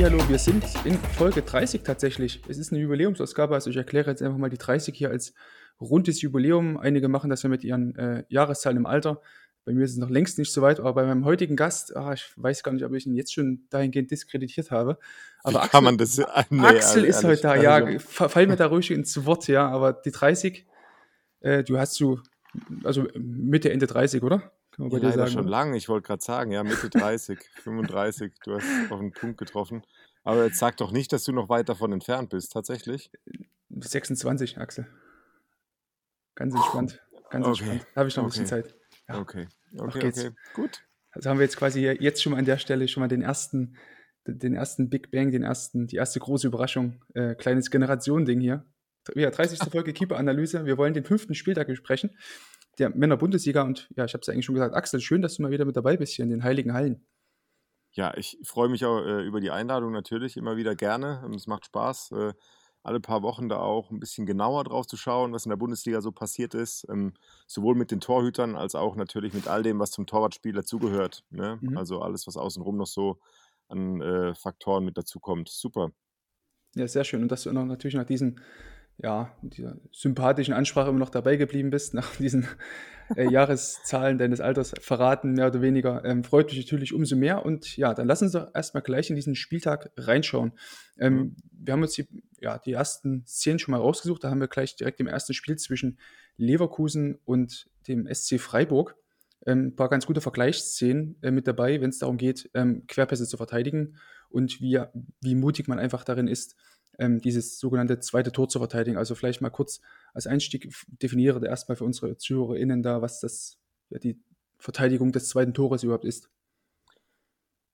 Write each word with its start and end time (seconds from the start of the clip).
Hallihallo, 0.00 0.26
wir 0.30 0.38
sind 0.38 0.64
in 0.86 0.94
Folge 0.94 1.42
30 1.42 1.82
tatsächlich. 1.82 2.40
Es 2.48 2.56
ist 2.56 2.72
eine 2.72 2.80
Jubiläumsausgabe, 2.80 3.52
also 3.52 3.68
ich 3.68 3.76
erkläre 3.76 4.08
jetzt 4.08 4.22
einfach 4.22 4.38
mal 4.38 4.48
die 4.48 4.56
30 4.56 4.96
hier 4.96 5.10
als 5.10 5.34
rundes 5.78 6.22
Jubiläum. 6.22 6.78
Einige 6.78 7.08
machen 7.08 7.28
das 7.28 7.42
ja 7.42 7.50
mit 7.50 7.64
ihren 7.64 7.94
äh, 7.96 8.24
Jahreszahlen 8.30 8.78
im 8.78 8.86
Alter. 8.86 9.20
Bei 9.66 9.74
mir 9.74 9.84
ist 9.84 9.90
es 9.90 9.98
noch 9.98 10.08
längst 10.08 10.38
nicht 10.38 10.54
so 10.54 10.62
weit, 10.62 10.80
aber 10.80 10.94
bei 10.94 11.04
meinem 11.04 11.26
heutigen 11.26 11.54
Gast, 11.54 11.94
ah, 11.94 12.14
ich 12.14 12.32
weiß 12.36 12.62
gar 12.62 12.72
nicht, 12.72 12.82
ob 12.86 12.94
ich 12.94 13.04
ihn 13.04 13.14
jetzt 13.14 13.34
schon 13.34 13.66
dahingehend 13.68 14.10
diskreditiert 14.10 14.70
habe. 14.70 14.96
Aber 15.42 15.52
Wie 15.52 15.56
Axel, 15.58 15.70
kann 15.70 15.84
man 15.84 15.98
das? 15.98 16.16
Nee, 16.48 16.62
Axel 16.62 17.04
ist 17.04 17.22
ehrlich, 17.22 17.24
heute 17.24 17.42
da, 17.42 17.56
ja, 17.56 17.98
fa- 17.98 18.30
fall 18.30 18.46
mir 18.46 18.56
da 18.56 18.68
ruhig 18.68 18.90
ins 18.90 19.26
Wort, 19.26 19.48
ja, 19.48 19.68
aber 19.68 19.92
die 19.92 20.12
30, 20.12 20.66
äh, 21.40 21.62
du 21.62 21.78
hast 21.78 21.96
so, 21.96 22.20
also 22.84 23.06
Mitte, 23.18 23.70
Ende 23.70 23.86
30, 23.86 24.22
oder? 24.22 24.50
Bei 24.88 24.96
Ja, 24.96 25.02
leider 25.04 25.16
sagen. 25.18 25.30
schon 25.30 25.40
oder? 25.42 25.50
lang. 25.50 25.74
Ich 25.74 25.88
wollte 25.88 26.06
gerade 26.06 26.22
sagen, 26.22 26.50
ja, 26.52 26.62
Mitte 26.62 26.88
30, 26.90 27.38
35. 27.62 28.32
Du 28.44 28.54
hast 28.54 28.64
auf 28.90 29.00
den 29.00 29.12
Punkt 29.12 29.38
getroffen. 29.38 29.82
Aber 30.24 30.44
jetzt 30.44 30.58
sag 30.58 30.76
doch 30.76 30.92
nicht, 30.92 31.12
dass 31.12 31.24
du 31.24 31.32
noch 31.32 31.48
weit 31.48 31.68
davon 31.68 31.92
entfernt 31.92 32.30
bist, 32.30 32.52
tatsächlich. 32.52 33.10
26, 33.70 34.58
Axel. 34.58 34.86
Ganz 36.34 36.54
entspannt. 36.54 37.02
Ganz 37.30 37.46
Okay, 37.46 37.58
entspannt. 37.60 37.86
Da 37.94 37.98
habe 38.00 38.08
ich 38.08 38.16
noch 38.16 38.24
ein 38.24 38.28
bisschen. 38.30 38.46
Zeit. 38.46 38.74
Ja. 39.08 39.18
Okay, 39.18 39.48
okay, 39.78 40.08
okay. 40.08 40.30
Gut. 40.54 40.82
Also 41.12 41.28
haben 41.28 41.38
wir 41.38 41.44
jetzt 41.44 41.56
quasi 41.56 41.80
jetzt 41.86 42.22
schon 42.22 42.32
mal 42.32 42.38
an 42.38 42.44
der 42.44 42.58
Stelle 42.58 42.86
schon 42.88 43.00
mal 43.00 43.08
den 43.08 43.22
ersten, 43.22 43.76
den 44.26 44.54
ersten 44.54 44.90
Big 44.90 45.10
Bang, 45.10 45.30
den 45.30 45.42
ersten, 45.42 45.86
die 45.86 45.96
erste 45.96 46.20
große 46.20 46.46
Überraschung, 46.46 47.02
äh, 47.14 47.34
kleines 47.34 47.70
Generationending 47.70 48.40
hier. 48.40 48.64
Ja, 49.14 49.30
30. 49.30 49.58
Folge 49.70 49.92
Keeper-Analyse. 49.92 50.66
Wir 50.66 50.76
wollen 50.78 50.94
den 50.94 51.04
fünften 51.04 51.34
Spieltag 51.34 51.66
besprechen. 51.66 52.10
Der 52.80 52.90
Männer-Bundesliga 52.90 53.62
und 53.62 53.88
ja, 53.94 54.04
ich 54.04 54.14
habe 54.14 54.22
es 54.22 54.26
ja 54.26 54.32
eigentlich 54.32 54.46
schon 54.46 54.56
gesagt, 54.56 54.74
Axel, 54.74 55.00
schön, 55.00 55.22
dass 55.22 55.36
du 55.36 55.42
mal 55.42 55.52
wieder 55.52 55.64
mit 55.64 55.76
dabei 55.76 55.96
bist 55.96 56.14
hier 56.14 56.24
in 56.24 56.30
den 56.30 56.42
Heiligen 56.42 56.72
Hallen. 56.72 57.06
Ja, 57.92 58.16
ich 58.16 58.38
freue 58.42 58.68
mich 58.68 58.84
auch 58.84 59.00
äh, 59.00 59.22
über 59.22 59.40
die 59.40 59.50
Einladung 59.50 59.92
natürlich 59.92 60.36
immer 60.36 60.56
wieder 60.56 60.74
gerne. 60.74 61.24
Es 61.34 61.46
macht 61.46 61.66
Spaß, 61.66 62.12
äh, 62.12 62.32
alle 62.82 63.00
paar 63.00 63.22
Wochen 63.22 63.48
da 63.48 63.58
auch 63.58 63.90
ein 63.90 64.00
bisschen 64.00 64.26
genauer 64.26 64.64
drauf 64.64 64.86
zu 64.86 64.96
schauen, 64.96 65.32
was 65.32 65.44
in 65.44 65.50
der 65.50 65.56
Bundesliga 65.56 66.00
so 66.00 66.12
passiert 66.12 66.54
ist. 66.54 66.86
Ähm, 66.88 67.12
sowohl 67.46 67.74
mit 67.74 67.90
den 67.90 68.00
Torhütern 68.00 68.56
als 68.56 68.74
auch 68.74 68.96
natürlich 68.96 69.34
mit 69.34 69.48
all 69.48 69.62
dem, 69.62 69.78
was 69.78 69.90
zum 69.90 70.06
Torwartspiel 70.06 70.52
dazugehört. 70.52 71.24
Ne? 71.30 71.58
Mhm. 71.60 71.76
Also 71.76 72.00
alles, 72.00 72.26
was 72.26 72.36
außenrum 72.36 72.76
noch 72.76 72.86
so 72.86 73.18
an 73.68 74.00
äh, 74.00 74.34
Faktoren 74.34 74.84
mit 74.84 74.96
dazukommt. 74.96 75.48
Super. 75.48 75.90
Ja, 76.74 76.86
sehr 76.88 77.04
schön. 77.04 77.22
Und 77.22 77.30
dass 77.30 77.42
du 77.42 77.52
noch, 77.52 77.64
natürlich 77.64 77.96
nach 77.96 78.04
diesen, 78.06 78.40
ja, 79.02 79.34
dieser 79.42 79.76
sympathischen 79.92 80.54
Ansprache 80.54 80.90
immer 80.90 80.98
noch 80.98 81.10
dabei 81.10 81.36
geblieben 81.36 81.70
bist, 81.70 81.94
nach 81.94 82.16
diesen 82.16 82.46
äh, 83.16 83.30
Jahreszahlen 83.30 84.18
deines 84.18 84.40
Alters 84.40 84.72
verraten, 84.80 85.32
mehr 85.32 85.48
oder 85.48 85.62
weniger, 85.62 86.04
ähm, 86.04 86.24
freut 86.24 86.48
mich 86.48 86.58
natürlich 86.58 86.92
umso 86.92 87.16
mehr. 87.16 87.44
Und 87.44 87.76
ja, 87.76 87.94
dann 87.94 88.06
lass 88.06 88.22
uns 88.22 88.32
doch 88.32 88.48
erstmal 88.54 88.82
gleich 88.82 89.10
in 89.10 89.16
diesen 89.16 89.34
Spieltag 89.34 89.90
reinschauen. 89.96 90.52
Ähm, 90.98 91.14
Mhm. 91.14 91.36
Wir 91.52 91.72
haben 91.72 91.82
uns 91.82 91.94
die, 91.94 92.06
ja, 92.40 92.58
die 92.58 92.72
ersten 92.72 93.24
Szenen 93.26 93.58
schon 93.58 93.72
mal 93.72 93.78
rausgesucht. 93.78 94.24
Da 94.24 94.30
haben 94.30 94.40
wir 94.40 94.48
gleich 94.48 94.76
direkt 94.76 95.00
im 95.00 95.06
ersten 95.06 95.34
Spiel 95.34 95.56
zwischen 95.56 95.98
Leverkusen 96.36 97.18
und 97.24 97.68
dem 97.86 98.06
SC 98.12 98.40
Freiburg 98.40 98.96
ähm, 99.46 99.68
ein 99.68 99.76
paar 99.76 99.88
ganz 99.88 100.06
gute 100.06 100.20
Vergleichsszenen 100.20 101.16
äh, 101.22 101.30
mit 101.30 101.46
dabei, 101.46 101.80
wenn 101.80 101.90
es 101.90 101.98
darum 101.98 102.16
geht, 102.16 102.50
ähm, 102.54 102.86
Querpässe 102.86 103.26
zu 103.26 103.36
verteidigen 103.36 103.96
und 104.28 104.60
wie, 104.60 104.80
wie 105.20 105.34
mutig 105.34 105.68
man 105.68 105.78
einfach 105.78 106.04
darin 106.04 106.28
ist, 106.28 106.56
ähm, 107.00 107.20
dieses 107.20 107.58
sogenannte 107.58 107.98
zweite 107.98 108.30
Tor 108.30 108.48
zu 108.48 108.58
verteidigen. 108.58 108.98
Also 108.98 109.14
vielleicht 109.14 109.40
mal 109.40 109.50
kurz 109.50 109.80
als 110.14 110.26
Einstieg 110.26 110.70
definiere 111.02 111.44
erstmal 111.44 111.76
für 111.76 111.84
unsere 111.84 112.16
ZuhörerInnen 112.16 112.82
da, 112.82 113.02
was 113.02 113.20
das, 113.20 113.58
ja, 113.88 113.98
die 113.98 114.22
Verteidigung 114.58 115.10
des 115.10 115.28
zweiten 115.28 115.54
Tores 115.54 115.82
überhaupt 115.82 116.04
ist. 116.04 116.30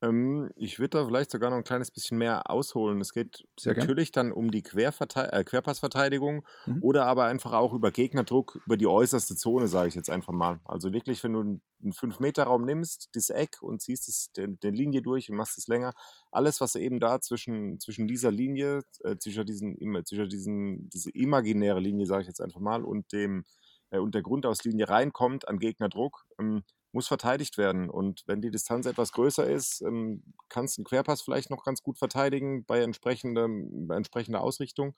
Ähm, 0.09 0.50
ich 0.56 0.78
würde 0.78 0.99
da 0.99 1.06
vielleicht 1.06 1.31
sogar 1.31 1.50
noch 1.50 1.56
ein 1.56 1.65
kleines 1.65 1.91
bisschen 1.91 2.19
mehr 2.19 2.50
ausholen. 2.50 3.00
Es 3.00 3.12
geht 3.12 3.47
Sehr 3.59 3.75
gern. 3.75 3.89
natürlich 3.89 4.12
dann 4.12 4.33
um 4.33 4.50
die 4.50 4.62
Querverte 4.62 5.33
äh, 5.33 5.44
Querpassverteidigung 5.44 6.47
Mhm. 6.67 6.83
oder 6.83 7.06
aber 7.06 7.25
einfach 7.25 7.53
auch 7.53 7.72
über 7.72 7.91
Gegnerdruck, 7.91 8.61
über 8.66 8.77
die 8.77 8.87
äußerste 8.87 9.37
Zone, 9.37 9.69
sage 9.69 9.89
ich 9.89 9.95
jetzt 9.95 10.11
einfach 10.11 10.33
mal. 10.33 10.61
Also 10.65 10.93
wirklich, 10.93 11.22
wenn 11.25 11.33
du 11.33 11.41
einen 11.41 11.93
5-Meter-Raum 11.93 12.65
nimmst, 12.65 13.11
das 13.15 13.31
Eck 13.31 13.59
und 13.62 13.81
ziehst 13.81 14.09
es 14.09 14.33
den, 14.33 14.59
den 14.61 14.75
Linie 14.75 15.03
durch 15.03 15.31
und 15.31 15.37
machst 15.37 15.59
es 15.59 15.66
länger, 15.69 15.93
alles, 16.31 16.61
was 16.61 16.75
eben 16.75 17.00
da 17.00 17.21
zwischen, 17.21 17.81
zwischen 17.81 18.06
dieser 18.06 18.31
Linie, 18.31 18.83
äh, 19.05 19.16
zwischen 19.16 19.47
diesen, 19.47 19.77
zwischen 20.05 20.28
diesen, 20.28 20.89
diese 20.91 21.11
imaginäre 21.11 21.81
Linie, 21.81 22.06
sage 22.06 22.22
ich 22.22 22.28
jetzt 22.28 22.41
einfach 22.41 22.61
mal, 22.61 22.84
und 22.84 23.12
dem 23.12 23.45
äh, 23.91 23.99
und 23.99 24.15
der 24.15 24.22
Grundauslinie 24.22 24.89
reinkommt 24.89 25.49
an 25.49 25.59
Gegnerdruck, 25.59 26.27
ähm, 26.39 26.62
muss 26.97 27.09
verteidigt 27.09 27.59
werden. 27.59 27.89
Und 27.91 28.25
wenn 28.27 28.41
die 28.43 28.51
Distanz 28.51 28.87
etwas 28.87 29.12
größer 29.12 29.47
ist, 29.49 29.83
ähm, 29.83 30.25
kannst 30.49 30.77
du 30.77 30.81
einen 30.81 30.87
Querpass 30.87 31.23
vielleicht 31.23 31.51
noch 31.51 31.65
ganz 31.65 31.83
gut 31.83 31.99
verteidigen 31.99 32.65
bei, 32.65 32.81
entsprechendem, 32.83 33.87
bei 33.87 33.97
entsprechender 33.97 34.41
Ausrichtung. 34.43 34.95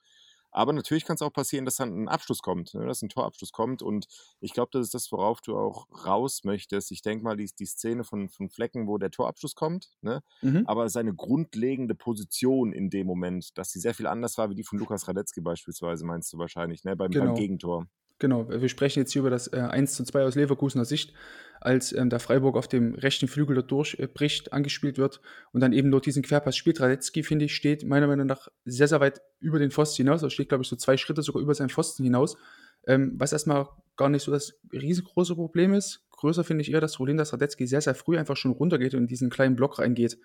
Aber 0.51 0.73
natürlich 0.73 1.05
kann 1.05 1.13
es 1.15 1.21
auch 1.21 1.31
passieren, 1.31 1.65
dass 1.65 1.75
dann 1.75 1.95
ein 1.95 2.07
Abschluss 2.09 2.39
kommt, 2.41 2.73
ne, 2.73 2.87
dass 2.87 3.03
ein 3.03 3.09
Torabschluss 3.09 3.51
kommt. 3.51 3.83
Und 3.83 4.07
ich 4.39 4.51
glaube, 4.53 4.69
das 4.73 4.87
ist 4.87 4.95
das, 4.95 5.11
worauf 5.11 5.41
du 5.41 5.55
auch 5.55 5.85
raus 6.07 6.43
möchtest. 6.43 6.89
Ich 6.91 7.03
denke 7.03 7.23
mal, 7.23 7.37
die, 7.37 7.51
die 7.59 7.67
Szene 7.67 8.03
von, 8.03 8.29
von 8.29 8.49
Flecken, 8.49 8.87
wo 8.87 8.97
der 8.97 9.11
Torabschluss 9.11 9.53
kommt, 9.53 9.91
ne, 10.01 10.23
Mhm. 10.41 10.63
aber 10.65 10.89
seine 10.89 11.13
grundlegende 11.13 11.93
Position 11.93 12.73
in 12.73 12.89
dem 12.89 13.05
Moment, 13.05 13.59
dass 13.59 13.69
sie 13.71 13.79
sehr 13.79 13.93
viel 13.93 14.07
anders 14.07 14.39
war 14.39 14.49
wie 14.49 14.55
die 14.55 14.63
von 14.63 14.79
Lukas 14.79 15.07
Radetzky 15.07 15.41
beispielsweise, 15.41 16.03
meinst 16.03 16.33
du 16.33 16.39
wahrscheinlich, 16.39 16.83
ne, 16.83 16.95
beim, 16.95 17.11
Genau. 17.11 17.25
beim 17.27 17.35
Gegentor. 17.35 17.85
Genau, 18.17 18.49
wir 18.49 18.67
sprechen 18.69 18.99
jetzt 18.99 19.13
hier 19.13 19.21
über 19.21 19.29
das 19.29 19.47
äh, 19.53 19.57
1 19.61 19.93
zu 19.93 20.03
2 20.03 20.25
aus 20.25 20.35
Leverkusener 20.35 20.83
Sicht, 20.83 21.13
als 21.61 21.93
ähm, 21.93 22.09
der 22.09 22.19
Freiburg 22.19 22.55
auf 22.55 22.67
dem 22.67 22.95
rechten 22.95 23.27
Flügel 23.27 23.55
da 23.55 23.61
durchbricht, 23.61 24.53
angespielt 24.53 24.97
wird 24.97 25.21
und 25.51 25.61
dann 25.61 25.73
eben 25.73 25.89
nur 25.89 26.01
diesen 26.01 26.23
Querpass 26.23 26.55
spielt. 26.55 26.79
Radetzky, 26.79 27.23
finde 27.23 27.45
ich, 27.45 27.55
steht 27.55 27.85
meiner 27.85 28.07
Meinung 28.07 28.27
nach 28.27 28.47
sehr, 28.65 28.87
sehr 28.87 28.99
weit 28.99 29.21
über 29.39 29.59
den 29.59 29.71
Pfosten 29.71 30.03
hinaus. 30.03 30.23
Er 30.23 30.29
steht, 30.29 30.49
glaube 30.49 30.63
ich, 30.63 30.69
so 30.69 30.75
zwei 30.75 30.97
Schritte 30.97 31.21
sogar 31.21 31.41
über 31.41 31.53
seinen 31.53 31.69
Pfosten 31.69 32.03
hinaus, 32.03 32.37
ähm, 32.87 33.13
was 33.17 33.33
erstmal 33.33 33.67
gar 33.97 34.09
nicht 34.09 34.23
so 34.23 34.31
das 34.31 34.59
riesengroße 34.71 35.35
Problem 35.35 35.73
ist. 35.73 36.05
Größer 36.11 36.43
finde 36.43 36.61
ich 36.61 36.71
eher 36.71 36.81
das 36.81 36.95
Problem, 36.95 37.17
dass 37.17 37.33
Radetzky 37.33 37.67
sehr, 37.67 37.81
sehr 37.81 37.95
früh 37.95 38.17
einfach 38.17 38.37
schon 38.37 38.51
runtergeht 38.51 38.93
und 38.93 39.01
in 39.01 39.07
diesen 39.07 39.29
kleinen 39.29 39.55
Block 39.55 39.79
reingeht. 39.79 40.17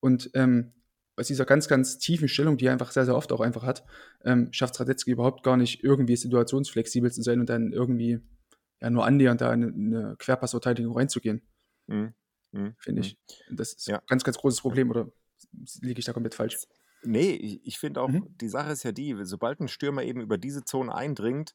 Und 0.00 0.30
ähm, 0.34 0.72
aus 1.16 1.26
dieser 1.26 1.44
ganz, 1.44 1.68
ganz 1.68 1.98
tiefen 1.98 2.28
Stellung, 2.28 2.56
die 2.56 2.66
er 2.66 2.72
einfach 2.72 2.92
sehr, 2.92 3.04
sehr 3.04 3.16
oft 3.16 3.32
auch 3.32 3.40
einfach 3.40 3.64
hat, 3.64 3.84
ähm, 4.24 4.48
schafft 4.52 4.78
Radetzky 4.78 5.10
überhaupt 5.10 5.42
gar 5.42 5.56
nicht, 5.56 5.82
irgendwie 5.82 6.16
situationsflexibel 6.16 7.10
zu 7.10 7.22
sein 7.22 7.40
und 7.40 7.48
dann 7.48 7.72
irgendwie 7.72 8.20
ja, 8.80 8.90
nur 8.90 9.04
annähernd 9.04 9.40
da 9.40 9.52
in 9.52 9.64
eine 9.94 10.16
Querpassverteidigung 10.18 10.94
reinzugehen, 10.96 11.42
Mhm. 11.86 12.14
Mhm. 12.52 12.74
finde 12.78 13.00
Mhm. 13.00 13.06
ich. 13.06 13.18
Das 13.50 13.72
ist 13.74 13.86
Ja. 13.88 13.98
ein 13.98 14.06
ganz, 14.06 14.24
ganz 14.24 14.38
großes 14.38 14.60
Problem 14.60 14.90
oder 14.90 15.10
liege 15.80 15.98
ich 16.00 16.04
da 16.06 16.12
komplett 16.12 16.34
falsch? 16.34 16.58
Nee, 17.02 17.30
ich, 17.32 17.66
ich 17.66 17.78
finde 17.78 18.00
auch, 18.00 18.08
Mhm. 18.08 18.36
die 18.36 18.48
Sache 18.48 18.72
ist 18.72 18.82
ja 18.82 18.92
die, 18.92 19.14
sobald 19.22 19.60
ein 19.60 19.68
Stürmer 19.68 20.02
eben 20.02 20.20
über 20.20 20.38
diese 20.38 20.64
Zone 20.64 20.94
eindringt, 20.94 21.54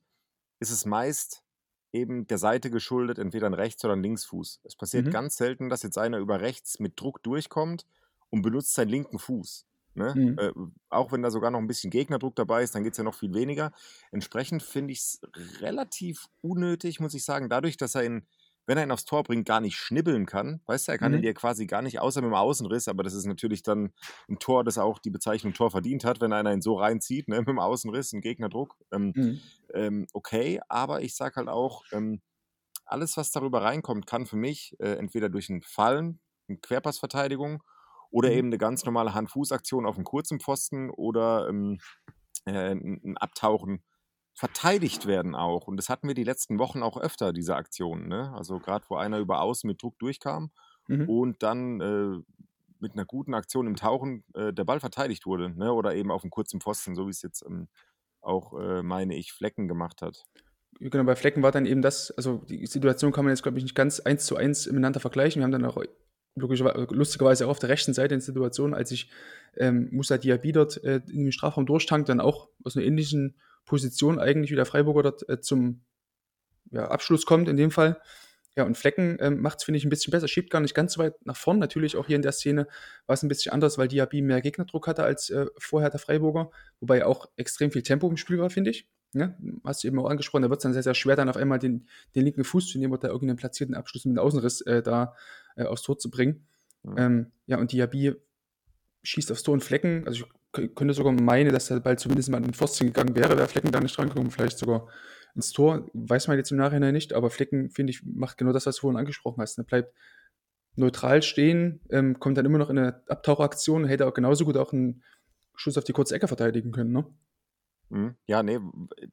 ist 0.59 0.72
es 0.72 0.85
meist 0.85 1.44
eben 1.91 2.25
der 2.28 2.38
Seite 2.39 2.72
geschuldet, 2.72 3.19
entweder 3.19 3.47
ein 3.47 3.53
Rechts- 3.53 3.84
oder 3.85 3.94
ein 3.95 4.01
Linksfuß. 4.03 4.61
Es 4.63 4.75
passiert 4.75 5.07
Mhm. 5.07 5.11
ganz 5.11 5.35
selten, 5.38 5.69
dass 5.69 5.84
jetzt 5.84 5.97
einer 5.97 6.17
über 6.19 6.41
rechts 6.41 6.79
mit 6.79 7.00
Druck 7.00 7.22
durchkommt 7.23 7.85
und 8.29 8.41
benutzt 8.41 8.73
seinen 8.73 8.90
linken 8.90 9.19
Fuß. 9.19 9.66
Ne? 9.96 10.20
Mhm. 10.20 10.38
Äh, 10.38 10.52
auch 10.90 11.12
wenn 11.12 11.22
da 11.22 11.29
sogar 11.32 11.52
noch 11.52 11.59
ein 11.59 11.67
bisschen 11.67 11.91
Gegnerdruck 11.91 12.35
dabei 12.35 12.64
ist, 12.64 12.73
dann 12.76 12.84
geht 12.84 12.94
es 12.94 12.97
ja 12.97 13.03
noch 13.03 13.16
viel 13.16 13.34
weniger. 13.34 13.72
Entsprechend 14.12 14.64
finde 14.64 14.94
ich 14.94 15.00
es 15.00 15.22
relativ 15.62 16.26
unnötig, 16.41 17.00
muss 17.00 17.14
ich 17.14 17.23
sagen, 17.26 17.50
dadurch, 17.50 17.78
dass 17.78 17.96
er 17.96 18.03
ihn, 18.06 18.28
wenn 18.66 18.78
er 18.78 18.85
ihn 18.85 18.91
aufs 18.91 19.06
Tor 19.06 19.23
bringt, 19.23 19.46
gar 19.47 19.59
nicht 19.62 19.76
schnibbeln 19.76 20.26
kann. 20.26 20.62
Weißt 20.66 20.88
du, 20.88 20.94
er 20.94 20.97
kann 20.97 21.14
Mhm. 21.14 21.14
ihn 21.14 21.22
dir 21.22 21.34
quasi 21.34 21.67
gar 21.67 21.82
nicht, 21.82 22.00
außer 22.00 22.22
mit 22.22 22.29
dem 22.29 22.34
Außenriss, 22.35 22.88
aber 22.88 23.03
das 23.03 23.14
ist 23.14 23.26
natürlich 23.26 23.62
dann 23.62 23.91
ein 24.29 24.40
Tor, 24.40 24.64
das 24.64 24.78
auch 24.78 25.00
die 25.00 25.12
Bezeichnung 25.12 25.53
Tor 25.53 25.70
verdient 25.70 26.06
hat, 26.06 26.22
wenn 26.22 26.34
einer 26.34 26.53
ihn 26.53 26.62
so 26.62 26.76
reinzieht, 26.76 27.28
ne, 27.28 27.38
mit 27.40 27.47
dem 27.47 27.59
Außenriss, 27.59 28.14
ein 28.14 28.22
Gegnerdruck. 28.22 28.76
Ähm, 28.91 29.16
Mhm. 29.16 29.53
ähm, 29.73 30.08
okay, 30.14 30.59
aber 30.70 31.02
ich 31.02 31.16
sage 31.16 31.38
halt 31.38 31.50
auch, 31.50 31.84
ähm, 31.91 32.22
alles, 32.85 33.17
was 33.17 33.32
darüber 33.32 33.64
reinkommt, 33.64 34.08
kann 34.08 34.26
für 34.26 34.35
mich 34.38 34.76
äh, 34.79 34.94
entweder 34.97 35.29
durch 35.29 35.50
ein 35.50 35.62
Fallen, 35.62 36.20
eine 36.47 36.58
Querpassverteidigung 36.59 37.64
oder 38.14 38.30
Mhm. 38.30 38.36
eben 38.38 38.48
eine 38.50 38.58
ganz 38.60 38.86
normale 38.86 39.14
Hand-Fuß-Aktion 39.14 39.86
auf 39.86 39.96
einem 39.96 40.06
kurzen 40.06 40.40
Pfosten 40.40 40.90
oder 40.92 41.50
ähm, 41.50 41.80
äh, 42.46 42.72
ein 42.72 43.02
ein 43.04 43.18
Abtauchen 43.18 43.84
verteidigt 44.36 45.06
werden 45.06 45.36
auch. 45.36 45.68
Und 45.68 45.78
das 45.78 45.90
hatten 45.90 46.08
wir 46.08 46.16
die 46.16 46.24
letzten 46.24 46.60
Wochen 46.60 46.84
auch 46.84 46.98
öfter, 46.98 47.34
diese 47.34 47.56
Aktionen. 47.56 48.08
Ne? 48.08 48.32
Also 48.36 48.60
gerade, 48.60 48.86
wo 48.90 48.96
einer 48.96 49.20
über 49.20 49.42
Außen 49.42 49.68
mit 49.68 49.82
Druck 49.82 49.98
durchkam 50.00 50.52
Mhm. 50.88 51.10
und 51.10 51.44
dann 51.44 51.82
äh, 51.82 52.20
mit 52.80 52.94
einer 52.94 53.06
guten 53.06 53.34
Aktion 53.34 53.68
im 53.68 53.76
Tauchen 53.78 54.24
äh, 54.36 54.52
der 54.54 54.66
Ball 54.66 54.80
verteidigt 54.80 55.26
wurde. 55.26 55.50
Ne? 55.50 55.72
Oder 55.74 55.96
eben 55.96 56.12
auf 56.12 56.24
einem 56.24 56.32
kurzen 56.32 56.60
Pfosten, 56.62 56.96
so 56.96 57.06
wie 57.08 57.12
es 57.12 57.22
jetzt 57.22 57.44
ähm, 57.48 57.68
auch, 58.22 58.54
äh, 58.60 58.84
meine 58.84 59.16
ich, 59.16 59.32
Flecken 59.34 59.68
gemacht 59.68 60.02
hat. 60.02 60.26
Genau, 60.80 61.04
bei 61.06 61.16
Flecken 61.16 61.44
war 61.44 61.52
dann 61.52 61.66
eben 61.66 61.82
das, 61.82 62.12
also 62.12 62.38
die 62.50 62.66
Situation 62.66 63.12
kann 63.12 63.26
man 63.26 63.32
jetzt, 63.32 63.44
glaube 63.44 63.58
ich, 63.60 63.64
nicht 63.64 63.76
ganz 63.76 64.00
eins 64.00 64.26
zu 64.26 64.36
eins 64.36 64.66
miteinander 64.66 65.00
vergleichen. 65.00 65.40
Wir 65.40 65.44
haben 65.46 65.52
dann 65.52 65.66
auch 65.66 65.78
lustigerweise 66.35 67.46
auch 67.46 67.52
auf 67.52 67.59
der 67.59 67.70
rechten 67.70 67.94
Seite 67.94 68.16
eine 68.16 68.22
Situation, 68.22 68.74
als 68.74 68.90
sich 68.90 69.09
ähm, 69.56 69.90
Musa 69.91 70.18
Diaby 70.18 70.52
dort 70.52 70.84
äh, 70.84 71.02
in 71.08 71.24
den 71.24 71.32
Strafraum 71.32 71.66
durchtankt, 71.66 72.09
dann 72.09 72.20
auch 72.20 72.50
aus 72.64 72.76
einer 72.76 72.85
ähnlichen 72.85 73.35
Position 73.66 74.20
eigentlich 74.20 74.52
wie 74.52 74.56
der 74.56 74.66
Freiburger 74.66 75.03
dort 75.03 75.30
äh, 75.30 75.40
zum 75.41 75.82
ja, 76.72 76.88
Abschluss 76.88 77.26
kommt 77.26 77.47
in 77.47 77.58
dem 77.58 77.72
Fall. 77.72 78.02
Ja, 78.56 78.66
und 78.66 78.78
Flecken 78.78 79.18
ähm, 79.20 79.41
macht 79.41 79.59
es, 79.59 79.64
finde 79.64 79.80
ich, 79.80 79.85
ein 79.85 79.90
bisschen 79.90 80.12
besser, 80.12 80.28
schiebt 80.28 80.52
gar 80.52 80.59
nicht 80.59 80.76
ganz 80.76 80.94
so 80.94 81.02
weit 81.02 81.16
nach 81.26 81.35
vorn. 81.35 81.58
Natürlich 81.58 81.97
auch 81.97 82.06
hier 82.06 82.16
in 82.16 82.22
der 82.22 82.34
Szene 82.34 82.68
war 83.08 83.16
es 83.16 83.24
ein 83.24 83.28
bisschen 83.28 83.52
anders, 83.52 83.79
weil 83.79 83.88
Diaby 83.88 84.22
mehr 84.22 84.41
Gegnerdruck 84.41 84.88
hatte 84.88 85.03
als 85.03 85.32
äh, 85.32 85.47
vorher 85.58 85.90
der 85.90 86.00
Freiburger, 86.00 86.52
wobei 86.79 87.06
auch 87.06 87.29
extrem 87.36 87.72
viel 87.72 87.82
Tempo 87.82 88.08
im 88.08 88.18
Spiel 88.18 88.38
war, 88.38 88.52
finde 88.52 88.70
ich. 88.70 88.88
Ja, 89.16 89.36
hast 89.64 89.84
du 89.84 89.88
eben 89.88 90.00
auch 90.00 90.09
angesprochen, 90.09 90.41
da 90.41 90.50
wird 90.50 90.59
es 90.59 90.64
dann 90.64 90.74
sehr, 90.74 90.82
sehr 90.82 90.96
schwer, 90.96 91.16
dann 91.16 91.29
auf 91.29 91.38
einmal 91.38 91.59
den, 91.59 91.88
den 92.16 92.24
linken 92.26 92.44
Fuß 92.44 92.68
zu 92.68 92.79
nehmen 92.79 92.94
oder 92.94 93.09
irgendeinen 93.09 93.38
platzierten 93.38 93.76
Abschluss 93.76 94.06
mit 94.06 94.16
dem 94.16 94.20
Außenriss 94.20 94.62
äh, 94.62 94.82
da 94.82 95.16
äh, 95.55 95.66
aufs 95.66 95.82
Tor 95.82 95.97
zu 95.97 96.09
bringen. 96.09 96.47
Mhm. 96.84 96.96
Ähm, 96.97 97.32
ja, 97.46 97.58
und 97.58 97.72
Diaby 97.72 98.16
schießt 99.03 99.32
aufs 99.32 99.44
Tor 99.44 99.53
und 99.53 99.64
Flecken. 99.64 100.05
Also 100.05 100.26
ich 100.26 100.76
könnte 100.76 100.94
sogar 100.94 101.14
meinen, 101.14 101.52
dass 101.52 101.67
der 101.67 101.79
Ball 101.79 101.97
zumindest 101.97 102.29
mal 102.29 102.38
in 102.38 102.44
den 102.44 102.53
Pfosten 102.53 102.88
gegangen 102.88 103.16
wäre, 103.16 103.38
wäre 103.38 103.47
Flecken 103.47 103.72
da 103.72 103.79
nicht 103.79 103.97
rangekommen, 103.97 104.32
vielleicht 104.32 104.58
sogar 104.58 104.88
ins 105.35 105.52
Tor. 105.52 105.90
Weiß 105.94 106.28
man 106.28 106.38
jetzt 106.38 106.52
im 106.52 106.58
Nachhinein 106.58 106.94
nicht, 106.94 107.14
aber 107.14 107.29
Flecken, 107.29 107.70
finde 107.72 107.91
ich, 107.91 108.03
macht 108.05 108.38
genau 108.38 108.52
das, 108.52 108.66
was 108.66 108.76
du 108.76 108.82
vorhin 108.82 109.00
angesprochen 109.00 109.41
hast. 109.41 109.58
Er 109.58 109.64
bleibt 109.64 109.94
neutral 110.76 111.22
stehen, 111.22 111.82
ähm, 111.90 112.20
kommt 112.20 112.38
dann 112.38 112.46
immer 112.46 112.58
noch 112.58 112.70
in 112.70 112.78
eine 112.78 113.03
Abtaucheraktion, 113.08 113.85
hätte 113.85 114.08
auch 114.08 114.14
genauso 114.14 114.46
gut 114.46 114.58
auch 114.58 114.73
einen 114.73 115.03
Schuss 115.55 115.78
auf 115.78 115.84
die 115.84 115.94
kurze 115.94 116.16
Ecke 116.16 116.28
verteidigen 116.28 116.72
können, 116.72 116.91
ne? 116.91 117.05
Mhm. 117.90 118.16
Ja, 118.26 118.41
nee, 118.41 118.59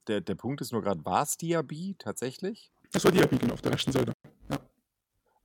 der, 0.08 0.20
der 0.22 0.34
Punkt 0.37 0.60
ist 0.62 0.72
nur 0.72 0.82
gerade, 0.82 1.04
war 1.04 1.22
es 1.22 1.37
Diaby 1.37 1.96
tatsächlich? 1.98 2.72
Das 2.92 3.04
war 3.04 3.12
Diaby, 3.12 3.37
genau, 3.37 3.54
auf 3.54 3.62
der 3.62 3.72
rechten 3.72 3.92
Seite. 3.92 4.12
Ja. 4.48 4.58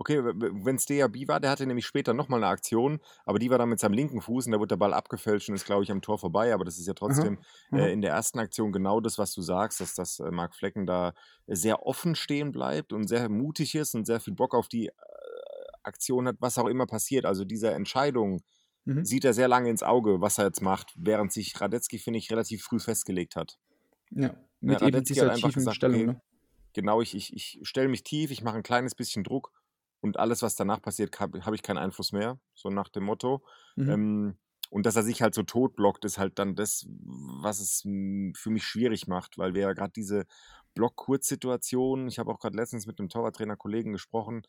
Okay, 0.05 0.21
wenn 0.23 0.75
es 0.75 0.85
Diaby 0.85 1.27
war, 1.27 1.39
der 1.39 1.49
hatte 1.49 1.65
nämlich 1.65 1.87
später 1.87 2.13
nochmal 2.13 2.43
eine 2.43 2.51
Aktion, 2.51 2.99
aber 3.25 3.39
die 3.39 3.49
war 3.49 3.57
dann 3.57 3.69
mit 3.69 3.79
seinem 3.79 3.93
linken 3.93 4.21
Fuß 4.21 4.45
und 4.45 4.51
da 4.51 4.59
wird 4.59 4.69
der 4.69 4.75
Ball 4.75 4.93
abgefälscht 4.93 5.49
und 5.49 5.55
ist, 5.55 5.65
glaube 5.65 5.83
ich, 5.83 5.91
am 5.91 6.03
Tor 6.03 6.19
vorbei. 6.19 6.53
Aber 6.53 6.63
das 6.63 6.77
ist 6.77 6.85
ja 6.85 6.93
trotzdem 6.93 7.39
Aha. 7.71 7.79
äh, 7.79 7.91
in 7.91 8.01
der 8.01 8.11
ersten 8.11 8.37
Aktion 8.37 8.71
genau 8.71 8.99
das, 8.99 9.17
was 9.17 9.33
du 9.33 9.41
sagst, 9.41 9.81
dass 9.81 9.95
das 9.95 10.19
äh, 10.19 10.29
Marc 10.29 10.53
Flecken 10.53 10.85
da 10.85 11.15
sehr 11.47 11.87
offen 11.87 12.13
stehen 12.13 12.51
bleibt 12.51 12.93
und 12.93 13.07
sehr 13.07 13.29
mutig 13.29 13.73
ist 13.73 13.95
und 13.95 14.05
sehr 14.05 14.19
viel 14.19 14.35
Bock 14.35 14.53
auf 14.53 14.67
die 14.67 14.89
äh, 14.89 14.91
Aktion 15.81 16.27
hat, 16.27 16.35
was 16.39 16.59
auch 16.59 16.67
immer 16.67 16.85
passiert. 16.85 17.25
Also 17.25 17.43
diese 17.43 17.71
Entscheidung, 17.71 18.43
mhm. 18.83 19.05
sieht 19.05 19.25
er 19.25 19.33
sehr 19.33 19.47
lange 19.47 19.71
ins 19.71 19.81
Auge, 19.81 20.21
was 20.21 20.37
er 20.37 20.45
jetzt 20.45 20.61
macht, 20.61 20.93
während 20.95 21.33
sich 21.33 21.59
Radetzky, 21.59 21.97
finde 21.97 22.19
ich, 22.19 22.29
relativ 22.29 22.61
früh 22.61 22.77
festgelegt 22.79 23.35
hat. 23.35 23.57
Ja, 24.11 24.35
mit 24.61 24.81
ja, 24.81 24.87
eben 24.87 25.03
dieser 25.03 25.33
tiefen 25.33 25.51
gesagt, 25.51 25.77
Stellung. 25.77 25.95
Okay, 25.95 26.05
ne? 26.05 26.21
Genau, 26.73 27.01
ich, 27.01 27.15
ich, 27.15 27.33
ich 27.33 27.59
stelle 27.67 27.87
mich 27.87 28.03
tief, 28.03 28.29
ich 28.29 28.43
mache 28.43 28.57
ein 28.57 28.63
kleines 28.63 28.93
bisschen 28.93 29.23
Druck 29.23 29.51
und 30.05 30.19
alles, 30.19 30.43
was 30.43 30.55
danach 30.55 30.81
passiert, 30.81 31.19
habe 31.19 31.43
hab 31.43 31.53
ich 31.55 31.63
keinen 31.63 31.79
Einfluss 31.79 32.11
mehr, 32.11 32.39
so 32.53 32.69
nach 32.69 32.89
dem 32.89 33.03
Motto. 33.03 33.43
Mhm. 33.75 33.89
Ähm, 33.89 34.37
und 34.69 34.85
dass 34.85 34.95
er 34.95 35.03
sich 35.03 35.21
halt 35.21 35.33
so 35.33 35.41
tot 35.41 35.75
blockt, 35.75 36.05
ist 36.05 36.19
halt 36.19 36.37
dann 36.37 36.55
das, 36.55 36.85
was 36.89 37.59
es 37.59 37.81
für 37.81 38.49
mich 38.49 38.63
schwierig 38.63 39.07
macht, 39.07 39.37
weil 39.37 39.55
wir 39.55 39.63
ja 39.63 39.73
gerade 39.73 39.93
diese 39.93 40.25
Block-Kurz-Situation, 40.75 42.07
ich 42.07 42.19
habe 42.19 42.31
auch 42.31 42.39
gerade 42.39 42.55
letztens 42.55 42.85
mit 42.85 42.99
einem 42.99 43.09
Torwarttrainer-Kollegen 43.09 43.93
gesprochen, 43.93 44.43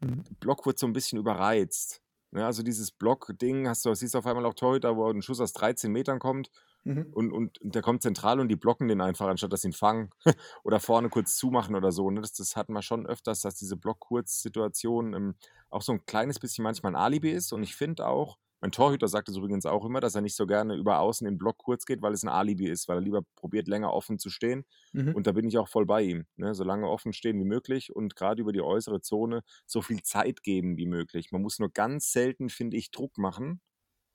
mhm. 0.00 0.22
Block 0.38 0.64
wird 0.64 0.78
so 0.78 0.86
ein 0.86 0.92
bisschen 0.92 1.18
überreizt. 1.18 2.02
Ne, 2.34 2.46
also 2.46 2.62
dieses 2.62 2.90
Block-Ding, 2.90 3.68
hast 3.68 3.84
du, 3.84 3.92
siehst 3.92 4.16
auf 4.16 4.26
einmal 4.26 4.46
auch 4.46 4.54
Torhüter, 4.54 4.96
wo 4.96 5.06
ein 5.10 5.20
Schuss 5.20 5.38
aus 5.38 5.52
13 5.52 5.92
Metern 5.92 6.18
kommt 6.18 6.50
mhm. 6.82 7.08
und, 7.12 7.30
und, 7.30 7.58
der 7.60 7.82
kommt 7.82 8.00
zentral 8.00 8.40
und 8.40 8.48
die 8.48 8.56
blocken 8.56 8.88
den 8.88 9.02
einfach, 9.02 9.26
anstatt 9.26 9.52
dass 9.52 9.60
sie 9.60 9.68
ihn 9.68 9.74
fangen 9.74 10.08
oder 10.64 10.80
vorne 10.80 11.10
kurz 11.10 11.36
zumachen 11.36 11.74
oder 11.74 11.92
so. 11.92 12.10
Ne? 12.10 12.22
Das, 12.22 12.32
das 12.32 12.56
hatten 12.56 12.72
wir 12.72 12.80
schon 12.80 13.06
öfters, 13.06 13.42
dass 13.42 13.56
diese 13.56 13.76
Block-Kurz-Situation 13.76 15.12
ähm, 15.12 15.34
auch 15.68 15.82
so 15.82 15.92
ein 15.92 16.06
kleines 16.06 16.38
bisschen 16.38 16.62
manchmal 16.62 16.92
ein 16.92 16.96
Alibi 17.02 17.30
ist. 17.30 17.52
Und 17.52 17.62
ich 17.62 17.76
finde 17.76 18.06
auch, 18.06 18.38
mein 18.62 18.70
Torhüter 18.70 19.08
sagt 19.08 19.28
es 19.28 19.36
übrigens 19.36 19.66
auch 19.66 19.84
immer, 19.84 20.00
dass 20.00 20.14
er 20.14 20.20
nicht 20.20 20.36
so 20.36 20.46
gerne 20.46 20.76
über 20.76 21.00
außen 21.00 21.26
in 21.26 21.34
den 21.34 21.38
Block 21.38 21.58
kurz 21.58 21.84
geht, 21.84 22.00
weil 22.00 22.12
es 22.12 22.22
ein 22.22 22.28
Alibi 22.28 22.68
ist, 22.68 22.86
weil 22.86 22.98
er 22.98 23.00
lieber 23.00 23.22
probiert, 23.34 23.66
länger 23.66 23.92
offen 23.92 24.20
zu 24.20 24.30
stehen. 24.30 24.64
Mhm. 24.92 25.16
Und 25.16 25.26
da 25.26 25.32
bin 25.32 25.48
ich 25.48 25.58
auch 25.58 25.68
voll 25.68 25.84
bei 25.84 26.02
ihm. 26.02 26.26
Ne? 26.36 26.54
So 26.54 26.62
lange 26.62 26.88
offen 26.88 27.12
stehen 27.12 27.40
wie 27.40 27.44
möglich 27.44 27.94
und 27.94 28.14
gerade 28.14 28.40
über 28.40 28.52
die 28.52 28.62
äußere 28.62 29.00
Zone 29.00 29.42
so 29.66 29.82
viel 29.82 30.02
Zeit 30.02 30.44
geben 30.44 30.76
wie 30.76 30.86
möglich. 30.86 31.32
Man 31.32 31.42
muss 31.42 31.58
nur 31.58 31.70
ganz 31.70 32.12
selten, 32.12 32.50
finde 32.50 32.76
ich, 32.76 32.92
Druck 32.92 33.18
machen 33.18 33.60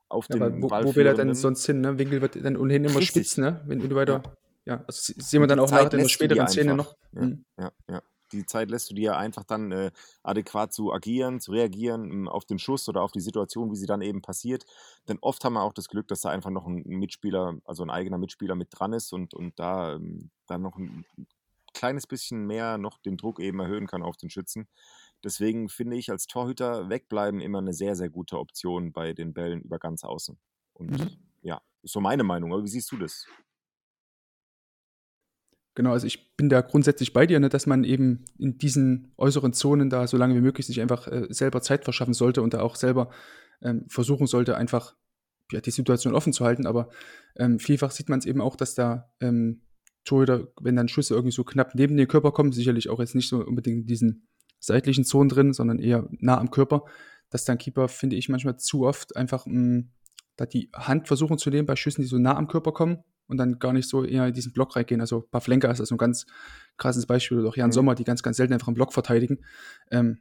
auf 0.08 0.30
ja, 0.30 0.38
den 0.38 0.64
wo, 0.64 0.70
Wo 0.70 0.96
will 0.96 1.06
er 1.06 1.14
denn 1.14 1.36
sonst 1.36 1.66
hin? 1.66 1.82
Ne? 1.82 2.00
Winkel 2.00 2.22
wird 2.22 2.42
dann 2.42 2.56
ohnehin 2.56 2.86
immer 2.86 3.00
Richtig. 3.00 3.28
spitz, 3.28 3.38
ne? 3.38 3.62
wenn 3.66 3.80
du 3.80 3.96
weiter. 3.96 4.24
Ja, 4.64 4.76
ja 4.76 4.84
also 4.88 5.14
sehen 5.18 5.42
wir 5.42 5.48
dann 5.48 5.60
auch 5.60 5.70
nach 5.70 5.92
in 5.92 6.00
der 6.00 6.08
späteren 6.08 6.48
Szene 6.48 6.74
noch. 6.74 6.96
Ja, 7.12 7.22
mhm. 7.22 7.46
ja, 7.58 7.72
ja 7.90 8.02
die 8.32 8.46
Zeit 8.46 8.70
lässt 8.70 8.90
du 8.90 8.96
dir 8.96 9.18
einfach 9.18 9.44
dann 9.44 9.72
äh, 9.72 9.92
adäquat 10.24 10.74
zu 10.74 10.94
agieren, 10.94 11.40
zu 11.40 11.52
reagieren 11.52 12.12
ähm, 12.12 12.28
auf 12.28 12.46
den 12.46 12.60
Schuss 12.60 12.88
oder 12.90 13.02
auf 13.02 13.12
die 13.12 13.22
Situation, 13.22 13.72
wie 13.72 13.76
sie 13.76 13.86
dann 13.86 14.02
eben 14.02 14.22
passiert. 14.22 14.66
Denn 15.08 15.18
oft 15.22 15.44
haben 15.44 15.54
wir 15.54 15.64
auch 15.64 15.74
das 15.74 15.88
Glück, 15.88 16.08
dass 16.08 16.22
da 16.22 16.30
einfach 16.30 16.50
noch 16.50 16.66
ein 16.66 16.84
Mitspieler, 16.86 17.58
also 17.66 17.84
ein 17.84 17.90
eigener 17.90 18.18
Mitspieler 18.18 18.56
mit 18.56 18.70
dran 18.72 18.94
ist 18.94 19.14
und, 19.14 19.34
und 19.34 19.58
da 19.60 19.96
ähm, 19.96 20.30
dann 20.48 20.62
noch 20.62 20.78
ein 20.78 21.06
kleines 21.74 22.08
bisschen 22.08 22.46
mehr 22.46 22.78
noch 22.78 23.00
den 23.00 23.18
Druck 23.18 23.40
eben 23.40 23.60
erhöhen 23.60 23.88
kann 23.88 24.04
auf 24.04 24.18
den 24.18 24.30
Schützen. 24.30 24.68
Deswegen 25.24 25.70
finde 25.70 25.96
ich 25.98 26.12
als 26.12 26.28
Torhüter 26.28 26.90
wegbleiben 26.90 27.42
immer 27.42 27.60
eine 27.60 27.74
sehr, 27.74 27.96
sehr 27.96 28.10
gute 28.10 28.40
Option 28.40 28.92
bei 28.92 29.14
den 29.14 29.34
Bällen 29.34 29.62
über 29.62 29.80
ganz 29.80 30.04
außen. 30.04 30.38
Und 30.74 30.92
mhm. 30.92 31.18
ja, 31.42 31.62
ist 31.82 31.94
so 31.94 32.02
meine 32.02 32.24
Meinung. 32.24 32.54
Aber 32.54 32.64
wie 32.64 32.70
siehst 32.70 32.92
du 32.92 32.98
das? 32.98 33.26
Genau, 35.78 35.92
also 35.92 36.08
ich 36.08 36.36
bin 36.36 36.50
da 36.50 36.62
grundsätzlich 36.62 37.14
bei 37.14 37.28
dir, 37.28 37.40
ne, 37.40 37.50
dass 37.50 37.68
man 37.68 37.84
eben 37.84 38.26
in 38.40 38.58
diesen 38.58 39.14
äußeren 39.16 39.54
Zonen 39.54 39.92
da 39.92 40.08
so 40.08 40.18
lange 40.18 40.34
wie 40.34 40.42
möglich 40.42 40.66
sich 40.66 40.82
einfach 40.82 41.08
äh, 41.08 41.28
selber 41.30 41.62
Zeit 41.62 41.84
verschaffen 41.84 42.16
sollte 42.16 42.42
und 42.42 42.56
da 42.56 42.62
auch 42.62 42.76
selber 42.76 43.12
ähm, 43.62 43.86
versuchen 43.88 44.26
sollte, 44.26 44.58
einfach 44.58 44.96
ja, 45.52 45.62
die 45.62 45.70
Situation 45.70 46.16
offen 46.16 46.34
zu 46.34 46.46
halten. 46.46 46.66
Aber 46.66 46.90
ähm, 47.36 47.60
vielfach 47.60 47.92
sieht 47.92 48.10
man 48.10 48.18
es 48.18 48.26
eben 48.26 48.42
auch, 48.42 48.56
dass 48.56 48.74
da 48.74 49.12
ähm, 49.20 49.62
Torhüter, 50.04 50.48
wenn 50.60 50.76
dann 50.76 50.88
Schüsse 50.88 51.14
irgendwie 51.14 51.36
so 51.36 51.44
knapp 51.44 51.76
neben 51.76 51.96
den 51.96 52.08
Körper 52.08 52.32
kommen, 52.32 52.54
sicherlich 52.54 52.90
auch 52.90 53.00
jetzt 53.00 53.14
nicht 53.14 53.30
so 53.30 53.46
unbedingt 53.46 53.82
in 53.82 53.86
diesen 53.86 54.28
seitlichen 54.60 55.06
Zonen 55.06 55.30
drin, 55.30 55.54
sondern 55.54 55.78
eher 55.78 56.10
nah 56.10 56.40
am 56.40 56.50
Körper, 56.50 56.86
dass 57.30 57.46
dann 57.46 57.60
Keeper, 57.60 57.88
finde 57.88 58.16
ich, 58.16 58.30
manchmal 58.30 58.58
zu 58.58 58.88
oft 58.88 59.16
einfach 59.16 59.46
mh, 59.46 59.54
hm, 59.54 59.92
da 60.38 60.48
die 60.48 60.72
Hand 60.76 61.08
versuchen 61.08 61.38
zu 61.38 61.52
nehmen 61.52 61.68
bei 61.68 61.76
Schüssen, 61.76 62.02
die 62.02 62.08
so 62.08 62.18
nah 62.18 62.36
am 62.36 62.48
Körper 62.48 62.72
kommen 62.72 63.04
und 63.28 63.38
dann 63.38 63.60
gar 63.60 63.74
nicht 63.74 63.90
so 63.90 64.04
eher 64.04 64.28
in 64.28 64.34
diesen 64.34 64.54
Block 64.54 64.76
reingehen. 64.76 65.02
Also 65.02 65.22
Pavlenka 65.22 65.70
ist 65.70 65.80
das 65.80 65.92
ein 65.92 65.98
ganz 65.98 66.26
krasses 66.78 67.06
Beispiel 67.06 67.40
oder 67.40 67.50
auch 67.50 67.56
Jan 67.56 67.70
mhm. 67.70 67.74
Sommer, 67.74 67.96
die 67.96 68.04
ganz, 68.04 68.24
ganz 68.24 68.38
selten 68.38 68.54
einfach 68.54 68.68
einen 68.68 68.76
Block 68.76 68.94
verteidigen. 68.94 69.44
Ähm, 69.92 70.20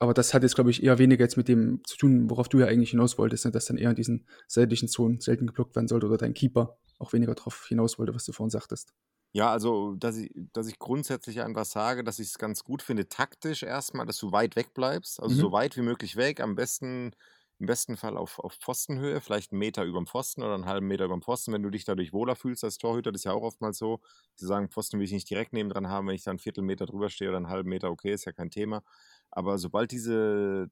aber 0.00 0.14
das 0.14 0.32
hat 0.32 0.42
jetzt, 0.42 0.54
glaube 0.54 0.70
ich, 0.70 0.82
eher 0.82 0.98
weniger 0.98 1.24
jetzt 1.24 1.36
mit 1.36 1.48
dem 1.48 1.82
zu 1.84 1.96
tun, 1.96 2.30
worauf 2.30 2.48
du 2.48 2.60
ja 2.60 2.66
eigentlich 2.66 2.90
hinaus 2.90 3.18
wolltest, 3.18 3.44
ne? 3.44 3.50
dass 3.50 3.66
dann 3.66 3.78
eher 3.78 3.90
in 3.90 3.96
diesen 3.96 4.26
seitlichen 4.46 4.88
Zonen 4.88 5.20
selten 5.20 5.46
geblockt 5.46 5.74
werden 5.74 5.88
sollte 5.88 6.06
oder 6.06 6.18
dein 6.18 6.34
Keeper 6.34 6.78
auch 6.98 7.12
weniger 7.12 7.34
darauf 7.34 7.66
hinaus 7.66 7.98
wollte, 7.98 8.14
was 8.14 8.24
du 8.24 8.32
vorhin 8.32 8.50
sagtest. 8.50 8.92
Ja, 9.32 9.50
also, 9.50 9.94
dass 9.96 10.16
ich, 10.16 10.30
dass 10.52 10.68
ich 10.68 10.78
grundsätzlich 10.78 11.42
einfach 11.42 11.64
sage, 11.64 12.02
dass 12.02 12.18
ich 12.18 12.28
es 12.28 12.38
ganz 12.38 12.64
gut 12.64 12.80
finde, 12.80 13.08
taktisch 13.08 13.62
erstmal, 13.62 14.06
dass 14.06 14.18
du 14.18 14.32
weit 14.32 14.56
weg 14.56 14.72
bleibst, 14.72 15.20
also 15.22 15.34
mhm. 15.34 15.40
so 15.40 15.52
weit 15.52 15.76
wie 15.76 15.82
möglich 15.82 16.16
weg, 16.16 16.40
am 16.40 16.54
besten 16.54 17.12
im 17.58 17.66
besten 17.66 17.96
Fall 17.96 18.16
auf, 18.16 18.38
auf 18.38 18.54
Pfostenhöhe, 18.54 19.20
vielleicht 19.20 19.52
einen 19.52 19.58
Meter 19.58 19.84
über 19.84 19.98
dem 19.98 20.06
Pfosten 20.06 20.42
oder 20.42 20.54
einen 20.54 20.66
halben 20.66 20.86
Meter 20.86 21.06
über 21.06 21.16
dem 21.16 21.22
Pfosten, 21.22 21.52
wenn 21.52 21.62
du 21.62 21.70
dich 21.70 21.84
dadurch 21.84 22.12
wohler 22.12 22.36
fühlst 22.36 22.62
als 22.62 22.78
Torhüter. 22.78 23.10
Das 23.10 23.20
ist 23.20 23.24
ja 23.24 23.32
auch 23.32 23.42
oftmals 23.42 23.78
so. 23.78 24.00
Sie 24.36 24.46
sagen, 24.46 24.68
Pfosten 24.70 24.98
will 24.98 25.04
ich 25.04 25.12
nicht 25.12 25.28
direkt 25.28 25.52
neben 25.52 25.68
dran 25.68 25.88
haben, 25.88 26.06
wenn 26.06 26.14
ich 26.14 26.22
da 26.22 26.30
einen 26.30 26.38
Viertelmeter 26.38 26.86
drüber 26.86 27.10
stehe 27.10 27.30
oder 27.30 27.38
einen 27.38 27.48
halben 27.48 27.68
Meter, 27.68 27.90
okay, 27.90 28.12
ist 28.12 28.26
ja 28.26 28.32
kein 28.32 28.50
Thema. 28.50 28.82
Aber 29.30 29.58
sobald 29.58 29.90
diese 29.90 30.70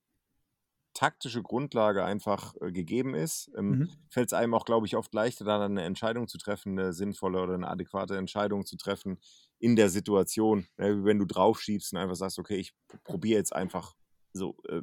taktische 0.97 1.43
Grundlage 1.43 2.05
einfach 2.05 2.55
äh, 2.61 2.73
gegeben 2.73 3.15
ist, 3.15 3.51
ähm, 3.57 3.69
mhm. 3.69 3.91
fällt 4.09 4.29
es 4.29 4.33
einem 4.33 4.55
auch, 4.55 4.65
glaube 4.65 4.87
ich, 4.87 4.97
oft 4.97 5.13
leichter, 5.13 5.45
dann 5.45 5.61
eine 5.61 5.85
Entscheidung 5.85 6.27
zu 6.27 6.39
treffen, 6.39 6.79
eine 6.79 6.95
sinnvolle 6.95 7.43
oder 7.43 7.53
eine 7.53 7.69
adäquate 7.69 8.17
Entscheidung 8.17 8.65
zu 8.65 8.79
treffen 8.79 9.19
in 9.59 9.77
der 9.77 9.91
Situation. 9.91 10.67
Ne? 10.79 11.05
Wenn 11.05 11.19
du 11.19 11.27
draufschiebst 11.27 11.93
und 11.93 11.99
einfach 11.99 12.17
sagst, 12.17 12.39
okay, 12.39 12.57
ich 12.57 12.73
probiere 13.05 13.39
jetzt 13.39 13.55
einfach 13.55 13.95
so 14.33 14.57
äh, 14.69 14.81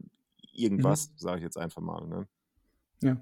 irgendwas, 0.54 1.10
mhm. 1.10 1.18
sage 1.18 1.38
ich 1.38 1.44
jetzt 1.44 1.58
einfach 1.58 1.82
mal. 1.82 2.08
Ne? 2.08 2.28
Ja, 3.02 3.18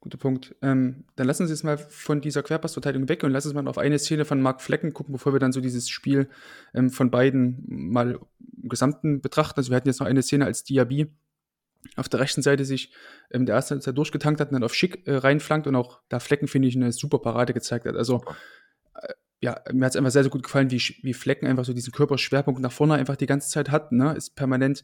guter 0.00 0.18
Punkt. 0.18 0.54
Ähm, 0.62 1.04
dann 1.16 1.26
lassen 1.26 1.46
Sie 1.46 1.52
jetzt 1.52 1.64
mal 1.64 1.78
von 1.78 2.20
dieser 2.20 2.42
Querpassverteidigung 2.42 3.08
weg 3.08 3.24
und 3.24 3.32
lassen 3.32 3.48
Sie 3.48 3.54
mal 3.54 3.66
auf 3.66 3.78
eine 3.78 3.98
Szene 3.98 4.24
von 4.24 4.40
Marc 4.40 4.60
Flecken 4.60 4.92
gucken, 4.92 5.12
bevor 5.12 5.32
wir 5.32 5.40
dann 5.40 5.52
so 5.52 5.60
dieses 5.60 5.88
Spiel 5.88 6.28
ähm, 6.74 6.90
von 6.90 7.10
beiden 7.10 7.64
mal 7.66 8.20
im 8.62 8.68
Gesamten 8.68 9.20
betrachten. 9.20 9.58
Also 9.58 9.70
wir 9.70 9.76
hatten 9.76 9.88
jetzt 9.88 10.00
noch 10.00 10.06
eine 10.06 10.22
Szene, 10.22 10.44
als 10.44 10.62
Diaby 10.62 11.10
auf 11.96 12.08
der 12.08 12.20
rechten 12.20 12.42
Seite 12.42 12.64
sich 12.64 12.92
ähm, 13.30 13.46
der 13.46 13.56
erste 13.56 13.78
Zeit 13.80 13.96
durchgetankt 13.96 14.40
hat 14.40 14.48
und 14.48 14.54
dann 14.54 14.64
auf 14.64 14.74
Schick 14.74 15.06
äh, 15.06 15.16
reinflankt 15.16 15.66
und 15.66 15.74
auch 15.74 16.00
da 16.08 16.20
Flecken, 16.20 16.48
finde 16.48 16.68
ich, 16.68 16.76
eine 16.76 16.92
super 16.92 17.18
Parade 17.18 17.54
gezeigt 17.54 17.86
hat. 17.86 17.96
Also 17.96 18.24
äh, 18.94 19.12
ja, 19.40 19.60
mir 19.72 19.86
hat 19.86 19.92
es 19.92 19.96
einfach 19.96 20.10
sehr, 20.10 20.22
sehr 20.22 20.30
gut 20.30 20.42
gefallen, 20.42 20.70
wie, 20.70 20.80
wie 21.02 21.14
Flecken 21.14 21.46
einfach 21.46 21.64
so 21.64 21.72
diesen 21.72 21.92
Körperschwerpunkt 21.92 22.60
nach 22.60 22.72
vorne 22.72 22.94
einfach 22.94 23.16
die 23.16 23.26
ganze 23.26 23.50
Zeit 23.50 23.70
hat, 23.70 23.92
ne? 23.92 24.14
Ist 24.14 24.36
permanent 24.36 24.82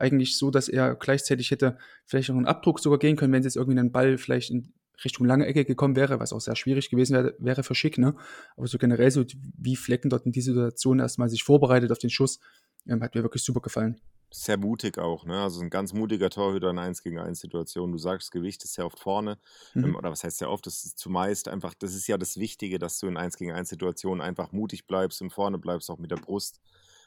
eigentlich 0.00 0.36
so, 0.36 0.50
dass 0.50 0.68
er 0.68 0.94
gleichzeitig 0.94 1.50
hätte 1.50 1.78
vielleicht 2.06 2.30
auch 2.30 2.36
einen 2.36 2.46
Abdruck 2.46 2.80
sogar 2.80 2.98
gehen 2.98 3.16
können, 3.16 3.32
wenn 3.32 3.40
es 3.40 3.46
jetzt 3.46 3.56
irgendwie 3.56 3.78
einen 3.78 3.92
Ball 3.92 4.18
vielleicht 4.18 4.50
in 4.50 4.72
Richtung 5.04 5.26
lange 5.26 5.46
Ecke 5.46 5.64
gekommen 5.64 5.96
wäre, 5.96 6.20
was 6.20 6.32
auch 6.32 6.40
sehr 6.40 6.56
schwierig 6.56 6.90
gewesen 6.90 7.14
wäre, 7.14 7.34
wäre 7.38 7.62
für 7.62 7.74
Schick, 7.74 7.98
ne? 7.98 8.14
Aber 8.56 8.66
so 8.66 8.78
generell 8.78 9.10
so, 9.10 9.24
wie 9.56 9.76
Flecken 9.76 10.10
dort 10.10 10.26
in 10.26 10.32
die 10.32 10.40
Situation 10.40 11.00
erstmal 11.00 11.28
sich 11.28 11.42
vorbereitet 11.42 11.90
auf 11.90 11.98
den 11.98 12.10
Schuss, 12.10 12.40
ähm, 12.86 13.02
hat 13.02 13.14
mir 13.14 13.22
wirklich 13.22 13.42
super 13.42 13.60
gefallen. 13.60 14.00
Sehr 14.32 14.58
mutig 14.58 14.98
auch, 14.98 15.24
ne? 15.24 15.40
Also 15.40 15.60
ein 15.60 15.70
ganz 15.70 15.92
mutiger 15.92 16.30
Torhüter 16.30 16.70
in 16.70 16.78
1 16.78 17.02
gegen 17.02 17.18
1 17.18 17.40
Situation. 17.40 17.90
Du 17.90 17.98
sagst, 17.98 18.30
Gewicht 18.30 18.62
ist 18.62 18.74
sehr 18.74 18.86
oft 18.86 18.98
vorne. 18.98 19.38
Ähm, 19.74 19.82
mhm. 19.82 19.96
oder 19.96 20.10
was 20.10 20.22
heißt 20.22 20.38
sehr 20.38 20.50
oft? 20.50 20.66
Das 20.66 20.84
ist 20.84 20.98
zumeist 20.98 21.48
einfach, 21.48 21.74
das 21.74 21.94
ist 21.94 22.06
ja 22.06 22.16
das 22.16 22.36
Wichtige, 22.36 22.78
dass 22.78 22.98
du 23.00 23.08
in 23.08 23.16
1 23.16 23.36
gegen 23.38 23.52
1 23.52 23.68
Situationen 23.68 24.20
einfach 24.20 24.52
mutig 24.52 24.86
bleibst 24.86 25.20
und 25.22 25.30
vorne 25.30 25.58
bleibst, 25.58 25.90
auch 25.90 25.98
mit 25.98 26.10
der 26.10 26.16
Brust. 26.16 26.60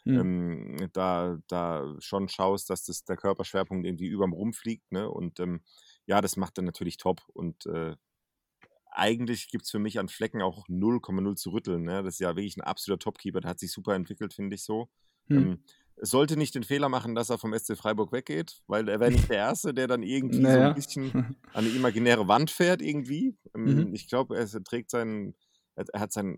Mhm. 0.05 0.19
Ähm, 0.19 0.89
da, 0.93 1.37
da 1.47 1.95
schon 1.99 2.27
schaust, 2.27 2.69
dass 2.69 2.83
das 2.83 3.05
der 3.05 3.15
Körperschwerpunkt 3.15 3.85
irgendwie 3.85 4.07
überm 4.07 4.33
Rumpf 4.33 4.63
liegt, 4.65 4.91
ne? 4.91 5.09
Und 5.09 5.39
ähm, 5.39 5.61
ja, 6.05 6.21
das 6.21 6.35
macht 6.35 6.57
er 6.57 6.63
natürlich 6.63 6.97
top. 6.97 7.21
Und 7.33 7.65
äh, 7.67 7.95
eigentlich 8.91 9.49
gibt 9.49 9.65
es 9.65 9.71
für 9.71 9.79
mich 9.79 9.99
an 9.99 10.09
Flecken 10.09 10.41
auch 10.41 10.67
0,0 10.67 11.35
zu 11.35 11.51
rütteln. 11.51 11.83
Ne? 11.83 12.03
Das 12.03 12.15
ist 12.15 12.19
ja 12.19 12.35
wirklich 12.35 12.57
ein 12.57 12.61
absoluter 12.61 12.99
Topkeeper. 12.99 13.41
Der 13.41 13.49
hat 13.51 13.59
sich 13.59 13.71
super 13.71 13.95
entwickelt, 13.95 14.33
finde 14.33 14.55
ich 14.55 14.63
so. 14.63 14.89
Hm. 15.27 15.37
Ähm, 15.37 15.63
sollte 15.97 16.37
nicht 16.37 16.55
den 16.55 16.63
Fehler 16.63 16.89
machen, 16.89 17.15
dass 17.15 17.29
er 17.29 17.37
vom 17.37 17.57
SC 17.57 17.77
Freiburg 17.77 18.11
weggeht, 18.11 18.61
weil 18.67 18.89
er 18.89 18.99
wäre 18.99 19.11
nicht 19.11 19.29
der 19.29 19.37
Erste, 19.37 19.73
der 19.73 19.87
dann 19.87 20.03
irgendwie 20.03 20.39
naja. 20.39 20.55
so 20.55 20.69
ein 20.69 20.75
bisschen 20.75 21.11
an 21.53 21.65
eine 21.65 21.69
imaginäre 21.69 22.27
Wand 22.27 22.51
fährt 22.51 22.81
irgendwie. 22.81 23.35
Ähm, 23.55 23.87
mhm. 23.87 23.93
Ich 23.93 24.07
glaube, 24.07 24.37
er 24.37 24.47
trägt 24.63 24.91
seinen, 24.91 25.35
er 25.75 25.99
hat 25.99 26.11
seinen 26.11 26.37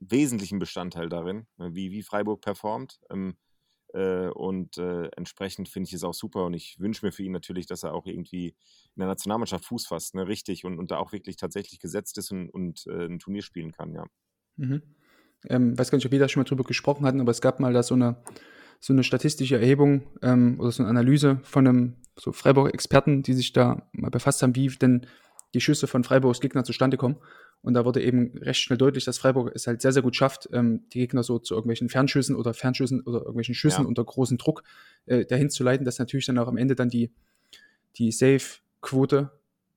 wesentlichen 0.00 0.58
Bestandteil 0.58 1.08
darin, 1.08 1.46
ne, 1.56 1.74
wie, 1.74 1.90
wie 1.90 2.02
Freiburg 2.02 2.40
performt. 2.40 3.00
Ähm, 3.10 3.36
äh, 3.94 4.28
und 4.28 4.76
äh, 4.76 5.06
entsprechend 5.16 5.68
finde 5.68 5.88
ich 5.88 5.94
es 5.94 6.02
auch 6.02 6.14
super 6.14 6.46
und 6.46 6.54
ich 6.54 6.80
wünsche 6.80 7.06
mir 7.06 7.12
für 7.12 7.22
ihn 7.22 7.32
natürlich, 7.32 7.66
dass 7.66 7.84
er 7.84 7.94
auch 7.94 8.06
irgendwie 8.06 8.48
in 8.48 9.00
der 9.00 9.06
Nationalmannschaft 9.06 9.64
Fuß 9.64 9.86
fasst, 9.86 10.14
ne, 10.14 10.26
richtig 10.26 10.64
und, 10.64 10.78
und 10.78 10.90
da 10.90 10.98
auch 10.98 11.12
wirklich 11.12 11.36
tatsächlich 11.36 11.78
gesetzt 11.78 12.18
ist 12.18 12.32
und, 12.32 12.50
und 12.50 12.86
äh, 12.88 13.06
ein 13.06 13.20
Turnier 13.20 13.42
spielen 13.42 13.72
kann, 13.72 13.92
ja. 13.92 14.04
Mhm. 14.56 14.82
Ähm, 15.48 15.78
weiß 15.78 15.90
gar 15.90 15.96
nicht, 15.96 16.06
ob 16.06 16.12
wir 16.12 16.18
da 16.18 16.28
schon 16.28 16.40
mal 16.40 16.48
drüber 16.48 16.64
gesprochen 16.64 17.06
hatten, 17.06 17.20
aber 17.20 17.30
es 17.30 17.40
gab 17.40 17.60
mal 17.60 17.72
da 17.72 17.82
so 17.82 17.94
eine, 17.94 18.16
so 18.80 18.92
eine 18.92 19.04
statistische 19.04 19.56
Erhebung 19.56 20.02
ähm, 20.22 20.58
oder 20.58 20.72
so 20.72 20.82
eine 20.82 20.90
Analyse 20.90 21.38
von 21.42 21.66
einem 21.66 21.96
so 22.16 22.32
Freiburg-Experten, 22.32 23.22
die 23.22 23.34
sich 23.34 23.52
da 23.52 23.88
mal 23.92 24.10
befasst 24.10 24.42
haben, 24.42 24.56
wie 24.56 24.68
denn 24.68 25.06
die 25.54 25.60
Schüsse 25.60 25.86
von 25.86 26.04
Freiburgs 26.04 26.40
Gegner 26.40 26.64
zustande 26.64 26.96
kommen. 26.96 27.16
Und 27.62 27.74
da 27.74 27.84
wurde 27.84 28.02
eben 28.02 28.36
recht 28.38 28.60
schnell 28.60 28.76
deutlich, 28.76 29.04
dass 29.04 29.18
Freiburg 29.18 29.52
es 29.54 29.66
halt 29.66 29.80
sehr, 29.80 29.92
sehr 29.92 30.02
gut 30.02 30.16
schafft, 30.16 30.48
ähm, 30.52 30.82
die 30.92 30.98
Gegner 30.98 31.22
so 31.22 31.38
zu 31.38 31.54
irgendwelchen 31.54 31.88
Fernschüssen 31.88 32.36
oder 32.36 32.52
Fernschüssen 32.52 33.00
oder 33.02 33.20
irgendwelchen 33.20 33.54
Schüssen 33.54 33.82
ja. 33.82 33.88
unter 33.88 34.04
großem 34.04 34.36
Druck 34.36 34.64
äh, 35.06 35.24
dahin 35.24 35.48
zu 35.48 35.64
leiten, 35.64 35.84
dass 35.84 35.98
natürlich 35.98 36.26
dann 36.26 36.38
auch 36.38 36.48
am 36.48 36.58
Ende 36.58 36.74
dann 36.74 36.90
die, 36.90 37.10
die 37.96 38.12
Safe-Quote 38.12 39.30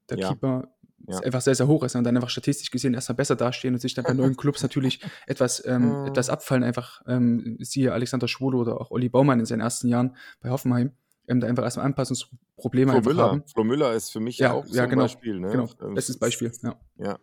der 0.10 0.18
ja. 0.18 0.30
Keeper 0.30 0.68
ja. 1.08 1.20
einfach 1.20 1.42
sehr, 1.42 1.56
sehr 1.56 1.68
hoch 1.68 1.84
ist 1.84 1.96
und 1.96 2.04
dann 2.04 2.16
einfach 2.16 2.30
statistisch 2.30 2.72
gesehen 2.72 2.94
erstmal 2.94 3.16
besser 3.16 3.36
dastehen 3.36 3.74
und 3.74 3.80
sich 3.80 3.94
dann 3.94 4.04
bei 4.04 4.14
neuen 4.14 4.36
Clubs 4.38 4.64
natürlich 4.64 5.00
etwas, 5.28 5.64
ähm, 5.66 6.06
äh. 6.06 6.08
etwas 6.10 6.30
abfallen. 6.30 6.64
Einfach 6.64 7.02
ähm, 7.08 7.58
siehe 7.60 7.94
Alexander 7.94 8.28
Schwolo 8.28 8.60
oder 8.60 8.82
auch 8.82 8.92
Olli 8.92 9.08
Baumann 9.08 9.40
in 9.40 9.46
seinen 9.46 9.62
ersten 9.62 9.88
Jahren 9.88 10.16
bei 10.42 10.50
Hoffenheim 10.50 10.92
ähm, 11.28 11.40
da 11.40 11.48
einfach 11.48 11.64
erstmal 11.64 11.86
Anpassungsprobleme 11.86 12.92
Flo 12.94 13.02
Müller. 13.02 13.24
haben. 13.24 13.44
Flo 13.48 13.64
Müller 13.64 13.94
ist 13.94 14.12
für 14.12 14.20
mich 14.20 14.38
ja, 14.38 14.54
auch 14.54 14.66
so 14.66 14.76
ja, 14.76 14.86
genau, 14.86 15.04
ein 15.04 15.06
Beispiel. 15.06 15.40
Ne? 15.40 15.50
Genau, 15.50 15.70
ähm, 15.82 15.94
bestes 15.94 16.18
Beispiel, 16.18 16.52
ja. 16.64 16.76
Ja, 16.98 17.20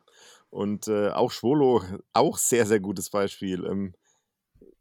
und 0.50 0.88
äh, 0.88 1.08
auch 1.08 1.32
Schwolo, 1.32 1.82
auch 2.12 2.38
sehr, 2.38 2.66
sehr 2.66 2.80
gutes 2.80 3.10
Beispiel. 3.10 3.64
Ähm, 3.64 3.94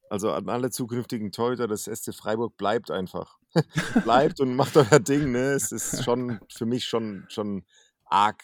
also 0.10 0.32
an 0.32 0.48
alle 0.48 0.70
zukünftigen 0.70 1.32
Torhüter 1.32 1.68
des 1.68 1.86
SC 1.86 2.14
Freiburg 2.14 2.56
bleibt 2.58 2.92
einfach. 2.92 3.40
bleibt 4.04 4.40
und 4.40 4.56
macht 4.56 4.78
euer 4.78 5.00
Ding. 5.00 5.32
Ne? 5.32 5.54
Es 5.54 5.72
ist 5.72 6.04
schon 6.04 6.40
für 6.50 6.68
mich 6.68 6.86
schon, 6.86 7.26
schon 7.30 7.64
arg 8.06 8.44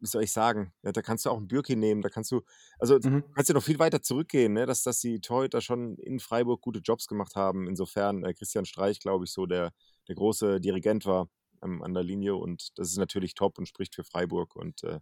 wie 0.00 0.06
soll 0.06 0.22
ich 0.22 0.32
sagen, 0.32 0.72
ja, 0.82 0.92
da 0.92 1.02
kannst 1.02 1.24
du 1.24 1.30
auch 1.30 1.36
einen 1.36 1.48
Bürki 1.48 1.76
nehmen, 1.76 2.02
da 2.02 2.08
kannst 2.08 2.30
du, 2.30 2.42
also 2.78 2.98
mhm. 3.02 3.24
kannst 3.34 3.50
du 3.50 3.54
noch 3.54 3.62
viel 3.62 3.78
weiter 3.78 4.02
zurückgehen, 4.02 4.52
ne? 4.52 4.66
dass, 4.66 4.82
dass 4.82 5.00
die 5.00 5.20
Torhüter 5.20 5.60
schon 5.60 5.96
in 5.98 6.20
Freiburg 6.20 6.60
gute 6.60 6.80
Jobs 6.80 7.06
gemacht 7.06 7.34
haben. 7.34 7.66
Insofern 7.68 8.24
äh, 8.24 8.34
Christian 8.34 8.66
Streich, 8.66 9.00
glaube 9.00 9.24
ich, 9.24 9.32
so 9.32 9.46
der, 9.46 9.72
der 10.08 10.14
große 10.14 10.60
Dirigent 10.60 11.06
war 11.06 11.28
ähm, 11.62 11.82
an 11.82 11.94
der 11.94 12.02
Linie 12.02 12.36
und 12.36 12.78
das 12.78 12.90
ist 12.90 12.98
natürlich 12.98 13.34
top 13.34 13.58
und 13.58 13.66
spricht 13.66 13.94
für 13.94 14.04
Freiburg 14.04 14.56
und 14.56 14.84
äh, 14.84 15.00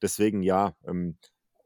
deswegen 0.00 0.42
ja, 0.42 0.74
ähm, 0.86 1.16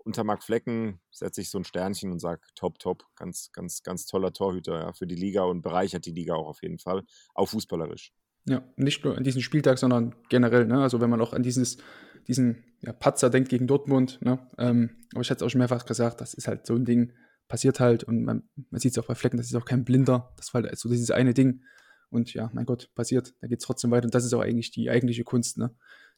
unter 0.04 0.22
Marc 0.22 0.44
Flecken 0.44 1.00
setze 1.10 1.40
ich 1.40 1.50
so 1.50 1.58
ein 1.58 1.64
Sternchen 1.64 2.12
und 2.12 2.20
sage 2.20 2.42
top, 2.54 2.78
top, 2.78 3.04
ganz, 3.16 3.50
ganz, 3.52 3.82
ganz 3.82 4.06
toller 4.06 4.32
Torhüter 4.32 4.78
ja, 4.78 4.92
für 4.92 5.06
die 5.06 5.16
Liga 5.16 5.42
und 5.42 5.62
bereichert 5.62 6.06
die 6.06 6.12
Liga 6.12 6.34
auch 6.34 6.46
auf 6.46 6.62
jeden 6.62 6.78
Fall, 6.78 7.02
auch 7.34 7.46
fußballerisch. 7.46 8.12
Ja, 8.48 8.62
nicht 8.76 9.04
nur 9.04 9.16
an 9.16 9.24
diesen 9.24 9.42
Spieltag, 9.42 9.78
sondern 9.78 10.14
generell. 10.28 10.66
Ne? 10.66 10.80
Also 10.80 11.00
wenn 11.00 11.10
man 11.10 11.20
auch 11.20 11.32
an 11.32 11.42
dieses 11.42 11.78
diesen 12.26 12.64
ja, 12.80 12.92
Patzer 12.92 13.30
denkt 13.30 13.48
gegen 13.48 13.66
Dortmund. 13.66 14.18
Ne? 14.22 14.38
Ähm, 14.58 14.90
aber 15.12 15.22
ich 15.22 15.30
hatte 15.30 15.38
es 15.38 15.46
auch 15.46 15.50
schon 15.50 15.60
mehrfach 15.60 15.84
gesagt, 15.84 16.20
das 16.20 16.34
ist 16.34 16.48
halt 16.48 16.66
so 16.66 16.74
ein 16.74 16.84
Ding, 16.84 17.12
passiert 17.48 17.80
halt 17.80 18.04
und 18.04 18.24
man, 18.24 18.48
man 18.70 18.80
sieht 18.80 18.92
es 18.92 18.98
auch 18.98 19.06
bei 19.06 19.14
Flecken, 19.14 19.36
das 19.36 19.46
ist 19.46 19.54
auch 19.54 19.64
kein 19.64 19.84
Blinder. 19.84 20.32
Das 20.36 20.52
war 20.52 20.62
halt 20.62 20.78
so 20.78 20.88
dieses 20.88 21.10
eine 21.10 21.34
Ding. 21.34 21.62
Und 22.10 22.32
ja, 22.34 22.50
mein 22.52 22.66
Gott, 22.66 22.90
passiert, 22.94 23.34
da 23.40 23.48
geht 23.48 23.60
es 23.60 23.64
trotzdem 23.64 23.90
weiter. 23.90 24.04
Und 24.04 24.14
das 24.14 24.24
ist 24.24 24.32
auch 24.32 24.40
eigentlich 24.40 24.70
die 24.70 24.90
eigentliche 24.90 25.24
Kunst, 25.24 25.58
ne? 25.58 25.74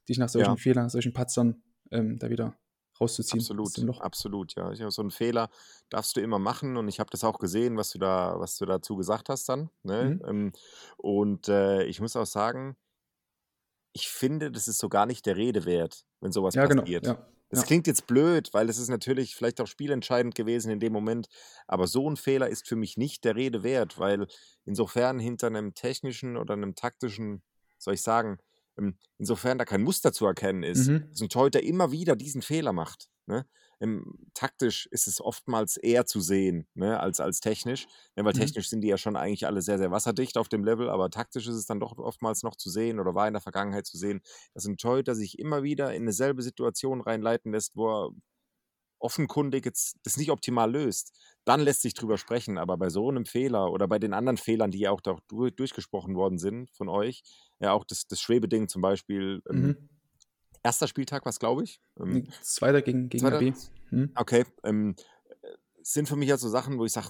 dich 0.09 0.19
nach 0.19 0.29
solchen 0.29 0.51
ja. 0.51 0.57
Fehlern, 0.57 0.89
solchen 0.89 1.13
Patzern 1.13 1.63
ähm, 1.91 2.19
da 2.19 2.31
wieder 2.31 2.57
rauszuziehen. 3.01 3.41
Absolut, 3.41 4.01
absolut, 4.01 4.55
ja. 4.57 4.73
Ich, 4.73 4.83
so 4.89 5.03
einen 5.03 5.11
Fehler 5.11 5.51
darfst 5.91 6.17
du 6.17 6.21
immer 6.21 6.39
machen 6.39 6.77
und 6.77 6.89
ich 6.89 7.01
habe 7.01 7.11
das 7.11 7.25
auch 7.25 7.39
gesehen, 7.39 7.77
was 7.77 7.91
du 7.91 7.99
da, 7.99 8.39
was 8.39 8.57
du 8.57 8.67
dazu 8.67 8.97
gesagt 8.97 9.29
hast 9.29 9.49
dann. 9.49 9.71
Ne? 9.83 10.19
Mhm. 10.21 10.29
Ähm, 10.29 10.53
und 10.97 11.49
äh, 11.49 11.85
ich 11.85 12.01
muss 12.01 12.17
auch 12.17 12.27
sagen, 12.27 12.77
ich 13.93 14.09
finde, 14.09 14.51
das 14.51 14.69
ist 14.69 14.79
so 14.79 14.89
gar 14.89 15.07
nicht 15.07 15.27
der 15.27 15.37
Rede 15.37 15.65
wert, 15.65 16.05
wenn 16.21 16.33
sowas 16.33 16.55
ja, 16.55 16.67
genau, 16.67 16.83
passiert. 16.83 17.05
Genau, 17.05 17.17
ja, 17.17 17.27
das 17.51 17.61
ja. 17.61 17.67
klingt 17.67 17.87
jetzt 17.87 18.07
blöd, 18.07 18.51
weil 18.53 18.69
es 18.69 18.79
ist 18.79 18.89
natürlich 18.89 19.35
vielleicht 19.35 19.61
auch 19.61 19.67
spielentscheidend 19.67 20.35
gewesen 20.35 20.71
in 20.71 20.81
dem 20.81 20.93
Moment, 20.93 21.29
aber 21.67 21.87
so 21.87 22.09
ein 22.09 22.17
Fehler 22.17 22.49
ist 22.49 22.69
für 22.69 22.77
mich 22.77 22.97
nicht 22.97 23.25
der 23.25 23.37
Rede 23.37 23.63
wert, 23.63 23.99
weil 23.99 24.27
insofern 24.65 25.19
hinter 25.19 25.47
einem 25.47 25.75
technischen 25.75 26.37
oder 26.37 26.55
einem 26.55 26.75
taktischen, 26.75 27.43
soll 27.79 27.95
ich 27.95 28.03
sagen, 28.03 28.39
ähm, 28.79 28.99
insofern 29.17 29.59
da 29.59 29.65
kein 29.65 29.83
Muster 29.83 30.13
zu 30.13 30.27
erkennen 30.27 30.63
ist, 30.63 30.89
mhm. 30.89 31.09
dass 31.11 31.21
ein 31.21 31.29
Torhüter 31.29 31.63
immer 31.63 31.91
wieder 31.91 32.17
diesen 32.17 32.43
Fehler 32.43 32.73
macht. 32.73 33.09
Ne? 33.27 33.47
Ähm, 33.81 34.29
taktisch 34.35 34.87
ist 34.91 35.07
es 35.07 35.21
oftmals 35.21 35.77
eher 35.77 36.05
zu 36.05 36.21
sehen 36.21 36.67
ne, 36.75 36.99
als, 36.99 37.21
als 37.21 37.41
technisch, 37.41 37.87
ne, 38.17 38.25
weil 38.25 38.33
mhm. 38.35 38.41
technisch 38.41 38.69
sind 38.69 38.81
die 38.81 38.89
ja 38.89 38.99
schon 38.99 39.17
eigentlich 39.17 39.47
alle 39.47 39.63
sehr, 39.63 39.79
sehr 39.79 39.91
wasserdicht 39.91 40.37
auf 40.37 40.49
dem 40.49 40.65
Level, 40.65 40.91
aber 40.91 41.11
taktisch 41.11 41.47
ist 41.47 41.55
es 41.55 41.67
dann 41.67 41.79
doch 41.79 41.97
oftmals 41.97 42.43
noch 42.43 42.57
zu 42.57 42.71
sehen 42.71 42.99
oder 42.99 43.15
war 43.15 43.29
in 43.29 43.35
der 43.35 43.41
Vergangenheit 43.41 43.87
zu 43.87 43.97
sehen, 43.97 44.21
dass 44.55 44.65
ein 44.65 44.79
Torhüter 44.79 45.15
sich 45.15 45.39
immer 45.39 45.63
wieder 45.63 45.95
in 45.95 46.07
dieselbe 46.07 46.43
Situation 46.43 47.01
reinleiten 47.01 47.53
lässt, 47.53 47.77
wo 47.77 47.89
er 47.89 48.11
offenkundig 49.01 49.65
jetzt 49.65 49.97
das 50.03 50.17
nicht 50.17 50.31
optimal 50.31 50.71
löst, 50.71 51.17
dann 51.45 51.61
lässt 51.61 51.83
sich 51.83 51.95
drüber 51.95 52.19
sprechen. 52.19 52.59
Aber 52.59 52.77
bei 52.77 52.89
so 52.89 53.09
einem 53.09 53.27
Fehler 53.27 53.71
oder 53.71 53.87
bei 53.87 54.01
den 54.01 54.13
anderen 54.13 54.39
Fehlern, 54.39 54.73
die 54.73 54.81
ja 54.81 54.91
auch 54.91 55.01
durch, 55.01 55.55
durchgesprochen 55.55 56.17
worden 56.17 56.39
sind 56.39 56.71
von 56.73 56.89
euch, 56.89 57.23
ja 57.61 57.73
auch 57.73 57.85
das, 57.85 58.09
das 58.09 58.21
Schwebeding 58.21 58.69
zum 58.69 58.83
Beispiel, 58.83 59.41
ähm, 59.49 59.61
mhm 59.61 59.89
erster 60.63 60.89
Spieltag 60.89 61.27
was, 61.27 61.39
glaube 61.39 61.65
ich. 61.65 61.81
Ähm, 61.99 62.27
Zweiter 62.43 62.83
gegen, 62.83 63.09
gegen 63.09 63.27
Zweiter? 63.27 63.55
Hm? 63.91 64.13
Okay. 64.15 64.45
Ähm, 64.65 64.95
sind 65.83 66.09
für 66.09 66.17
mich 66.17 66.29
ja 66.29 66.37
so 66.37 66.49
Sachen, 66.49 66.79
wo 66.79 66.85
ich 66.85 66.93
sage, 66.93 67.09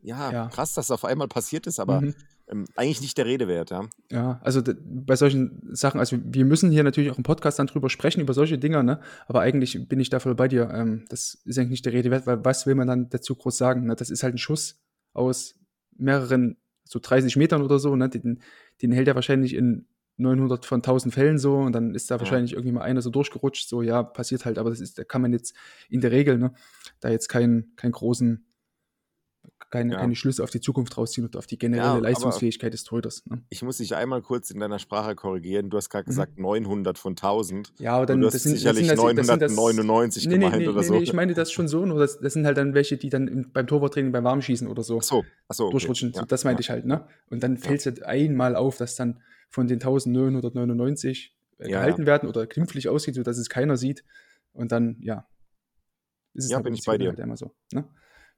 ja, 0.00 0.32
ja, 0.32 0.48
krass, 0.48 0.74
dass 0.74 0.88
das 0.88 0.90
auf 0.90 1.04
einmal 1.04 1.28
passiert 1.28 1.66
ist, 1.66 1.78
aber 1.78 2.00
mhm. 2.00 2.14
ähm, 2.48 2.64
eigentlich 2.74 3.00
nicht 3.00 3.16
der 3.16 3.26
Rede 3.26 3.46
wert, 3.46 3.70
ja. 3.70 3.88
Ja, 4.10 4.40
also 4.42 4.62
bei 4.84 5.14
solchen 5.14 5.62
Sachen, 5.72 6.00
also 6.00 6.18
wir 6.22 6.44
müssen 6.44 6.70
hier 6.70 6.82
natürlich 6.82 7.10
auch 7.10 7.16
im 7.18 7.22
Podcast 7.22 7.58
dann 7.58 7.68
drüber 7.68 7.88
sprechen, 7.88 8.20
über 8.20 8.34
solche 8.34 8.58
Dinge, 8.58 8.82
ne? 8.82 9.00
Aber 9.26 9.40
eigentlich 9.40 9.88
bin 9.88 10.00
ich 10.00 10.10
da 10.10 10.18
voll 10.18 10.34
bei 10.34 10.48
dir. 10.48 10.68
Ähm, 10.70 11.04
das 11.08 11.34
ist 11.44 11.58
eigentlich 11.58 11.70
nicht 11.70 11.86
der 11.86 11.92
Rede 11.92 12.10
wert, 12.10 12.26
weil 12.26 12.44
was 12.44 12.66
will 12.66 12.74
man 12.74 12.88
dann 12.88 13.08
dazu 13.08 13.36
groß 13.36 13.56
sagen? 13.56 13.86
Ne? 13.86 13.94
Das 13.94 14.10
ist 14.10 14.22
halt 14.22 14.34
ein 14.34 14.38
Schuss 14.38 14.80
aus 15.12 15.54
mehreren, 15.96 16.56
so 16.84 16.98
30 17.00 17.36
Metern 17.36 17.62
oder 17.62 17.78
so, 17.78 17.94
ne? 17.94 18.08
Den, 18.08 18.42
den 18.82 18.92
hält 18.92 19.08
er 19.08 19.14
wahrscheinlich 19.14 19.54
in 19.54 19.86
900 20.18 20.64
von 20.64 20.78
1000 20.78 21.12
Fällen 21.12 21.38
so 21.38 21.56
und 21.56 21.72
dann 21.72 21.94
ist 21.94 22.10
da 22.10 22.16
ja. 22.16 22.20
wahrscheinlich 22.20 22.52
irgendwie 22.52 22.72
mal 22.72 22.82
einer 22.82 23.02
so 23.02 23.10
durchgerutscht, 23.10 23.68
so 23.68 23.82
ja, 23.82 24.02
passiert 24.02 24.44
halt, 24.44 24.58
aber 24.58 24.70
das 24.70 24.80
ist, 24.80 24.98
da 24.98 25.04
kann 25.04 25.22
man 25.22 25.32
jetzt 25.32 25.54
in 25.88 26.00
der 26.00 26.10
Regel, 26.10 26.38
ne, 26.38 26.52
da 27.00 27.10
jetzt 27.10 27.28
keinen, 27.28 27.74
keinen 27.76 27.92
großen, 27.92 28.46
keine, 29.70 29.94
ja. 29.94 30.00
keine 30.00 30.14
Schlüsse 30.14 30.42
auf 30.42 30.50
die 30.50 30.60
Zukunft 30.60 30.96
rausziehen 30.96 31.26
und 31.26 31.36
auf 31.36 31.46
die 31.46 31.58
generelle 31.58 31.94
ja, 31.94 31.98
Leistungsfähigkeit 31.98 32.72
des 32.72 32.84
Torhüters. 32.84 33.26
Ne? 33.26 33.42
Ich 33.50 33.62
muss 33.62 33.78
dich 33.78 33.94
einmal 33.94 34.22
kurz 34.22 34.50
in 34.50 34.60
deiner 34.60 34.78
Sprache 34.78 35.14
korrigieren. 35.14 35.70
Du 35.70 35.76
hast 35.76 35.90
gerade 35.90 36.04
mhm. 36.04 36.10
gesagt 36.10 36.38
900 36.38 36.98
von 36.98 37.12
1000. 37.12 37.72
Ja, 37.78 37.96
aber 37.96 38.06
dann 38.06 38.20
du 38.20 38.26
hast 38.26 38.34
das 38.34 38.44
sind, 38.44 38.56
sicherlich 38.56 38.86
das 38.86 39.00
sind, 39.00 39.18
999 39.18 40.22
das, 40.24 40.30
nee, 40.30 40.38
gemeint 40.38 40.58
nee, 40.58 40.68
oder 40.68 40.80
nee, 40.80 40.86
so. 40.86 40.94
Nee, 40.94 41.02
ich 41.02 41.12
meine 41.12 41.34
das 41.34 41.50
schon 41.50 41.68
so, 41.68 41.84
nur 41.84 41.98
das, 41.98 42.18
das 42.20 42.32
sind 42.32 42.46
halt 42.46 42.56
dann 42.56 42.74
welche, 42.74 42.96
die 42.96 43.08
dann 43.08 43.28
im, 43.28 43.50
beim 43.52 43.66
Torwarttraining 43.66 44.12
beim 44.12 44.24
Warmschießen 44.24 44.68
oder 44.68 44.82
so, 44.82 44.98
ach 44.98 45.02
so, 45.02 45.24
ach 45.48 45.54
so 45.54 45.64
okay. 45.64 45.72
durchrutschen. 45.72 46.12
So, 46.14 46.24
das 46.24 46.44
meinte 46.44 46.62
ich 46.62 46.70
halt. 46.70 46.86
ne? 46.86 47.06
Und 47.30 47.42
dann 47.42 47.56
fällt 47.56 47.80
es 47.80 47.86
halt 47.86 48.04
einmal 48.04 48.56
auf, 48.56 48.76
dass 48.76 48.94
dann 48.94 49.20
von 49.48 49.66
den 49.66 49.76
1999 49.76 51.34
äh, 51.58 51.64
ja, 51.64 51.78
gehalten 51.78 52.02
ja. 52.02 52.06
werden 52.06 52.28
oder 52.28 52.46
glimpflich 52.46 52.88
aussieht, 52.88 53.14
sodass 53.14 53.38
es 53.38 53.48
keiner 53.48 53.76
sieht. 53.76 54.04
Und 54.52 54.72
dann, 54.72 54.96
ja, 55.00 55.26
ist 56.34 56.44
es 56.44 56.50
ja, 56.50 56.60
bin 56.60 56.74
ich 56.74 56.84
bei 56.84 56.98
dir. 56.98 57.08
Halt 57.08 57.18
immer 57.18 57.36
so. 57.36 57.54
Ne? 57.72 57.88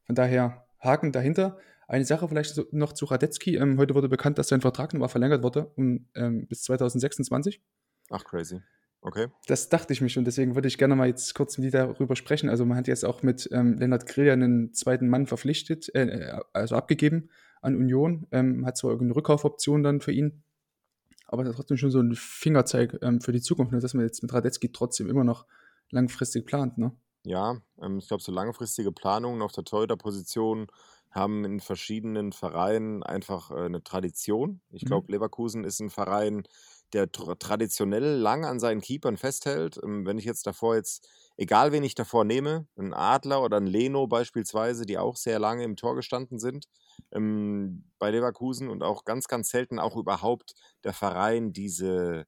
Von 0.04 0.14
daher 0.14 0.66
Haken 0.78 1.12
dahinter. 1.12 1.58
Eine 1.88 2.04
Sache 2.04 2.28
vielleicht 2.28 2.72
noch 2.72 2.92
zu 2.92 3.06
Radetzky. 3.06 3.56
Ähm, 3.56 3.78
heute 3.78 3.94
wurde 3.94 4.08
bekannt, 4.08 4.38
dass 4.38 4.48
sein 4.48 4.60
Vertrag 4.60 4.92
nochmal 4.92 5.08
verlängert 5.08 5.42
wurde 5.42 5.72
um, 5.76 6.06
ähm, 6.14 6.46
bis 6.46 6.62
2026. 6.62 7.62
Ach, 8.10 8.24
crazy. 8.24 8.60
Okay. 9.00 9.28
Das 9.46 9.68
dachte 9.68 9.92
ich 9.92 10.00
mich 10.00 10.18
und 10.18 10.24
deswegen 10.24 10.54
würde 10.54 10.68
ich 10.68 10.76
gerne 10.76 10.96
mal 10.96 11.06
jetzt 11.06 11.34
kurz 11.34 11.56
mit 11.56 11.72
dir 11.72 11.86
darüber 11.86 12.16
sprechen. 12.16 12.48
Also 12.48 12.64
man 12.64 12.76
hat 12.76 12.88
jetzt 12.88 13.04
auch 13.04 13.22
mit 13.22 13.48
ähm, 13.52 13.78
Lennart 13.78 14.06
Grill 14.06 14.30
einen 14.30 14.74
zweiten 14.74 15.08
Mann 15.08 15.26
verpflichtet, 15.26 15.94
äh, 15.94 16.02
äh, 16.02 16.40
also 16.52 16.76
abgegeben 16.76 17.30
an 17.62 17.76
Union. 17.76 18.26
Ähm, 18.32 18.66
hat 18.66 18.76
zwar 18.76 18.90
irgendeine 18.90 19.16
Rückkaufoption 19.16 19.82
dann 19.82 20.00
für 20.00 20.12
ihn, 20.12 20.42
aber 21.28 21.44
das 21.44 21.52
ist 21.52 21.56
trotzdem 21.56 21.76
schon 21.76 21.90
so 21.90 22.00
ein 22.00 22.14
Fingerzeig 22.14 22.98
ähm, 23.02 23.20
für 23.20 23.32
die 23.32 23.40
Zukunft, 23.40 23.72
dass 23.72 23.94
man 23.94 24.04
jetzt 24.04 24.22
mit 24.22 24.32
Radetzky 24.32 24.72
trotzdem 24.72 25.08
immer 25.08 25.24
noch 25.24 25.46
langfristig 25.90 26.46
plant. 26.46 26.78
Ne? 26.78 26.92
Ja, 27.24 27.60
ähm, 27.80 27.98
ich 27.98 28.08
glaube, 28.08 28.22
so 28.22 28.32
langfristige 28.32 28.92
Planungen 28.92 29.42
auf 29.42 29.52
der 29.52 29.64
Torhüter-Position 29.64 30.68
haben 31.10 31.44
in 31.44 31.60
verschiedenen 31.60 32.32
Vereinen 32.32 33.02
einfach 33.02 33.50
äh, 33.50 33.64
eine 33.66 33.82
Tradition. 33.82 34.60
Ich 34.70 34.84
glaube, 34.84 35.06
Mhm. 35.08 35.12
Leverkusen 35.12 35.64
ist 35.64 35.80
ein 35.80 35.90
Verein, 35.90 36.44
der 36.92 37.10
tra 37.12 37.34
traditionell 37.36 38.16
lang 38.16 38.44
an 38.44 38.60
seinen 38.60 38.80
Keepern 38.80 39.16
festhält. 39.16 39.78
Ähm, 39.82 40.06
wenn 40.06 40.18
ich 40.18 40.24
jetzt 40.24 40.46
davor 40.46 40.76
jetzt, 40.76 41.08
egal 41.36 41.72
wen 41.72 41.82
ich 41.84 41.94
davor 41.94 42.24
nehme, 42.24 42.66
einen 42.76 42.94
Adler 42.94 43.42
oder 43.42 43.56
einen 43.58 43.66
Leno 43.66 44.06
beispielsweise, 44.06 44.86
die 44.86 44.98
auch 44.98 45.16
sehr 45.16 45.38
lange 45.38 45.64
im 45.64 45.76
Tor 45.76 45.94
gestanden 45.96 46.38
sind, 46.38 46.66
ähm, 47.12 47.90
bei 47.98 48.10
Leverkusen 48.10 48.68
und 48.68 48.82
auch 48.82 49.04
ganz, 49.04 49.28
ganz 49.28 49.50
selten 49.50 49.78
auch 49.78 49.96
überhaupt 49.96 50.54
der 50.84 50.92
Verein 50.94 51.52
diese 51.52 52.26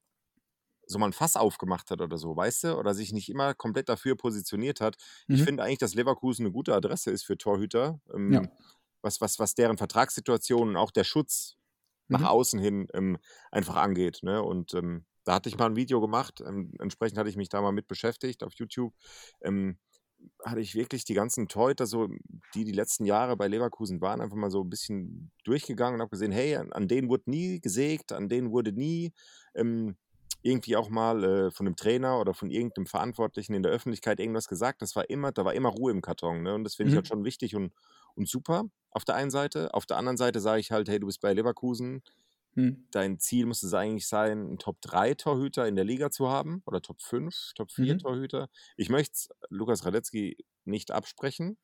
so 0.87 0.99
mal 0.99 1.07
ein 1.07 1.13
Fass 1.13 1.35
aufgemacht 1.37 1.89
hat 1.91 2.01
oder 2.01 2.17
so, 2.17 2.35
weißt 2.35 2.65
du? 2.65 2.77
Oder 2.77 2.93
sich 2.93 3.13
nicht 3.13 3.29
immer 3.29 3.53
komplett 3.53 3.87
dafür 3.89 4.15
positioniert 4.17 4.81
hat. 4.81 4.97
Ich 5.29 5.41
Mhm. 5.41 5.45
finde 5.45 5.63
eigentlich, 5.63 5.77
dass 5.79 5.93
Leverkusen 5.95 6.45
eine 6.45 6.51
gute 6.53 6.73
Adresse 6.75 7.11
ist 7.11 7.23
für 7.23 7.37
Torhüter, 7.37 7.99
ähm, 8.13 8.41
Ja. 8.41 8.61
was, 9.01 9.21
was, 9.21 9.39
was 9.39 9.55
deren 9.55 9.77
Vertragssituation 9.77 10.69
und 10.69 10.77
auch 10.77 10.91
der 10.91 11.03
Schutz 11.05 11.57
nach 12.11 12.23
Mhm. 12.23 12.29
außen 12.29 12.59
hin 12.59 12.87
ähm, 12.93 13.17
einfach 13.51 13.75
angeht. 13.77 14.19
Ne? 14.23 14.41
Und 14.43 14.73
ähm, 14.73 15.05
da 15.23 15.35
hatte 15.35 15.49
ich 15.49 15.57
mal 15.57 15.67
ein 15.67 15.75
Video 15.75 16.01
gemacht, 16.01 16.41
ähm, 16.45 16.73
entsprechend 16.79 17.17
hatte 17.17 17.29
ich 17.29 17.37
mich 17.37 17.49
da 17.49 17.61
mal 17.61 17.71
mit 17.71 17.87
beschäftigt 17.87 18.43
auf 18.43 18.53
YouTube. 18.55 18.93
Ähm, 19.41 19.77
hatte 20.45 20.59
ich 20.59 20.75
wirklich 20.75 21.03
die 21.05 21.13
ganzen 21.13 21.47
Torhüter, 21.47 21.85
so, 21.85 22.07
die 22.53 22.63
die 22.65 22.71
letzten 22.71 23.05
Jahre 23.05 23.37
bei 23.37 23.47
Leverkusen 23.47 24.01
waren, 24.01 24.21
einfach 24.21 24.35
mal 24.37 24.51
so 24.51 24.63
ein 24.63 24.69
bisschen 24.69 25.31
durchgegangen 25.43 25.95
und 25.95 26.01
habe 26.01 26.09
gesehen, 26.11 26.31
hey, 26.31 26.55
an, 26.55 26.71
an 26.73 26.87
denen 26.87 27.09
wurde 27.09 27.29
nie 27.29 27.59
gesägt, 27.59 28.11
an 28.11 28.29
denen 28.29 28.51
wurde 28.51 28.71
nie 28.71 29.13
ähm, 29.55 29.97
irgendwie 30.43 30.75
auch 30.75 30.89
mal 30.89 31.23
äh, 31.23 31.51
von 31.51 31.67
einem 31.67 31.75
Trainer 31.75 32.19
oder 32.19 32.33
von 32.33 32.49
irgendeinem 32.49 32.87
Verantwortlichen 32.87 33.53
in 33.53 33.63
der 33.63 33.71
Öffentlichkeit 33.71 34.19
irgendwas 34.19 34.47
gesagt. 34.47 34.81
Das 34.81 34.95
war 34.95 35.09
immer, 35.09 35.31
da 35.31 35.45
war 35.45 35.53
immer 35.53 35.69
Ruhe 35.69 35.91
im 35.91 36.01
Karton. 36.01 36.41
Ne? 36.43 36.55
Und 36.55 36.63
das 36.63 36.75
finde 36.75 36.89
ich 36.89 36.95
Mhm. 36.95 36.95
halt 36.95 37.07
schon 37.07 37.23
wichtig 37.23 37.55
und, 37.55 37.73
und 38.15 38.27
super 38.27 38.65
auf 38.91 39.05
der 39.05 39.15
einen 39.15 39.31
Seite. 39.31 39.73
Auf 39.73 39.85
der 39.85 39.97
anderen 39.97 40.17
Seite 40.17 40.39
sage 40.39 40.59
ich 40.59 40.71
halt, 40.71 40.89
hey, 40.89 40.99
du 40.99 41.05
bist 41.07 41.21
bei 41.21 41.33
Leverkusen, 41.33 42.01
Mhm. 42.53 42.83
dein 42.91 43.17
Ziel 43.17 43.45
muss 43.45 43.63
es 43.63 43.73
eigentlich 43.73 44.07
sein, 44.07 44.39
einen 44.39 44.57
Top-3-Torhüter 44.59 45.65
in 45.67 45.75
der 45.77 45.85
Liga 45.85 46.11
zu 46.11 46.29
haben 46.29 46.61
oder 46.65 46.81
Top-5, 46.81 47.23
Mhm. 47.23 47.55
Top-4-Torhüter. 47.55 48.49
Ich 48.75 48.89
möchte 48.89 49.29
Lukas 49.49 49.85
Radetzky 49.85 50.35
nicht 50.65 50.91
absprechen, 50.91 51.55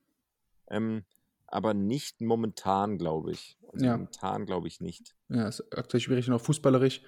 ähm, 0.70 1.04
aber 1.46 1.74
nicht 1.74 2.22
momentan, 2.22 2.98
glaube 2.98 3.32
ich. 3.34 3.58
Also 3.74 3.86
Ja. 3.86 3.98
momentan 3.98 4.46
glaube 4.46 4.68
ich 4.70 4.80
nicht. 4.80 5.14
Ja, 5.28 5.48
ist 5.50 5.62
aktuell 5.78 6.00
schwierig, 6.02 6.28
noch 6.30 6.40
fußballerisch. 6.42 7.02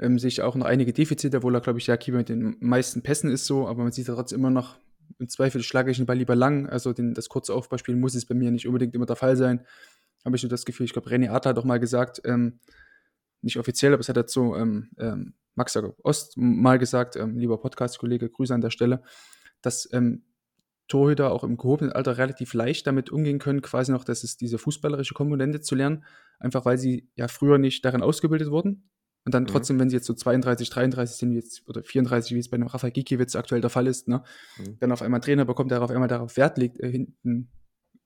Ähm, 0.00 0.18
sehe 0.18 0.28
ich 0.28 0.42
auch 0.42 0.56
noch 0.56 0.66
einige 0.66 0.92
Defizite, 0.92 1.36
obwohl 1.38 1.54
er, 1.54 1.60
glaube 1.60 1.78
ich, 1.78 1.86
der 1.86 1.96
Keeper 1.98 2.18
mit 2.18 2.28
den 2.28 2.56
meisten 2.60 3.02
Pässen 3.02 3.30
ist 3.30 3.46
so, 3.46 3.66
aber 3.68 3.82
man 3.84 3.92
sieht 3.92 4.08
trotzdem 4.08 4.40
immer 4.40 4.50
noch, 4.50 4.78
im 5.18 5.28
Zweifel 5.28 5.62
schlage 5.62 5.90
ich 5.90 5.96
den 5.96 6.06
Ball 6.06 6.16
lieber 6.16 6.36
lang. 6.36 6.68
Also 6.68 6.92
den, 6.92 7.14
das 7.14 7.28
kurze 7.28 7.54
Aufbauspiel 7.54 7.96
muss 7.96 8.14
es 8.14 8.26
bei 8.26 8.34
mir 8.34 8.50
nicht 8.50 8.66
unbedingt 8.66 8.94
immer 8.94 9.06
der 9.06 9.16
Fall 9.16 9.36
sein. 9.36 9.64
Habe 10.24 10.36
ich 10.36 10.42
nur 10.42 10.50
das 10.50 10.64
Gefühl, 10.64 10.84
ich 10.84 10.92
glaube, 10.92 11.10
René 11.10 11.30
Adler 11.30 11.50
hat 11.50 11.58
auch 11.58 11.64
mal 11.64 11.80
gesagt, 11.80 12.20
ähm, 12.24 12.60
nicht 13.42 13.58
offiziell, 13.58 13.92
aber 13.92 14.00
es 14.00 14.08
hat 14.08 14.16
dazu 14.16 14.54
ähm, 14.56 14.90
ähm, 14.98 15.34
Max 15.54 15.76
Ost 16.02 16.36
mal 16.36 16.78
gesagt, 16.78 17.16
ähm, 17.16 17.38
lieber 17.38 17.58
Podcast-Kollege, 17.58 18.28
Grüße 18.28 18.54
an 18.54 18.60
der 18.60 18.70
Stelle, 18.70 19.02
dass 19.62 19.88
ähm, 19.92 20.24
Torhüter 20.88 21.32
auch 21.32 21.42
im 21.44 21.56
gehobenen 21.56 21.92
Alter 21.92 22.18
relativ 22.18 22.54
leicht 22.54 22.86
damit 22.86 23.10
umgehen 23.10 23.38
können, 23.38 23.62
quasi 23.62 23.90
noch, 23.92 24.04
dass 24.04 24.22
es 24.22 24.36
diese 24.36 24.58
fußballerische 24.58 25.14
Komponente 25.14 25.60
zu 25.60 25.74
lernen, 25.74 26.04
einfach 26.38 26.64
weil 26.64 26.78
sie 26.78 27.08
ja 27.16 27.28
früher 27.28 27.58
nicht 27.58 27.84
darin 27.84 28.02
ausgebildet 28.02 28.50
wurden. 28.50 28.88
Und 29.26 29.34
dann 29.34 29.42
Mhm. 29.42 29.48
trotzdem, 29.48 29.78
wenn 29.80 29.90
sie 29.90 29.96
jetzt 29.96 30.06
so 30.06 30.14
32, 30.14 30.70
33 30.70 31.16
sind, 31.16 31.32
wie 31.32 31.36
jetzt, 31.36 31.68
oder 31.68 31.82
34, 31.82 32.34
wie 32.34 32.38
es 32.38 32.48
bei 32.48 32.56
dem 32.56 32.68
Rafael 32.68 32.92
Gikiewicz 32.92 33.34
aktuell 33.36 33.60
der 33.60 33.70
Fall 33.70 33.86
ist, 33.88 34.08
ne, 34.08 34.22
Mhm. 34.56 34.78
dann 34.78 34.92
auf 34.92 35.02
einmal 35.02 35.20
Trainer 35.20 35.44
bekommt, 35.44 35.70
der 35.72 35.82
auf 35.82 35.90
einmal 35.90 36.08
darauf 36.08 36.36
Wert 36.36 36.56
legt, 36.58 36.80
äh, 36.80 36.90
hinten, 36.90 37.50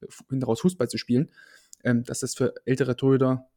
äh, 0.01 0.07
hinten 0.31 0.45
raus 0.45 0.61
Fußball 0.63 0.89
zu 0.89 0.97
spielen, 0.99 1.31
ähm, 1.85 2.03
dass 2.05 2.21
das 2.21 2.35
für 2.35 2.55
ältere 2.65 2.97
Torhüter 2.97 3.49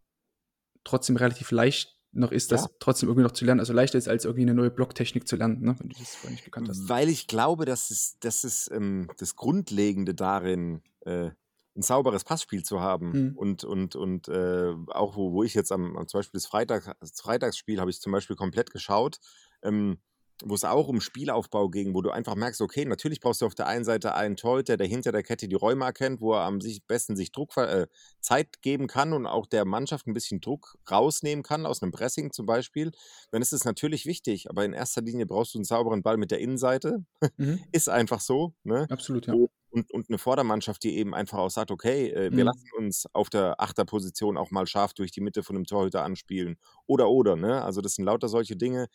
trotzdem 0.84 1.16
relativ 1.16 1.52
leicht 1.52 1.98
noch 2.12 2.32
ist, 2.32 2.52
das 2.52 2.64
Ja. 2.64 2.70
trotzdem 2.80 3.10
irgendwie 3.10 3.24
noch 3.24 3.32
zu 3.32 3.46
lernen. 3.46 3.60
Also 3.62 3.74
leichter 3.74 3.98
ist, 3.98 4.08
als 4.08 4.26
irgendwie 4.26 4.44
eine 4.44 4.54
neue 4.54 4.70
Blocktechnik 4.70 5.28
zu 5.28 5.36
lernen, 5.36 5.62
ne, 5.62 5.76
wenn 5.80 5.90
du 5.90 5.96
das 5.98 6.16
vorher 6.16 6.32
nicht 6.32 6.44
gekannt 6.44 6.70
hast. 6.70 6.88
Weil 6.90 7.10
ich 7.10 7.28
glaube, 7.28 7.66
dass 7.66 7.90
es, 7.90 8.18
dass 8.20 8.44
es 8.44 8.70
ähm, 8.72 9.10
das 9.18 9.36
Grundlegende 9.36 10.14
darin, 10.14 10.82
äh, 11.06 11.32
ein 11.76 11.82
sauberes 11.82 12.24
Passspiel 12.24 12.64
zu 12.64 12.82
haben 12.82 13.12
Mhm. 13.12 13.38
und, 13.38 13.64
und, 13.64 13.96
und 13.96 14.28
äh, 14.28 14.74
auch 14.88 15.16
wo, 15.16 15.32
wo 15.34 15.44
ich 15.44 15.54
jetzt 15.54 15.72
am, 15.72 15.98
am 15.98 16.08
zum 16.08 16.20
Beispiel 16.20 16.38
das, 16.40 16.46
Freitag, 16.46 16.96
das 17.00 17.20
Freitagsspiel 17.20 17.80
habe 17.80 17.90
ich 17.92 18.00
zum 18.02 18.12
Beispiel 18.12 18.36
komplett 18.36 18.72
geschaut, 18.72 19.18
ähm, 19.64 19.98
wo 20.46 20.56
es 20.56 20.66
auch 20.66 20.88
um 20.88 21.00
Spielaufbau 21.00 21.70
ging, 21.70 21.94
wo 21.94 22.02
du 22.02 22.10
einfach 22.10 22.36
merkst, 22.36 22.60
okay, 22.62 22.84
natürlich 22.86 23.22
brauchst 23.22 23.42
du 23.42 23.46
auf 23.46 23.56
der 23.56 23.68
einen 23.68 23.86
Seite 23.86 24.14
einen 24.16 24.36
Torhüter, 24.36 24.78
der 24.78 24.88
hinter 24.88 25.12
der 25.12 25.24
Kette 25.24 25.48
die 25.48 25.56
Räume 25.56 25.86
erkennt, 25.86 26.22
wo 26.22 26.34
er 26.34 26.42
am 26.42 26.60
sich, 26.60 26.84
besten 26.86 27.16
sich 27.16 27.32
Druck, 27.32 27.56
äh, 27.56 27.88
Zeit 28.20 28.62
geben 28.62 28.88
kann 28.88 29.14
und 29.14 29.26
auch 29.26 29.46
der 29.46 29.64
Mannschaft 29.64 30.06
ein 30.08 30.14
bisschen 30.14 30.42
Druck 30.42 30.76
rausnehmen 30.90 31.44
kann, 31.44 31.66
aus 31.66 31.82
einem 31.82 31.92
Pressing 31.92 32.32
zum 32.34 32.46
Beispiel, 32.46 32.92
dann 33.32 33.42
ist 33.42 33.54
es 33.54 33.64
natürlich 33.64 34.06
wichtig, 34.06 34.50
aber 34.50 34.66
in 34.66 34.74
erster 34.74 35.02
Linie 35.02 35.28
brauchst 35.28 35.54
du 35.54 35.60
einen 35.60 35.66
sauberen 35.66 36.02
Ball 36.04 36.18
mit 36.18 36.32
der 36.32 36.40
Innenseite, 36.40 37.06
Mhm. 37.38 37.64
ist 37.72 37.88
einfach 37.90 38.20
so, 38.20 38.54
ne? 38.64 38.88
Absolut, 38.90 39.28
ja. 39.28 39.34
Und, 39.34 39.50
und, 39.74 39.92
und 39.92 40.10
eine 40.10 40.18
Vordermannschaft, 40.20 40.84
die 40.84 40.98
eben 40.98 41.14
einfach 41.16 41.40
auch 41.40 41.50
sagt, 41.50 41.72
okay, 41.72 42.10
äh, 42.12 42.36
wir 42.36 42.44
Mhm. 42.44 42.46
lassen 42.46 42.70
uns 42.78 43.06
auf 43.14 43.30
der 43.30 43.60
Achterposition 43.62 44.38
auch 44.38 44.52
mal 44.52 44.68
scharf 44.68 44.94
durch 44.94 45.12
die 45.12 45.22
Mitte 45.22 45.44
von 45.44 45.56
einem 45.56 45.66
Torhüter 45.66 46.04
anspielen. 46.04 46.58
Oder, 46.86 47.10
oder, 47.10 47.36
ne? 47.36 47.64
Also 47.64 47.82
das 47.82 47.96
sind 47.96 48.06
lauter 48.06 48.30
solche 48.30 48.56
Dinge, 48.56 48.88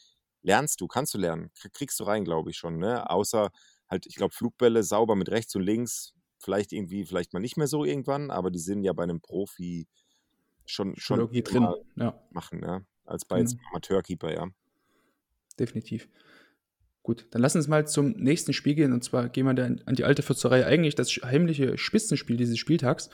lernst 0.43 0.81
du, 0.81 0.87
kannst 0.88 1.14
du 1.14 1.19
lernen, 1.19 1.51
krieg- 1.55 1.73
kriegst 1.73 2.01
du 2.01 2.05
rein, 2.05 2.25
glaube 2.25 2.51
ich 2.51 2.57
schon, 2.57 2.79
ne? 2.79 3.11
Außer 3.11 3.51
halt, 3.88 4.07
ich 4.07 4.14
glaube, 4.17 4.35
Flugbälle 4.35 4.83
sauber 4.85 5.17
mit 5.17 5.31
rechts 5.31 5.55
und 5.57 5.62
links, 5.62 6.14
vielleicht 6.38 6.73
irgendwie, 6.73 7.05
vielleicht 7.05 7.33
mal 7.33 7.41
nicht 7.41 7.57
mehr 7.57 7.67
so 7.67 7.85
irgendwann, 7.85 8.31
aber 8.31 8.51
die 8.51 8.59
sind 8.61 8.85
ja 8.85 8.93
bei 8.93 9.03
einem 9.03 9.21
Profi 9.21 9.88
schon, 10.67 10.95
Schon 10.97 11.21
irgendwie 11.21 11.43
drin. 11.43 11.75
Ja, 11.97 12.19
machen, 12.31 12.62
ja? 12.62 12.83
Als 13.05 13.25
bei 13.25 13.38
Genau. 13.38 13.51
einem 13.51 13.61
Amateurkeeper, 13.71 14.33
ja. 14.33 14.49
definitiv. 15.59 16.09
Gut, 17.09 17.25
dann 17.31 17.40
lass 17.40 17.57
uns 17.57 17.68
mal 17.68 17.87
zum 17.88 18.11
nächsten 18.18 18.53
Spiel 18.53 18.75
gehen. 18.75 18.92
Und 18.92 19.03
zwar 19.03 19.31
gehen 19.31 19.47
wir 19.47 19.55
dann 19.55 19.81
an 19.87 19.94
die 19.94 20.05
alte 20.05 20.21
Fürzerei. 20.21 20.66
Eigentlich 20.66 20.94
das 20.94 21.09
heimliche 21.25 21.79
Spitzenspiel 21.79 22.37
dieses 22.37 22.59
Spieltags. 22.59 23.09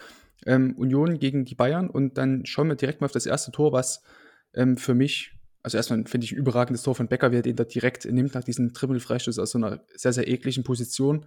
Ähm, 0.46 0.74
Union 0.76 1.20
gegen 1.20 1.44
die 1.44 1.54
Bayern. 1.54 1.88
Und 1.88 2.18
dann 2.18 2.44
schauen 2.44 2.66
wir 2.66 2.74
direkt 2.74 3.00
mal 3.00 3.04
auf 3.04 3.12
das 3.12 3.24
erste 3.24 3.52
Tor, 3.52 3.70
was 3.70 4.02
ähm, 4.52 4.76
für 4.78 4.94
mich, 4.94 5.36
also 5.62 5.76
erstmal 5.76 6.04
finde 6.06 6.24
ich 6.24 6.32
ein 6.32 6.38
überragendes 6.38 6.82
Tor 6.82 6.96
von 6.96 7.06
Becker, 7.06 7.30
wie 7.30 7.36
er 7.36 7.42
den 7.42 7.54
da 7.54 7.62
direkt 7.62 8.04
nimmt 8.06 8.34
nach 8.34 8.42
diesem 8.42 8.72
Triple-Freistoß 8.72 9.38
aus 9.38 9.52
so 9.52 9.58
einer 9.58 9.84
sehr, 9.94 10.12
sehr 10.12 10.26
ekligen 10.26 10.64
Position. 10.64 11.26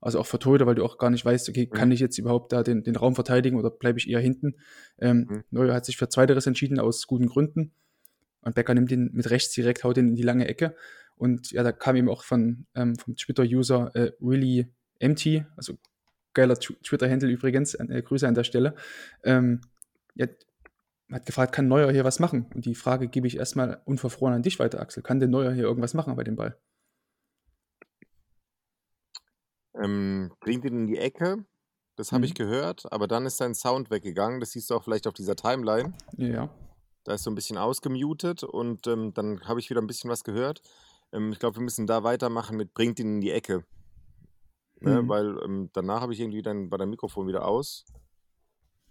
Also 0.00 0.18
auch 0.18 0.26
für 0.26 0.40
Torhüter, 0.40 0.66
weil 0.66 0.74
du 0.74 0.84
auch 0.84 0.98
gar 0.98 1.10
nicht 1.10 1.24
weißt, 1.24 1.48
okay, 1.48 1.66
kann 1.68 1.90
Mhm. 1.90 1.92
ich 1.92 2.00
jetzt 2.00 2.18
überhaupt 2.18 2.52
da 2.52 2.64
den, 2.64 2.82
den 2.82 2.96
Raum 2.96 3.14
verteidigen 3.14 3.56
oder 3.56 3.70
bleibe 3.70 4.00
ich 4.00 4.10
eher 4.10 4.18
hinten? 4.18 4.56
Ähm, 4.98 5.28
Mhm. 5.30 5.44
Neuer 5.52 5.72
hat 5.72 5.86
sich 5.86 5.96
für 5.96 6.08
Zweiteres 6.08 6.48
entschieden, 6.48 6.80
aus 6.80 7.06
guten 7.06 7.26
Gründen. 7.26 7.70
Und 8.42 8.56
Becker 8.56 8.74
nimmt 8.74 8.90
ihn 8.90 9.10
mit 9.12 9.30
rechts 9.30 9.54
direkt, 9.54 9.84
haut 9.84 9.98
ihn 9.98 10.08
in 10.08 10.16
die 10.16 10.22
lange 10.24 10.48
Ecke. 10.48 10.74
Und 11.18 11.50
ja, 11.50 11.62
da 11.62 11.72
kam 11.72 11.96
eben 11.96 12.08
auch 12.08 12.22
von, 12.24 12.66
ähm, 12.74 12.96
vom 12.96 13.16
Twitter-User 13.16 13.94
äh, 13.94 14.12
Really 14.20 14.72
Empty, 15.00 15.44
also 15.56 15.78
geiler 16.34 16.54
Tw- 16.54 16.80
Twitter-Handle 16.82 17.28
übrigens, 17.28 17.74
äh, 17.74 18.02
Grüße 18.02 18.26
an 18.26 18.34
der 18.34 18.44
Stelle. 18.44 18.74
Ähm, 19.24 19.60
ja, 20.14 20.26
hat 21.10 21.26
gefragt, 21.26 21.54
kann 21.54 21.68
Neuer 21.68 21.90
hier 21.90 22.04
was 22.04 22.20
machen? 22.20 22.46
Und 22.54 22.64
die 22.66 22.74
Frage 22.74 23.08
gebe 23.08 23.26
ich 23.26 23.36
erstmal 23.36 23.80
unverfroren 23.84 24.34
an 24.34 24.42
dich 24.42 24.58
weiter, 24.58 24.80
Axel. 24.80 25.02
Kann 25.02 25.20
denn 25.20 25.30
Neuer 25.30 25.52
hier 25.52 25.64
irgendwas 25.64 25.94
machen 25.94 26.14
bei 26.16 26.24
dem 26.24 26.36
Ball? 26.36 26.58
Ähm, 29.74 30.32
bringt 30.40 30.64
ihn 30.64 30.74
in 30.76 30.86
die 30.86 30.98
Ecke, 30.98 31.44
das 31.96 32.12
habe 32.12 32.24
ich 32.24 32.32
Mhm. 32.32 32.38
gehört, 32.38 32.92
aber 32.92 33.06
dann 33.08 33.26
ist 33.26 33.36
sein 33.36 33.54
Sound 33.54 33.90
weggegangen. 33.90 34.40
Das 34.40 34.50
siehst 34.50 34.70
du 34.70 34.74
auch 34.74 34.84
vielleicht 34.84 35.06
auf 35.06 35.14
dieser 35.14 35.36
Timeline. 35.36 35.94
Ja. 36.16 36.50
Da 37.04 37.14
ist 37.14 37.22
so 37.22 37.30
ein 37.30 37.34
bisschen 37.34 37.56
ausgemutet 37.56 38.42
und 38.42 38.86
ähm, 38.86 39.14
dann 39.14 39.40
habe 39.48 39.60
ich 39.60 39.70
wieder 39.70 39.80
ein 39.80 39.86
bisschen 39.86 40.10
was 40.10 40.24
gehört. 40.24 40.60
Ähm, 41.12 41.32
ich 41.32 41.38
glaube, 41.38 41.56
wir 41.56 41.62
müssen 41.62 41.86
da 41.86 42.02
weitermachen 42.04 42.56
mit 42.56 42.74
bringt 42.74 42.98
ihn 42.98 43.16
in 43.16 43.20
die 43.20 43.30
Ecke. 43.30 43.64
Ne? 44.80 45.02
Mhm. 45.02 45.08
Weil 45.08 45.38
ähm, 45.44 45.70
danach 45.72 46.00
habe 46.00 46.12
ich 46.12 46.20
irgendwie 46.20 46.42
dann 46.42 46.70
bei 46.70 46.76
deinem 46.76 46.90
Mikrofon 46.90 47.26
wieder 47.26 47.46
aus. 47.46 47.84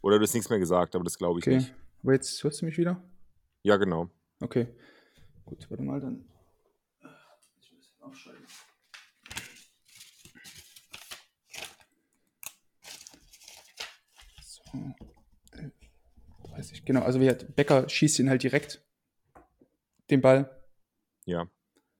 Oder 0.01 0.17
du 0.17 0.23
hast 0.23 0.34
nichts 0.34 0.49
mehr 0.49 0.60
gesagt, 0.60 0.95
aber 0.95 1.03
das 1.03 1.17
glaube 1.17 1.39
ich 1.39 1.45
Okay. 1.47 1.56
nicht. 1.58 1.73
Aber 2.03 2.13
jetzt 2.13 2.43
hörst 2.43 2.62
du 2.62 2.65
mich 2.65 2.77
wieder? 2.77 3.03
Ja, 3.63 3.77
genau. 3.77 4.10
Okay. 4.39 4.67
Gut, 5.45 5.69
warte 5.69 5.84
mal 5.84 5.99
dann. 5.99 6.25
Ich 7.62 7.71
muss 7.73 7.89
das 7.89 8.01
aufschreiben. 8.01 8.45
So. 14.41 14.62
11, 15.51 15.71
30. 16.43 16.86
Genau, 16.86 17.01
also 17.01 17.19
wie 17.19 17.30
hat 17.30 17.56
Becker 17.56 17.88
schießt 17.89 18.19
ihn 18.19 18.30
halt 18.30 18.43
direkt 18.43 18.84
den 20.10 20.21
Ball. 20.21 20.62
Ja. 21.25 21.47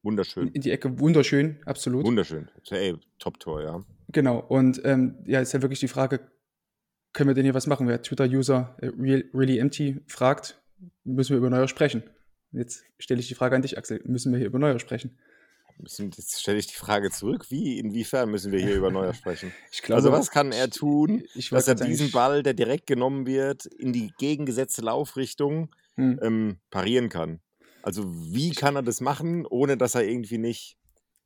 Wunderschön. 0.08 0.48
in 0.50 0.62
die 0.62 0.72
Ecke. 0.72 1.00
Wunderschön, 1.00 1.58
absolut. 1.66 2.06
Wunderschön. 2.06 2.50
Ey, 2.70 2.96
Top-Tor, 3.20 3.62
ja. 3.62 3.84
Genau, 4.10 4.40
und 4.40 4.82
ähm, 4.86 5.16
ja, 5.26 5.42
ist 5.42 5.52
ja 5.54 5.62
wirklich 5.62 5.80
die 5.82 5.88
Frage, 5.90 6.20
können 7.14 7.30
wir 7.30 7.34
denn 7.36 7.44
hier 7.44 7.54
was 7.54 7.68
machen? 7.68 7.88
Wer 7.88 8.02
Twitter-User 8.02 8.78
äh, 8.82 8.88
Real, 8.98 9.24
Really 9.34 9.58
Empty 9.60 10.00
fragt, 10.08 10.62
müssen 11.04 11.32
wir 11.32 11.38
über 11.38 11.50
Neuer 11.50 11.68
sprechen. 11.68 12.04
Jetzt 12.52 12.84
stelle 13.00 13.20
ich 13.20 13.28
die 13.28 13.36
Frage 13.36 13.56
an 13.56 13.62
dich, 13.62 13.78
Axel. 13.78 14.02
Müssen 14.06 14.32
wir 14.32 14.40
hier 14.40 14.48
über 14.48 14.60
Neuer 14.60 14.80
sprechen? 14.80 15.18
Jetzt 15.80 16.40
stelle 16.42 16.58
ich 16.58 16.68
die 16.68 16.76
Frage 16.76 17.12
zurück. 17.12 17.52
Wie, 17.52 17.78
inwiefern 17.78 18.32
müssen 18.32 18.52
wir 18.52 18.60
hier 18.60 18.76
über 18.76 18.90
Neuer 18.90 19.14
sprechen? 19.14 19.52
Ich 19.72 19.82
glaube, 19.84 19.98
Also 19.98 20.12
was 20.12 20.32
kann 20.32 20.52
er 20.52 20.70
tun, 20.70 21.24
ich 21.36 21.50
dass 21.50 21.68
er 21.68 21.76
diesen 21.76 22.10
Ball, 22.12 22.42
der 22.42 22.54
direkt 22.54 22.88
genommen 22.88 23.28
wird, 23.28 23.66
in 23.66 23.94
die 23.94 24.12
gegengesetzte 24.18 24.82
Laufrichtung 24.82 25.70
Hm. 25.96 26.20
ähm, 26.22 26.58
parieren 26.72 27.10
kann? 27.10 27.40
Also 27.88 28.04
wie 28.34 28.52
kann 28.52 28.76
er 28.76 28.84
das 28.84 29.00
machen, 29.00 29.46
ohne 29.46 29.78
dass 29.78 29.96
er 29.96 30.04
irgendwie 30.06 30.38
nicht... 30.38 30.76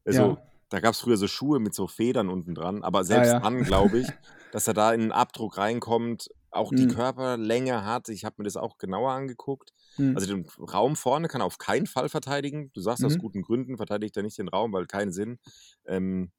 Also 0.05 0.21
Ja. 0.21 0.47
da 0.69 0.79
gab 0.79 0.93
es 0.93 0.99
früher 1.01 1.17
so 1.17 1.27
Schuhe 1.27 1.59
mit 1.59 1.73
so 1.73 1.87
Federn 1.87 2.29
unten 2.29 2.53
dran, 2.53 2.83
aber 2.83 3.03
selbst 3.03 3.31
ja. 3.31 3.39
dann 3.39 3.63
glaube 3.63 3.97
ich, 3.99 4.07
dass 4.51 4.67
er 4.67 4.75
da 4.75 4.93
in 4.93 5.01
einen 5.01 5.11
Abdruck 5.11 5.57
reinkommt, 5.57 6.29
auch 6.51 6.69
die 6.69 6.83
Hm. 6.83 6.89
Körperlänge 6.93 7.83
hat. 7.83 8.09
Ich 8.09 8.25
habe 8.25 8.35
mir 8.37 8.43
das 8.43 8.57
auch 8.57 8.77
genauer 8.77 9.11
angeguckt. 9.11 9.71
Hm. 9.95 10.15
Also 10.15 10.27
den 10.27 10.45
Raum 10.59 10.95
vorne 10.95 11.27
kann 11.29 11.41
er 11.41 11.45
auf 11.45 11.57
keinen 11.57 11.87
Fall 11.87 12.09
verteidigen. 12.09 12.69
Du 12.73 12.81
sagst 12.81 13.03
aus 13.03 13.15
Mhm. 13.15 13.19
guten 13.19 13.41
Gründen, 13.41 13.77
verteidigt 13.77 14.15
er 14.17 14.21
nicht 14.23 14.37
den 14.37 14.49
Raum, 14.49 14.71
weil 14.71 14.85
keinen 14.85 15.11
Sinn. 15.11 15.39
Ähm, 15.85 16.31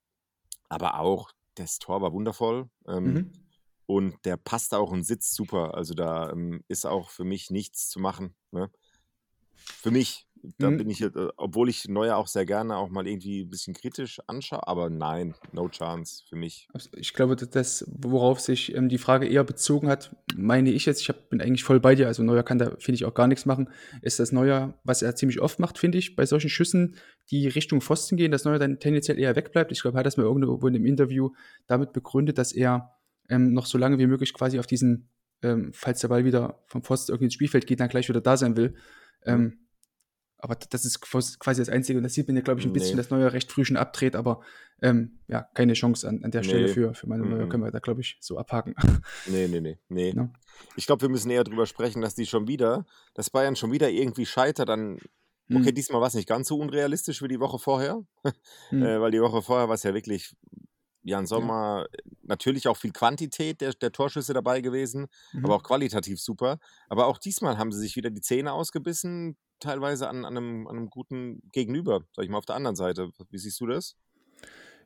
aber 0.68 1.00
auch 1.00 1.32
das 1.56 1.78
Tor 1.80 2.00
war 2.00 2.12
wundervoll. 2.12 2.70
Ähm, 2.86 3.04
Mhm. 3.14 3.32
Und 3.86 4.24
der 4.24 4.36
passt 4.36 4.72
auch 4.72 4.90
und 4.92 5.02
sitzt 5.02 5.34
super. 5.34 5.74
Also 5.74 5.94
da 5.94 6.30
ähm, 6.30 6.62
ist 6.68 6.86
auch 6.86 7.10
für 7.10 7.24
mich 7.24 7.50
nichts 7.50 7.88
zu 7.88 7.98
machen. 7.98 8.36
Ne? 8.52 8.70
Für 9.64 9.90
mich. 9.90 10.26
Da 10.58 10.70
Mhm. 10.70 10.78
bin 10.78 10.90
ich, 10.90 10.98
jetzt, 10.98 11.14
äh, 11.14 11.28
obwohl 11.36 11.68
ich 11.68 11.86
Neuer 11.88 12.16
auch 12.16 12.26
sehr 12.26 12.44
gerne 12.44 12.74
auch 12.76 12.88
mal 12.88 13.06
irgendwie 13.06 13.44
ein 13.44 13.50
bisschen 13.50 13.74
kritisch 13.74 14.20
anschaue, 14.26 14.66
aber 14.66 14.90
nein, 14.90 15.36
no 15.52 15.68
chance 15.68 16.24
für 16.28 16.34
mich. 16.34 16.66
Ich 16.96 17.14
glaube, 17.14 17.36
das, 17.36 17.84
worauf 17.86 18.40
sich 18.40 18.74
ähm, 18.74 18.88
die 18.88 18.98
Frage 18.98 19.28
eher 19.28 19.44
bezogen 19.44 19.86
hat, 19.88 20.16
meine 20.34 20.72
ich 20.72 20.84
jetzt, 20.84 21.00
ich 21.00 21.08
hab, 21.08 21.30
bin 21.30 21.40
eigentlich 21.40 21.62
voll 21.62 21.78
bei 21.78 21.94
dir, 21.94 22.08
also 22.08 22.24
Neuer 22.24 22.42
kann 22.42 22.58
da, 22.58 22.72
finde 22.80 22.96
ich, 22.96 23.04
auch 23.04 23.14
gar 23.14 23.28
nichts 23.28 23.46
machen, 23.46 23.70
ist 24.00 24.18
das 24.18 24.32
Neuer, 24.32 24.74
was 24.82 25.02
er 25.02 25.14
ziemlich 25.14 25.40
oft 25.40 25.60
macht, 25.60 25.78
finde 25.78 25.98
ich, 25.98 26.16
bei 26.16 26.26
solchen 26.26 26.50
Schüssen, 26.50 26.96
die 27.30 27.46
Richtung 27.46 27.80
Pfosten 27.80 28.16
gehen, 28.16 28.32
dass 28.32 28.44
Neuer 28.44 28.58
dann 28.58 28.80
tendenziell 28.80 29.20
eher 29.20 29.36
wegbleibt. 29.36 29.70
Ich 29.70 29.80
glaube, 29.82 29.96
er 29.96 30.00
hat 30.00 30.06
das 30.06 30.16
mal 30.16 30.24
irgendwo 30.24 30.66
in 30.66 30.74
einem 30.74 30.86
Interview 30.86 31.30
damit 31.68 31.92
begründet, 31.92 32.38
dass 32.38 32.50
er 32.50 32.96
ähm, 33.28 33.52
noch 33.52 33.66
so 33.66 33.78
lange 33.78 33.98
wie 34.00 34.08
möglich 34.08 34.34
quasi 34.34 34.58
auf 34.58 34.66
diesen, 34.66 35.08
ähm, 35.42 35.70
falls 35.72 36.00
der 36.00 36.08
Ball 36.08 36.24
wieder 36.24 36.64
vom 36.66 36.82
Pfosten 36.82 37.12
irgendwie 37.12 37.26
ins 37.26 37.34
Spielfeld 37.34 37.68
geht, 37.68 37.78
dann 37.78 37.88
gleich 37.88 38.08
wieder 38.08 38.20
da 38.20 38.36
sein 38.36 38.56
will. 38.56 38.74
Ähm, 39.24 39.58
aber 40.38 40.56
das 40.56 40.84
ist 40.84 41.00
quasi 41.00 41.60
das 41.60 41.68
Einzige. 41.68 41.98
Und 41.98 42.02
das 42.02 42.14
sieht 42.14 42.26
man 42.26 42.36
ja, 42.36 42.42
glaube 42.42 42.58
ich, 42.60 42.66
ein 42.66 42.72
bisschen, 42.72 42.96
Nee. 42.96 43.02
dass 43.02 43.10
Neuer 43.10 43.32
recht 43.32 43.52
früh 43.52 43.64
schon 43.64 43.76
abdreht, 43.76 44.16
aber 44.16 44.40
ähm, 44.80 45.20
ja, 45.28 45.42
keine 45.54 45.74
Chance 45.74 46.08
an, 46.08 46.24
an 46.24 46.32
der 46.32 46.42
Stelle 46.42 46.66
Nee. 46.66 46.72
für, 46.72 46.94
für 46.94 47.06
meine 47.08 47.24
Neuer. 47.24 47.44
Mhm. 47.46 47.48
Können 47.48 47.62
wir 47.62 47.70
da, 47.70 47.78
glaube 47.78 48.00
ich, 48.00 48.16
so 48.20 48.38
abhaken. 48.38 48.74
Nee, 49.26 49.46
nee, 49.46 49.60
nee, 49.60 49.78
nee. 49.88 50.12
Ja. 50.16 50.32
Ich 50.74 50.86
glaube, 50.86 51.02
wir 51.02 51.08
müssen 51.08 51.30
eher 51.30 51.44
drüber 51.44 51.66
sprechen, 51.66 52.02
dass 52.02 52.16
die 52.16 52.26
schon 52.26 52.48
wieder, 52.48 52.86
dass 53.14 53.30
Bayern 53.30 53.54
schon 53.54 53.70
wieder 53.70 53.88
irgendwie 53.90 54.26
scheitert 54.26 54.68
an. 54.68 54.98
Okay, 55.54 55.70
diesmal 55.72 56.00
war 56.00 56.08
es 56.08 56.14
nicht 56.14 56.28
ganz 56.28 56.48
so 56.48 56.58
unrealistisch 56.58 57.20
wie 57.22 57.28
die 57.28 57.38
Woche 57.38 57.58
vorher, 57.58 58.02
Hm. 58.70 58.82
äh, 58.82 59.00
weil 59.00 59.10
die 59.10 59.20
Woche 59.20 59.42
vorher 59.42 59.68
war 59.68 59.74
es 59.74 59.82
ja 59.82 59.92
wirklich, 59.94 60.34
Jan 61.04 61.26
Sommer, 61.26 61.86
natürlich 62.22 62.68
auch 62.68 62.76
viel 62.76 62.92
Quantität 62.92 63.60
der, 63.60 63.72
der 63.72 63.92
Torschüsse 63.92 64.32
dabei 64.34 64.60
gewesen, 64.60 65.06
Mhm. 65.32 65.44
aber 65.44 65.56
auch 65.56 65.62
qualitativ 65.62 66.20
super. 66.20 66.58
Aber 66.88 67.06
auch 67.06 67.18
diesmal 67.18 67.58
haben 67.58 67.72
sie 67.72 67.80
sich 67.80 67.96
wieder 67.96 68.10
die 68.10 68.20
Zähne 68.20 68.52
ausgebissen, 68.52 69.36
teilweise 69.60 70.08
an, 70.08 70.24
an, 70.24 70.36
einem, 70.36 70.66
an 70.66 70.76
einem 70.76 70.90
guten 70.90 71.42
Gegenüber, 71.52 72.04
sag 72.14 72.24
ich 72.24 72.30
mal, 72.30 72.38
auf 72.38 72.46
der 72.46 72.56
anderen 72.56 72.76
Seite. 72.76 73.10
Wie 73.30 73.38
siehst 73.38 73.60
du 73.60 73.66
das? 73.66 73.96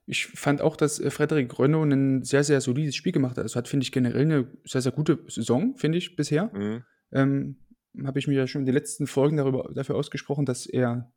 Ich 0.07 0.27
fand 0.27 0.63
auch, 0.63 0.77
dass 0.77 1.01
äh, 1.01 1.11
Frederik 1.11 1.59
Rönno 1.59 1.83
ein 1.83 2.23
sehr, 2.23 2.45
sehr 2.45 2.61
solides 2.61 2.95
Spiel 2.95 3.13
gemacht 3.13 3.37
hat. 3.37 3.43
Also 3.43 3.57
hat, 3.57 3.69
finde 3.69 3.85
ich, 3.85 3.93
generell 3.93 4.23
eine 4.23 4.53
sehr, 4.65 4.81
sehr 4.83 4.93
gute 4.93 5.25
Saison, 5.29 5.77
finde 5.77 5.99
ich, 5.99 6.15
bisher. 6.17 6.51
Mhm. 6.55 6.85
Ähm, 7.13 7.57
Habe 8.05 8.19
ich 8.19 8.29
mir 8.29 8.35
ja 8.35 8.47
schon 8.47 8.63
in 8.63 8.67
den 8.67 8.75
letzten 8.75 9.07
Folgen 9.07 9.37
darüber, 9.39 9.71
dafür 9.75 9.97
ausgesprochen, 9.97 10.45
dass 10.45 10.67
er 10.67 11.13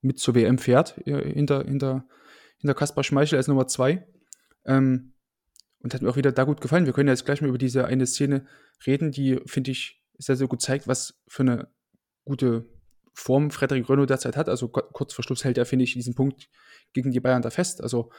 mit 0.00 0.18
zur 0.18 0.34
WM 0.34 0.58
fährt, 0.58 0.96
äh, 1.06 1.32
hinter, 1.34 1.64
hinter, 1.64 2.06
hinter 2.58 2.74
Kaspar 2.74 3.04
Schmeichel 3.04 3.36
als 3.36 3.48
Nummer 3.48 3.66
zwei. 3.66 4.06
Ähm, 4.64 5.14
und 5.82 5.94
hat 5.94 6.02
mir 6.02 6.10
auch 6.10 6.16
wieder 6.16 6.32
da 6.32 6.44
gut 6.44 6.60
gefallen. 6.60 6.84
Wir 6.86 6.92
können 6.92 7.08
ja 7.08 7.14
jetzt 7.14 7.24
gleich 7.24 7.40
mal 7.40 7.48
über 7.48 7.58
diese 7.58 7.86
eine 7.86 8.06
Szene 8.06 8.46
reden, 8.86 9.12
die, 9.12 9.40
finde 9.46 9.70
ich, 9.70 10.02
sehr, 10.18 10.36
sehr 10.36 10.46
gut 10.46 10.60
zeigt, 10.60 10.86
was 10.86 11.14
für 11.26 11.42
eine 11.42 11.68
gute 12.24 12.66
Form 13.14 13.50
Frederik 13.50 13.88
Rönno 13.88 14.04
derzeit 14.04 14.36
hat. 14.36 14.48
Also 14.48 14.68
ku- 14.68 14.82
kurz 14.92 15.14
vor 15.14 15.24
Schluss 15.24 15.44
hält 15.44 15.56
er, 15.56 15.64
finde 15.64 15.84
ich, 15.84 15.94
diesen 15.94 16.14
Punkt 16.14 16.50
gegen 16.92 17.10
die 17.10 17.20
Bayern 17.20 17.40
da 17.42 17.50
fest. 17.50 17.82
Also 17.82 18.10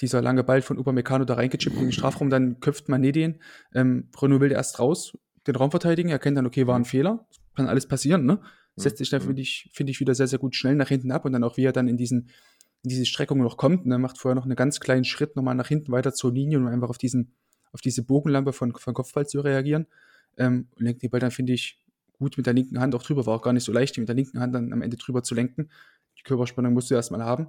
dieser 0.00 0.20
lange 0.20 0.42
Ball 0.44 0.62
von 0.62 0.78
Upamecano 0.78 1.24
da 1.24 1.34
reingechippt 1.34 1.76
in 1.76 1.82
den 1.82 1.92
Strafraum, 1.92 2.30
dann 2.30 2.58
köpft 2.60 2.88
man 2.88 3.00
Nedien. 3.00 3.40
Ähm, 3.74 4.08
Renault 4.20 4.40
will 4.40 4.52
erst 4.52 4.78
raus, 4.80 5.16
den 5.46 5.56
Raum 5.56 5.70
verteidigen, 5.70 6.10
erkennt 6.10 6.36
dann, 6.36 6.46
okay, 6.46 6.66
war 6.66 6.76
ein 6.76 6.84
Fehler, 6.84 7.26
kann 7.54 7.66
alles 7.68 7.86
passieren, 7.86 8.24
ne? 8.26 8.42
Setzt 8.76 8.98
sich 8.98 9.10
dann, 9.10 9.20
Mhm. 9.22 9.26
finde 9.26 9.42
ich, 9.42 9.70
finde 9.74 9.90
ich, 9.90 10.00
wieder 10.00 10.14
sehr, 10.14 10.26
sehr 10.28 10.38
gut 10.38 10.54
schnell 10.54 10.74
nach 10.76 10.88
hinten 10.88 11.10
ab 11.12 11.24
und 11.24 11.32
dann 11.32 11.42
auch, 11.44 11.56
wie 11.56 11.64
er 11.64 11.72
dann 11.72 11.88
in 11.88 11.96
diesen, 11.96 12.30
diese 12.82 13.06
Streckung 13.06 13.38
noch 13.38 13.56
kommt, 13.56 13.86
ne? 13.86 13.98
macht 13.98 14.18
vorher 14.18 14.34
noch 14.34 14.44
einen 14.44 14.56
ganz 14.56 14.80
kleinen 14.80 15.04
Schritt 15.04 15.36
nochmal 15.36 15.54
nach 15.54 15.68
hinten 15.68 15.92
weiter 15.92 16.12
zur 16.12 16.32
Linie, 16.32 16.58
um 16.58 16.66
einfach 16.66 16.88
auf 16.88 16.98
diesen, 16.98 17.34
auf 17.72 17.80
diese 17.80 18.02
Bogenlampe 18.02 18.52
von, 18.52 18.72
von 18.74 18.94
Kopfball 18.94 19.26
zu 19.26 19.40
reagieren. 19.40 19.86
Ähm, 20.38 20.68
und 20.76 20.84
lenkt 20.84 21.02
den 21.02 21.10
Ball 21.10 21.20
dann, 21.20 21.30
finde 21.30 21.52
ich, 21.52 21.78
gut 22.18 22.36
mit 22.36 22.46
der 22.46 22.54
linken 22.54 22.80
Hand 22.80 22.94
auch 22.94 23.02
drüber. 23.02 23.26
War 23.26 23.36
auch 23.36 23.42
gar 23.42 23.52
nicht 23.52 23.64
so 23.64 23.72
leicht, 23.72 23.96
die 23.96 24.00
mit 24.00 24.08
der 24.08 24.16
linken 24.16 24.40
Hand 24.40 24.54
dann 24.54 24.72
am 24.72 24.82
Ende 24.82 24.96
drüber 24.96 25.22
zu 25.22 25.34
lenken. 25.34 25.70
Die 26.18 26.22
Körperspannung 26.22 26.72
musst 26.72 26.90
du 26.90 26.94
erstmal 26.94 27.24
haben. 27.24 27.48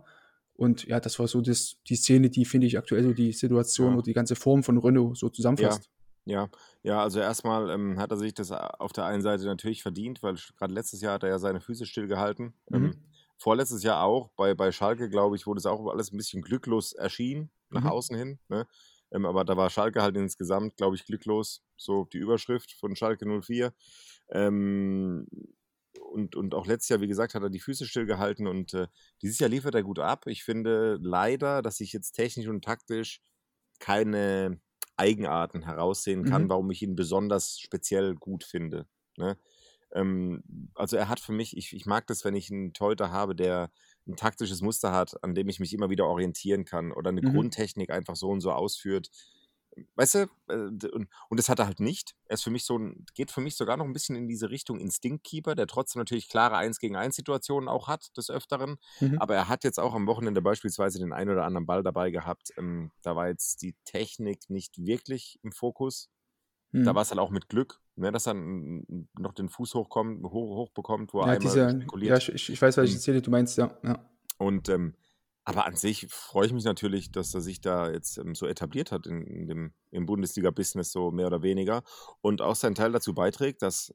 Und 0.56 0.86
ja, 0.86 1.00
das 1.00 1.17
war 1.17 1.28
so 1.28 1.41
das, 1.41 1.78
die 1.88 1.96
Szene, 1.96 2.30
die, 2.30 2.46
finde 2.46 2.67
ich, 2.67 2.78
aktuell 2.78 3.04
so 3.04 3.13
die 3.13 3.32
Situation 3.32 3.89
Ja. 3.89 3.94
oder 3.96 4.04
die 4.04 4.13
ganze 4.13 4.36
Form 4.36 4.63
von 4.63 4.78
Renault 4.78 5.17
so 5.17 5.30
zusammenfasst. 5.30 5.89
Ja, 6.26 6.50
ja, 6.84 7.02
also 7.02 7.20
erstmal 7.20 7.72
ähm, 7.72 8.00
hat 8.00 8.12
er 8.12 8.17
sich 8.17 8.34
das 8.34 8.52
auf 8.52 8.94
der 8.94 9.06
einen 9.06 9.24
Seite 9.24 9.46
natürlich 9.46 9.82
verdient, 9.82 10.22
weil 10.22 10.36
gerade 10.58 10.74
letztes 10.74 11.02
Jahr 11.02 11.15
hat 11.15 11.24
er 11.24 11.30
ja 11.30 11.39
seine 11.39 11.62
Füße 11.62 11.86
stillgehalten. 11.86 12.54
Mhm. 12.70 12.76
Ähm, 12.76 12.96
vorletztes 13.41 13.84
Jahr 13.84 14.04
auch, 14.04 14.32
bei, 14.36 14.54
bei 14.54 14.71
Schalke, 14.71 15.10
glaube 15.10 15.36
ich, 15.36 15.47
wurde 15.47 15.60
es 15.60 15.65
auch 15.65 15.86
alles 15.88 16.12
ein 16.12 16.17
bisschen 16.17 16.41
glücklos 16.41 16.93
erschienen, 16.93 17.51
nach 17.69 17.84
Mhm. 17.84 17.91
außen 17.91 18.15
hin. 18.17 18.39
Ne? 18.49 18.67
Ähm, 19.12 19.25
aber 19.25 19.43
da 19.45 19.58
war 19.58 19.69
Schalke 19.69 20.01
halt 20.01 20.15
insgesamt, 20.17 20.77
glaube 20.77 20.95
ich, 20.95 21.06
glücklos, 21.06 21.63
so 21.77 22.06
die 22.06 22.17
Überschrift 22.19 22.73
von 22.73 22.95
Schalke 22.95 23.25
04. 23.25 23.73
Ähm, 24.30 25.27
und, 25.99 26.36
und 26.36 26.54
auch 26.56 26.65
letztes 26.65 26.89
Jahr, 26.89 27.01
wie 27.01 27.08
gesagt, 27.08 27.36
hat 27.36 27.43
er 27.43 27.49
die 27.49 27.60
Füße 27.60 27.86
stillgehalten 27.86 28.47
und 28.47 28.73
äh, 28.73 28.88
dieses 29.21 29.39
Jahr 29.39 29.49
liefert 29.49 29.75
er 29.75 29.84
gut 29.84 29.99
ab. 29.99 30.27
Ich 30.27 30.43
finde 30.43 30.97
leider, 31.01 31.62
dass 31.62 31.80
ich 31.80 31.93
jetzt 31.93 32.13
technisch 32.13 32.47
und 32.47 32.63
taktisch 32.63 33.21
keine 33.80 34.60
Eigenarten 34.97 35.63
heraussehen 35.63 36.25
kann, 36.25 36.47
Mhm. 36.47 36.49
warum 36.49 36.69
ich 36.71 36.82
ihn 36.82 36.95
besonders 36.95 37.60
speziell 37.60 38.15
gut 38.15 38.43
finde. 38.43 38.88
Ne? 39.17 39.38
Ähm, 39.93 40.43
also 40.75 40.97
er 40.97 41.10
hat 41.10 41.19
für 41.19 41.34
mich, 41.34 41.56
ich, 41.58 41.73
ich 41.73 41.86
mag 41.86 42.08
das, 42.08 42.23
wenn 42.25 42.36
ich 42.36 42.51
einen 42.51 42.73
Torhüter 42.73 43.12
habe, 43.12 43.36
der 43.36 43.71
ein 44.08 44.15
taktisches 44.15 44.62
Muster 44.62 44.91
hat, 44.91 45.23
an 45.23 45.36
dem 45.36 45.49
ich 45.49 45.60
mich 45.60 45.73
immer 45.73 45.89
wieder 45.89 46.08
orientieren 46.08 46.65
kann 46.65 46.91
oder 46.91 47.10
eine 47.10 47.21
Mhm. 47.21 47.32
Grundtechnik 47.32 47.91
einfach 47.91 48.15
so 48.15 48.30
und 48.30 48.41
so 48.41 48.51
ausführt. 48.51 49.10
Weißt 49.95 50.15
du, 50.15 50.19
äh, 50.49 50.56
und, 50.89 51.08
und 51.30 51.39
das 51.39 51.47
hat 51.47 51.60
er 51.60 51.65
halt 51.65 51.80
nicht. 51.80 52.13
Er 52.25 52.34
ist 52.34 52.43
für 52.43 52.49
mich 52.49 52.65
so 52.65 52.77
ein, 52.77 53.06
geht 53.15 53.32
für 53.32 53.39
mich 53.39 53.56
sogar 53.56 53.77
noch 53.77 53.86
ein 53.86 53.93
bisschen 53.93 54.17
in 54.17 54.27
diese 54.27 54.49
Richtung 54.49 54.80
Instinktkeeper, 54.80 55.56
der 55.56 55.65
trotzdem 55.65 56.01
natürlich 56.01 56.27
klare 56.27 56.58
1 56.58 56.80
gegen 56.80 56.97
1 56.97 57.15
Situationen 57.15 57.69
auch 57.69 57.88
hat, 57.88 58.15
des 58.17 58.30
Öfteren. 58.30 58.77
Mhm. 58.99 59.17
Aber 59.19 59.34
er 59.36 59.47
hat 59.47 59.63
jetzt 59.63 59.80
auch 59.80 59.93
am 59.93 60.08
Wochenende 60.08 60.41
beispielsweise 60.41 60.99
den 60.99 61.13
einen 61.13 61.32
oder 61.32 61.45
anderen 61.45 61.65
Ball 61.67 61.84
dabei 61.84 62.12
gehabt. 62.12 62.49
Ähm, 62.58 62.91
da 63.01 63.15
war 63.15 63.30
jetzt 63.30 63.62
die 63.62 63.75
Technik 63.86 64.49
nicht 64.49 64.77
wirklich 64.77 65.39
im 65.41 65.54
Fokus. 65.54 66.10
Da 66.71 66.79
Mhm. 66.91 66.95
war 66.95 67.01
es 67.01 67.10
halt 67.12 67.19
auch 67.19 67.31
mit 67.31 67.49
Glück, 67.49 67.81
ne, 67.95 68.12
dass 68.12 68.27
er 68.27 68.34
noch 68.34 69.34
den 69.34 69.49
Fuß 69.49 69.73
hochkommt, 69.75 70.23
hoch, 70.23 70.55
hochbekommt, 70.57 71.13
wo 71.13 71.19
er 71.21 71.27
ja, 71.27 71.34
einmal 71.34 71.53
diese, 71.53 71.60
ja, 71.60 71.69
spekuliert. 71.71 72.29
ich, 72.29 72.49
ich 72.49 72.62
weiß, 72.62 72.77
welche 72.77 72.93
Ähm, 72.93 72.99
Szene 72.99 73.21
du 73.21 73.29
meinst, 73.31 73.57
ja. 73.57 73.77
ja. 73.84 74.10
Und 74.38 74.69
ähm, 74.69 74.95
aber 75.43 75.65
an 75.65 75.75
sich 75.75 76.07
freue 76.10 76.45
ich 76.45 76.53
mich 76.53 76.63
natürlich, 76.63 77.12
dass 77.12 77.34
er 77.34 77.41
sich 77.41 77.62
da 77.62 77.89
jetzt 77.91 78.17
ähm, 78.17 78.36
so 78.36 78.45
etabliert 78.45 78.91
hat 78.91 79.07
in, 79.07 79.21
in 79.25 79.47
dem, 79.47 79.73
im 79.89 80.05
Bundesliga-Business, 80.05 80.91
so 80.91 81.12
mehr 81.12 81.27
oder 81.27 81.41
weniger. 81.41 81.81
Und 82.21 82.41
auch 82.41 82.55
seinen 82.55 82.75
Teil 82.75 82.91
dazu 82.91 83.13
beiträgt, 83.15 83.62
dass 83.63 83.93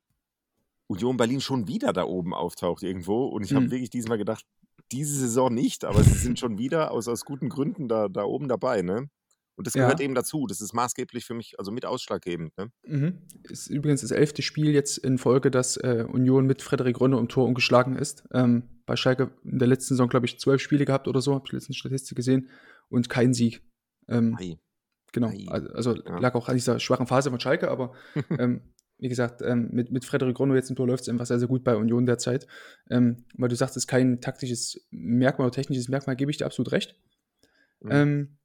Union 0.88 1.16
Berlin 1.16 1.40
schon 1.40 1.66
wieder 1.68 1.92
da 1.92 2.04
oben 2.04 2.34
auftaucht 2.34 2.82
irgendwo. 2.82 3.26
Und 3.26 3.44
ich 3.44 3.54
habe 3.54 3.66
Mhm. 3.66 3.70
wirklich 3.70 3.90
diesmal 3.90 4.18
gedacht, 4.18 4.44
diese 4.92 5.18
Saison 5.18 5.52
nicht, 5.54 5.84
aber 5.84 6.02
sie 6.02 6.18
sind 6.18 6.38
schon 6.38 6.58
wieder 6.58 6.90
aus, 6.90 7.08
aus 7.08 7.24
guten 7.24 7.48
Gründen 7.48 7.88
da, 7.88 8.08
da 8.08 8.24
oben 8.24 8.48
dabei, 8.48 8.82
ne? 8.82 9.08
Und 9.56 9.66
das 9.66 9.72
gehört 9.74 9.98
Ja. 10.00 10.04
eben 10.04 10.14
dazu. 10.14 10.46
Das 10.46 10.60
ist 10.60 10.72
maßgeblich 10.74 11.24
für 11.24 11.34
mich, 11.34 11.58
also 11.58 11.72
mit 11.72 11.86
ausschlaggebend, 11.86 12.56
ne? 12.58 12.70
Mhm. 12.86 13.22
Ist 13.44 13.68
übrigens 13.68 14.02
das 14.02 14.10
elfte 14.10 14.42
Spiel 14.42 14.70
jetzt 14.70 14.98
in 14.98 15.16
Folge, 15.18 15.50
dass 15.50 15.76
äh, 15.78 16.04
Union 16.08 16.46
mit 16.46 16.60
Frederik 16.62 17.00
Rönne 17.00 17.18
im 17.18 17.28
Tor 17.28 17.46
ungeschlagen 17.46 17.96
ist. 17.96 18.24
Ähm, 18.32 18.64
bei 18.84 18.96
Schalke 18.96 19.30
in 19.44 19.58
der 19.58 19.66
letzten 19.68 19.94
Saison, 19.94 20.08
glaube 20.08 20.26
ich, 20.26 20.38
zwölf 20.38 20.60
Spiele 20.60 20.84
gehabt 20.84 21.08
oder 21.08 21.20
so, 21.22 21.34
habe 21.34 21.44
ich 21.46 21.52
letztens 21.52 21.76
Statistik 21.76 22.16
gesehen, 22.16 22.50
und 22.88 23.08
kein 23.08 23.34
Sieg. 23.34 23.62
Ähm, 24.08 24.36
Ei. 24.38 24.58
genau. 25.12 25.28
ei. 25.30 25.46
Also, 25.48 25.68
also 25.70 25.94
Ja. 26.04 26.18
lag 26.18 26.34
auch 26.34 26.48
an 26.48 26.54
dieser 26.54 26.78
schwachen 26.78 27.06
Phase 27.06 27.30
von 27.30 27.40
Schalke, 27.40 27.68
aber 27.70 27.94
ähm, 28.38 28.60
wie 28.98 29.08
gesagt, 29.08 29.42
ähm, 29.42 29.68
mit, 29.72 29.90
mit 29.90 30.04
Frederik 30.04 30.38
Ronno 30.38 30.54
jetzt 30.54 30.70
im 30.70 30.76
Tor 30.76 30.86
läuft 30.86 31.02
es 31.02 31.08
einfach 31.08 31.26
sehr, 31.26 31.38
sehr 31.38 31.48
gut 31.48 31.64
bei 31.64 31.76
Union 31.76 32.06
derzeit. 32.06 32.46
Ähm, 32.90 33.24
weil 33.34 33.48
du 33.48 33.56
sagst, 33.56 33.76
es 33.76 33.82
ist 33.84 33.86
kein 33.88 34.20
taktisches 34.20 34.86
Merkmal 34.90 35.48
oder 35.48 35.54
technisches 35.54 35.88
Merkmal, 35.88 36.14
gebe 36.16 36.30
ich 36.30 36.36
dir 36.38 36.46
absolut 36.46 36.72
recht. 36.72 36.94
Mhm. 37.80 37.90
Ähm, 37.90 38.38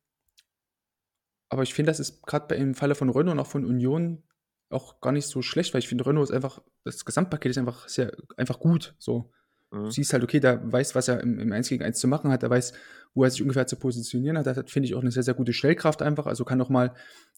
aber 1.52 1.64
ich 1.64 1.74
finde, 1.74 1.92
das 1.92 2.00
ist 2.00 2.26
gerade 2.26 2.56
im 2.56 2.74
Falle 2.74 2.96
von 2.96 3.10
Renault 3.10 3.34
und 3.34 3.40
auch 3.40 3.48
von 3.48 3.66
Union 3.66 4.24
auch 4.70 5.02
gar 5.02 5.12
nicht 5.12 5.28
so 5.28 5.42
schlecht, 5.42 5.74
weil 5.74 5.80
ich 5.80 5.90
finde, 5.90 6.06
Renault 6.06 6.30
ist 6.30 6.34
einfach, 6.34 6.62
das 6.86 7.04
Gesamtpaket 7.04 7.52
ist 7.52 7.58
einfach 7.58 7.90
sehr, 7.90 8.16
einfach 8.38 8.58
gut. 8.58 8.96
So. 9.00 9.34
Mhm. 9.70 9.84
Du 9.84 9.90
siehst 9.92 10.14
halt, 10.14 10.24
okay, 10.24 10.40
der 10.40 10.72
weiß, 10.72 10.96
was 10.96 11.10
er 11.10 11.20
im, 11.20 11.40
im 11.40 11.52
1 11.52 11.68
gegen 11.68 11.84
1 11.84 12.00
zu 12.00 12.08
machen 12.08 12.32
hat, 12.32 12.42
der 12.42 12.50
weiß, 12.50 12.72
wo 13.14 13.26
er 13.26 13.32
sich 13.32 13.42
ungefähr 13.42 13.68
zu 13.68 13.76
positionieren 13.76 14.38
hat. 14.38 14.48
Das 14.48 14.56
finde 14.68 14.88
ich 14.88 14.96
auch 14.96 15.02
eine 15.02 15.12
sehr, 15.12 15.24
sehr 15.24 15.34
gute 15.34 15.52
Schnellkraft 15.52 16.02
einfach. 16.02 16.26
Also 16.26 16.46
kann 16.46 16.62
auch 16.62 16.70
mal, 16.70 16.94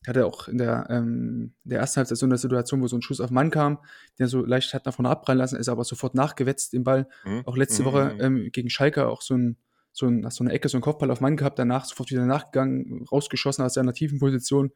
hat 0.06 0.16
er 0.16 0.28
auch 0.28 0.48
in 0.48 0.60
der, 0.60 0.86
ähm, 0.92 1.56
der 1.64 1.80
ersten 1.80 1.98
Halbzeit 1.98 2.20
so 2.20 2.28
eine 2.28 2.38
Situation, 2.38 2.84
wo 2.84 2.88
so 2.88 2.96
ein 2.96 3.02
Schuss 3.02 3.20
auf 3.20 3.32
Mann 3.32 3.50
kam, 3.50 3.80
der 4.20 4.28
so 4.28 4.46
leicht 4.46 4.76
hat 4.76 4.86
nach 4.86 4.94
vorne 4.94 5.10
abprallen 5.10 5.40
lassen, 5.40 5.56
ist 5.56 5.70
aber 5.70 5.86
sofort 5.86 6.14
nachgewetzt, 6.14 6.74
den 6.74 6.84
Ball. 6.84 7.08
Mhm. 7.26 7.48
Auch 7.48 7.58
letzte 7.58 7.82
mhm. 7.82 7.86
Woche 7.88 8.16
ähm, 8.20 8.50
gegen 8.52 8.70
Schalke 8.70 9.08
auch 9.08 9.24
so 9.24 9.34
ein, 9.34 9.58
so, 9.94 10.08
ein, 10.08 10.30
so 10.30 10.44
eine 10.44 10.52
Ecke, 10.52 10.68
so 10.68 10.78
ein 10.78 10.82
Kopfball 10.82 11.12
auf 11.12 11.22
Mann 11.22 11.38
gehabt, 11.38 11.60
danach 11.60 11.86
sofort 11.86 12.10
wieder 12.10 12.26
nachgegangen, 12.26 13.06
rausgeschossen 13.12 13.64
aus 13.64 13.76
seiner 13.76 13.94
tiefen 13.94 14.20
Position. 14.20 14.74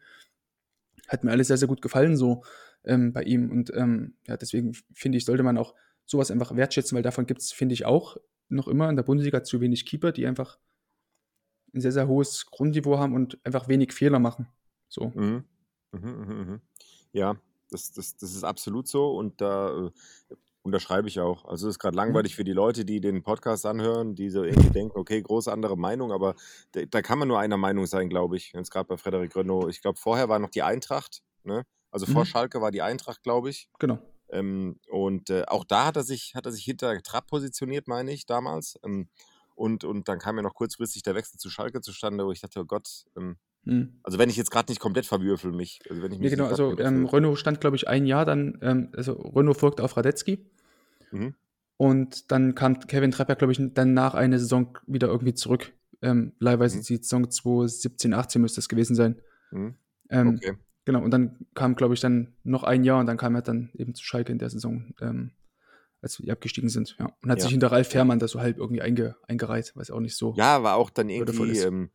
Hat 1.07 1.23
mir 1.23 1.31
alles 1.31 1.47
sehr, 1.47 1.57
sehr 1.57 1.67
gut 1.67 1.81
gefallen 1.81 2.15
so 2.15 2.43
ähm, 2.85 3.13
bei 3.13 3.23
ihm. 3.23 3.51
Und 3.51 3.73
ähm, 3.75 4.15
ja, 4.27 4.37
deswegen 4.37 4.73
finde 4.93 5.17
ich, 5.17 5.25
sollte 5.25 5.43
man 5.43 5.57
auch 5.57 5.73
sowas 6.05 6.31
einfach 6.31 6.55
wertschätzen, 6.55 6.95
weil 6.95 7.03
davon 7.03 7.25
gibt 7.25 7.41
es, 7.41 7.51
finde 7.51 7.73
ich, 7.73 7.85
auch 7.85 8.17
noch 8.49 8.67
immer 8.67 8.89
in 8.89 8.95
der 8.95 9.03
Bundesliga 9.03 9.43
zu 9.43 9.59
wenig 9.59 9.85
Keeper, 9.85 10.11
die 10.11 10.27
einfach 10.27 10.59
ein 11.73 11.81
sehr, 11.81 11.91
sehr 11.91 12.07
hohes 12.07 12.45
Grundniveau 12.45 12.97
haben 12.97 13.13
und 13.13 13.39
einfach 13.43 13.67
wenig 13.67 13.91
Fehler 13.93 14.19
machen. 14.19 14.47
So. 14.87 15.11
Mhm. 15.15 15.43
Mhm, 15.91 16.01
mh, 16.01 16.45
mh. 16.45 16.61
Ja, 17.11 17.37
das, 17.71 17.91
das, 17.91 18.15
das 18.15 18.35
ist 18.35 18.43
absolut 18.43 18.87
so 18.87 19.17
und 19.17 19.41
da 19.41 19.87
äh, 19.87 20.35
Unterschreibe 20.67 21.07
ich 21.07 21.19
auch. 21.19 21.45
Also 21.45 21.67
es 21.67 21.75
ist 21.75 21.79
gerade 21.79 21.95
mhm. 21.95 21.99
langweilig 21.99 22.35
für 22.35 22.43
die 22.43 22.53
Leute, 22.53 22.85
die 22.85 23.01
den 23.01 23.23
Podcast 23.23 23.65
anhören, 23.65 24.15
die 24.15 24.29
so 24.29 24.43
irgendwie 24.43 24.69
denken, 24.69 24.97
okay, 24.97 25.21
große 25.21 25.51
andere 25.51 25.77
Meinung, 25.77 26.11
aber 26.11 26.35
da, 26.71 27.01
kann 27.01 27.19
man 27.19 27.27
nur 27.27 27.39
einer 27.39 27.57
Meinung 27.57 27.85
sein, 27.85 28.09
glaube 28.09 28.37
ich. 28.37 28.53
Jetzt 28.53 28.71
gerade 28.71 28.87
bei 28.87 28.97
Frederik 28.97 29.35
Renault. 29.35 29.69
Ich 29.71 29.81
glaube, 29.81 29.97
vorher 29.97 30.29
war 30.29 30.39
noch 30.39 30.49
die 30.49 30.63
Eintracht, 30.63 31.23
ne? 31.43 31.63
Also 31.89 32.05
vor 32.05 32.23
mhm. 32.23 32.27
Schalke 32.27 32.61
war 32.61 32.71
die 32.71 32.81
Eintracht, 32.81 33.23
glaube 33.23 33.49
ich. 33.49 33.69
Genau. 33.79 33.97
Ähm, 34.29 34.79
und 34.89 35.29
äh, 35.29 35.43
auch 35.47 35.63
da 35.63 35.85
hat 35.85 35.95
er 35.95 36.03
sich, 36.03 36.35
hat 36.35 36.45
er 36.45 36.51
sich 36.51 36.63
hinter 36.63 37.01
Trapp 37.01 37.27
positioniert, 37.27 37.87
meine 37.87 38.11
ich, 38.11 38.25
damals. 38.25 38.77
Ähm, 38.83 39.07
und, 39.55 39.83
und 39.83 40.07
dann 40.07 40.19
kam 40.19 40.35
ja 40.35 40.43
noch 40.43 40.53
kurzfristig 40.53 41.01
der 41.01 41.15
Wechsel 41.15 41.39
zu 41.39 41.49
Schalke 41.49 41.81
zustande, 41.81 42.25
wo 42.25 42.31
ich 42.31 42.41
dachte, 42.41 42.59
oh 42.59 42.65
Gott, 42.65 43.05
ähm, 43.17 43.37
mhm. 43.63 43.99
also 44.03 44.19
wenn 44.19 44.29
ich 44.29 44.35
jetzt 44.35 44.51
gerade 44.51 44.71
nicht 44.71 44.79
komplett 44.79 45.07
verwürfel 45.07 45.51
mich. 45.51 45.79
Also 45.89 46.03
wenn 46.03 46.11
ich 46.11 46.19
mich 46.19 46.29
ja, 46.29 46.37
genau, 46.37 46.49
also 46.49 46.77
ähm, 46.77 47.05
Renault 47.07 47.39
stand, 47.39 47.59
glaube 47.59 47.75
ich, 47.75 47.87
ein 47.87 48.05
Jahr 48.05 48.25
dann, 48.25 48.59
ähm, 48.61 48.91
also 48.95 49.13
Renault 49.13 49.57
folgte 49.57 49.83
auf 49.83 49.97
Radetzky. 49.97 50.45
Mhm. 51.11 51.35
Und 51.77 52.31
dann 52.31 52.55
kam 52.55 52.79
Kevin 52.79 53.11
Trepper, 53.11 53.35
glaube 53.35 53.53
ich, 53.53 53.61
dann 53.73 53.93
nach 53.93 54.15
einer 54.15 54.39
Saison 54.39 54.77
wieder 54.87 55.07
irgendwie 55.07 55.35
zurück. 55.35 55.73
Ähm, 56.01 56.33
leihweise 56.39 56.77
mhm. 56.77 56.83
die 56.83 56.97
Saison 56.97 57.29
2017, 57.29 58.13
18 58.13 58.41
müsste 58.41 58.59
es 58.59 58.69
gewesen 58.69 58.95
sein. 58.95 59.21
Mhm. 59.51 59.75
Ähm, 60.09 60.35
okay. 60.35 60.57
Genau, 60.85 61.03
und 61.03 61.11
dann 61.11 61.45
kam, 61.53 61.75
glaube 61.75 61.95
ich, 61.95 61.99
dann 61.99 62.33
noch 62.43 62.63
ein 62.63 62.85
Jahr 62.85 62.99
und 62.99 63.07
dann 63.07 63.17
kam 63.17 63.35
er 63.35 63.41
dann 63.41 63.71
eben 63.73 63.93
zu 63.93 64.05
Schalke 64.05 64.31
in 64.31 64.39
der 64.39 64.49
Saison, 64.49 64.93
ähm, 65.01 65.31
als 66.01 66.21
wir 66.21 66.31
abgestiegen 66.31 66.69
sind. 66.69 66.95
Ja. 66.97 67.11
Und 67.21 67.29
hat 67.29 67.39
ja. 67.39 67.43
sich 67.43 67.51
hinter 67.51 67.71
Ralf 67.73 67.89
Fährmann 67.89 68.19
da 68.19 68.27
so 68.27 68.39
halb 68.39 68.57
irgendwie 68.57 68.81
einge, 68.81 69.17
eingereiht, 69.27 69.73
was 69.75 69.91
auch 69.91 69.99
nicht 69.99 70.15
so. 70.15 70.33
Ja, 70.37 70.63
war 70.63 70.75
auch 70.75 70.89
dann 70.89 71.09
irgendwie 71.09 71.59
ähm, 71.59 71.89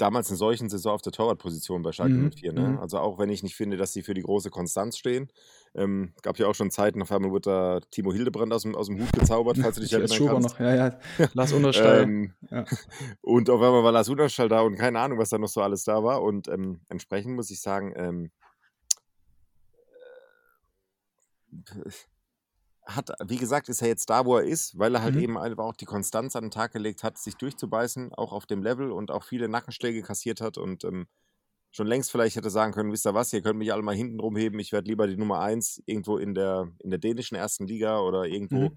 damals 0.00 0.30
in 0.30 0.36
solchen 0.36 0.68
Saison 0.68 0.94
auf 0.94 1.02
der 1.02 1.12
Torwartposition 1.12 1.82
bei 1.82 1.92
Schalke 1.92 2.14
mhm. 2.14 2.32
04. 2.32 2.52
Ne? 2.52 2.60
Mhm. 2.60 2.78
Also 2.78 2.98
auch 2.98 3.18
wenn 3.18 3.28
ich 3.28 3.42
nicht 3.42 3.54
finde, 3.54 3.76
dass 3.76 3.92
sie 3.92 4.02
für 4.02 4.14
die 4.14 4.22
große 4.22 4.50
Konstanz 4.50 4.96
stehen. 4.96 5.28
Ähm, 5.74 6.14
gab 6.22 6.38
ja 6.38 6.48
auch 6.48 6.54
schon 6.54 6.70
Zeiten, 6.70 7.00
auf 7.00 7.12
einmal 7.12 7.30
wurde 7.30 7.50
da 7.50 7.80
Timo 7.90 8.12
Hildebrand 8.12 8.52
aus 8.52 8.62
dem, 8.62 8.74
aus 8.74 8.86
dem 8.86 9.00
Hut 9.00 9.12
gezaubert, 9.12 9.58
falls 9.58 9.76
du 9.76 9.82
dich 9.82 9.92
erinnern 9.92 10.26
kannst. 10.26 10.48
noch, 10.48 10.60
ja, 10.60 10.74
ja. 10.74 10.98
Lars 11.34 11.52
Unterstall. 11.52 12.02
ähm, 12.02 12.32
ja. 12.50 12.64
Und 13.20 13.48
auf 13.50 13.60
einmal 13.60 13.84
war 13.84 13.92
Lars 13.92 14.08
Unterstall 14.08 14.48
da 14.48 14.62
und 14.62 14.76
keine 14.76 14.98
Ahnung, 14.98 15.18
was 15.18 15.30
da 15.30 15.38
noch 15.38 15.48
so 15.48 15.60
alles 15.60 15.84
da 15.84 16.02
war. 16.02 16.22
Und 16.22 16.48
ähm, 16.48 16.80
entsprechend 16.88 17.34
muss 17.36 17.50
ich 17.50 17.60
sagen, 17.60 17.92
ähm, 17.96 18.30
äh, 21.52 21.90
hat, 22.94 23.10
wie 23.24 23.36
gesagt, 23.36 23.68
ist 23.68 23.82
er 23.82 23.88
jetzt 23.88 24.10
da, 24.10 24.24
wo 24.24 24.36
er 24.36 24.44
ist, 24.44 24.78
weil 24.78 24.94
er 24.94 25.02
halt 25.02 25.14
mhm. 25.14 25.22
eben 25.22 25.38
einfach 25.38 25.64
auch 25.64 25.76
die 25.76 25.84
Konstanz 25.84 26.36
an 26.36 26.44
den 26.44 26.50
Tag 26.50 26.72
gelegt 26.72 27.02
hat, 27.02 27.18
sich 27.18 27.36
durchzubeißen, 27.36 28.14
auch 28.14 28.32
auf 28.32 28.46
dem 28.46 28.62
Level 28.62 28.92
und 28.92 29.10
auch 29.10 29.24
viele 29.24 29.48
Nackenschläge 29.48 30.02
kassiert 30.02 30.40
hat 30.40 30.58
und 30.58 30.84
ähm, 30.84 31.06
schon 31.70 31.86
längst 31.86 32.10
vielleicht 32.10 32.36
hätte 32.36 32.50
sagen 32.50 32.72
können, 32.72 32.92
wisst 32.92 33.06
ihr 33.06 33.14
was, 33.14 33.32
ihr 33.32 33.42
könnt 33.42 33.58
mich 33.58 33.72
alle 33.72 33.82
mal 33.82 33.94
hinten 33.94 34.20
rumheben, 34.20 34.58
ich 34.58 34.72
werde 34.72 34.88
lieber 34.88 35.06
die 35.06 35.16
Nummer 35.16 35.40
1 35.40 35.82
irgendwo 35.86 36.18
in 36.18 36.34
der, 36.34 36.68
in 36.80 36.90
der 36.90 36.98
dänischen 36.98 37.36
ersten 37.36 37.66
Liga 37.66 38.00
oder 38.00 38.26
irgendwo 38.26 38.70
mhm. 38.70 38.76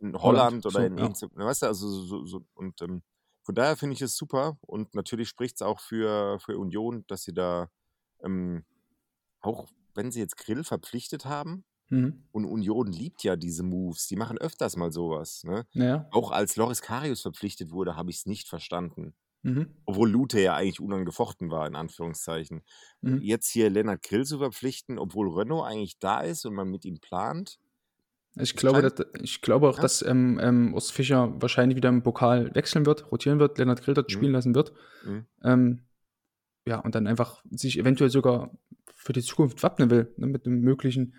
in 0.00 0.14
Holland, 0.14 0.64
Holland 0.64 0.66
oder 0.66 0.80
so, 0.80 0.86
in 0.86 0.98
ja. 0.98 1.08
Ne, 1.08 1.44
weißt 1.44 1.62
du, 1.62 1.66
also 1.66 1.88
so, 1.88 2.24
so 2.24 2.44
und 2.54 2.80
ähm, 2.82 3.02
von 3.42 3.54
daher 3.54 3.76
finde 3.76 3.94
ich 3.94 4.02
es 4.02 4.16
super 4.16 4.56
und 4.62 4.94
natürlich 4.94 5.28
spricht 5.28 5.56
es 5.56 5.62
auch 5.62 5.80
für, 5.80 6.38
für 6.40 6.56
Union, 6.56 7.04
dass 7.08 7.24
sie 7.24 7.34
da 7.34 7.68
ähm, 8.22 8.64
auch, 9.40 9.68
wenn 9.94 10.10
sie 10.10 10.20
jetzt 10.20 10.38
Grill 10.38 10.64
verpflichtet 10.64 11.26
haben, 11.26 11.64
Mhm. 11.88 12.24
Und 12.32 12.44
Union 12.44 12.86
liebt 12.86 13.22
ja 13.22 13.36
diese 13.36 13.62
Moves. 13.62 14.06
Die 14.06 14.16
machen 14.16 14.38
öfters 14.38 14.76
mal 14.76 14.90
sowas. 14.90 15.44
Ne? 15.44 15.66
Ja. 15.72 16.08
Auch 16.10 16.30
als 16.30 16.56
Loris 16.56 16.82
Karius 16.82 17.22
verpflichtet 17.22 17.70
wurde, 17.70 17.96
habe 17.96 18.10
ich 18.10 18.18
es 18.18 18.26
nicht 18.26 18.48
verstanden. 18.48 19.14
Mhm. 19.42 19.74
Obwohl 19.84 20.10
Lute 20.10 20.40
ja 20.40 20.54
eigentlich 20.54 20.80
unangefochten 20.80 21.50
war, 21.50 21.66
in 21.66 21.76
Anführungszeichen. 21.76 22.62
Mhm. 23.02 23.20
Jetzt 23.20 23.50
hier 23.50 23.68
Lennart 23.68 24.02
Grill 24.02 24.24
zu 24.24 24.38
verpflichten, 24.38 24.98
obwohl 24.98 25.28
Renault 25.28 25.66
eigentlich 25.66 25.98
da 25.98 26.20
ist 26.20 26.46
und 26.46 26.54
man 26.54 26.70
mit 26.70 26.86
ihm 26.86 26.98
plant. 26.98 27.58
Ich 28.36 28.56
glaube, 28.56 28.82
dass, 28.82 29.06
ich 29.22 29.42
glaube 29.42 29.68
auch, 29.68 29.76
ja. 29.76 29.82
dass 29.82 30.02
ähm, 30.02 30.40
ähm, 30.42 30.74
Urs 30.74 30.90
Fischer 30.90 31.40
wahrscheinlich 31.40 31.76
wieder 31.76 31.90
im 31.90 32.02
Pokal 32.02 32.52
wechseln 32.54 32.86
wird, 32.86 33.12
rotieren 33.12 33.38
wird, 33.38 33.58
Lennart 33.58 33.82
Grill 33.82 33.94
dort 33.94 34.10
mhm. 34.10 34.14
spielen 34.14 34.32
lassen 34.32 34.54
wird. 34.54 34.72
Mhm. 35.04 35.26
Ähm, 35.42 35.84
ja, 36.66 36.80
und 36.80 36.94
dann 36.94 37.06
einfach 37.06 37.44
sich 37.50 37.78
eventuell 37.78 38.10
sogar 38.10 38.50
für 38.96 39.12
die 39.12 39.22
Zukunft 39.22 39.62
wappnen 39.62 39.90
will, 39.90 40.12
ne, 40.16 40.26
mit 40.26 40.46
einem 40.46 40.60
möglichen 40.60 41.14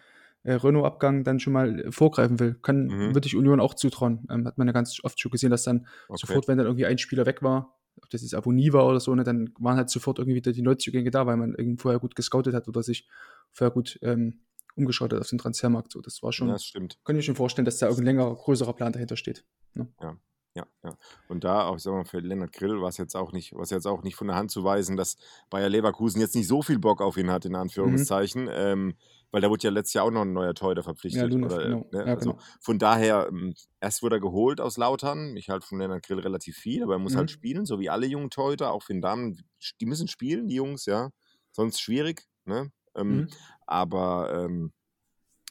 äh, 0.46 0.54
Renault-Abgang 0.54 1.24
dann 1.24 1.40
schon 1.40 1.54
mal 1.54 1.92
vorgreifen 1.92 2.40
will. 2.40 2.56
Kann, 2.62 2.86
mhm. 2.86 3.16
würde 3.16 3.28
ich 3.28 3.36
Union 3.36 3.60
auch 3.60 3.74
zutrauen. 3.74 4.26
Ähm, 4.30 4.46
hat 4.46 4.58
man 4.58 4.68
ja 4.68 4.74
ganz 4.74 5.00
oft 5.04 5.20
schon 5.20 5.32
gesehen, 5.32 5.50
dass 5.50 5.64
dann 5.64 5.88
okay. 6.08 6.20
sofort, 6.22 6.48
wenn 6.48 6.58
dann 6.58 6.68
irgendwie 6.68 6.86
ein 6.86 6.98
Spieler 6.98 7.26
weg 7.26 7.42
war, 7.42 7.76
ob 8.02 8.10
das 8.10 8.22
jetzt 8.22 8.36
Abonnie 8.36 8.72
war 8.72 8.86
oder 8.88 9.00
so, 9.00 9.14
ne, 9.16 9.24
dann 9.24 9.54
waren 9.60 9.78
halt 9.78 9.90
sofort 9.90 10.20
irgendwie 10.20 10.36
wieder 10.36 10.52
die 10.52 10.62
Neuzugänge 10.62 11.12
da, 11.12 11.26
weil 11.26 11.38
man 11.38 11.56
irgendwie 11.56 11.82
vorher 11.82 12.00
gut 12.00 12.16
gescoutet 12.16 12.54
hat 12.54 12.68
oder 12.68 12.84
sich 12.84 13.08
vorher 13.52 13.72
gut 13.72 13.98
ähm, 14.02 14.42
umgeschaut 14.76 15.14
hat 15.14 15.20
auf 15.20 15.30
den 15.30 15.40
Transfermarkt. 15.40 15.92
So, 15.92 16.02
das 16.02 16.22
war 16.22 16.32
schon. 16.32 16.48
Ja, 16.48 16.54
das 16.54 16.66
stimmt. 16.66 17.00
Kann 17.04 17.16
ich 17.16 17.20
mir 17.20 17.24
schon 17.24 17.36
vorstellen, 17.36 17.66
dass 17.66 17.78
da 17.78 17.88
irgendein 17.88 18.18
länger, 18.18 18.36
größerer 18.36 18.74
Plan 18.74 18.94
dahinter 18.94 19.18
steht. 19.18 19.46
Ne? 19.74 19.88
Ja. 20.02 20.18
Ja, 20.58 20.66
ja. 20.86 20.98
Und 21.28 21.44
da 21.44 21.66
auch, 21.66 21.76
ich 21.76 21.84
sag 21.84 21.92
mal, 21.92 22.06
für 22.06 22.20
Lennart 22.20 22.54
Grill 22.54 22.80
war 22.80 22.88
es 22.88 22.96
jetzt 22.96 23.14
auch 23.14 23.34
nicht, 23.34 23.54
was 23.54 23.72
jetzt 23.72 23.86
auch 23.86 24.04
nicht 24.04 24.16
von 24.16 24.28
der 24.28 24.38
Hand 24.38 24.52
zu 24.52 24.64
weisen, 24.64 24.96
dass 24.96 25.18
Bayer 25.50 25.68
Leverkusen 25.68 26.22
jetzt 26.22 26.34
nicht 26.34 26.48
so 26.48 26.62
viel 26.62 26.80
Bock 26.80 27.02
auf 27.02 27.18
ihn 27.18 27.30
hat, 27.30 27.44
in 27.44 27.52
mhm. 27.52 27.58
Anführungszeichen. 27.58 28.44
Mhm. 28.44 28.52
Ähm, 28.54 28.96
weil 29.36 29.42
da 29.42 29.50
wurde 29.50 29.64
ja 29.64 29.70
letztes 29.70 29.96
Jahr 29.96 30.06
auch 30.06 30.12
noch 30.12 30.22
ein 30.22 30.32
neuer 30.32 30.54
Torhüter 30.54 30.82
verpflichtet. 30.82 31.24
Ja, 31.24 31.28
Lunov, 31.28 31.52
oder, 31.52 31.64
genau. 31.66 31.90
ne? 31.92 32.00
ja, 32.00 32.16
also 32.16 32.32
genau. 32.32 32.44
Von 32.62 32.80
daher, 32.80 33.28
ähm, 33.30 33.54
erst 33.82 34.02
wurde 34.02 34.16
er 34.16 34.20
geholt 34.22 34.62
aus 34.62 34.78
Lautern. 34.78 35.36
Ich 35.36 35.50
halte 35.50 35.68
von 35.68 35.78
Lennart 35.78 36.04
Grill 36.04 36.20
relativ 36.20 36.56
viel, 36.56 36.84
aber 36.84 36.94
er 36.94 37.00
muss 37.00 37.16
halt 37.16 37.16
mhm. 37.16 37.20
halt 37.28 37.32
spielen, 37.32 37.66
so 37.66 37.78
wie 37.82 37.90
alle 37.90 38.06
jungen 38.08 38.30
Torhüter, 38.30 38.72
auch 38.72 38.84
für 38.84 38.94
den 38.94 39.02
Damen. 39.02 39.44
Die 39.82 39.86
müssen 39.86 40.08
spielen, 40.08 40.48
die 40.48 40.56
Jungs, 40.56 40.86
ja. 40.86 41.10
Sonst 41.52 41.82
schwierig, 41.82 42.24
ne? 42.46 42.72
Ähm, 42.96 43.18
mhm. 43.18 43.28
Aber 43.66 44.46
ähm, 44.46 44.72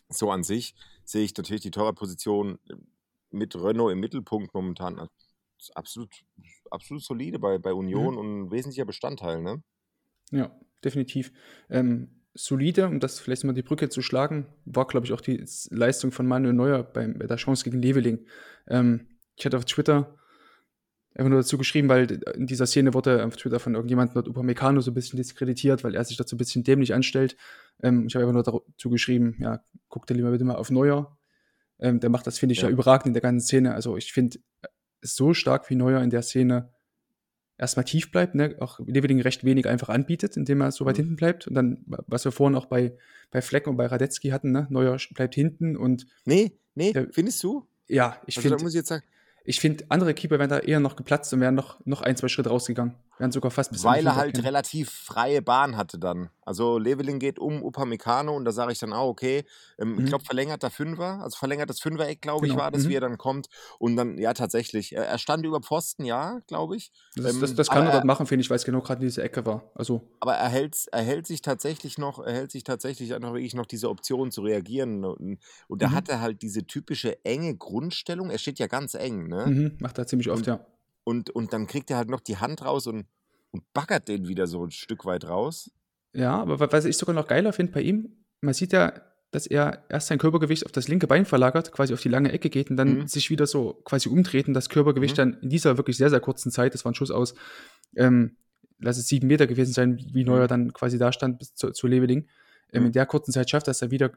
so 0.09 0.31
an 0.31 0.44
sich 0.44 0.75
sehe 1.05 1.23
ich 1.23 1.37
natürlich 1.37 1.61
die 1.61 1.70
Torwartposition 1.70 2.59
mit 3.33 3.55
Renault 3.55 3.92
im 3.92 4.01
Mittelpunkt 4.01 4.55
momentan 4.55 5.11
absolut, 5.75 6.09
absolut 6.70 7.03
solide 7.03 7.38
bei, 7.38 7.59
bei 7.59 7.75
Union 7.75 8.14
mhm. 8.14 8.18
und 8.18 8.40
ein 8.40 8.51
wesentlicher 8.51 8.87
Bestandteil, 8.87 9.42
ne? 9.42 9.62
Ja, 10.31 10.59
definitiv. 10.83 11.33
Ähm, 11.68 12.23
solide, 12.35 12.88
um 12.88 13.01
das 13.01 13.20
vielleicht 13.20 13.44
mal 13.44 13.53
die 13.53 13.62
Brücke 13.62 13.88
zu 13.88 14.03
schlagen, 14.03 14.47
war, 14.64 14.87
glaube 14.87 15.07
ich, 15.07 15.12
auch 15.12 15.20
die 15.20 15.44
Leistung 15.70 16.12
von 16.12 16.27
Manuel 16.27 16.53
Neuer 16.53 16.83
bei, 16.83 17.07
bei 17.07 17.27
der 17.27 17.37
Chance 17.37 17.64
gegen 17.64 17.81
Leveling. 17.81 18.27
Ähm, 18.68 19.07
ich 19.37 19.47
hatte 19.47 19.57
auf 19.57 19.64
Twitter 19.64 20.18
einfach 21.14 21.31
nur 21.31 21.40
dazu 21.40 21.57
geschrieben, 21.59 21.88
weil 21.88 22.11
in 22.35 22.47
dieser 22.47 22.66
Szene 22.66 22.92
wurde 22.92 23.25
auf 23.25 23.37
Twitter 23.37 23.61
von 23.61 23.75
irgendjemandem 23.75 24.14
dort 24.14 24.29
Upamecano 24.29 24.81
so 24.81 24.90
ein 24.90 24.94
bisschen 24.94 25.16
diskreditiert, 25.16 25.85
weil 25.85 25.94
er 25.94 26.05
sich 26.05 26.16
dazu 26.16 26.35
ein 26.35 26.38
bisschen 26.38 26.64
dämlich 26.64 26.92
anstellt. 26.92 27.37
Ähm, 27.83 28.07
ich 28.07 28.16
habe 28.16 28.27
einfach 28.27 28.35
nur 28.35 28.62
dazu 28.66 28.90
geschrieben, 28.90 29.37
ja, 29.38 29.62
guck 29.88 30.07
dir 30.07 30.14
lieber 30.14 30.33
bitte 30.33 30.44
mal 30.44 30.57
auf 30.57 30.70
Neuer. 30.70 31.16
Ähm, 31.79 32.01
der 32.01 32.11
macht 32.11 32.27
das, 32.27 32.38
finde 32.38 32.55
ich, 32.55 32.62
ja. 32.62 32.68
ja 32.68 32.73
überragend 32.73 33.07
in 33.07 33.12
der 33.12 33.23
ganzen 33.23 33.44
Szene. 33.47 33.75
Also 33.75 33.97
ich 33.97 34.12
finde, 34.12 34.38
so 35.03 35.35
stark 35.35 35.70
wie 35.70 35.77
Neuer 35.77 36.03
in 36.03 36.11
der 36.11 36.23
Szene 36.23 36.73
erstmal 37.59 37.85
tief 37.85 38.11
bleibt, 38.11 38.35
ne? 38.35 38.57
auch 38.61 38.81
Leveling 38.81 39.21
recht 39.21 39.45
wenig 39.45 39.67
einfach 39.67 39.88
anbietet, 39.88 40.37
indem 40.37 40.61
er 40.61 40.73
so 40.73 40.85
weit 40.85 40.97
mhm. 40.97 41.03
hinten 41.03 41.17
bleibt. 41.17 41.47
Und 41.47 41.55
dann, 41.55 41.85
was 41.87 42.25
wir 42.25 42.33
vorhin 42.33 42.57
auch 42.57 42.67
bei, 42.67 42.97
bei 43.31 43.43
Fleck 43.43 43.67
und 43.67 43.77
bei 43.77 43.87
Radetzky 43.87 44.31
hatten, 44.31 44.53
ne? 44.53 44.67
Neuer 44.71 44.97
bleibt 45.14 45.35
hinten 45.35 45.77
und. 45.77 46.07
Nee, 46.25 46.53
nee, 46.75 46.93
der, 46.93 47.09
findest 47.11 47.43
du? 47.43 47.67
Ja, 47.87 48.21
ich 48.27 48.37
also, 48.38 48.57
finde. 48.57 49.03
Ich 49.47 49.61
finde, 49.61 49.85
andere 49.90 50.14
Keeper 50.14 50.38
wären 50.38 50.49
da 50.49 50.59
eher 50.59 50.81
noch 50.81 50.97
geplatzt 50.97 51.33
und 51.35 51.40
wären 51.40 51.55
noch, 51.55 51.85
noch 51.85 52.01
ein, 52.01 52.17
zwei 52.17 52.29
Schritte 52.29 52.49
rausgegangen. 52.49 52.95
Wären 53.18 53.31
sogar 53.31 53.50
fast 53.53 53.70
bis 53.70 53.85
Weil 53.85 54.07
er 54.07 54.16
halt 54.16 54.42
relativ 54.42 54.90
freie 54.90 55.40
Bahn 55.40 55.77
hatte 55.77 55.98
dann. 56.00 56.31
Also 56.42 56.79
Leveling 56.79 57.20
geht 57.20 57.38
um 57.38 57.62
Upamecano 57.62 58.35
und 58.35 58.44
da 58.44 58.50
sage 58.53 58.72
ich 58.72 58.79
dann 58.81 58.92
auch, 58.92 59.09
okay, 59.09 59.44
ähm, 59.79 59.92
Mhm. 59.94 59.98
ich 60.00 60.07
glaube 60.07 60.24
verlängert 60.24 60.62
der 60.62 60.70
Fünfer, 60.70 61.20
also 61.22 61.37
verlängert 61.38 61.70
das 61.70 61.81
Fünfer-Eck, 61.81 62.20
glaube 62.20 62.46
ich, 62.46 62.53
Genau, 62.53 62.64
war 62.64 62.70
das, 62.72 62.85
mhm. 62.85 62.88
wie 62.88 62.94
er 62.96 63.00
dann 63.00 63.16
kommt. 63.16 63.46
Und 63.79 63.96
dann, 63.96 64.18
ja, 64.18 64.35
tatsächlich, 64.35 64.94
er, 64.94 65.07
er 65.07 65.18
stand 65.18 65.46
über 65.46 65.61
Pfosten, 65.61 66.05
ja, 66.05 66.40
glaube 66.48 66.77
ich. 66.77 66.90
Das, 67.14 67.35
Ähm, 67.35 67.40
das, 67.40 67.55
das 67.55 67.68
kann 67.70 67.85
er 67.85 67.90
er- 67.90 67.92
dort 67.92 68.05
machen, 68.05 68.27
finde 68.27 68.42
ich, 68.42 68.50
weil 68.50 68.57
es 68.57 68.64
genau 68.64 68.81
gerade 68.81 69.00
diese 69.00 69.22
Ecke 69.22 69.46
war. 69.46 69.70
Also, 69.74 70.03
aber 70.20 70.35
er 70.35 70.48
hält, 70.48 70.77
er 70.90 71.03
hält 71.03 71.27
sich 71.27 71.40
tatsächlich 71.40 71.98
noch, 71.98 72.18
er 72.18 72.33
hält 72.35 72.50
sich 72.50 72.64
tatsächlich 72.64 73.14
einfach 73.14 73.33
wirklich 73.33 73.55
noch 73.55 73.66
diese 73.66 73.88
Option 73.88 74.33
zu 74.33 74.42
reagieren. 74.42 75.05
Und, 75.05 75.38
und 75.68 75.83
da 75.83 75.88
Mhm. 75.88 75.94
hat 75.94 76.09
er 76.09 76.20
halt 76.20 76.42
diese 76.42 76.66
typische 76.66 77.24
enge 77.24 77.57
Grundstellung. 77.57 78.31
Er 78.31 78.38
steht 78.38 78.59
ja 78.59 78.66
ganz 78.66 78.94
eng, 78.94 79.29
ne? 79.29 79.46
mhm, 79.46 79.77
macht 79.81 79.98
er 79.98 80.07
ziemlich 80.07 80.29
oft, 80.31 80.40
Und- 80.40 80.46
ja. 80.48 80.66
Und, 81.05 81.31
und 81.31 81.53
dann 81.53 81.67
kriegt 81.67 81.90
er 81.90 81.99
halt 81.99 82.09
noch 82.09 82.21
die 82.21 82.38
Hand 82.38 82.64
raus 82.64 82.87
und, 82.87 83.07
und 83.51 83.62
baggert 83.75 84.09
den 84.09 84.27
wieder 84.27 84.47
so 84.47 84.64
ein 84.64 84.71
Stück 84.71 85.05
weit 85.05 85.25
raus. 85.27 85.71
Ja, 86.14 86.40
aber 86.40 86.61
wa- 86.61 86.69
was 86.71 86.85
ich 86.87 86.97
sogar 86.97 87.14
noch 87.14 87.27
geiler 87.29 87.53
finde 87.53 87.73
bei 87.73 87.83
ihm, 87.83 88.25
man 88.40 88.55
sieht 88.55 88.73
ja, 88.73 88.93
dass 89.31 89.47
er 89.47 89.85
erst 89.90 90.07
sein 90.09 90.19
Körpergewicht 90.19 90.64
auf 90.64 90.73
das 90.73 90.87
linke 90.88 91.07
Bein 91.07 91.27
verlagert, 91.27 91.73
quasi 91.73 91.93
auf 91.93 92.01
die 92.01 92.09
lange 92.09 92.31
Ecke 92.33 92.51
geht 92.51 92.71
und 92.71 92.77
dann 92.77 92.99
Mhm. 93.01 93.07
sich 93.09 93.31
wieder 93.31 93.47
so 93.47 93.75
quasi 93.85 94.09
umdreht 94.09 94.47
und 94.49 94.55
das 94.55 94.69
Körpergewicht 94.69 95.14
Mhm. 95.14 95.17
dann 95.19 95.35
in 95.43 95.49
dieser 95.51 95.77
wirklich 95.77 95.97
sehr, 95.97 96.09
sehr 96.11 96.21
kurzen 96.21 96.51
Zeit, 96.53 96.73
das 96.73 96.85
war 96.85 96.93
ein 96.93 96.95
Schuss 96.95 97.11
aus, 97.11 97.35
ähm, 97.97 98.37
lass 98.79 98.97
es 98.97 99.09
sieben 99.09 99.27
Meter 99.27 99.47
gewesen 99.47 99.73
sein, 99.73 99.99
wie 100.12 100.25
Neuer 100.25 100.45
Mhm. 100.45 100.49
dann 100.49 100.73
quasi 100.73 100.99
da 100.99 101.12
stand 101.12 101.38
bis 101.40 101.55
zu, 101.55 101.71
zu 101.73 101.87
Leveling. 101.88 102.29
Ähm, 102.73 102.83
Mhm. 102.83 102.87
In 102.87 102.93
der 102.93 103.07
kurzen 103.07 103.33
Zeit 103.33 103.51
schafft 103.51 103.67
er 103.69 103.73
es 103.73 103.79
dann 103.79 103.90
wieder 103.90 104.12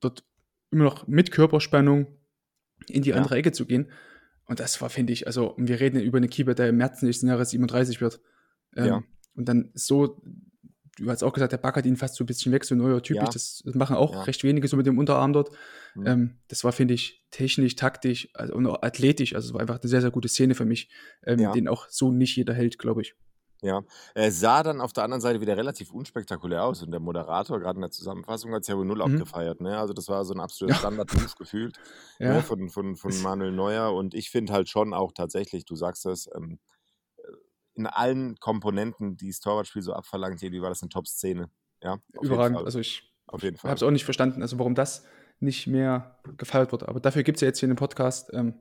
dort 0.00 0.24
immer 0.70 0.84
noch 0.84 1.06
mit 1.06 1.30
Körperspannung 1.30 2.06
in 2.88 3.02
die 3.02 3.10
Ja. 3.10 3.16
andere 3.16 3.36
Ecke 3.36 3.52
zu 3.52 3.66
gehen. 3.66 3.90
Und 4.46 4.60
das 4.60 4.80
war, 4.80 4.90
finde 4.90 5.12
ich, 5.12 5.26
also 5.26 5.54
wir 5.58 5.80
reden 5.80 6.00
über 6.00 6.18
einen 6.18 6.30
Keeper, 6.30 6.54
der 6.54 6.68
im 6.68 6.76
März 6.76 7.02
nächsten 7.02 7.26
Jahres 7.28 7.50
37 7.50 8.00
wird. 8.00 8.20
Ähm, 8.76 8.86
Ja. 8.86 9.02
Und 9.34 9.48
dann 9.48 9.70
so, 9.74 10.22
du 10.98 11.10
hast 11.10 11.22
auch 11.22 11.32
gesagt, 11.32 11.52
der 11.52 11.58
backert 11.58 11.84
ihn 11.84 11.96
fast 11.96 12.14
so 12.14 12.24
ein 12.24 12.26
bisschen 12.26 12.52
weg, 12.52 12.64
so 12.64 12.74
neuer 12.74 13.02
typisch. 13.02 13.22
Ja. 13.22 13.30
Das, 13.30 13.62
das 13.64 13.74
machen 13.74 13.96
auch 13.96 14.14
Ja. 14.14 14.22
recht 14.22 14.44
wenige 14.44 14.66
so 14.68 14.76
mit 14.76 14.86
dem 14.86 14.98
Unterarm 14.98 15.32
dort. 15.32 15.50
Mhm. 15.94 16.06
Ähm, 16.06 16.38
das 16.48 16.64
war, 16.64 16.72
finde 16.72 16.94
ich, 16.94 17.24
technisch, 17.30 17.74
taktisch 17.76 18.28
also, 18.34 18.54
und 18.54 18.66
auch 18.66 18.82
athletisch. 18.82 19.34
Also 19.34 19.48
es 19.48 19.54
war 19.54 19.60
einfach 19.60 19.80
eine 19.80 19.88
sehr, 19.90 20.00
sehr 20.00 20.10
gute 20.10 20.28
Szene 20.28 20.54
für 20.54 20.64
mich, 20.64 20.90
ähm, 21.24 21.52
den 21.52 21.68
auch 21.68 21.88
so 21.88 22.12
nicht 22.12 22.36
jeder 22.36 22.54
hält, 22.54 22.78
glaube 22.78 23.02
ich. 23.02 23.14
Ja, 23.62 23.82
er 24.14 24.30
sah 24.32 24.62
dann 24.62 24.80
auf 24.82 24.92
der 24.92 25.04
anderen 25.04 25.20
Seite 25.22 25.40
wieder 25.40 25.56
relativ 25.56 25.90
unspektakulär 25.92 26.62
aus 26.64 26.82
und 26.82 26.90
der 26.90 27.00
Moderator, 27.00 27.58
gerade 27.58 27.76
in 27.76 27.80
der 27.82 27.90
Zusammenfassung, 27.90 28.52
hat 28.52 28.62
es 28.62 28.68
ja 28.68 28.76
wohl 28.76 28.84
null 28.84 28.96
Mhm. 28.98 29.14
abgefeiert. 29.14 29.60
Ne? 29.62 29.78
Also 29.78 29.94
das 29.94 30.08
war 30.08 30.24
so 30.26 30.34
ein 30.34 30.40
absoluter 30.40 30.74
Ja. 30.74 30.78
Standard-Move 30.78 31.30
gefühlt 31.38 31.76
Ja. 32.18 32.34
ne? 32.34 32.42
von, 32.42 32.68
von, 32.68 32.96
von 32.96 33.22
Manuel 33.22 33.52
Neuer 33.52 33.94
und 33.94 34.14
ich 34.14 34.30
finde 34.30 34.52
halt 34.52 34.68
schon 34.68 34.92
auch 34.92 35.12
tatsächlich, 35.12 35.64
du 35.64 35.74
sagst 35.74 36.04
es, 36.06 36.28
ähm, 36.34 36.58
in 37.74 37.86
allen 37.86 38.36
Komponenten, 38.40 39.16
die 39.16 39.28
das 39.28 39.40
Torwartspiel 39.40 39.82
so 39.82 39.92
abverlangt, 39.92 40.42
irgendwie 40.42 40.62
war 40.62 40.70
das 40.70 40.82
eine 40.82 40.88
Top-Szene. 40.88 41.50
Ja, 41.82 41.98
Überragend. 42.22 42.58
Also 42.58 42.78
ich 42.78 43.12
habe 43.28 43.48
es 43.74 43.82
auch 43.82 43.90
nicht 43.90 44.04
verstanden, 44.04 44.40
also 44.42 44.58
warum 44.58 44.74
das 44.74 45.04
nicht 45.40 45.66
mehr 45.66 46.18
gefeiert 46.38 46.72
wird. 46.72 46.88
Aber 46.88 47.00
dafür 47.00 47.22
gibt 47.22 47.36
es 47.36 47.42
ja 47.42 47.48
jetzt 47.48 47.58
hier 47.60 47.68
einen 47.68 47.76
Podcast. 47.76 48.30
Ähm, 48.32 48.54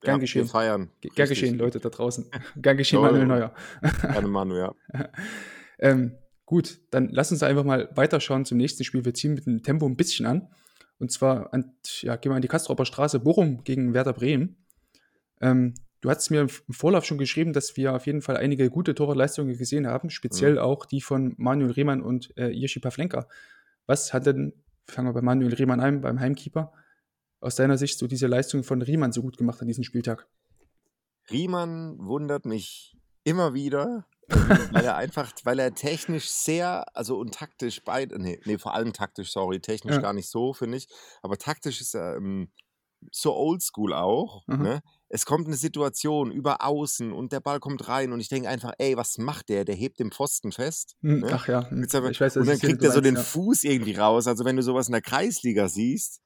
gern 0.00 0.16
ja, 0.16 0.18
geschehen. 0.18 0.44
Wir 0.44 0.50
feiern. 0.50 0.90
Gern 1.00 1.10
Richtig. 1.10 1.28
geschehen, 1.28 1.58
Leute 1.58 1.80
da 1.80 1.88
draußen. 1.88 2.30
Gern 2.56 2.76
geschehen. 2.76 3.00
Manuel 3.00 3.26
Neuer. 3.26 3.54
Gerne 4.02 4.28
Manu, 4.28 4.56
ja. 4.56 4.74
Ähm, 5.82 6.18
gut, 6.44 6.78
dann 6.90 7.08
lass 7.08 7.32
uns 7.32 7.42
einfach 7.42 7.64
mal 7.64 7.88
weiterschauen 7.94 8.44
zum 8.44 8.58
nächsten 8.58 8.84
Spiel. 8.84 9.02
Wir 9.02 9.14
ziehen 9.14 9.32
mit 9.32 9.46
dem 9.46 9.62
Tempo 9.62 9.86
ein 9.86 9.96
bisschen 9.96 10.26
an. 10.26 10.50
Und 10.98 11.10
zwar 11.10 11.54
an, 11.54 11.72
ja, 12.02 12.16
gehen 12.16 12.30
wir 12.30 12.36
an 12.36 12.42
die 12.42 12.48
Kastropper 12.48 12.84
Straße, 12.84 13.18
Bochum 13.20 13.64
gegen 13.64 13.94
Werder 13.94 14.12
Bremen. 14.12 14.56
Ähm, 15.40 15.72
du 16.02 16.10
hast 16.10 16.28
mir 16.30 16.42
im 16.42 16.48
Vorlauf 16.48 17.06
schon 17.06 17.16
geschrieben, 17.16 17.54
dass 17.54 17.78
wir 17.78 17.94
auf 17.94 18.04
jeden 18.04 18.20
Fall 18.20 18.36
einige 18.36 18.68
gute 18.68 18.94
Torwartleistungen 18.94 19.56
gesehen 19.56 19.86
haben, 19.86 20.10
speziell 20.10 20.52
Mhm. 20.52 20.58
auch 20.58 20.84
die 20.84 21.00
von 21.00 21.34
Manuel 21.38 21.70
Rehmann 21.70 22.02
und 22.02 22.36
äh, 22.36 22.52
Pavlenka. 22.80 23.26
Was 23.86 24.12
hat 24.12 24.26
denn, 24.26 24.52
fangen 24.86 25.08
wir 25.08 25.14
bei 25.14 25.22
Manuel 25.22 25.54
Rehmann 25.54 25.80
an, 25.80 26.02
beim 26.02 26.20
Heimkeeper, 26.20 26.74
aus 27.40 27.56
deiner 27.56 27.78
Sicht 27.78 27.98
so 27.98 28.06
diese 28.06 28.26
Leistung 28.26 28.64
von 28.64 28.82
Riemann 28.82 29.12
so 29.12 29.22
gut 29.22 29.36
gemacht 29.36 29.60
an 29.60 29.66
diesem 29.66 29.84
Spieltag? 29.84 30.28
Riemann 31.30 31.98
wundert 31.98 32.44
mich 32.44 32.96
immer 33.24 33.54
wieder, 33.54 34.06
weil 34.28 34.84
er 34.84 34.96
einfach, 34.96 35.32
weil 35.44 35.58
er 35.58 35.74
technisch 35.74 36.28
sehr, 36.28 36.84
also 36.96 37.18
und 37.18 37.34
taktisch 37.34 37.82
beide, 37.84 38.18
nee, 38.20 38.40
nee, 38.44 38.58
vor 38.58 38.74
allem 38.74 38.92
taktisch, 38.92 39.32
sorry, 39.32 39.60
technisch 39.60 39.96
Ja. 39.96 40.00
gar 40.00 40.12
nicht 40.12 40.28
so, 40.28 40.52
finde 40.52 40.78
ich, 40.78 40.88
aber 41.22 41.36
taktisch 41.36 41.80
ist 41.80 41.94
er 41.94 42.16
ähm, 42.16 42.50
so 43.12 43.34
oldschool 43.34 43.92
auch, 43.94 44.46
Mhm. 44.46 44.62
ne? 44.62 44.82
Es 45.08 45.26
kommt 45.26 45.46
eine 45.46 45.56
Situation 45.56 46.30
über 46.30 46.62
außen 46.64 47.12
und 47.12 47.32
der 47.32 47.40
Ball 47.40 47.58
kommt 47.58 47.88
rein 47.88 48.12
und 48.12 48.20
ich 48.20 48.28
denke 48.28 48.48
einfach, 48.48 48.72
ey, 48.78 48.96
was 48.96 49.18
macht 49.18 49.48
der? 49.48 49.64
Der 49.64 49.74
hebt 49.74 49.98
den 49.98 50.12
Pfosten 50.12 50.52
fest. 50.52 50.96
Hm, 51.02 51.20
Ne? 51.20 51.30
Ach 51.32 51.48
ja, 51.48 51.68
hm, 51.68 51.82
ich 51.82 52.20
weiß, 52.20 52.36
und 52.36 52.46
dann 52.46 52.58
kriegt 52.60 52.82
er 52.84 52.92
so 52.92 53.00
den 53.00 53.14
meinst, 53.14 53.30
Fuß 53.32 53.64
irgendwie 53.64 53.94
raus. 53.96 54.28
Also 54.28 54.44
wenn 54.44 54.54
du 54.56 54.62
sowas 54.62 54.86
in 54.86 54.92
der 54.92 55.02
Kreisliga 55.02 55.68
siehst, 55.68 56.20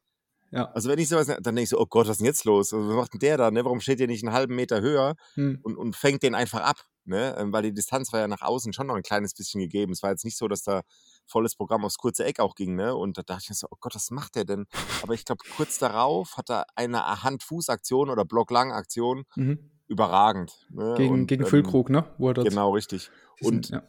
ja. 0.54 0.70
Also 0.72 0.88
wenn 0.88 0.98
ich 0.98 1.08
sowas, 1.08 1.26
dann 1.26 1.42
denke 1.42 1.62
ich 1.62 1.68
so, 1.68 1.78
oh 1.80 1.86
Gott, 1.86 2.06
was 2.06 2.12
ist 2.12 2.18
denn 2.20 2.26
jetzt 2.26 2.44
los? 2.44 2.72
Also, 2.72 2.88
was 2.88 2.96
macht 2.96 3.12
denn 3.12 3.20
der 3.20 3.36
da? 3.36 3.50
Ne? 3.50 3.64
Warum 3.64 3.80
steht 3.80 4.00
der 4.00 4.06
nicht 4.06 4.24
einen 4.24 4.32
halben 4.34 4.54
Meter 4.54 4.80
höher 4.80 5.14
Hm. 5.34 5.58
und, 5.62 5.76
und 5.76 5.96
fängt 5.96 6.22
den 6.22 6.34
einfach 6.34 6.60
ab? 6.60 6.76
Ne? 7.06 7.36
Ähm, 7.38 7.52
Weil 7.52 7.62
die 7.64 7.74
Distanz 7.74 8.12
war 8.14 8.20
ja 8.20 8.28
nach 8.28 8.40
außen 8.40 8.72
schon 8.72 8.86
noch 8.86 8.94
ein 8.94 9.02
kleines 9.02 9.34
bisschen 9.34 9.60
gegeben. 9.60 9.92
Es 9.92 10.02
war 10.02 10.10
jetzt 10.10 10.24
nicht 10.24 10.38
so, 10.38 10.48
dass 10.48 10.62
da 10.62 10.80
volles 11.26 11.54
Programm 11.54 11.84
aufs 11.84 11.98
kurze 11.98 12.24
Eck 12.24 12.40
auch 12.40 12.54
ging. 12.54 12.76
Ne? 12.76 12.94
Und 12.96 13.18
da 13.18 13.22
dachte 13.22 13.42
ich 13.44 13.48
mir 13.50 13.56
so, 13.56 13.66
oh 13.70 13.76
Gott, 13.80 13.94
was 13.94 14.10
macht 14.10 14.36
der 14.36 14.44
denn? 14.46 14.64
Aber 15.02 15.12
ich 15.12 15.24
glaube, 15.26 15.42
kurz 15.56 15.78
darauf 15.78 16.36
hat 16.38 16.48
er 16.50 16.64
eine 16.76 17.22
Hand-Fuß-Aktion 17.22 18.08
oder 18.08 18.24
Block-Lang-Aktion 18.24 19.24
Mhm. 19.36 19.70
überragend. 19.86 20.66
Ne? 20.70 20.94
Gegen, 20.96 21.12
und, 21.14 21.26
gegen 21.26 21.42
ähm, 21.42 21.48
Füllkrug, 21.50 21.90
ne? 21.90 22.04
Wo 22.16 22.28
er 22.28 22.34
dort 22.34 22.48
Genau, 22.48 22.70
richtig. 22.72 23.10
diesen- 23.40 23.56
Und 23.56 23.68
ja. 23.70 23.82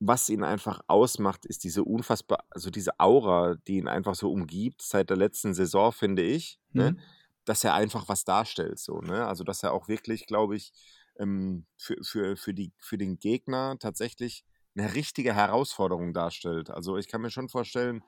Was 0.00 0.28
ihn 0.28 0.44
einfach 0.44 0.80
ausmacht, 0.86 1.44
ist 1.46 1.64
diese 1.64 1.84
unfassbar, 1.84 2.44
also 2.50 2.70
diese 2.70 2.98
Aura, 3.00 3.56
die 3.66 3.78
ihn 3.78 3.88
einfach 3.88 4.14
so 4.14 4.30
umgibt 4.30 4.82
seit 4.82 5.10
der 5.10 5.16
letzten 5.16 5.54
Saison, 5.54 5.92
finde 5.92 6.22
ich, 6.22 6.60
ne? 6.72 6.92
Mhm. 6.92 7.00
dass 7.44 7.64
er 7.64 7.74
einfach 7.74 8.08
was 8.08 8.24
darstellt, 8.24 8.78
so, 8.78 9.00
ne? 9.00 9.26
Also, 9.26 9.44
dass 9.44 9.62
er 9.62 9.72
auch 9.72 9.88
wirklich, 9.88 10.26
glaube 10.26 10.56
ich, 10.56 10.72
ähm, 11.18 11.66
für, 11.76 11.96
für, 12.02 12.36
für, 12.36 12.54
die, 12.54 12.72
für 12.78 12.98
den 12.98 13.18
Gegner 13.18 13.76
tatsächlich 13.78 14.44
eine 14.76 14.94
richtige 14.94 15.34
Herausforderung 15.34 16.12
darstellt. 16.12 16.70
Also, 16.70 16.96
ich 16.96 17.08
kann 17.08 17.22
mir 17.22 17.30
schon 17.30 17.48
vorstellen, 17.48 18.04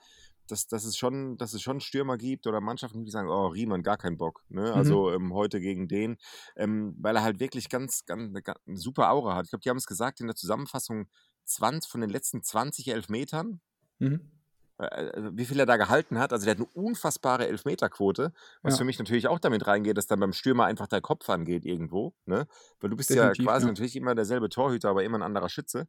dass, 0.51 0.67
dass, 0.67 0.85
es 0.85 0.97
schon, 0.97 1.37
dass 1.39 1.55
es 1.55 1.63
schon 1.63 1.81
Stürmer 1.81 2.17
gibt 2.17 2.47
oder 2.47 2.61
Mannschaften, 2.61 3.05
die 3.05 3.11
sagen, 3.11 3.29
oh, 3.29 3.47
Riemann, 3.47 3.83
gar 3.83 3.97
keinen 3.97 4.17
Bock. 4.17 4.43
Ne? 4.49 4.73
Also 4.73 5.13
ähm, 5.13 5.33
heute 5.33 5.61
gegen 5.61 5.89
den, 5.89 6.17
ähm, 6.57 6.95
weil 6.99 7.17
er 7.17 7.23
halt 7.23 7.41
wirklich 7.41 7.69
ganz, 7.69 8.05
ganz, 8.05 8.33
ganz 8.43 8.59
eine 8.67 8.77
super 8.77 9.11
Aura 9.11 9.37
hat. 9.37 9.47
Ich 9.47 9.51
glaube, 9.51 9.63
die 9.63 9.71
haben 9.71 9.77
es 9.77 9.87
gesagt 9.87 10.21
in 10.21 10.27
der 10.27 10.37
Zusammenfassung, 10.37 11.09
20 11.51 11.91
von 11.91 12.01
den 12.01 12.11
letzten 12.11 12.43
20 12.43 12.89
Elfmetern, 12.89 13.61
Mhm. 13.99 14.31
äh, 14.79 14.85
also 14.85 15.37
wie 15.37 15.45
viel 15.45 15.59
er 15.61 15.67
da 15.67 15.77
gehalten 15.77 16.19
hat. 16.19 16.33
Also 16.33 16.45
der 16.47 16.53
hat 16.53 16.59
eine 16.59 16.69
unfassbare 16.69 17.47
Elfmeterquote, 17.49 18.33
was 18.63 18.75
Ja. 18.75 18.79
für 18.79 18.85
mich 18.85 18.99
natürlich 18.99 19.29
auch 19.29 19.39
damit 19.39 19.67
reingeht, 19.67 19.97
dass 19.99 20.07
dann 20.07 20.21
beim 20.21 20.33
Stürmer 20.33 20.65
einfach 20.65 20.87
der 20.87 21.01
Kopf 21.01 21.29
angeht 21.29 21.65
irgendwo. 21.65 22.15
Ne? 22.27 22.47
Weil 22.81 22.91
du 22.91 22.97
bist 22.97 23.11
ja 23.11 23.17
Definitiv, 23.29 23.45
quasi 23.47 23.67
ja. 23.67 23.73
natürlich 23.73 23.97
immer 23.97 24.15
derselbe 24.15 24.49
Torhüter, 24.49 24.89
aber 24.91 25.05
immer 25.05 25.19
ein 25.19 25.23
anderer 25.23 25.49
Schütze. 25.49 25.87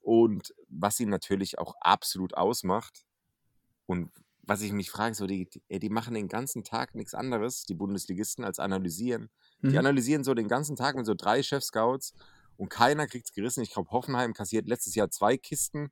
Und 0.00 0.52
was 0.68 0.98
ihn 0.98 1.10
natürlich 1.10 1.58
auch 1.60 1.74
absolut 1.80 2.34
ausmacht 2.34 3.04
und 3.86 4.10
was 4.44 4.60
ich 4.62 4.72
mich 4.72 4.90
frage, 4.90 5.14
so 5.14 5.28
die, 5.28 5.48
die, 5.48 5.78
die 5.78 5.88
machen 5.88 6.14
den 6.14 6.26
ganzen 6.26 6.64
Tag 6.64 6.96
nichts 6.96 7.14
anderes, 7.14 7.62
die 7.64 7.74
Bundesligisten, 7.74 8.44
als 8.44 8.58
analysieren. 8.58 9.30
Die 9.62 9.68
Mhm. 9.68 9.78
analysieren 9.78 10.24
so 10.24 10.34
den 10.34 10.48
ganzen 10.48 10.74
Tag 10.74 10.96
mit 10.96 11.06
so 11.06 11.14
drei 11.14 11.44
Chef-Scouts 11.44 12.14
und 12.56 12.68
keiner 12.68 13.06
kriegt 13.06 13.26
es 13.26 13.32
gerissen. 13.32 13.62
Ich 13.62 13.72
glaube, 13.72 13.90
Hoffenheim 13.90 14.34
kassiert 14.34 14.68
letztes 14.68 14.94
Jahr 14.94 15.10
zwei 15.10 15.36
Kisten 15.36 15.90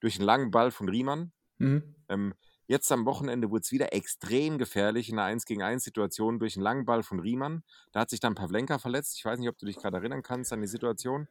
durch 0.00 0.16
einen 0.16 0.26
langen 0.26 0.50
Ball 0.50 0.70
von 0.70 0.88
Riemann. 0.88 1.32
Mhm. 1.58 1.94
Ähm, 2.08 2.34
jetzt 2.66 2.90
am 2.90 3.04
Wochenende 3.06 3.50
wurde 3.50 3.62
es 3.62 3.72
wieder 3.72 3.92
extrem 3.92 4.58
gefährlich 4.58 5.08
in 5.08 5.18
einer 5.18 5.26
1 5.28 5.44
gegen 5.44 5.62
1 5.62 5.84
Situation 5.84 6.38
durch 6.38 6.56
einen 6.56 6.64
langen 6.64 6.84
Ball 6.84 7.02
von 7.02 7.20
Riemann. 7.20 7.62
Da 7.92 8.00
hat 8.00 8.10
sich 8.10 8.20
dann 8.20 8.34
Pavlenka 8.34 8.78
verletzt. 8.78 9.16
Ich 9.16 9.24
weiß 9.24 9.38
nicht, 9.38 9.48
ob 9.48 9.58
du 9.58 9.66
dich 9.66 9.76
gerade 9.76 9.96
erinnern 9.98 10.22
kannst 10.22 10.52
an 10.52 10.60
die 10.60 10.66
Situation. 10.66 11.28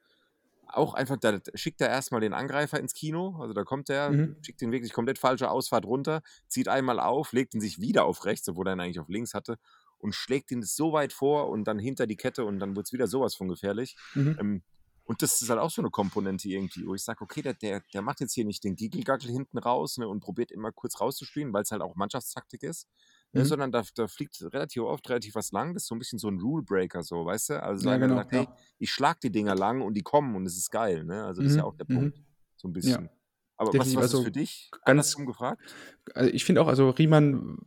Auch 0.68 0.94
einfach, 0.94 1.18
da 1.18 1.40
schickt 1.54 1.82
er 1.82 1.90
erstmal 1.90 2.22
den 2.22 2.34
Angreifer 2.34 2.80
ins 2.80 2.94
Kino. 2.94 3.36
Also 3.42 3.54
da 3.54 3.64
kommt 3.66 3.90
er, 3.90 4.10
Mhm. 4.12 4.38
schickt 4.42 4.62
ihn 4.62 4.72
wirklich 4.72 4.94
komplett 4.94 5.20
falsche 5.20 5.50
Ausfahrt 5.52 5.84
runter, 5.86 6.22
zieht 6.48 6.70
einmal 6.70 7.00
auf, 7.02 7.34
legt 7.34 7.54
ihn 7.54 7.60
sich 7.62 7.82
wieder 7.82 8.06
auf 8.06 8.24
rechts, 8.24 8.48
obwohl 8.48 8.68
er 8.70 8.74
ihn 8.76 8.80
eigentlich 8.80 9.00
auf 9.02 9.10
links 9.10 9.34
hatte, 9.34 9.58
und 10.02 10.14
schlägt 10.16 10.52
ihn 10.52 10.64
so 10.64 10.92
weit 10.94 11.14
vor 11.14 11.50
und 11.50 11.66
dann 11.66 11.80
hinter 11.80 12.08
die 12.08 12.18
Kette 12.18 12.46
und 12.46 12.60
dann 12.60 12.76
wird 12.76 12.88
es 12.88 12.94
wieder 12.94 13.08
sowas 13.08 13.36
von 13.36 13.48
gefährlich. 13.48 13.96
Mhm. 14.16 14.38
Ähm, 14.40 14.64
und 15.04 15.22
das 15.24 15.42
ist 15.42 15.50
halt 15.50 15.60
auch 15.60 15.72
so 15.72 15.82
eine 15.82 15.90
Komponente 15.90 16.48
irgendwie, 16.48 16.86
wo 16.86 16.94
ich 16.96 17.04
sage, 17.04 17.22
okay, 17.22 17.42
der, 17.42 17.54
der, 17.56 17.82
der 17.94 18.02
macht 18.02 18.22
jetzt 18.22 18.34
hier 18.34 18.46
nicht 18.46 18.64
den 18.64 18.76
Giggelgackel 18.76 19.30
hinten 19.30 19.58
raus 19.58 19.98
ne, 19.98 20.08
und 20.08 20.22
probiert 20.22 20.52
immer 20.52 20.72
kurz 20.72 21.02
rauszuspielen, 21.02 21.52
weil 21.52 21.64
es 21.64 21.72
halt 21.72 21.82
auch 21.82 21.96
Mannschaftstaktik 21.96 22.64
ist, 22.64 22.88
ne, 23.34 23.42
Mhm. 23.42 23.46
sondern 23.46 23.72
da, 23.72 23.84
da 23.96 24.08
fliegt 24.08 24.42
relativ 24.54 24.84
oft 24.84 25.10
relativ 25.10 25.36
was 25.36 25.52
lang. 25.52 25.74
Das 25.74 25.84
ist 25.84 25.88
so 25.90 25.96
ein 25.96 26.00
bisschen 26.00 26.20
so 26.20 26.30
ein 26.30 26.40
Rule-Breaker, 26.40 27.04
so, 27.04 27.26
weißt 27.26 27.50
du? 27.50 27.64
Also 27.64 27.84
so 27.84 27.90
Ja, 27.90 27.98
genau, 27.98 28.16
sagt, 28.16 28.32
hey, 28.32 28.44
ja. 28.44 28.56
ich 28.78 28.92
schlag 28.92 29.20
die 29.20 29.32
Dinger 29.32 29.56
lang 29.56 29.82
und 29.82 29.96
die 29.96 30.04
kommen 30.04 30.36
und 30.36 30.46
es 30.46 30.56
ist 30.56 30.70
geil. 30.72 31.04
Ne? 31.04 31.26
Also 31.26 31.42
das 31.42 31.52
ist 31.52 31.58
ja 31.58 31.64
Mhm, 31.64 31.68
auch 31.70 31.76
der 31.76 31.86
mhm. 31.90 31.96
Punkt, 31.96 32.18
so 32.56 32.68
ein 32.70 32.74
bisschen. 32.74 33.10
Aber 33.58 33.68
was, 33.70 33.74
Definitiv, 33.74 33.98
was 33.98 34.06
ist 34.06 34.14
also 34.14 34.24
für 34.24 34.32
dich? 34.32 34.70
ganz- 34.72 34.82
Andersrum 34.86 35.26
gefragt? 35.26 35.76
Also 36.14 36.32
ich 36.32 36.46
finde 36.46 36.62
auch, 36.62 36.68
also 36.68 36.90
Riemann, 36.92 37.58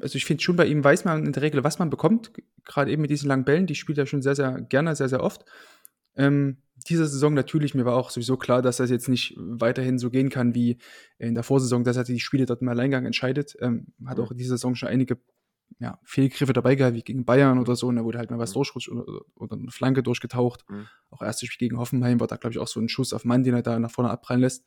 also 0.00 0.16
ich 0.16 0.24
finde 0.24 0.42
schon 0.42 0.56
bei 0.56 0.66
ihm 0.66 0.84
weiß 0.84 1.04
man 1.04 1.24
in 1.26 1.32
der 1.32 1.42
Regel, 1.42 1.64
was 1.64 1.78
man 1.78 1.90
bekommt. 1.90 2.32
Gerade 2.64 2.90
eben 2.90 3.02
mit 3.02 3.10
diesen 3.10 3.28
langen 3.28 3.44
Bällen, 3.44 3.66
die 3.66 3.74
spielt 3.74 3.98
er 3.98 4.06
schon 4.06 4.22
sehr, 4.22 4.34
sehr 4.36 4.60
gerne, 4.62 4.94
sehr, 4.96 5.08
sehr 5.08 5.22
oft. 5.22 5.44
ähm, 6.16 6.58
dieser 6.88 7.06
Saison 7.06 7.34
natürlich. 7.34 7.74
Mir 7.74 7.84
war 7.84 7.94
auch 7.96 8.10
sowieso 8.10 8.36
klar, 8.36 8.60
dass 8.60 8.76
das 8.78 8.90
jetzt 8.90 9.08
nicht 9.08 9.34
weiterhin 9.38 9.98
so 9.98 10.10
gehen 10.10 10.28
kann 10.28 10.54
wie 10.54 10.78
in 11.18 11.34
der 11.34 11.44
Vorsaison, 11.44 11.82
dass 11.84 11.96
er 11.96 12.04
die 12.04 12.20
Spiele 12.20 12.46
dort 12.46 12.62
im 12.62 12.68
Alleingang 12.68 13.06
entscheidet. 13.06 13.56
Ähm, 13.60 13.86
hat 14.04 14.18
Mhm. 14.18 14.24
auch 14.24 14.30
in 14.32 14.36
dieser 14.38 14.56
Saison 14.56 14.74
schon 14.74 14.88
einige 14.88 15.18
ja, 15.78 15.98
Fehlgriffe 16.04 16.52
dabei 16.52 16.74
gehabt, 16.74 16.94
wie 16.94 17.02
gegen 17.02 17.24
Bayern 17.24 17.58
oder 17.58 17.74
so. 17.74 17.86
Und 17.88 17.96
da 17.96 18.04
wurde 18.04 18.18
halt 18.18 18.30
mal 18.30 18.38
was 18.38 18.50
Mhm. 18.50 18.54
durchrutscht 18.54 18.88
oder, 18.90 19.04
oder 19.36 19.56
eine 19.56 19.70
Flanke 19.70 20.02
durchgetaucht. 20.02 20.64
Mhm. 20.68 20.86
Auch 21.10 21.22
erstes 21.22 21.48
Spiel 21.48 21.68
gegen 21.68 21.78
Hoffenheim 21.80 22.20
war 22.20 22.26
da, 22.26 22.36
glaube 22.36 22.52
ich, 22.52 22.58
auch 22.58 22.68
so 22.68 22.80
ein 22.80 22.88
Schuss 22.88 23.12
auf 23.12 23.24
Mann, 23.24 23.44
den 23.44 23.54
er 23.54 23.62
da 23.62 23.78
nach 23.78 23.90
vorne 23.90 24.10
abprallen 24.10 24.40
lässt. 24.42 24.64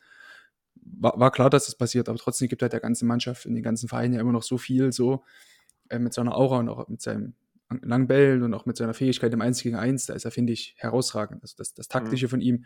War, 1.00 1.20
war 1.20 1.32
klar, 1.32 1.50
dass 1.50 1.66
das 1.66 1.76
passiert, 1.76 2.10
aber 2.10 2.18
trotzdem 2.18 2.48
gibt 2.48 2.62
halt 2.62 2.74
der 2.74 2.80
ganzen 2.80 3.08
Mannschaft 3.08 3.46
in 3.46 3.56
den 3.56 3.64
ganzen 3.64 3.88
Vereinen 3.90 4.14
ja 4.14 4.22
immer 4.22 4.32
noch 4.32 4.44
so 4.44 4.58
viel, 4.58 4.92
so 4.92 5.24
äh, 5.90 6.00
mit 6.00 6.14
seiner 6.14 6.36
Aura 6.36 6.60
und 6.60 6.70
auch 6.70 6.88
mit 6.88 7.02
seinem 7.02 7.34
langen 7.82 8.08
Bällen 8.08 8.44
und 8.44 8.54
auch 8.54 8.66
mit 8.66 8.78
seiner 8.78 8.94
Fähigkeit 8.94 9.34
im 9.34 9.42
1 9.42 9.62
gegen 9.62 9.76
1, 9.76 10.06
da 10.06 10.14
ist 10.14 10.24
er, 10.26 10.32
finde 10.32 10.54
ich, 10.54 10.76
herausragend. 10.78 11.42
Also 11.42 11.56
das, 11.58 11.74
das 11.74 11.88
Taktische 11.90 12.30
von 12.30 12.40
ihm, 12.40 12.64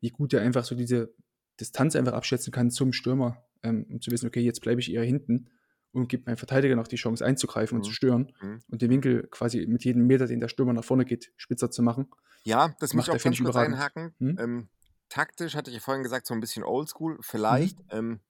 wie 0.00 0.08
gut 0.10 0.32
er 0.32 0.40
einfach 0.40 0.64
so 0.64 0.74
diese 0.74 1.12
Distanz 1.60 1.94
einfach 1.96 2.14
abschätzen 2.14 2.52
kann 2.52 2.70
zum 2.70 2.92
Stürmer, 2.92 3.44
ähm, 3.62 3.84
um 3.90 4.00
zu 4.00 4.10
wissen, 4.10 4.26
okay, 4.26 4.40
jetzt 4.40 4.60
bleibe 4.62 4.80
ich 4.80 4.90
eher 4.92 5.02
hinten 5.04 5.50
und 5.92 6.08
gibt 6.08 6.26
meinem 6.26 6.36
Verteidiger 6.38 6.76
noch 6.76 6.88
die 6.88 6.96
Chance 6.96 7.24
einzugreifen 7.26 7.76
und 7.76 7.82
Mhm. 7.82 7.88
zu 7.88 7.92
stören 7.92 8.32
Mhm. 8.40 8.60
und 8.70 8.80
den 8.80 8.90
Winkel 8.90 9.26
quasi 9.30 9.66
mit 9.66 9.84
jedem 9.84 10.06
Meter, 10.06 10.26
den 10.26 10.40
der 10.40 10.48
Stürmer 10.48 10.72
nach 10.72 10.84
vorne 10.84 11.04
geht, 11.04 11.32
spitzer 11.36 11.70
zu 11.70 11.82
machen. 11.82 12.08
Ja, 12.44 12.74
das 12.80 12.94
muss 12.94 13.06
Macht 13.06 13.08
ich 13.08 13.12
er, 13.12 13.16
auch 13.16 13.20
finde 13.20 13.36
ganz 13.38 13.40
ich, 13.40 13.44
kurz 13.44 13.54
überragend. 13.54 13.74
einhaken. 13.74 14.14
Hm? 14.18 14.38
Ähm, 14.38 14.68
taktisch 15.08 15.54
hatte 15.54 15.70
ich 15.70 15.76
ja 15.76 15.80
vorhin 15.82 16.02
gesagt, 16.02 16.26
so 16.26 16.34
ein 16.34 16.40
bisschen 16.40 16.64
oldschool. 16.64 17.18
Vielleicht, 17.20 17.78
Mhm. 17.78 17.84
ähm, 17.90 18.20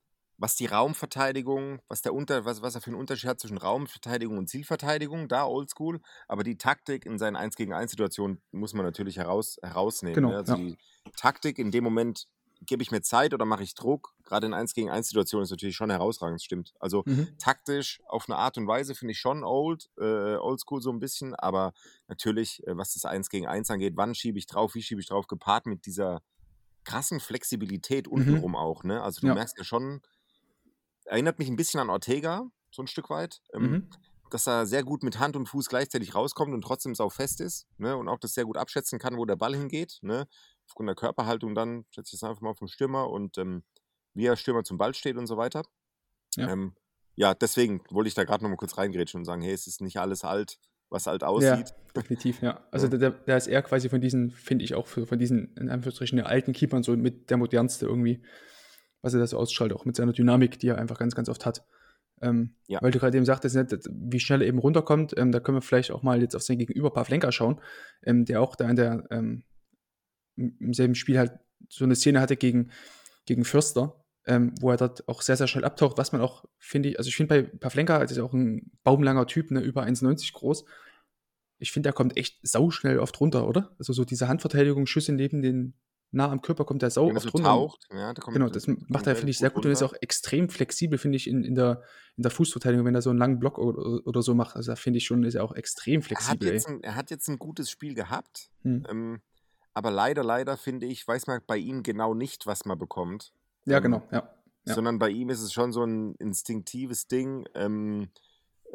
was 0.41 0.55
die 0.55 0.67
Raumverteidigung, 0.67 1.81
was 1.89 2.03
der 2.03 2.15
Unter, 2.15 2.45
was, 2.45 2.63
was 2.63 2.75
er 2.77 2.81
für 2.81 2.89
einen 2.91 3.01
Unterschied 3.01 3.29
hat 3.29 3.41
zwischen 3.41 3.59
Raumverteidigung 3.59 4.39
und 4.39 4.49
Zielverteidigung, 4.49 5.27
da 5.29 5.45
oldschool. 5.47 6.01
Aber 6.29 6.45
die 6.45 6.57
Taktik 6.59 7.07
in 7.07 7.19
seinen 7.19 7.35
1 7.37 7.57
gegen 7.57 7.73
1 7.73 7.91
Situationen 7.91 8.41
muss 8.53 8.73
man 8.73 8.85
natürlich 8.85 9.17
heraus, 9.17 9.59
herausnehmen. 9.63 10.15
Genau, 10.15 10.31
ne? 10.31 10.37
Also 10.37 10.55
ja. 10.55 10.57
die 10.57 10.77
Taktik 11.17 11.59
in 11.59 11.71
dem 11.73 11.83
Moment 11.85 12.29
gebe 12.61 12.83
ich 12.83 12.91
mir 12.91 13.03
Zeit 13.03 13.35
oder 13.35 13.45
mache 13.45 13.63
ich 13.65 13.75
Druck. 13.75 14.15
Gerade 14.25 14.47
in 14.47 14.55
1 14.55 14.75
gegen 14.75 14.91
1 14.91 15.09
Situationen 15.09 15.45
ist 15.45 15.51
natürlich 15.51 15.77
schon 15.77 15.91
herausragend, 15.91 16.37
das 16.41 16.45
stimmt. 16.45 16.73
Also 16.81 17.03
Mhm. 17.07 17.35
taktisch 17.39 18.01
auf 18.07 18.29
eine 18.29 18.37
Art 18.37 18.59
und 18.59 18.67
Weise 18.69 18.95
finde 18.95 19.13
ich 19.13 19.19
schon 19.21 19.43
old, 19.45 19.89
äh, 19.99 20.37
oldschool 20.37 20.83
so 20.83 20.91
ein 20.91 20.99
bisschen, 21.01 21.35
aber 21.35 21.73
natürlich, 22.09 22.65
äh, 22.67 22.77
was 22.77 22.95
das 22.95 23.05
1 23.05 23.29
gegen 23.29 23.47
1 23.49 23.71
angeht, 23.71 23.95
wann 23.97 24.15
schiebe 24.15 24.39
ich 24.39 24.47
drauf, 24.47 24.75
wie 24.75 24.83
schiebe 24.83 25.01
ich 25.01 25.07
drauf, 25.09 25.27
gepaart 25.27 25.67
mit 25.67 25.87
dieser 25.87 26.21
krassen 26.89 27.21
Flexibilität 27.21 28.09
Mhm. 28.15 28.43
untenrum 28.43 28.57
auch, 28.57 28.85
ne? 28.85 29.03
Also 29.03 29.21
du 29.21 29.29
Ja. 29.29 29.35
merkst 29.35 29.59
ja 29.59 29.65
schon, 29.65 30.01
erinnert 31.05 31.39
mich 31.39 31.49
ein 31.49 31.57
bisschen 31.57 31.81
an 31.81 31.91
Ortega, 31.91 32.51
so 32.71 32.83
ein 32.83 32.87
Stück 32.87 33.11
weit, 33.11 33.41
ähm, 33.55 33.81
Mhm. 33.81 33.99
dass 34.31 34.47
er 34.47 34.67
sehr 34.67 34.85
gut 34.85 35.03
mit 35.03 35.19
Hand 35.19 35.37
und 35.37 35.47
Fuß 35.49 35.69
gleichzeitig 35.69 36.15
rauskommt 36.15 36.53
und 36.53 36.63
trotzdem 36.63 36.95
sau 36.95 37.09
fest 37.09 37.41
ist, 37.41 37.67
ne? 37.79 37.97
Und 37.97 38.09
auch 38.09 38.19
das 38.19 38.35
sehr 38.35 38.45
gut 38.45 38.59
abschätzen 38.59 38.99
kann, 38.99 39.17
wo 39.17 39.25
der 39.25 39.37
Ball 39.37 39.55
hingeht, 39.57 39.99
ne? 40.03 40.27
Aufgrund 40.69 40.89
der 40.89 40.97
Körperhaltung 40.97 41.55
dann, 41.55 41.87
schätze 41.91 42.11
ich 42.15 42.23
es 42.23 42.25
einfach 42.29 42.43
mal 42.43 42.55
vom 42.55 42.69
Stürmer 42.69 43.09
und 43.11 43.39
ähm, 43.39 43.65
wie 44.15 44.27
er 44.27 44.37
Stürmer 44.37 44.65
zum 44.65 44.77
Ball 44.79 44.95
steht 44.95 45.17
und 45.17 45.27
so 45.27 45.37
weiter. 45.39 45.63
Ja. 46.37 46.49
Ähm, 46.49 46.75
ja, 47.17 47.35
deswegen 47.35 47.83
wollte 47.91 48.09
ich 48.09 48.15
da 48.15 48.25
gerade 48.25 48.45
noch 48.45 48.51
mal 48.51 48.57
kurz 48.57 48.79
reingrätschen 48.79 49.21
und 49.21 49.25
sagen, 49.25 49.43
hey, 49.43 49.53
es 49.53 49.67
ist 49.67 49.81
nicht 49.83 49.99
alles 49.99 50.25
alt, 50.25 50.59
was 50.91 51.07
alt 51.09 51.23
Ja, 51.23 51.29
aussieht. 51.29 51.75
definitiv, 51.95 52.41
ja. 52.43 52.61
Also 52.71 52.87
Ja. 52.89 52.97
der, 52.97 53.11
der 53.11 53.37
ist 53.37 53.47
eher 53.47 53.63
quasi 53.63 53.89
von 53.89 54.01
diesen, 54.01 54.31
finde 54.31 54.65
ich 54.65 54.75
auch, 54.75 54.87
von 54.87 55.19
diesen, 55.19 55.55
in 55.57 55.69
Anführungsstrichen, 55.71 56.21
alten 56.21 56.53
Keepern 56.53 56.83
so 56.83 56.97
mit 56.97 57.31
der 57.31 57.37
modernste 57.37 57.87
irgendwie, 57.87 58.23
was 59.03 59.15
er 59.15 59.21
da 59.21 59.27
so 59.27 59.39
ausstrahlt, 59.39 59.73
auch 59.73 59.85
mit 59.85 59.97
seiner 59.97 60.13
Dynamik, 60.13 60.59
die 60.59 60.69
er 60.69 60.79
einfach 60.79 60.99
ganz, 60.99 61.15
ganz 61.15 61.29
oft 61.29 61.45
hat. 61.47 61.65
Ähm, 62.21 62.55
Ja. 62.67 62.81
Weil 62.83 62.91
du 62.91 62.99
gerade 62.99 63.17
eben 63.17 63.27
sagtest, 63.27 63.55
ne, 63.55 63.67
wie 63.91 64.19
schnell 64.19 64.43
er 64.43 64.49
eben 64.49 64.59
runterkommt, 64.59 65.15
ähm, 65.17 65.31
da 65.31 65.39
können 65.41 65.59
wir 65.59 65.63
vielleicht 65.63 65.93
auch 65.93 66.03
mal 66.03 66.21
jetzt 66.21 66.35
auf 66.35 66.43
sein 66.43 66.59
Gegenüber 66.59 66.91
Pavlenka 66.91 67.31
schauen, 67.31 67.61
ähm, 68.03 68.25
der 68.25 68.41
auch 68.41 68.57
da 68.57 68.69
in 68.69 68.77
der, 68.77 69.05
ähm, 69.11 69.45
im 70.37 70.57
im 70.59 70.75
selben 70.75 70.95
Spiel 70.95 71.19
halt 71.19 71.33
so 71.69 71.85
eine 71.85 71.95
Szene 71.97 72.21
hatte 72.21 72.37
gegen, 72.37 72.71
gegen 73.27 73.45
Fürster, 73.45 74.05
ähm, 74.29 74.55
wo 74.61 74.71
er 74.71 74.77
dort 74.77 75.09
auch 75.09 75.23
sehr, 75.23 75.37
sehr 75.37 75.49
schnell 75.49 75.65
abtaucht, 75.65 75.99
was 75.99 76.13
man 76.13 76.21
auch, 76.21 76.45
finde 76.59 76.91
ich, 76.91 76.99
also 76.99 77.09
ich 77.09 77.17
finde 77.17 77.43
bei 77.43 77.49
Pavlenka, 77.59 77.99
das 77.99 78.11
ist 78.13 78.19
ja 78.19 78.25
auch 78.25 78.33
ein 78.35 78.71
baumlanger 78.85 79.27
Typ, 79.27 79.51
ne, 79.51 79.61
über 79.61 79.83
1,90 79.83 80.33
groß, 80.35 80.65
ich 81.59 81.73
finde, 81.73 81.89
der 81.89 81.93
kommt 81.95 82.17
echt 82.17 82.39
sauschnell 82.47 83.01
oft 83.01 83.19
runter, 83.21 83.49
oder? 83.49 83.75
Also 83.79 83.93
so 83.93 84.05
diese 84.05 84.29
Handverteidigung, 84.29 84.87
Schüsse 84.87 85.13
neben 85.13 85.43
den, 85.43 85.75
nah 86.11 86.31
am 86.31 86.41
Körper 86.41 86.65
kommt 86.65 86.83
der 86.83 86.91
sau 86.91 87.09
Wenn 87.09 87.17
er 87.17 87.17
oft 87.17 87.25
so 87.25 87.31
runter. 87.31 87.49
taucht, 87.49 87.89
ja, 87.91 88.13
der 88.15 88.23
kommt, 88.23 88.35
Genau, 88.37 88.49
das 88.49 88.67
macht 88.67 89.07
er, 89.07 89.17
finde 89.17 89.31
ich, 89.31 89.39
sehr 89.39 89.51
gut 89.51 89.67
und 89.67 89.73
ist 89.73 89.83
auch 89.83 89.95
extrem 90.01 90.49
flexibel, 90.51 90.99
finde 90.99 91.17
ich, 91.17 91.27
in, 91.27 91.43
in, 91.43 91.55
der, 91.55 91.83
in 92.17 92.23
der 92.23 92.31
Fußverteidigung, 92.31 92.87
wenn 92.87 92.95
er 92.95 93.03
so 93.03 93.11
einen 93.11 93.19
langen 93.19 93.39
Block 93.41 93.59
oder, 93.59 94.07
oder 94.07 94.23
so 94.23 94.35
macht. 94.35 94.57
Also 94.57 94.73
da 94.73 94.77
finde 94.77 94.99
ich 94.99 95.07
schon, 95.07 95.25
ist 95.25 95.35
er 95.35 95.43
auch 95.45 95.55
extrem 95.55 95.95
Er 95.95 95.99
hat, 96.01 96.05
flexibel. 96.07 96.53
jetzt 96.53 96.69
ein, 96.69 96.83
er 96.83 96.95
hat 96.95 97.11
jetzt 97.11 97.29
ein 97.29 97.39
gutes 97.39 97.71
Spiel 97.71 97.95
gehabt, 97.95 98.51
Hm. 98.63 98.87
ähm, 98.89 99.21
aber 99.75 99.91
leider, 99.91 100.23
leider 100.25 100.57
finde 100.57 100.87
ich, 100.87 101.07
weiß 101.07 101.27
man 101.29 101.41
bei 101.47 101.57
ihm 101.57 101.83
genau 101.83 102.13
nicht, 102.15 102.47
was 102.47 102.65
man 102.65 102.79
bekommt. 102.79 103.33
Ja, 103.69 103.79
Ähm, 103.79 103.83
genau, 103.83 104.03
ja. 104.13 104.35
Ja. 104.67 104.75
Sondern 104.75 104.99
bei 104.99 105.09
ihm 105.11 105.31
ist 105.31 105.41
es 105.41 105.53
schon 105.53 105.73
so 105.73 105.83
ein 105.85 106.15
instinktives 106.17 107.07
Ding. 107.09 107.47
Ähm, 107.55 108.11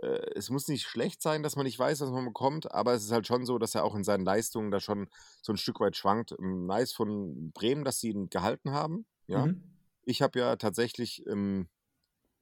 äh, 0.01 0.31
es 0.35 0.49
muss 0.49 0.67
nicht 0.67 0.85
schlecht 0.87 1.21
sein, 1.21 1.43
dass 1.43 1.55
man 1.55 1.65
nicht 1.65 1.77
weiß, 1.77 2.01
was 2.01 2.09
man 2.11 2.25
bekommt, 2.25 2.71
aber 2.71 2.93
es 2.93 3.03
ist 3.03 3.11
halt 3.11 3.27
schon 3.27 3.45
so, 3.45 3.59
dass 3.59 3.75
er 3.75 3.83
auch 3.83 3.95
in 3.95 4.03
seinen 4.03 4.25
Leistungen 4.25 4.71
da 4.71 4.79
schon 4.79 5.07
so 5.41 5.53
ein 5.53 5.57
Stück 5.57 5.79
weit 5.79 5.95
schwankt. 5.95 6.33
Ähm, 6.39 6.65
Nice 6.65 6.93
von 6.93 7.51
Bremen, 7.53 7.83
dass 7.83 7.99
sie 7.99 8.09
ihn 8.09 8.29
gehalten 8.29 8.71
haben. 8.71 9.05
Ja. 9.27 9.47
Mhm. 9.47 9.63
Ich 10.05 10.21
habe 10.21 10.39
ja 10.39 10.55
tatsächlich 10.55 11.25
ähm, 11.27 11.69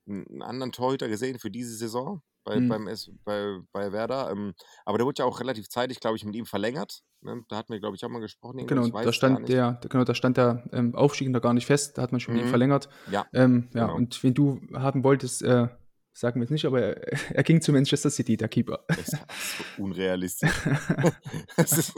einen 0.07 0.41
anderen 0.41 0.71
Torhüter 0.71 1.07
gesehen 1.07 1.39
für 1.39 1.51
diese 1.51 1.75
Saison 1.75 2.21
bei, 2.43 2.59
Mhm. 2.59 2.69
beim 2.69 2.87
S, 2.87 3.11
bei, 3.23 3.59
bei 3.71 3.91
Werder. 3.91 4.31
Ähm, 4.31 4.53
aber 4.85 4.97
der 4.97 5.05
wurde 5.07 5.19
ja 5.23 5.25
auch 5.25 5.39
relativ 5.39 5.69
zeitig, 5.69 5.99
glaube 5.99 6.17
ich, 6.17 6.25
mit 6.25 6.35
ihm 6.35 6.45
verlängert. 6.45 7.03
Ne? 7.23 7.43
Da 7.49 7.57
hatten 7.57 7.71
wir, 7.73 7.79
glaube 7.79 7.95
ich, 7.95 8.03
auch 8.03 8.09
mal 8.09 8.19
gesprochen. 8.19 8.65
Genau, 8.65 8.87
da 8.87 9.03
es 9.03 9.15
stand 9.15 9.47
der, 9.47 9.79
genau, 9.89 10.03
da 10.03 10.15
stand 10.15 10.37
der 10.37 10.63
ähm, 10.73 10.95
Aufstieg 10.95 11.29
noch 11.29 11.41
gar 11.41 11.53
nicht 11.53 11.65
fest, 11.67 11.97
da 11.97 12.01
hat 12.01 12.11
man 12.11 12.19
schon 12.19 12.35
Mhm. 12.35 12.47
verlängert. 12.47 12.89
Ja, 13.11 13.25
Ähm, 13.33 13.69
ja, 13.73 13.85
genau. 13.85 13.95
und 13.95 14.23
wenn 14.23 14.33
du 14.33 14.59
haben 14.73 15.03
wolltest, 15.03 15.43
äh, 15.43 15.67
sagen 16.13 16.39
wir 16.39 16.43
jetzt 16.43 16.51
nicht, 16.51 16.65
aber 16.65 16.81
er, 16.81 17.35
er 17.35 17.43
ging 17.43 17.61
zu 17.61 17.71
Manchester 17.71 18.09
City, 18.09 18.37
der 18.37 18.47
Keeper. 18.49 18.79
Das 18.87 18.97
ist 18.99 19.11
so 19.11 19.17
unrealistisch. 19.83 20.49
ist, 21.57 21.93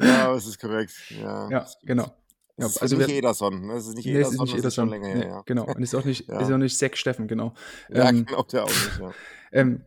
ja, 0.00 0.32
das 0.32 0.46
ist 0.46 0.60
korrekt. 0.60 0.92
Ja, 1.10 1.48
Ja, 1.50 1.66
genau. 1.84 2.04
Ja, 2.04 2.64
Das 2.64 2.72
ist 2.76 2.82
also 2.82 2.96
nicht 2.96 3.08
wer- 3.08 3.16
Ederson. 3.16 3.66
ne? 3.66 3.74
Das 3.74 3.86
ist 3.86 3.94
nicht 3.94 4.06
Nee, 4.06 4.12
es 4.20 4.28
ist 4.28 4.34
Ederson, 4.34 4.44
nicht 4.46 4.58
das 4.58 4.64
ist 4.66 4.74
schon 4.74 4.88
Ederson. 4.88 5.02
länger 5.02 5.14
Nee, 5.18 5.24
her. 5.24 5.30
Ja, 5.36 5.42
Genau, 5.46 5.64
und 5.66 5.82
ist 5.82 5.94
auch 5.94 6.04
nicht, 6.04 6.28
Ja. 6.28 6.40
ist 6.40 6.50
auch 6.52 6.56
nicht 6.58 6.76
Zack 6.76 6.96
Steffen, 6.96 7.28
genau. 7.28 7.54
ja 7.88 8.08
Ähm, 8.08 8.26
genau, 8.26 8.42
der 8.42 8.64
auch 8.64 8.68
nicht. 8.68 8.98
Ja. 9.00 9.12
Ähm, 9.52 9.82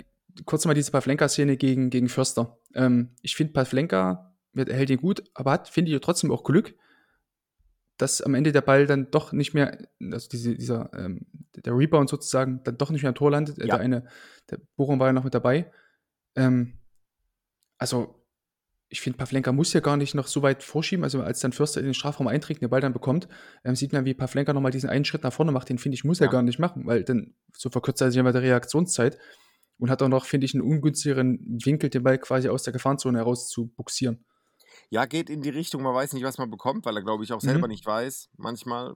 kurz 0.45 0.65
mal 0.65 0.73
diese 0.73 0.89
Pavlenka-Szene 0.91 1.57
gegen, 1.57 1.89
gegen 1.89 2.07
Förster. 2.09 2.57
Ähm, 2.73 3.09
ich 3.21 3.36
finde, 3.36 3.51
Pavlenka 3.53 4.30
hält 4.56 4.89
ihn 4.89 4.97
gut, 4.97 5.24
aber 5.34 5.52
hat, 5.52 5.70
finde 5.70 5.91
ich, 5.91 6.02
trotzdem 6.02 6.32
auch 6.32 6.43
Glück, 6.43 6.76
dass 7.97 8.22
am 8.22 8.34
Ende 8.34 8.52
der 8.52 8.62
Ball 8.62 8.88
dann 8.88 9.12
doch 9.12 9.32
nicht 9.32 9.54
mehr, 9.54 9.78
also 10.12 10.28
diese, 10.30 10.56
dieser, 10.56 10.89
ähm, 10.97 11.26
der 11.56 11.78
Rebound 11.78 12.10
sozusagen, 12.10 12.62
dann 12.64 12.78
doch 12.78 12.89
nicht 12.89 13.04
mehr 13.04 13.10
am 13.10 13.16
Tor 13.16 13.32
landet. 13.32 13.60
Äh, 13.60 13.68
Ja. 13.68 13.76
Der 13.76 13.80
eine, 13.80 14.08
der 14.49 14.60
Bochum 14.76 14.99
war 14.99 15.08
ja 15.08 15.14
noch 15.14 15.24
mit 15.24 15.34
dabei. 15.36 15.72
Ähm, 16.36 16.80
also, 17.78 18.16
ich 18.89 18.99
finde, 19.02 19.18
Pavlenka 19.18 19.52
muss 19.54 19.72
ja 19.72 19.80
gar 19.80 19.95
nicht 19.97 20.16
noch 20.16 20.28
so 20.28 20.41
weit 20.41 20.64
vorschieben. 20.64 21.04
Also, 21.04 21.22
als 21.22 21.39
dann 21.39 21.54
Förster 21.54 21.80
in 21.80 21.86
den 21.86 21.93
Strafraum 21.93 22.28
einträgt 22.28 22.58
und 22.60 22.64
den 22.64 22.70
Ball 22.72 22.82
dann 22.82 22.91
bekommt, 22.93 23.28
ähm, 23.64 23.76
sieht 23.76 23.93
man, 23.93 24.04
wie 24.06 24.14
Pavlenka 24.14 24.52
nochmal 24.52 24.72
diesen 24.72 24.89
einen 24.89 25.06
Schritt 25.06 25.24
nach 25.24 25.32
vorne 25.34 25.52
macht. 25.52 25.70
Den 25.70 25.78
finde 25.78 25.95
ich, 25.95 26.04
muss 26.04 26.20
er 26.20 26.26
Ja. 26.26 26.32
gar 26.32 26.41
nicht 26.41 26.60
machen, 26.60 26.86
weil 26.86 27.04
dann 27.04 27.36
so 27.56 27.70
verkürzt 27.70 28.02
er 28.02 28.12
sich 28.12 28.20
immer 28.20 28.32
die 28.34 28.39
Reaktionszeit 28.39 29.18
und 29.78 29.89
hat 29.89 30.02
auch 30.02 30.10
noch, 30.10 30.26
finde 30.26 30.45
ich, 30.45 30.54
einen 30.56 30.64
ungünstigeren 30.64 31.39
Winkel, 31.64 31.89
den 31.89 32.04
Ball 32.04 32.18
quasi 32.18 32.49
aus 32.49 32.64
der 32.64 32.74
Gefahrenzone 32.74 33.18
heraus 33.20 33.47
zu 33.49 33.68
buxieren. 33.68 34.26
Ja, 34.91 35.05
geht 35.05 35.29
in 35.31 35.41
die 35.41 35.49
Richtung, 35.49 35.83
man 35.83 35.95
weiß 35.95 36.13
nicht, 36.13 36.23
was 36.25 36.37
man 36.39 36.51
bekommt, 36.51 36.85
weil 36.85 36.97
er, 36.97 37.03
glaube 37.03 37.23
ich, 37.25 37.33
auch 37.33 37.41
selber 37.41 37.67
Mhm. 37.67 37.71
nicht 37.71 37.85
weiß. 37.85 38.29
Manchmal, 38.37 38.95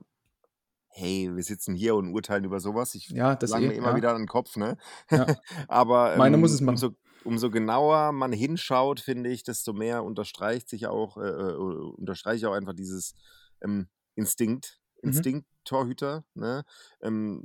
hey, 0.88 1.30
wir 1.34 1.42
sitzen 1.42 1.74
hier 1.74 1.94
und 1.96 2.12
urteilen 2.12 2.44
über 2.44 2.60
sowas. 2.60 2.94
Ich 2.94 3.10
Ja, 3.10 3.34
das 3.36 3.50
lange 3.50 3.66
eh, 3.66 3.68
mir 3.68 3.74
immer 3.74 3.90
ja. 3.90 3.96
wieder 3.96 4.10
an 4.12 4.22
den 4.22 4.28
Kopf, 4.28 4.56
ne? 4.56 4.76
Ja. 5.10 5.26
Aber 5.68 6.14
ähm, 6.14 6.18
Meiner 6.18 6.36
muss 6.38 6.52
es 6.52 6.60
machen. 6.60 6.74
Umso, 6.74 6.90
umso 7.24 7.50
genauer 7.50 8.12
man 8.12 8.32
hinschaut, 8.32 9.00
finde 9.00 9.30
ich, 9.30 9.42
desto 9.44 9.72
mehr 9.72 10.04
unterstreicht 10.04 10.68
sich 10.68 10.86
auch, 10.86 11.16
äh, 11.18 11.22
äh, 11.28 11.54
unterstreiche 11.54 12.38
ich 12.38 12.46
auch 12.46 12.54
einfach 12.54 12.74
dieses 12.74 13.14
ähm, 13.62 13.88
Instinkt, 14.14 14.80
Mhm. 15.02 15.08
Instinkt-Torhüter, 15.08 16.24
ne? 16.34 16.64
ähm, 17.02 17.42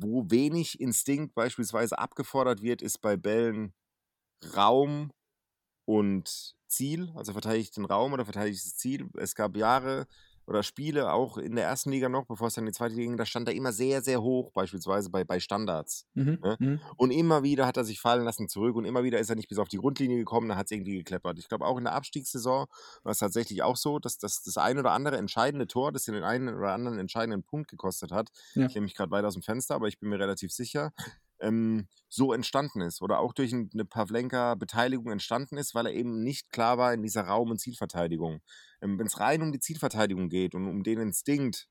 wo 0.00 0.30
wenig 0.30 0.80
Instinkt 0.80 1.34
beispielsweise 1.34 1.98
abgefordert 1.98 2.62
wird, 2.62 2.82
ist 2.82 3.00
bei 3.00 3.16
Bällen 3.16 3.74
Raum 4.56 5.10
und 5.84 6.54
Ziel, 6.66 7.12
also 7.14 7.32
verteidigt 7.32 7.76
den 7.76 7.84
Raum 7.84 8.12
oder 8.12 8.24
verteidigt 8.24 8.64
das 8.64 8.76
Ziel. 8.76 9.08
Es 9.16 9.34
gab 9.34 9.56
Jahre 9.56 10.06
oder 10.46 10.62
Spiele, 10.62 11.12
auch 11.12 11.38
in 11.38 11.56
der 11.56 11.64
ersten 11.64 11.90
Liga 11.90 12.08
noch, 12.08 12.26
bevor 12.26 12.48
es 12.48 12.54
dann 12.54 12.64
in 12.64 12.72
die 12.72 12.76
zweite 12.76 12.94
Liga 12.94 13.08
ging, 13.08 13.16
da 13.16 13.24
stand 13.24 13.48
er 13.48 13.54
immer 13.54 13.72
sehr, 13.72 14.02
sehr 14.02 14.22
hoch, 14.22 14.52
beispielsweise 14.52 15.10
bei, 15.10 15.24
bei 15.24 15.40
Standards. 15.40 16.06
Mhm. 16.14 16.38
Ne? 16.42 16.56
Mhm. 16.58 16.80
Und 16.96 17.10
immer 17.12 17.42
wieder 17.42 17.66
hat 17.66 17.76
er 17.76 17.84
sich 17.84 18.00
fallen 18.00 18.24
lassen 18.24 18.48
zurück 18.48 18.76
und 18.76 18.84
immer 18.84 19.04
wieder 19.04 19.18
ist 19.18 19.30
er 19.30 19.36
nicht 19.36 19.48
bis 19.48 19.58
auf 19.58 19.68
die 19.68 19.78
Grundlinie 19.78 20.18
gekommen, 20.18 20.48
da 20.48 20.56
hat 20.56 20.66
es 20.66 20.72
irgendwie 20.72 20.96
gekleppert. 20.98 21.38
Ich 21.38 21.48
glaube, 21.48 21.64
auch 21.64 21.78
in 21.78 21.84
der 21.84 21.94
Abstiegssaison 21.94 22.66
war 23.02 23.12
es 23.12 23.18
tatsächlich 23.18 23.62
auch 23.62 23.76
so, 23.76 23.98
dass 23.98 24.18
das, 24.18 24.42
das 24.42 24.58
ein 24.58 24.78
oder 24.78 24.92
andere 24.92 25.16
entscheidende 25.16 25.66
Tor, 25.66 25.92
das 25.92 26.04
den 26.04 26.22
einen 26.22 26.54
oder 26.54 26.72
anderen 26.72 26.98
entscheidenden 26.98 27.42
Punkt 27.42 27.70
gekostet 27.70 28.12
hat. 28.12 28.30
Ja. 28.54 28.66
Ich 28.66 28.74
nehme 28.74 28.84
mich 28.84 28.94
gerade 28.94 29.10
weit 29.10 29.24
aus 29.24 29.34
dem 29.34 29.42
Fenster, 29.42 29.74
aber 29.74 29.88
ich 29.88 29.98
bin 29.98 30.10
mir 30.10 30.18
relativ 30.18 30.52
sicher. 30.52 30.92
Ähm, 31.44 31.86
so 32.08 32.32
entstanden 32.32 32.80
ist 32.80 33.02
oder 33.02 33.18
auch 33.18 33.32
durch 33.32 33.52
eine 33.52 33.84
Pavlenka-Beteiligung 33.84 35.12
entstanden 35.12 35.56
ist, 35.56 35.74
weil 35.74 35.86
er 35.86 35.92
eben 35.92 36.22
nicht 36.22 36.50
klar 36.50 36.78
war 36.78 36.92
in 36.94 37.02
dieser 37.02 37.22
Raum- 37.22 37.50
und 37.50 37.60
Zielverteidigung. 37.60 38.40
Ähm, 38.80 38.98
Wenn 38.98 39.06
es 39.06 39.20
rein 39.20 39.42
um 39.42 39.52
die 39.52 39.60
Zielverteidigung 39.60 40.28
geht 40.28 40.54
und 40.54 40.66
um 40.66 40.82
den 40.82 41.00
Instinkt 41.00 41.68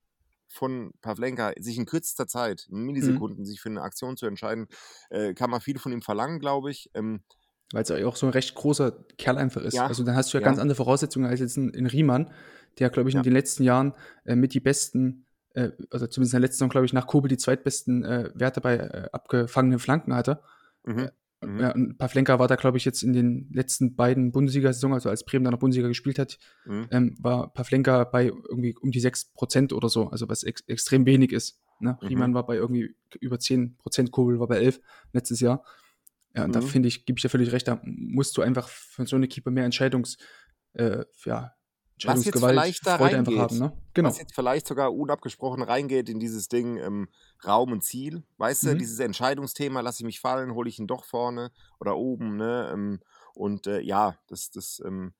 von 0.48 0.92
Pavlenka, 1.02 1.54
sich 1.60 1.78
in 1.78 1.86
kürzester 1.86 2.28
Zeit, 2.28 2.68
in 2.70 2.84
Millisekunden, 2.84 3.40
mhm. 3.40 3.46
sich 3.46 3.60
für 3.60 3.70
eine 3.70 3.82
Aktion 3.82 4.18
zu 4.18 4.28
entscheiden, 4.28 4.68
äh, 5.10 5.34
kann 5.34 5.50
man 5.50 5.62
viel 5.62 5.80
von 5.80 5.92
ihm 5.92 6.02
verlangen, 6.02 6.40
glaube 6.40 6.70
ich. 6.70 6.92
Ähm, 6.94 7.24
weil 7.72 7.82
es 7.82 7.90
ja 7.90 8.06
auch 8.06 8.16
so 8.16 8.28
ein 8.28 8.34
recht 8.34 8.54
großer 8.54 8.92
Kerl 9.18 9.38
einfach 9.40 9.62
ist. 9.62 9.74
Ja, 9.74 9.88
also 9.88 10.04
dann 10.04 10.16
hast 10.16 10.32
du 10.32 10.38
ja, 10.38 10.42
ja, 10.42 10.46
ganz 10.46 10.60
andere 10.60 10.76
Voraussetzungen 10.76 11.26
als 11.26 11.40
jetzt 11.40 11.58
in, 11.58 11.70
in 11.70 11.88
Riemann, 11.88 12.32
der, 12.78 12.92
glaube 12.92 13.10
ich, 13.10 13.16
ja. 13.16 13.22
in 13.22 13.24
den 13.24 13.34
letzten 13.34 13.64
Jahren 13.64 13.94
äh, 14.26 14.36
mit 14.36 14.54
die 14.54 14.60
besten, 14.60 15.26
äh, 15.54 15.72
also 15.92 16.08
zumindest 16.08 16.34
in 16.34 16.38
der 16.38 16.48
letzten 16.48 16.58
Saison, 16.58 16.70
glaube 16.70 16.86
ich, 16.86 16.94
nach 16.94 17.08
Kobel 17.08 17.30
die 17.30 17.38
zweitbesten 17.38 18.04
äh, 18.04 18.32
Werte 18.34 18.62
bei 18.62 18.78
äh, 18.78 19.10
abgefangenen 19.12 19.80
Flanken 19.80 20.14
hatte. 20.14 20.42
Mhm. 20.84 21.00
Äh, 21.00 21.46
mhm. 21.46 21.60
Ja, 21.60 21.72
und 21.72 21.98
Pavlenka 21.98 22.40
war 22.40 22.48
da, 22.48 22.56
glaube 22.56 22.78
ich, 22.78 22.86
jetzt 22.86 23.04
in 23.04 23.14
den 23.14 23.50
letzten 23.52 23.96
beiden 23.96 24.32
Bundesliga-Saisons, 24.32 24.94
also 24.94 25.10
als 25.10 25.24
Bremen 25.26 25.44
dann 25.46 25.54
noch 25.54 25.60
Bundesliga 25.60 25.88
gespielt 25.88 26.20
hat, 26.20 26.40
mhm. 26.66 26.88
ähm, 26.92 27.16
war 27.20 27.54
Pavlenka 27.54 28.04
bei 28.06 28.26
irgendwie 28.26 28.76
um 28.76 28.92
die 28.92 29.02
6% 29.02 29.74
oder 29.74 29.90
so, 29.90 30.10
also 30.10 30.28
was 30.30 30.44
ex 30.44 30.62
extrem 30.62 31.06
wenig 31.06 31.32
ist. 31.32 31.62
Ne? 31.80 31.98
Mhm. 32.02 32.08
Riemann 32.08 32.34
war 32.34 32.46
bei 32.46 32.56
irgendwie 32.56 32.96
über 33.20 33.38
10%, 33.38 34.12
Kobel 34.12 34.40
war 34.40 34.48
bei 34.48 34.58
11 34.58 34.80
letztes 35.12 35.40
Jahr. 35.40 35.64
Ja, 36.36 36.46
und 36.46 36.50
mhm. 36.50 36.54
da 36.54 36.62
finde 36.62 36.88
ich, 36.88 37.06
gebe 37.06 37.18
ich 37.18 37.22
dir 37.22 37.30
völlig 37.30 37.52
recht, 37.52 37.68
da 37.68 37.80
musst 37.84 38.36
du 38.38 38.42
einfach 38.42 38.68
von 38.68 39.06
so 39.06 39.16
einem 39.16 39.30
Keeper 39.30 39.52
mehr 39.52 39.66
Entscheidungs, 39.66 40.18
äh, 40.74 41.06
ja, 41.26 41.54
was 42.04 42.26
jetzt 42.26 42.40
vielleicht 42.40 42.86
da 42.86 42.98
Freude 42.98 43.18
reingeht, 43.18 43.40
haben, 43.40 43.58
ne? 43.60 43.78
genau. 43.94 44.10
was 44.10 44.20
jetzt 44.20 44.34
vielleicht 44.36 44.68
sogar 44.68 44.94
unabgesprochen 44.94 45.62
reingeht 45.62 46.10
in 46.10 46.20
dieses 46.20 46.48
Ding 46.48 46.78
ähm, 46.78 47.08
Raum 47.46 47.72
und 47.72 47.84
Ziel, 47.84 48.24
weißt 48.38 48.64
mhm. 48.64 48.68
du, 48.70 48.78
dieses 48.78 49.00
Entscheidungsthema, 49.00 49.82
lasse 49.82 50.02
ich 50.02 50.06
mich 50.06 50.20
fallen, 50.20 50.54
hole 50.54 50.70
ich 50.70 50.80
ihn 50.80 50.88
doch 50.88 51.06
vorne 51.06 51.52
oder 51.80 51.98
oben, 51.98 52.38
ne? 52.38 52.70
Ähm, 52.74 53.00
und 53.36 53.68
äh, 53.68 53.80
ja, 53.82 54.18
das, 54.28 54.52
das 54.52 54.82
ähm, 54.86 55.14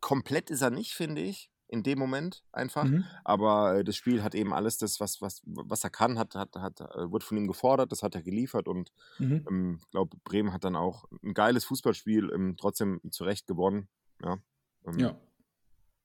komplett 0.00 0.50
ist 0.50 0.62
er 0.62 0.70
nicht, 0.70 0.94
finde 0.94 1.22
ich 1.22 1.50
in 1.70 1.84
dem 1.84 1.98
Moment 1.98 2.42
einfach. 2.52 2.84
Mhm. 2.84 3.04
Aber 3.24 3.76
äh, 3.76 3.84
das 3.84 3.96
Spiel 3.96 4.22
hat 4.22 4.34
eben 4.34 4.52
alles 4.52 4.76
das, 4.78 4.98
was, 4.98 5.22
was, 5.22 5.40
was 5.44 5.84
er 5.84 5.90
kann, 5.90 6.18
hat, 6.18 6.34
hat, 6.34 6.56
hat, 6.56 6.80
äh, 6.80 7.10
wird 7.12 7.22
von 7.22 7.36
ihm 7.36 7.46
gefordert, 7.46 7.92
das 7.92 8.02
hat 8.02 8.16
er 8.16 8.22
geliefert 8.22 8.66
und 8.66 8.90
ich 9.18 9.26
mhm. 9.26 9.44
ähm, 9.48 9.80
glaube, 9.92 10.16
Bremen 10.24 10.52
hat 10.52 10.64
dann 10.64 10.74
auch 10.74 11.04
ein 11.22 11.32
geiles 11.32 11.64
Fußballspiel 11.64 12.30
ähm, 12.34 12.56
trotzdem 12.58 13.00
zurecht 13.10 13.46
gewonnen. 13.46 13.88
Ja. 14.22 14.38
Ähm, 14.84 14.98
ja, 14.98 15.16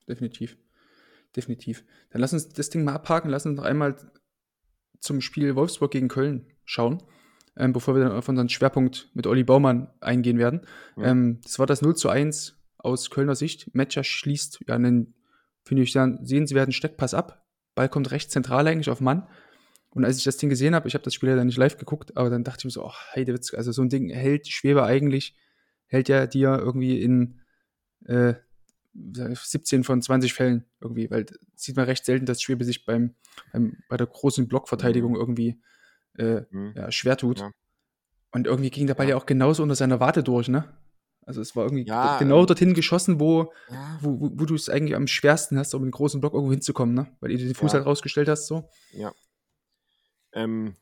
definitiv. 0.08 0.58
Definitiv. 1.36 1.84
Dann 2.12 2.22
lass 2.22 2.34
uns 2.34 2.50
das 2.50 2.70
Ding 2.70 2.84
mal 2.84 2.94
abhaken, 2.94 3.30
lass 3.30 3.46
uns 3.46 3.58
noch 3.58 3.66
einmal 3.66 3.96
zum 5.00 5.22
Spiel 5.22 5.56
Wolfsburg 5.56 5.92
gegen 5.92 6.08
Köln 6.08 6.48
schauen. 6.64 7.04
Ähm, 7.58 7.72
bevor 7.72 7.96
wir 7.96 8.04
dann 8.04 8.12
auf 8.12 8.28
unseren 8.28 8.50
Schwerpunkt 8.50 9.10
mit 9.14 9.28
Olli 9.28 9.44
Baumann 9.44 9.90
eingehen 10.02 10.38
werden. 10.38 10.62
Ja. 10.98 11.06
Ähm, 11.06 11.40
das 11.44 11.58
war 11.58 11.66
das 11.66 11.82
0 11.82 11.96
zu 11.96 12.10
1 12.10 12.58
aus 12.78 13.10
Kölner 13.10 13.36
Sicht. 13.36 13.74
Matcher 13.74 14.04
schließt 14.04 14.60
ja 14.68 14.76
einen 14.76 15.16
finde 15.66 15.84
ich 15.84 15.92
dann 15.92 16.26
sehenswerten 16.26 16.72
Steckpass 16.72 17.14
ab. 17.14 17.44
Ball 17.74 17.90
kommt 17.90 18.12
recht 18.12 18.32
zentral 18.32 18.68
eigentlich 18.68 18.90
auf 18.90 19.02
Mann. 19.02 19.28
Und 19.90 20.06
als 20.06 20.18
ich 20.18 20.24
das 20.24 20.38
Ding 20.38 20.50
gesehen 20.50 20.76
habe, 20.76 20.88
ich 20.88 20.94
habe 20.94 21.04
das 21.04 21.14
Spiel 21.14 21.30
ja 21.30 21.36
dann 21.36 21.48
nicht 21.48 21.58
live 21.58 21.78
geguckt, 21.78 22.16
aber 22.16 22.30
dann 22.30 22.44
dachte 22.44 22.60
ich 22.60 22.66
mir 22.66 22.72
so, 22.72 22.86
oh, 22.86 22.94
Heidewitz, 23.16 23.54
also 23.54 23.72
so 23.72 23.82
ein 23.82 23.90
Ding 23.90 24.10
hält 24.10 24.48
Schwebe 24.48 24.84
eigentlich, 24.84 25.36
hält 25.88 26.10
ja 26.10 26.28
dir 26.28 26.60
irgendwie 26.60 27.02
in 27.02 27.42
äh, 28.06 28.36
17 28.96 29.84
von 29.84 30.02
20 30.02 30.34
Fällen 30.34 30.66
irgendwie, 30.80 31.10
weil 31.12 31.26
sieht 31.56 31.76
man 31.76 31.86
recht 31.86 32.06
selten, 32.06 32.26
dass 32.26 32.42
Schwebe 32.42 32.64
sich 32.64 32.86
beim, 32.86 33.16
beim 33.52 33.78
bei 33.90 33.98
der 33.98 34.08
großen 34.08 34.48
Blockverteidigung 34.48 35.12
mhm. 35.12 35.18
irgendwie 35.18 35.62
äh, 36.18 36.42
mhm. 36.50 36.74
ja, 36.76 36.92
schwer 36.92 37.18
tut. 37.18 37.40
Ja. 37.40 37.52
Und 38.32 38.48
irgendwie 38.48 38.70
ging 38.70 38.88
der 38.88 38.96
Ball 38.96 39.08
ja. 39.08 39.12
ja 39.12 39.18
auch 39.18 39.26
genauso 39.26 39.64
unter 39.64 39.76
seiner 39.76 40.00
Warte 40.00 40.24
durch, 40.24 40.48
ne? 40.48 40.78
Also 41.26 41.42
es 41.42 41.56
war 41.56 41.64
irgendwie 41.64 41.86
genau 41.86 42.42
ähm, 42.42 42.48
dorthin 42.48 42.74
geschossen, 42.74 43.20
wo, 43.20 43.52
wo, 44.00 44.22
wo, 44.22 44.32
wo 44.34 44.46
du 44.46 44.54
es 44.54 44.70
eigentlich 44.70 44.96
am 44.96 45.08
schwersten 45.08 45.58
hast, 45.58 45.74
um 45.74 45.82
in 45.82 45.88
den 45.88 45.92
großen 45.92 46.22
Block 46.22 46.34
irgendwo 46.34 46.52
hinzukommen, 46.52 46.94
ne? 46.94 47.08
Weil 47.20 47.32
du 47.32 47.38
den 47.38 47.56
Fuß 47.56 47.74
halt 47.74 47.86
rausgestellt 47.86 48.30
hast, 48.30 48.46
so. 48.46 48.70
Ja. 48.92 49.12
Ähm, 50.34 50.76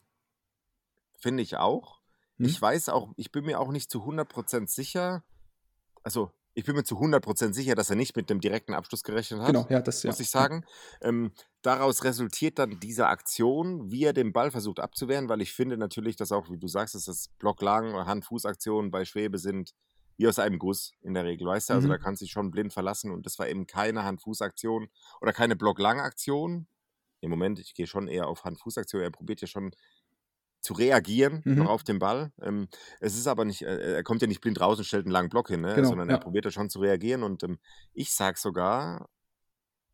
Finde 1.17 1.43
ich 1.43 1.55
auch. 1.55 2.01
Hm? 2.37 2.45
Ich 2.45 2.61
weiß 2.61 2.89
auch, 2.89 3.13
ich 3.15 3.31
bin 3.31 3.45
mir 3.45 3.59
auch 3.59 3.71
nicht 3.71 3.89
zu 3.89 3.99
100% 3.99 4.67
sicher, 4.67 5.23
also 6.03 6.31
ich 6.55 6.65
bin 6.65 6.75
mir 6.75 6.83
zu 6.83 6.95
100% 6.95 7.53
sicher, 7.53 7.75
dass 7.75 7.89
er 7.89 7.95
nicht 7.95 8.15
mit 8.15 8.29
dem 8.29 8.39
direkten 8.39 8.73
Abschluss 8.73 9.03
gerechnet 9.03 9.41
hat. 9.41 9.47
Genau, 9.47 9.65
ja, 9.69 9.81
das 9.81 10.03
Muss 10.03 10.19
ich 10.19 10.29
sagen. 10.29 10.65
Ähm, 11.01 11.31
daraus 11.61 12.03
resultiert 12.03 12.59
dann 12.59 12.79
diese 12.79 13.07
Aktion, 13.07 13.91
wie 13.91 14.03
er 14.03 14.13
den 14.13 14.33
Ball 14.33 14.51
versucht 14.51 14.79
abzuwehren, 14.79 15.29
weil 15.29 15.41
ich 15.41 15.53
finde 15.53 15.77
natürlich, 15.77 16.15
dass 16.15 16.31
auch, 16.31 16.49
wie 16.49 16.57
du 16.59 16.67
sagst, 16.67 16.95
dass 16.95 17.05
das 17.05 17.29
Blocklang, 17.39 17.93
Hand-Fuß-Aktionen 17.93 18.91
bei 18.91 19.05
Schwebe 19.05 19.39
sind 19.39 19.73
wie 20.17 20.27
aus 20.27 20.37
einem 20.37 20.59
Guss 20.59 20.93
in 21.01 21.15
der 21.15 21.25
Regel, 21.25 21.47
weißt 21.47 21.69
du? 21.69 21.73
Also 21.73 21.87
mhm. 21.87 21.91
da 21.91 21.97
kannst 21.97 22.21
du 22.21 22.25
dich 22.25 22.31
schon 22.31 22.51
blind 22.51 22.71
verlassen 22.71 23.11
und 23.11 23.25
das 23.25 23.39
war 23.39 23.47
eben 23.47 23.65
keine 23.65 24.03
Hand-Fuß-Aktion 24.03 24.89
oder 25.21 25.33
keine 25.33 25.55
Block-Lang-Aktion. 25.55 26.67
Im 27.21 27.29
Moment, 27.29 27.59
ich 27.59 27.73
gehe 27.73 27.87
schon 27.87 28.07
eher 28.07 28.27
auf 28.27 28.43
Hand-Fuß-Aktion. 28.43 29.01
Er 29.01 29.09
probiert 29.09 29.41
ja 29.41 29.47
schon 29.47 29.71
zu 30.63 30.73
reagieren 30.73 31.41
mhm. 31.43 31.55
noch 31.55 31.69
auf 31.69 31.83
den 31.83 31.99
Ball. 31.99 32.31
Ähm, 32.41 32.69
es 33.01 33.17
ist 33.17 33.27
aber 33.27 33.43
nicht, 33.43 33.61
äh, 33.63 33.95
er 33.95 34.03
kommt 34.03 34.21
ja 34.21 34.27
nicht 34.27 34.41
blind 34.41 34.59
raus 34.61 34.79
und 34.79 34.85
stellt 34.85 35.05
einen 35.05 35.11
langen 35.11 35.29
Block 35.29 35.49
hin, 35.49 35.61
ne? 35.61 35.75
genau, 35.75 35.89
sondern 35.89 36.09
ja. 36.09 36.15
er 36.15 36.21
probiert 36.21 36.45
ja 36.45 36.51
schon 36.51 36.69
zu 36.69 36.79
reagieren 36.79 37.21
und 37.21 37.43
ähm, 37.43 37.59
ich 37.93 38.13
sag 38.13 38.37
sogar, 38.37 39.09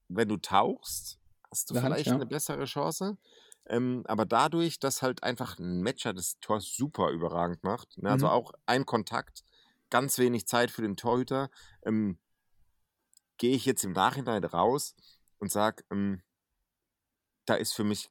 wenn 0.07 0.29
du 0.29 0.37
tauchst, 0.37 1.19
hast 1.49 1.69
du 1.69 1.73
der 1.73 1.83
vielleicht 1.83 2.07
Hand, 2.07 2.19
ja. 2.19 2.21
eine 2.21 2.25
bessere 2.27 2.65
Chance. 2.65 3.17
Ähm, 3.65 4.03
aber 4.07 4.25
dadurch, 4.25 4.79
dass 4.79 5.01
halt 5.01 5.23
einfach 5.23 5.57
ein 5.57 5.81
Matcher 5.81 6.13
das 6.13 6.39
Tor 6.39 6.61
super 6.61 7.09
überragend 7.09 7.63
macht, 7.63 7.97
ne? 7.97 8.11
also 8.11 8.27
mhm. 8.27 8.31
auch 8.31 8.53
ein 8.67 8.85
Kontakt, 8.85 9.43
ganz 9.89 10.19
wenig 10.19 10.47
Zeit 10.47 10.69
für 10.69 10.83
den 10.83 10.95
Torhüter. 10.95 11.49
Ähm, 11.83 12.19
Gehe 13.37 13.55
ich 13.55 13.65
jetzt 13.65 13.85
im 13.85 13.93
Nachhinein 13.93 14.43
raus 14.43 14.95
und 15.37 15.49
sage, 15.49 15.83
ähm, 15.91 16.21
da 17.45 17.55
ist 17.55 17.71
für 17.71 17.85
mich 17.85 18.09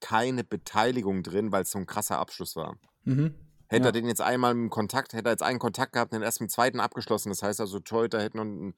keine 0.00 0.44
Beteiligung 0.44 1.22
drin, 1.22 1.52
weil 1.52 1.62
es 1.62 1.70
so 1.70 1.78
ein 1.78 1.86
krasser 1.86 2.18
Abschluss 2.18 2.56
war. 2.56 2.76
Mhm. 3.04 3.34
Hätte 3.68 3.84
ja. 3.84 3.88
er 3.88 3.92
den 3.92 4.06
jetzt 4.06 4.20
einmal 4.20 4.52
im 4.52 4.70
Kontakt, 4.70 5.12
hätte 5.12 5.28
er 5.28 5.32
jetzt 5.32 5.42
einen 5.42 5.58
Kontakt 5.58 5.92
gehabt 5.92 6.12
und 6.12 6.20
den 6.20 6.24
erst 6.24 6.40
im 6.40 6.48
zweiten 6.48 6.78
abgeschlossen. 6.78 7.30
Das 7.30 7.42
heißt 7.42 7.60
also, 7.60 7.80
Torhüter 7.80 8.22
hätten 8.22 8.38
noch 8.38 8.44
ein, 8.44 8.74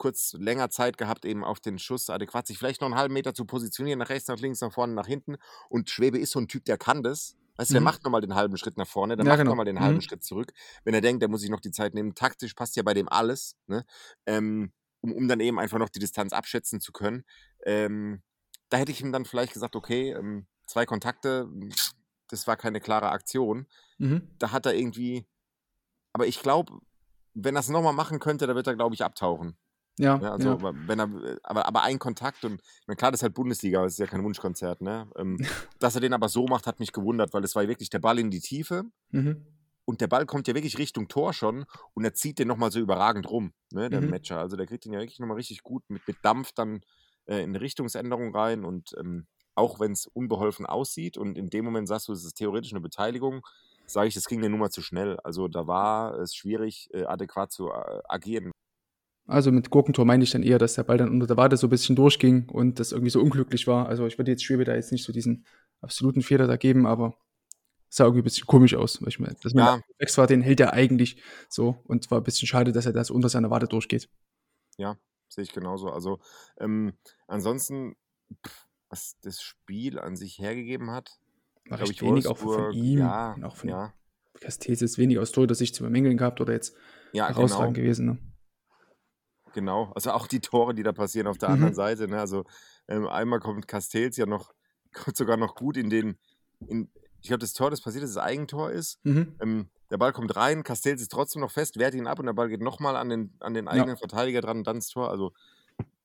kurz 0.00 0.32
länger 0.32 0.70
Zeit 0.70 0.96
gehabt, 0.96 1.26
eben 1.26 1.44
auf 1.44 1.60
den 1.60 1.78
Schuss 1.78 2.08
adäquat 2.08 2.46
sich 2.46 2.58
vielleicht 2.58 2.80
noch 2.80 2.88
einen 2.88 2.96
halben 2.96 3.12
Meter 3.12 3.34
zu 3.34 3.44
positionieren, 3.44 3.98
nach 3.98 4.08
rechts, 4.08 4.28
nach 4.28 4.38
links, 4.38 4.60
nach 4.62 4.72
vorne, 4.72 4.94
nach 4.94 5.06
hinten. 5.06 5.36
Und 5.68 5.90
Schwebe 5.90 6.18
ist 6.18 6.32
so 6.32 6.40
ein 6.40 6.48
Typ, 6.48 6.64
der 6.64 6.78
kann 6.78 7.02
das. 7.02 7.36
Weißt 7.56 7.70
du, 7.70 7.74
der 7.74 7.82
mhm. 7.82 7.84
macht 7.84 8.04
nochmal 8.04 8.22
den 8.22 8.34
halben 8.34 8.56
Schritt 8.56 8.78
nach 8.78 8.86
vorne, 8.86 9.16
der 9.16 9.26
ja, 9.26 9.30
macht 9.30 9.40
genau. 9.40 9.50
nochmal 9.50 9.66
den 9.66 9.78
halben 9.78 9.96
mhm. 9.96 10.00
Schritt 10.00 10.24
zurück. 10.24 10.52
Wenn 10.84 10.94
er 10.94 11.02
denkt, 11.02 11.20
der 11.20 11.28
muss 11.28 11.42
sich 11.42 11.50
noch 11.50 11.60
die 11.60 11.70
Zeit 11.70 11.92
nehmen. 11.92 12.14
Taktisch 12.14 12.54
passt 12.54 12.76
ja 12.76 12.82
bei 12.82 12.94
dem 12.94 13.10
alles, 13.10 13.56
ne? 13.66 13.84
ähm, 14.24 14.72
um, 15.02 15.12
um 15.12 15.28
dann 15.28 15.40
eben 15.40 15.58
einfach 15.58 15.78
noch 15.78 15.90
die 15.90 15.98
Distanz 15.98 16.32
abschätzen 16.32 16.80
zu 16.80 16.92
können. 16.92 17.24
Ähm, 17.66 18.22
da 18.70 18.78
hätte 18.78 18.92
ich 18.92 19.02
ihm 19.02 19.12
dann 19.12 19.24
vielleicht 19.24 19.52
gesagt, 19.52 19.76
okay, 19.76 20.12
ähm, 20.12 20.46
zwei 20.66 20.86
Kontakte, 20.86 21.48
das 22.28 22.46
war 22.46 22.56
keine 22.56 22.80
klare 22.80 23.10
Aktion. 23.10 23.66
Mhm. 23.98 24.30
Da 24.38 24.52
hat 24.52 24.64
er 24.64 24.74
irgendwie, 24.74 25.26
aber 26.12 26.26
ich 26.26 26.40
glaube, 26.40 26.78
wenn 27.34 27.56
er 27.56 27.60
es 27.60 27.68
nochmal 27.68 27.92
machen 27.92 28.20
könnte, 28.20 28.46
da 28.46 28.54
wird 28.54 28.66
er, 28.66 28.76
glaube 28.76 28.94
ich, 28.94 29.04
abtauchen. 29.04 29.56
Ja, 29.98 30.18
ja, 30.18 30.32
also, 30.32 30.56
ja. 30.56 30.72
Wenn 30.86 30.98
er, 30.98 31.38
aber, 31.42 31.66
aber 31.66 31.82
ein 31.82 31.98
Kontakt 31.98 32.44
und 32.44 32.62
na 32.86 32.94
klar, 32.94 33.10
das 33.10 33.20
ist 33.20 33.22
halt 33.24 33.34
Bundesliga, 33.34 33.82
das 33.82 33.94
ist 33.94 33.98
ja 33.98 34.06
kein 34.06 34.24
Wunschkonzert, 34.24 34.80
ne? 34.80 35.10
Ähm, 35.16 35.36
dass 35.78 35.94
er 35.94 36.00
den 36.00 36.14
aber 36.14 36.28
so 36.28 36.46
macht, 36.46 36.66
hat 36.66 36.80
mich 36.80 36.92
gewundert, 36.92 37.34
weil 37.34 37.44
es 37.44 37.54
war 37.54 37.66
wirklich 37.68 37.90
der 37.90 37.98
Ball 37.98 38.18
in 38.18 38.30
die 38.30 38.40
Tiefe 38.40 38.84
mhm. 39.10 39.44
und 39.84 40.00
der 40.00 40.06
Ball 40.06 40.24
kommt 40.24 40.48
ja 40.48 40.54
wirklich 40.54 40.78
Richtung 40.78 41.08
Tor 41.08 41.34
schon 41.34 41.66
und 41.92 42.04
er 42.04 42.14
zieht 42.14 42.38
den 42.38 42.48
nochmal 42.48 42.72
so 42.72 42.80
überragend 42.80 43.28
rum, 43.28 43.52
ne, 43.72 43.90
der 43.90 44.00
mhm. 44.00 44.10
Matcher. 44.10 44.38
Also 44.38 44.56
der 44.56 44.66
kriegt 44.66 44.86
den 44.86 44.94
ja 44.94 45.00
wirklich 45.00 45.18
nochmal 45.18 45.36
richtig 45.36 45.62
gut 45.62 45.82
mit, 45.88 46.06
mit 46.08 46.16
Dampf 46.22 46.52
dann 46.52 46.80
äh, 47.30 47.42
in 47.42 47.50
eine 47.50 47.60
Richtungsänderung 47.60 48.34
rein 48.34 48.64
und 48.64 48.94
ähm, 48.98 49.26
auch 49.54 49.78
wenn 49.78 49.92
es 49.92 50.06
unbeholfen 50.06 50.66
aussieht 50.66 51.16
und 51.16 51.38
in 51.38 51.48
dem 51.48 51.64
Moment 51.64 51.86
sagst 51.88 52.08
du, 52.08 52.12
es 52.12 52.24
ist 52.24 52.34
theoretisch 52.34 52.72
eine 52.72 52.80
Beteiligung, 52.80 53.46
sage 53.86 54.08
ich, 54.08 54.14
das 54.14 54.24
ging 54.24 54.40
der 54.40 54.50
Nummer 54.50 54.70
zu 54.70 54.82
schnell. 54.82 55.18
Also 55.20 55.48
da 55.48 55.66
war 55.66 56.18
es 56.18 56.34
schwierig, 56.34 56.88
äh, 56.92 57.04
adäquat 57.04 57.52
zu 57.52 57.68
äh, 57.68 58.00
agieren. 58.08 58.50
Also 59.26 59.52
mit 59.52 59.70
Gurkentor 59.70 60.04
meine 60.04 60.24
ich 60.24 60.32
dann 60.32 60.42
eher, 60.42 60.58
dass 60.58 60.74
der 60.74 60.82
Ball 60.82 60.98
dann 60.98 61.10
unter 61.10 61.26
der 61.26 61.36
Wade 61.36 61.56
so 61.56 61.68
ein 61.68 61.70
bisschen 61.70 61.94
durchging 61.94 62.48
und 62.48 62.80
das 62.80 62.90
irgendwie 62.90 63.10
so 63.10 63.20
unglücklich 63.20 63.66
war. 63.68 63.88
Also 63.88 64.06
ich 64.06 64.18
würde 64.18 64.32
jetzt 64.32 64.42
Schwebe 64.42 64.64
da 64.64 64.74
jetzt 64.74 64.90
nicht 64.90 65.04
so 65.04 65.12
diesen 65.12 65.46
absoluten 65.80 66.22
Fehler 66.22 66.48
da 66.48 66.56
geben, 66.56 66.86
aber 66.86 67.14
es 67.88 67.96
sah 67.96 68.04
irgendwie 68.04 68.22
ein 68.22 68.24
bisschen 68.24 68.46
komisch 68.46 68.74
aus. 68.74 69.00
Weil 69.00 69.08
ich 69.08 69.20
meine, 69.20 69.36
dass 69.40 69.52
ja. 69.52 69.80
war, 70.16 70.26
den 70.26 70.42
hält 70.42 70.58
er 70.58 70.72
eigentlich 70.72 71.22
so 71.48 71.76
und 71.84 72.10
war 72.10 72.18
ein 72.18 72.24
bisschen 72.24 72.48
schade, 72.48 72.72
dass 72.72 72.86
er 72.86 72.92
das 72.92 73.10
unter 73.10 73.28
seiner 73.28 73.50
Wade 73.50 73.68
durchgeht. 73.68 74.08
Ja, 74.78 74.96
sehe 75.30 75.44
ich 75.44 75.52
genauso. 75.52 75.90
Also 75.90 76.18
ähm, 76.58 76.92
ansonsten, 77.26 77.96
pff, 78.46 78.66
was 78.88 79.16
das 79.22 79.40
Spiel 79.40 79.98
an 79.98 80.16
sich 80.16 80.38
hergegeben 80.38 80.90
hat, 80.90 81.18
recht 81.70 81.92
ich, 81.92 82.02
wenig 82.02 82.26
auch 82.26 82.38
von 82.38 82.72
ihm 82.72 82.98
ja, 82.98 83.36
auch 83.42 83.56
von 83.56 83.68
ja. 83.68 83.94
Castells 84.40 84.82
ist 84.82 84.98
wenig 84.98 85.18
aus 85.18 85.32
Tor, 85.32 85.52
sich 85.54 85.74
zu 85.74 85.84
bemängeln 85.84 86.16
gehabt 86.16 86.40
oder 86.40 86.52
jetzt 86.52 86.76
ja, 87.12 87.28
herausragend 87.28 87.74
genau. 87.74 87.84
gewesen. 87.84 88.06
Ne? 88.06 88.18
Genau, 89.52 89.92
also 89.94 90.12
auch 90.12 90.26
die 90.26 90.40
Tore, 90.40 90.74
die 90.74 90.82
da 90.82 90.92
passieren 90.92 91.26
auf 91.26 91.38
der 91.38 91.50
mhm. 91.50 91.54
anderen 91.54 91.74
Seite. 91.74 92.08
Ne? 92.08 92.20
Also 92.20 92.44
ähm, 92.88 93.06
einmal 93.06 93.40
kommt 93.40 93.66
Castells 93.68 94.16
ja 94.16 94.26
noch, 94.26 94.52
kommt 94.92 95.16
sogar 95.16 95.36
noch 95.36 95.54
gut 95.54 95.76
in 95.76 95.90
den, 95.90 96.18
in, 96.66 96.90
ich 97.20 97.28
glaube, 97.28 97.40
das 97.40 97.52
Tor, 97.52 97.70
das 97.70 97.80
passiert 97.80 98.04
ist, 98.04 98.16
das 98.16 98.22
Eigentor 98.22 98.70
ist. 98.70 98.98
Mhm. 99.04 99.34
Ähm, 99.40 99.68
der 99.90 99.98
Ball 99.98 100.12
kommt 100.12 100.34
rein, 100.36 100.62
Castells 100.62 101.02
ist 101.02 101.10
trotzdem 101.10 101.40
noch 101.42 101.50
fest, 101.50 101.78
wehrt 101.78 101.94
ihn 101.94 102.06
ab 102.06 102.18
und 102.20 102.26
der 102.26 102.32
Ball 102.32 102.48
geht 102.48 102.60
nochmal 102.60 102.96
an 102.96 103.08
den, 103.08 103.34
an 103.40 103.54
den 103.54 103.66
eigenen 103.68 103.96
Verteidiger 103.96 104.40
dran 104.40 104.58
und 104.58 104.66
dann 104.66 104.76
das 104.76 104.88
Tor. 104.88 105.10
Also, 105.10 105.32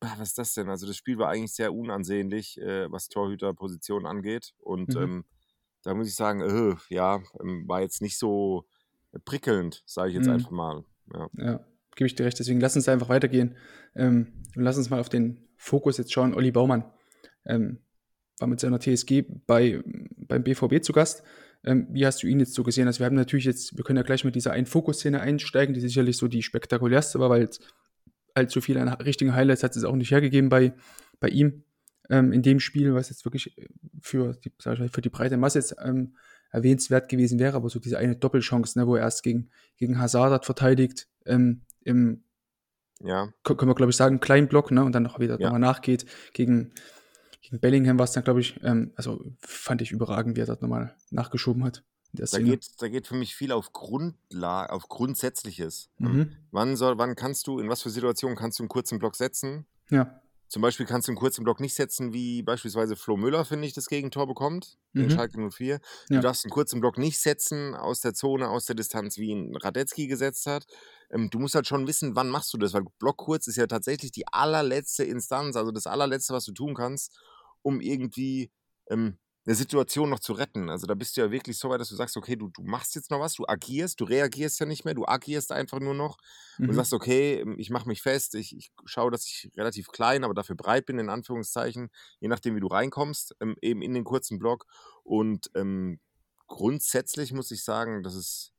ah, 0.02 0.16
was 0.18 0.30
ist 0.30 0.38
das 0.40 0.54
denn? 0.56 0.70
Also, 0.70 0.88
das 0.88 0.98
Spiel 0.98 1.18
war 1.18 1.30
eigentlich 1.30 1.54
sehr 1.54 1.74
unansehnlich, 1.74 2.60
äh, 2.60 2.92
was 2.92 3.10
Torhüterposition 3.10 4.06
angeht. 4.06 4.54
Und 4.60 4.96
Mhm. 4.96 5.02
ähm, 5.02 5.26
da 5.84 5.94
muss 5.94 6.08
ich 6.08 6.16
sagen, 6.16 6.42
äh, 6.42 6.76
ja, 6.94 7.22
ähm, 7.40 7.68
war 7.68 7.82
jetzt 7.82 8.02
nicht 8.02 8.18
so 8.18 8.66
prickelnd, 9.24 9.84
sage 9.86 10.10
ich 10.10 10.16
jetzt 10.16 10.26
Mhm. 10.28 10.34
einfach 10.34 10.52
mal. 10.52 10.84
Ja. 11.14 11.30
Ja, 11.38 11.60
gebe 11.96 12.08
ich 12.08 12.16
dir 12.16 12.26
recht. 12.26 12.40
Deswegen 12.40 12.60
lass 12.60 12.76
uns 12.76 12.90
einfach 12.90 13.10
weitergehen. 13.10 13.56
Ähm, 13.96 14.34
und 14.56 14.64
lass 14.64 14.78
uns 14.78 14.90
mal 14.90 15.00
auf 15.00 15.10
den 15.10 15.48
Fokus 15.58 15.98
jetzt 15.98 16.12
schauen. 16.12 16.34
Olli 16.34 16.52
Baumann 16.52 16.92
ähm, 17.46 17.80
war 18.40 18.48
mit 18.48 18.60
seiner 18.60 18.80
TSG 18.80 19.22
bei, 19.46 19.82
beim 20.28 20.44
BVB 20.44 20.84
zu 20.84 20.94
Gast. 20.94 21.24
Ähm, 21.64 21.88
wie 21.92 22.06
hast 22.06 22.22
du 22.22 22.28
ihn 22.28 22.40
jetzt 22.40 22.54
so 22.54 22.64
gesehen? 22.64 22.88
Also 22.88 23.00
wir 23.00 23.06
haben 23.06 23.16
natürlich 23.16 23.46
jetzt, 23.46 23.76
wir 23.78 23.84
können 23.84 23.98
ja 23.98 24.04
gleich 24.04 24.24
mit 24.24 24.36
dieser 24.36 24.52
einen 24.52 24.66
Fokusszene 24.66 25.22
einsteigen, 25.22 25.74
die 25.74 25.82
sicherlich 25.82 26.18
so 26.18 26.28
die 26.28 26.44
spektakulärste 26.44 27.20
war, 27.20 27.30
weil 27.30 27.44
es 27.44 27.60
allzu 28.34 28.62
viele 28.62 28.82
an 28.82 28.90
richtigen 28.90 29.34
Highlights 29.34 29.64
hat 29.64 29.76
es 29.76 29.84
auch 29.84 29.96
nicht 29.96 30.12
hergegeben 30.12 30.50
bei, 30.50 30.74
bei 31.20 31.30
ihm 31.30 31.64
ähm, 32.10 32.32
in 32.32 32.42
dem 32.42 32.60
Spiel, 32.60 32.94
was 32.94 33.10
jetzt 33.10 33.26
wirklich 33.26 33.56
für 34.02 34.34
die, 34.44 34.52
mal, 34.64 34.90
für 34.90 35.02
die 35.02 35.10
breite 35.10 35.38
Masse 35.38 35.60
jetzt 35.60 35.76
ähm, 35.84 36.16
erwähnenswert 36.52 37.10
gewesen 37.10 37.40
wäre, 37.40 37.56
aber 37.56 37.70
so 37.70 37.80
diese 37.80 37.98
eine 37.98 38.16
Doppelchance, 38.16 38.78
ne, 38.78 38.88
wo 38.88 38.96
er 38.96 39.04
erst 39.04 39.24
gegen, 39.24 39.50
gegen 39.78 40.00
Hazard 40.00 40.32
hat 40.32 40.46
verteidigt, 40.46 41.08
ähm, 41.26 41.62
im, 41.82 42.24
ja. 43.02 43.34
können 43.44 43.70
wir 43.70 43.76
glaube 43.76 43.90
ich 43.90 43.98
sagen, 43.98 44.20
kleinen 44.20 44.48
Block, 44.48 44.72
ne, 44.72 44.84
und 44.84 44.94
dann 44.94 45.04
noch 45.04 45.20
wieder 45.20 45.40
Ja. 45.40 45.48
nochmal 45.48 45.60
nachgeht 45.60 46.06
gegen, 46.34 46.72
gegen 47.50 47.60
Bellingham 47.60 47.98
war 47.98 48.06
es 48.06 48.12
dann, 48.12 48.24
glaube 48.24 48.42
ich, 48.42 48.60
ähm, 48.64 48.92
also 48.96 49.24
fand 49.40 49.82
ich 49.82 49.92
überragend, 49.92 50.36
wie 50.38 50.42
er 50.42 50.46
das 50.48 50.62
nochmal 50.62 50.96
nachgeschoben 51.12 51.64
hat. 51.64 51.84
In 52.18 52.26
Da 52.32 52.40
geht, 52.40 52.68
da 52.82 52.88
geht 52.88 53.08
für 53.08 53.16
mich 53.16 53.36
viel 53.36 53.52
auf 53.52 53.74
Grundlage, 53.74 54.72
auf 54.72 54.88
Grundsätzliches. 54.88 55.90
Ähm, 56.00 56.06
Mhm. 56.16 56.32
Wann 56.52 56.76
soll, 56.78 56.98
wann 56.98 57.16
kannst 57.16 57.48
du, 57.48 57.60
in 57.60 57.70
was 57.70 57.82
für 57.82 57.90
Situationen 57.90 58.38
kannst 58.38 58.60
du 58.60 58.64
einen 58.64 58.70
kurzen 58.70 59.00
Block 59.00 59.16
setzen? 59.16 59.66
Ja. 59.90 60.22
Zum 60.48 60.62
Beispiel 60.62 60.86
kannst 60.86 61.08
du 61.08 61.12
einen 61.12 61.18
kurzen 61.18 61.44
Block 61.44 61.60
nicht 61.60 61.74
setzen, 61.74 62.14
wie 62.14 62.44
beispielsweise 62.44 62.96
Flo 62.96 63.18
Müller, 63.18 63.44
finde 63.46 63.68
ich, 63.68 63.74
das 63.74 63.88
Gegentor 63.88 64.28
bekommt, 64.28 64.78
in 64.94 65.06
Mhm. 65.06 65.10
Schalke 65.10 65.40
04. 65.40 65.74
Ja. 65.74 65.80
Du 66.18 66.20
darfst 66.22 66.46
einen 66.46 66.52
kurzen 66.52 66.80
Block 66.80 66.98
nicht 67.00 67.20
setzen 67.20 67.74
aus 67.76 68.00
der 68.00 68.14
Zone, 68.14 68.48
aus 68.48 68.66
der 68.66 68.76
Distanz, 68.76 69.18
wie 69.18 69.32
ihn 69.32 69.56
Radetzky 69.58 70.08
gesetzt 70.08 70.46
hat. 70.46 70.66
Ähm, 71.10 71.30
du 71.32 71.40
musst 71.40 71.56
halt 71.56 71.68
schon 71.68 71.88
wissen, 71.88 72.16
wann 72.16 72.30
machst 72.30 72.54
du 72.54 72.58
das, 72.60 72.74
weil 72.74 72.84
Block 73.00 73.18
kurz 73.18 73.48
ist 73.48 73.56
ja 73.58 73.66
tatsächlich 73.68 74.12
die 74.12 74.28
allerletzte 74.28 75.04
Instanz, 75.04 75.56
also 75.58 75.72
das 75.72 75.88
allerletzte, 75.88 76.34
was 76.34 76.46
du 76.46 76.54
tun 76.54 76.76
kannst, 76.76 77.18
um 77.66 77.82
irgendwie 77.82 78.52
ähm, 78.90 79.18
eine 79.48 79.56
Situation 79.56 80.10
noch 80.10 80.20
zu 80.20 80.34
retten. 80.34 80.70
Also 80.70 80.88
da 80.88 80.96
bist 80.96 81.18
du 81.18 81.22
ja 81.22 81.32
wirklich 81.32 81.58
so 81.58 81.70
weit, 81.70 81.80
dass 81.80 81.90
du 81.90 81.96
sagst, 81.96 82.18
okay, 82.18 82.36
du, 82.36 82.50
du 82.50 82.64
machst 82.64 82.96
jetzt 82.96 83.12
noch 83.12 83.20
was, 83.20 83.34
du 83.36 83.46
agierst, 83.48 84.00
du 84.00 84.06
reagierst 84.06 84.60
ja 84.60 84.66
nicht 84.66 84.86
mehr, 84.86 84.94
du 84.94 85.06
agierst 85.06 85.52
einfach 85.52 85.80
nur 85.80 85.94
noch 85.94 86.18
und 86.66 86.74
Mhm. 86.74 86.76
sagst, 86.76 86.94
okay, 86.94 87.40
ähm, 87.42 87.56
ich 87.60 87.70
mache 87.70 87.88
mich 87.88 88.02
fest, 88.02 88.36
ich, 88.36 88.56
ich 88.56 88.72
schaue, 88.86 89.12
dass 89.12 89.26
ich 89.26 89.52
relativ 89.58 89.88
klein, 89.90 90.24
aber 90.24 90.34
dafür 90.34 90.56
breit 90.56 90.86
bin, 90.86 91.00
in 91.00 91.10
Anführungszeichen, 91.10 91.90
je 92.20 92.28
nachdem, 92.28 92.56
wie 92.56 92.60
du 92.60 92.68
reinkommst, 92.68 93.36
ähm, 93.40 93.56
eben 93.62 93.82
in 93.82 93.94
den 93.94 94.04
kurzen 94.04 94.40
Block. 94.40 94.66
Und 95.04 95.50
ähm, 95.56 96.00
grundsätzlich 96.48 97.34
muss 97.34 97.52
ich 97.52 97.64
sagen, 97.64 98.04
dass 98.04 98.16
es 98.16 98.52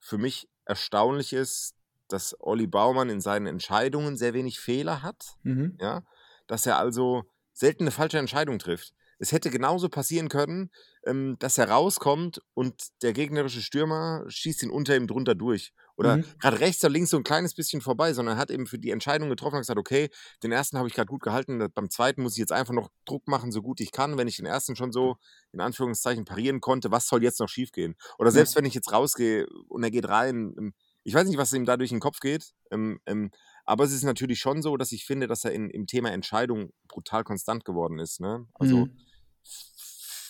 für 0.00 0.18
mich 0.18 0.48
erstaunlich 0.64 1.32
ist, 1.32 1.74
dass 2.08 2.36
Olli 2.40 2.66
Baumann 2.66 3.10
in 3.10 3.20
seinen 3.20 3.46
Entscheidungen 3.46 4.16
sehr 4.16 4.34
wenig 4.34 4.60
Fehler 4.60 5.02
hat 5.02 5.36
Mhm. 5.44 5.78
ja, 5.80 6.02
dass 6.48 6.66
er 6.66 6.78
also 6.78 7.24
selten 7.58 7.84
eine 7.84 7.90
falsche 7.90 8.18
Entscheidung 8.18 8.58
trifft. 8.58 8.92
Es 9.20 9.32
hätte 9.32 9.50
genauso 9.50 9.88
passieren 9.88 10.28
können, 10.28 10.70
ähm, 11.04 11.36
dass 11.40 11.58
er 11.58 11.68
rauskommt 11.70 12.40
und 12.54 12.82
der 13.02 13.12
gegnerische 13.12 13.62
Stürmer 13.62 14.24
schießt 14.28 14.62
ihn 14.62 14.70
unter 14.70 14.94
ihm 14.96 15.08
drunter 15.08 15.34
durch. 15.34 15.72
Oder 15.96 16.20
Mhm. 16.20 16.38
gerade 16.38 16.60
rechts 16.60 16.84
oder 16.84 16.92
links 16.92 17.10
so 17.10 17.16
ein 17.16 17.24
kleines 17.24 17.54
bisschen 17.54 17.80
vorbei, 17.80 18.12
sondern 18.12 18.36
er 18.36 18.40
hat 18.40 18.52
eben 18.52 18.66
für 18.68 18.78
die 18.78 18.90
Entscheidung 18.90 19.28
getroffen 19.28 19.56
und 19.56 19.62
gesagt, 19.62 19.78
okay, 19.80 20.08
den 20.44 20.52
ersten 20.52 20.78
habe 20.78 20.86
ich 20.86 20.94
gerade 20.94 21.08
gut 21.08 21.22
gehalten, 21.22 21.66
beim 21.74 21.90
zweiten 21.90 22.22
muss 22.22 22.34
ich 22.34 22.38
jetzt 22.38 22.52
einfach 22.52 22.74
noch 22.74 22.90
Druck 23.04 23.26
machen, 23.26 23.50
so 23.50 23.60
gut 23.62 23.80
ich 23.80 23.90
kann. 23.90 24.16
Wenn 24.18 24.28
ich 24.28 24.36
den 24.36 24.46
ersten 24.46 24.76
schon 24.76 24.92
so 24.92 25.16
in 25.52 25.60
Anführungszeichen 25.60 26.24
parieren 26.24 26.60
konnte, 26.60 26.90
was 26.92 27.08
soll 27.08 27.22
jetzt 27.22 27.40
noch 27.40 27.48
schiefgehen? 27.48 27.96
Oder 28.18 28.30
selbst 28.30 28.54
wenn 28.56 28.64
ich 28.64 28.74
jetzt 28.74 28.92
rausgehe 28.92 29.46
und 29.68 29.82
er 29.82 29.90
geht 29.90 30.08
rein, 30.08 30.54
ähm, 30.58 30.74
ich 31.04 31.14
weiß 31.14 31.26
nicht, 31.26 31.38
was 31.38 31.52
ihm 31.52 31.64
da 31.64 31.76
durch 31.76 31.90
den 31.90 32.00
Kopf 32.00 32.20
geht, 32.20 32.52
ähm, 32.70 33.00
ähm, 33.06 33.30
aber 33.68 33.84
es 33.84 33.92
ist 33.92 34.02
natürlich 34.02 34.38
schon 34.40 34.62
so, 34.62 34.76
dass 34.78 34.92
ich 34.92 35.04
finde, 35.04 35.26
dass 35.26 35.44
er 35.44 35.52
in, 35.52 35.68
im 35.68 35.86
Thema 35.86 36.10
Entscheidung 36.10 36.72
brutal 36.88 37.22
konstant 37.22 37.64
geworden 37.66 37.98
ist. 37.98 38.18
Ne? 38.20 38.46
Also, 38.54 38.86
Mhm. 38.86 38.96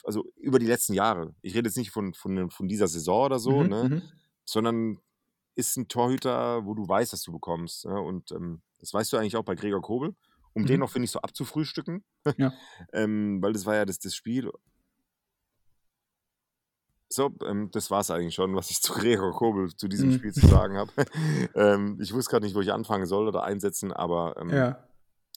also 0.05 0.25
über 0.37 0.59
die 0.59 0.67
letzten 0.67 0.95
Jahre. 0.95 1.35
Ich 1.43 1.55
rede 1.55 1.69
jetzt 1.69 1.77
nicht 1.77 1.91
von, 1.91 2.15
von, 2.15 2.51
von 2.51 2.69
dieser 2.69 2.89
Saison 2.89 3.27
oder 3.27 3.39
so, 3.39 3.63
Mhm. 3.63 3.69
ne? 3.69 3.89
Mhm. 3.89 4.03
sondern 4.45 4.99
ist 5.55 5.77
ein 5.77 5.89
Torhüter, 5.89 6.65
wo 6.65 6.75
du 6.75 6.89
weißt, 6.89 7.13
dass 7.13 7.23
du 7.23 7.33
bekommst. 7.33 7.85
Ne? 7.85 8.01
Und 8.01 8.33
ähm, 8.33 8.63
das 8.79 8.93
weißt 8.95 9.13
du 9.13 9.17
eigentlich 9.19 9.37
auch 9.37 9.45
bei 9.45 9.55
Gregor 9.55 9.83
Kobel, 9.83 10.15
um 10.55 10.65
den 10.67 10.77
Mhm. 10.77 10.81
noch, 10.81 10.91
finde 10.91 11.05
ich, 11.05 11.11
so 11.11 11.21
abzufrühstücken. 11.21 12.05
Ja. 12.39 12.53
ähm, 12.93 13.43
weil 13.43 13.53
das 13.53 13.67
war 13.67 13.75
ja 13.75 13.85
das, 13.85 13.99
das 13.99 14.15
Spiel. 14.15 14.51
So, 17.11 17.31
ähm, 17.47 17.71
das 17.73 17.91
war 17.91 18.01
es 18.01 18.11
eigentlich 18.11 18.35
schon, 18.35 18.55
was 18.55 18.71
ich 18.71 18.83
zu 18.83 18.93
Gregor 18.93 19.33
Kobel 19.33 19.75
zu 19.75 19.89
diesem 19.89 20.11
Mhm. 20.11 20.13
Spiel 20.15 20.33
zu 20.33 20.47
sagen 20.47 20.77
habe. 20.77 20.91
ähm, 21.55 21.99
ich 22.01 22.13
wusste 22.13 22.31
gerade 22.31 22.45
nicht, 22.45 22.55
wo 22.55 22.61
ich 22.61 22.73
anfangen 22.73 23.07
soll 23.07 23.27
oder 23.29 23.45
einsetzen, 23.45 23.93
aber 23.93 24.37
ähm, 24.41 24.51
Ja. 24.51 24.85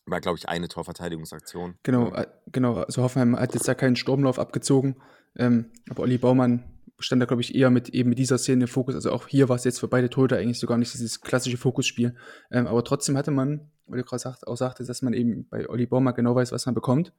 war, 0.06 0.20
glaube 0.20 0.38
ich, 0.38 0.50
eine 0.50 0.68
Torverteidigungsaktion. 0.68 1.76
Genau, 1.84 2.10
äh, 2.14 2.28
genau. 2.52 2.76
Also 2.76 3.02
Hoffenheim 3.04 3.38
hat 3.40 3.54
jetzt 3.54 3.68
da 3.68 3.74
keinen 3.76 3.96
Sturmlauf 3.96 4.38
abgezogen. 4.40 5.02
Ähm, 5.38 5.72
aber 5.90 6.04
Olli 6.04 6.18
Baumann 6.18 6.64
stand 7.00 7.22
da, 7.22 7.26
glaube 7.26 7.42
ich, 7.42 7.56
eher 7.56 7.70
mit 7.70 7.90
eben 7.90 8.10
mit 8.10 8.20
dieser 8.20 8.38
Szene 8.38 8.66
im 8.66 8.68
Fokus. 8.68 8.96
Also 8.96 9.12
auch 9.12 9.28
hier 9.28 9.48
war 9.48 9.56
es 9.56 9.64
jetzt 9.64 9.80
für 9.80 9.88
beide 9.88 10.10
Torhüter 10.10 10.38
eigentlich 10.38 10.60
so 10.60 10.68
gar 10.68 10.78
nicht 10.78 10.94
dieses 10.94 11.22
klassische 11.22 11.58
Fokusspiel. 11.58 12.16
Ähm, 12.52 12.68
aber 12.68 12.84
trotzdem 12.84 13.16
hatte 13.18 13.32
man, 13.32 13.72
weil 13.86 14.00
du 14.02 14.06
gerade 14.06 14.36
auch 14.46 14.58
sagte, 14.58 14.84
dass 14.86 15.02
man 15.02 15.14
eben 15.14 15.48
bei 15.48 15.70
Olli 15.70 15.86
Baumann 15.86 16.14
genau 16.16 16.36
weiß, 16.36 16.52
was 16.52 16.66
man 16.66 16.76
bekommt, 16.76 17.14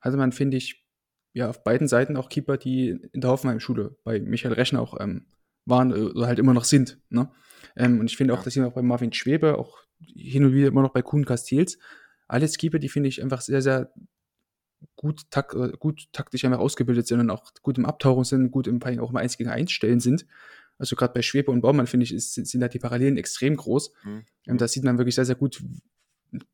hatte 0.00 0.16
man, 0.18 0.30
finde 0.32 0.56
ich, 0.58 0.84
ja, 1.32 1.48
auf 1.48 1.62
beiden 1.62 1.88
Seiten 1.88 2.16
auch 2.16 2.28
Keeper, 2.28 2.56
die 2.56 2.90
in 3.12 3.20
der 3.20 3.30
Hoffenheim-Schule 3.30 3.96
bei 4.04 4.20
Michael 4.20 4.54
Rechner 4.54 4.80
auch 4.80 4.98
ähm, 5.00 5.26
waren 5.66 5.90
äh, 5.90 5.94
oder 5.94 6.26
halt 6.26 6.38
immer 6.38 6.54
noch 6.54 6.64
sind. 6.64 6.98
Ne? 7.10 7.30
Ähm, 7.76 8.00
und 8.00 8.10
ich 8.10 8.16
finde 8.16 8.34
auch, 8.34 8.38
Ja. 8.38 8.44
dass 8.44 8.54
hier 8.54 8.66
auch 8.66 8.72
bei 8.74 8.82
Marvin 8.82 9.12
Schwebe, 9.12 9.58
auch 9.58 9.78
hin 10.00 10.44
und 10.44 10.52
wieder 10.54 10.68
immer 10.68 10.82
noch 10.82 10.92
bei 10.92 11.02
Kuhn 11.02 11.24
Castells, 11.24 11.78
alles 12.26 12.56
Keeper, 12.56 12.78
die 12.78 12.88
finde 12.88 13.08
ich 13.08 13.22
einfach 13.22 13.40
sehr, 13.40 13.62
sehr 13.62 13.92
gut, 14.96 15.22
tak 15.30 15.54
äh, 15.54 15.72
gut 15.78 16.08
taktisch 16.12 16.44
einfach 16.44 16.58
ausgebildet 16.60 17.06
sind 17.06 17.20
und 17.20 17.30
auch 17.30 17.52
gut 17.62 17.78
im 17.78 17.86
Abtauchen 17.86 18.24
sind, 18.24 18.50
gut 18.50 18.66
im 18.66 18.82
auch 19.00 19.10
im 19.10 19.16
1 19.16 19.36
gegen 19.36 19.50
1 19.50 19.70
Stellen 19.70 20.00
sind. 20.00 20.26
Also 20.78 20.94
gerade 20.94 21.12
bei 21.12 21.22
Schwebe 21.22 21.50
und 21.50 21.60
Baumann, 21.60 21.88
finde 21.88 22.04
ich, 22.04 22.14
ist, 22.14 22.34
sind, 22.34 22.46
sind 22.46 22.60
da 22.60 22.68
die 22.68 22.78
Parallelen 22.78 23.16
extrem 23.16 23.56
groß. 23.56 23.92
Mhm. 24.04 24.24
Ähm, 24.46 24.58
da 24.58 24.68
sieht 24.68 24.84
man 24.84 24.98
wirklich 24.98 25.16
sehr, 25.16 25.24
sehr 25.24 25.34
gut, 25.34 25.62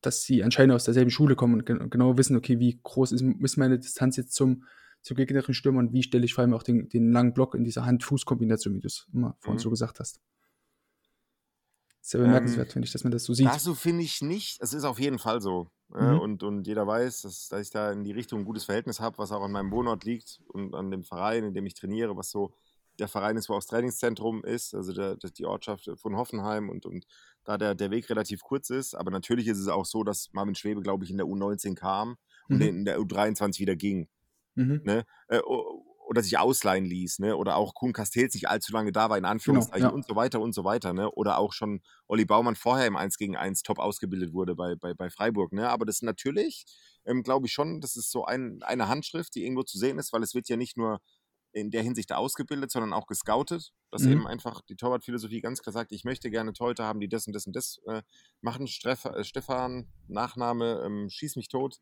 dass 0.00 0.22
sie 0.22 0.42
anscheinend 0.44 0.74
aus 0.74 0.84
derselben 0.84 1.10
Schule 1.10 1.36
kommen 1.36 1.54
und 1.54 1.66
gen 1.66 1.90
genau 1.90 2.16
wissen, 2.18 2.36
okay, 2.36 2.58
wie 2.60 2.78
groß 2.82 3.12
ist, 3.12 3.22
ist 3.40 3.56
meine 3.56 3.78
Distanz 3.78 4.16
jetzt 4.16 4.34
zum, 4.34 4.64
zum 5.02 5.16
gegnerischen 5.16 5.54
Stürmer 5.54 5.80
und 5.80 5.92
wie 5.92 6.02
stelle 6.02 6.24
ich 6.24 6.34
vor 6.34 6.42
allem 6.42 6.54
auch 6.54 6.62
den, 6.62 6.88
den 6.88 7.12
langen 7.12 7.34
Block 7.34 7.54
in 7.54 7.64
dieser 7.64 7.84
Hand-Fuß-Kombination, 7.84 8.74
wie 8.74 8.80
du 8.80 8.86
es 8.86 9.06
immer 9.12 9.36
vorhin 9.40 9.58
Mhm. 9.58 9.62
so 9.62 9.70
gesagt 9.70 10.00
hast. 10.00 10.20
Sehr 12.00 12.20
Ähm, 12.20 12.26
bemerkenswert, 12.26 12.72
finde 12.72 12.86
ich, 12.86 12.92
dass 12.92 13.02
man 13.04 13.12
das 13.12 13.24
so 13.24 13.32
sieht. 13.34 13.46
Das 13.46 13.62
so 13.64 13.74
finde 13.74 14.02
ich 14.04 14.20
nicht. 14.22 14.58
Es 14.60 14.72
ist 14.74 14.84
auf 14.84 14.98
jeden 14.98 15.18
Fall 15.18 15.40
so. 15.40 15.68
Äh, 15.94 15.98
Mhm. 16.04 16.18
und, 16.18 16.42
und 16.42 16.66
jeder 16.66 16.86
weiß, 16.86 17.22
dass, 17.22 17.48
dass 17.48 17.60
ich 17.62 17.70
da 17.70 17.92
in 17.92 18.04
die 18.04 18.12
Richtung 18.12 18.40
ein 18.40 18.44
gutes 18.44 18.64
Verhältnis 18.64 19.00
habe, 19.00 19.18
was 19.18 19.32
auch 19.32 19.42
an 19.42 19.52
meinem 19.52 19.70
Wohnort 19.70 20.04
liegt 20.04 20.40
und 20.48 20.74
an 20.74 20.90
dem 20.90 21.02
Verein, 21.04 21.44
in 21.44 21.54
dem 21.54 21.66
ich 21.66 21.74
trainiere, 21.74 22.16
was 22.16 22.30
so 22.30 22.54
der 22.98 23.08
Verein 23.08 23.36
ist, 23.36 23.48
wo 23.48 23.54
auch 23.54 23.58
das 23.58 23.66
Trainingszentrum 23.66 24.44
ist, 24.44 24.74
also 24.74 24.92
der, 24.92 25.16
der, 25.16 25.30
die 25.30 25.46
Ortschaft 25.46 25.90
von 25.96 26.16
Hoffenheim 26.16 26.68
und, 26.68 26.86
und 26.86 27.06
da 27.44 27.58
der, 27.58 27.74
der 27.74 27.90
Weg 27.90 28.08
relativ 28.10 28.42
kurz 28.42 28.70
ist. 28.70 28.94
Aber 28.94 29.10
natürlich 29.10 29.48
ist 29.48 29.58
es 29.58 29.68
auch 29.68 29.84
so, 29.84 30.04
dass 30.04 30.30
Marvin 30.32 30.54
Schwebe, 30.54 30.82
glaube 30.82 31.04
ich, 31.04 31.10
in 31.10 31.16
der 31.16 31.26
U19 31.26 31.74
kam 31.74 32.16
und 32.48 32.56
Mhm. 32.56 32.62
in 32.62 32.84
der 32.84 32.98
U23 32.98 33.58
wieder 33.60 33.76
ging. 33.76 34.08
Mhm. 34.54 34.82
Ne? 34.84 35.04
Äh, 35.28 35.40
oder 36.06 36.22
sich 36.22 36.38
ausleihen 36.38 36.84
ließ, 36.84 37.18
ne? 37.20 37.36
Oder 37.36 37.56
auch 37.56 37.74
Kuhn 37.74 37.92
Castells 37.92 38.34
nicht 38.34 38.48
allzu 38.48 38.72
lange 38.72 38.92
da 38.92 39.08
war, 39.08 39.18
in 39.18 39.24
Anführungszeichen 39.24 39.88
ja. 39.88 39.92
und 39.92 40.06
so 40.06 40.14
weiter 40.14 40.40
und 40.40 40.54
so 40.54 40.64
weiter, 40.64 40.92
ne? 40.92 41.10
Oder 41.10 41.38
auch 41.38 41.52
schon 41.52 41.80
Olli 42.06 42.24
Baumann 42.24 42.56
vorher 42.56 42.86
im 42.86 42.96
1 42.96 43.16
gegen 43.16 43.36
1 43.36 43.62
top 43.62 43.78
ausgebildet 43.78 44.32
wurde 44.32 44.54
bei, 44.54 44.76
bei, 44.76 44.94
bei 44.94 45.10
Freiburg, 45.10 45.52
ne? 45.52 45.68
Aber 45.70 45.86
das 45.86 46.02
natürlich, 46.02 46.66
ähm, 47.04 47.22
glaube 47.22 47.46
ich 47.46 47.52
schon, 47.52 47.80
das 47.80 47.96
ist 47.96 48.10
so 48.10 48.24
ein, 48.24 48.62
eine 48.62 48.88
Handschrift, 48.88 49.34
die 49.34 49.44
irgendwo 49.44 49.62
zu 49.62 49.78
sehen 49.78 49.98
ist, 49.98 50.12
weil 50.12 50.22
es 50.22 50.34
wird 50.34 50.48
ja 50.48 50.56
nicht 50.56 50.76
nur 50.76 51.00
in 51.54 51.70
der 51.70 51.82
Hinsicht 51.82 52.12
ausgebildet, 52.12 52.70
sondern 52.70 52.92
auch 52.92 53.06
gescoutet, 53.06 53.72
dass 53.90 54.02
Mhm. 54.02 54.10
eben 54.12 54.26
einfach 54.26 54.60
die 54.62 54.76
Torwartphilosophie 54.76 55.40
ganz 55.40 55.62
klar 55.62 55.72
sagt, 55.72 55.92
ich 55.92 56.04
möchte 56.04 56.30
gerne 56.30 56.52
Torhüter 56.52 56.84
haben, 56.84 57.00
die 57.00 57.08
das 57.08 57.26
und 57.26 57.32
das 57.32 57.46
und 57.46 57.54
das 57.54 57.80
äh, 57.86 58.02
machen. 58.40 58.66
Streff, 58.66 59.04
äh, 59.04 59.24
Stefan, 59.24 59.86
Nachname, 60.08 60.82
ähm, 60.84 61.08
schieß 61.08 61.36
mich 61.36 61.48
tot. 61.48 61.78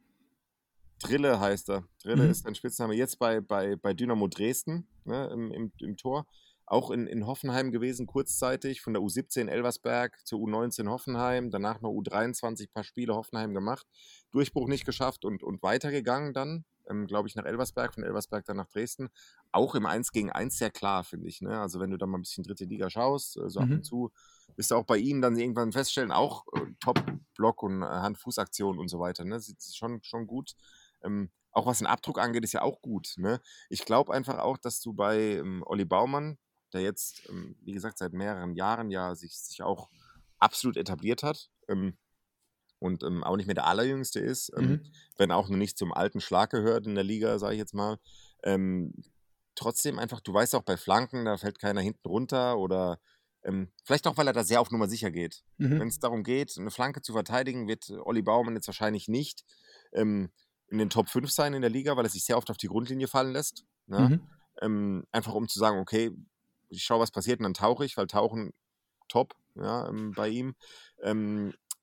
Drille 1.01 1.41
heißt 1.41 1.71
er. 1.71 1.89
Drille 2.03 2.25
Mhm. 2.25 2.31
ist 2.31 2.47
ein 2.47 2.55
Spitzname 2.55 2.95
jetzt 2.95 3.19
bei, 3.19 3.41
bei, 3.41 3.77
bei 3.77 3.93
Dynamo 3.95 4.29
Dresden 4.29 4.87
ne, 5.05 5.29
im, 5.33 5.51
im, 5.51 5.73
im 5.81 5.97
Tor. 5.97 6.27
Auch 6.67 6.91
in, 6.91 7.07
in 7.07 7.27
Hoffenheim 7.27 7.73
gewesen, 7.73 8.07
kurzzeitig, 8.07 8.83
von 8.83 8.93
der 8.95 9.03
U17 9.03 9.49
Elversberg 9.49 10.25
zur 10.25 10.39
U19 10.39 10.89
Hoffenheim, 10.89 11.51
danach 11.51 11.81
noch 11.81 11.91
U23, 11.91 12.71
paar 12.73 12.85
Spiele 12.85 13.15
Hoffenheim 13.15 13.53
gemacht, 13.53 13.87
Durchbruch 14.31 14.69
nicht 14.69 14.87
geschafft 14.87 15.25
und, 15.25 15.43
und 15.43 15.63
weitergegangen 15.63 16.33
dann 16.33 16.65
ähm, 16.89 17.07
glaube 17.07 17.29
ich, 17.29 17.35
nach 17.35 17.45
Elversberg, 17.45 17.95
von 17.95 18.03
Elversberg 18.05 18.45
dann 18.45 18.57
nach 18.57 18.69
Dresden. 18.69 19.09
Auch 19.53 19.75
im 19.75 19.87
1 19.87 20.13
gegen 20.13 20.31
1 20.31 20.57
sehr 20.59 20.71
klar, 20.71 21.05
finde 21.05 21.29
ich. 21.29 21.41
Ne? 21.41 21.61
Also 21.61 21.81
wenn 21.81 21.91
du 21.91 21.97
da 21.99 22.07
mal 22.07 22.19
ein 22.19 22.23
bisschen 22.23 22.45
dritte 22.45 22.65
Liga 22.65 22.91
schaust, 22.91 23.37
äh, 23.37 23.49
so 23.49 23.61
ab 23.61 23.69
Mhm. 23.69 23.75
und 23.77 23.85
zu, 23.85 24.13
wirst 24.57 24.71
du 24.71 24.75
auch 24.77 24.85
bei 24.87 24.99
ihm 24.99 25.21
dann 25.23 25.39
irgendwann 25.39 25.73
feststellen, 25.73 26.13
auch 26.13 26.45
äh, 26.55 26.61
Top-Block 26.81 27.63
und 27.63 27.83
äh, 27.83 27.87
Hand-Fuß-Aktion 27.87 28.79
und 28.79 28.89
so 28.89 28.99
weiter. 29.01 29.25
Ne? 29.25 29.41
Sieht 29.41 29.63
schon, 29.63 30.03
schon 30.03 30.27
gut. 30.27 30.53
Ähm, 31.03 31.31
auch 31.53 31.67
was 31.67 31.79
den 31.79 31.87
Abdruck 31.87 32.19
angeht, 32.19 32.45
ist 32.45 32.53
ja 32.53 32.63
auch 32.63 32.81
gut. 32.81 33.15
Ne? 33.17 33.41
Ich 33.69 33.85
glaube 33.85 34.13
einfach 34.15 34.39
auch, 34.39 34.57
dass 34.59 34.81
du 34.81 34.93
bei 34.95 35.19
ähm, 35.37 35.63
Olli 35.67 35.85
Baumann, 35.85 36.39
der 36.73 36.81
jetzt, 36.81 37.29
ähm, 37.29 37.57
wie 37.61 37.73
gesagt, 37.73 37.99
seit 37.99 38.13
mehreren 38.15 38.55
Jahren 38.55 38.91
ja 38.91 39.15
sich, 39.15 39.39
sich 39.39 39.63
auch 39.63 39.91
absolut 40.39 40.77
etabliert 40.77 41.23
hat 41.23 41.51
ähm, 41.69 41.97
und 42.83 43.03
ähm, 43.03 43.23
auch 43.25 43.37
nicht 43.37 43.47
mehr 43.47 43.55
der 43.55 43.67
Allerjüngste 43.67 44.21
ist, 44.21 44.53
ähm, 44.57 44.65
Mhm. 44.71 44.83
wenn 45.17 45.31
auch 45.31 45.49
noch 45.49 45.57
nicht 45.57 45.79
zum 45.79 45.93
alten 45.93 46.21
Schlag 46.21 46.51
gehört 46.51 46.87
in 46.87 46.95
der 46.95 47.05
Liga, 47.05 47.39
sage 47.39 47.55
ich 47.55 47.59
jetzt 47.59 47.75
mal. 47.75 47.99
Ähm, 48.43 48.93
trotzdem 49.55 49.99
einfach, 49.99 50.21
du 50.21 50.35
weißt 50.35 50.55
auch 50.55 50.63
bei 50.63 50.77
Flanken, 50.77 51.25
da 51.25 51.37
fällt 51.37 51.59
keiner 51.59 51.81
hinten 51.81 52.07
runter 52.09 52.59
oder 52.59 52.99
ähm, 53.45 53.73
vielleicht 53.85 54.07
auch, 54.07 54.17
weil 54.17 54.27
er 54.27 54.33
da 54.33 54.45
sehr 54.45 54.61
auf 54.61 54.71
Nummer 54.71 54.89
sicher 54.89 55.11
geht. 55.11 55.43
Mhm. 55.59 55.81
Wenn 55.81 55.89
es 55.89 55.99
darum 55.99 56.23
geht, 56.23 56.57
eine 56.59 56.71
Flanke 56.71 57.03
zu 57.03 57.13
verteidigen, 57.13 57.69
wird 57.69 57.91
Olli 58.05 58.23
Baumann 58.23 58.55
jetzt 58.55 58.69
wahrscheinlich 58.69 59.09
nicht 59.09 59.45
ähm, 59.93 60.31
in 60.69 60.79
den 60.79 60.91
Top 60.91 61.09
5 61.09 61.31
sein 61.31 61.55
in 61.55 61.61
der 61.61 61.71
Liga, 61.71 61.97
weil 61.97 62.07
er 62.07 62.11
sich 62.11 62.25
sehr 62.25 62.37
oft 62.39 62.51
auf 62.51 62.57
die 62.57 62.69
Grundlinie 62.69 63.09
fallen 63.09 63.33
lässt. 63.33 63.65
Ne? 63.87 64.09
Mhm. 64.09 64.31
Ähm, 64.61 65.05
einfach 65.13 65.35
um 65.35 65.49
zu 65.49 65.59
sagen, 65.59 65.79
okay, 65.79 66.13
ich 66.69 66.83
schaue, 66.83 67.01
was 67.01 67.11
passiert 67.11 67.41
und 67.41 67.45
dann 67.45 67.55
tauche 67.55 67.85
ich, 67.85 67.97
weil 67.97 68.07
Tauchen 68.07 68.53
top 69.09 69.35
ja, 69.55 69.91
bei 70.17 70.29
ihm. 70.29 70.55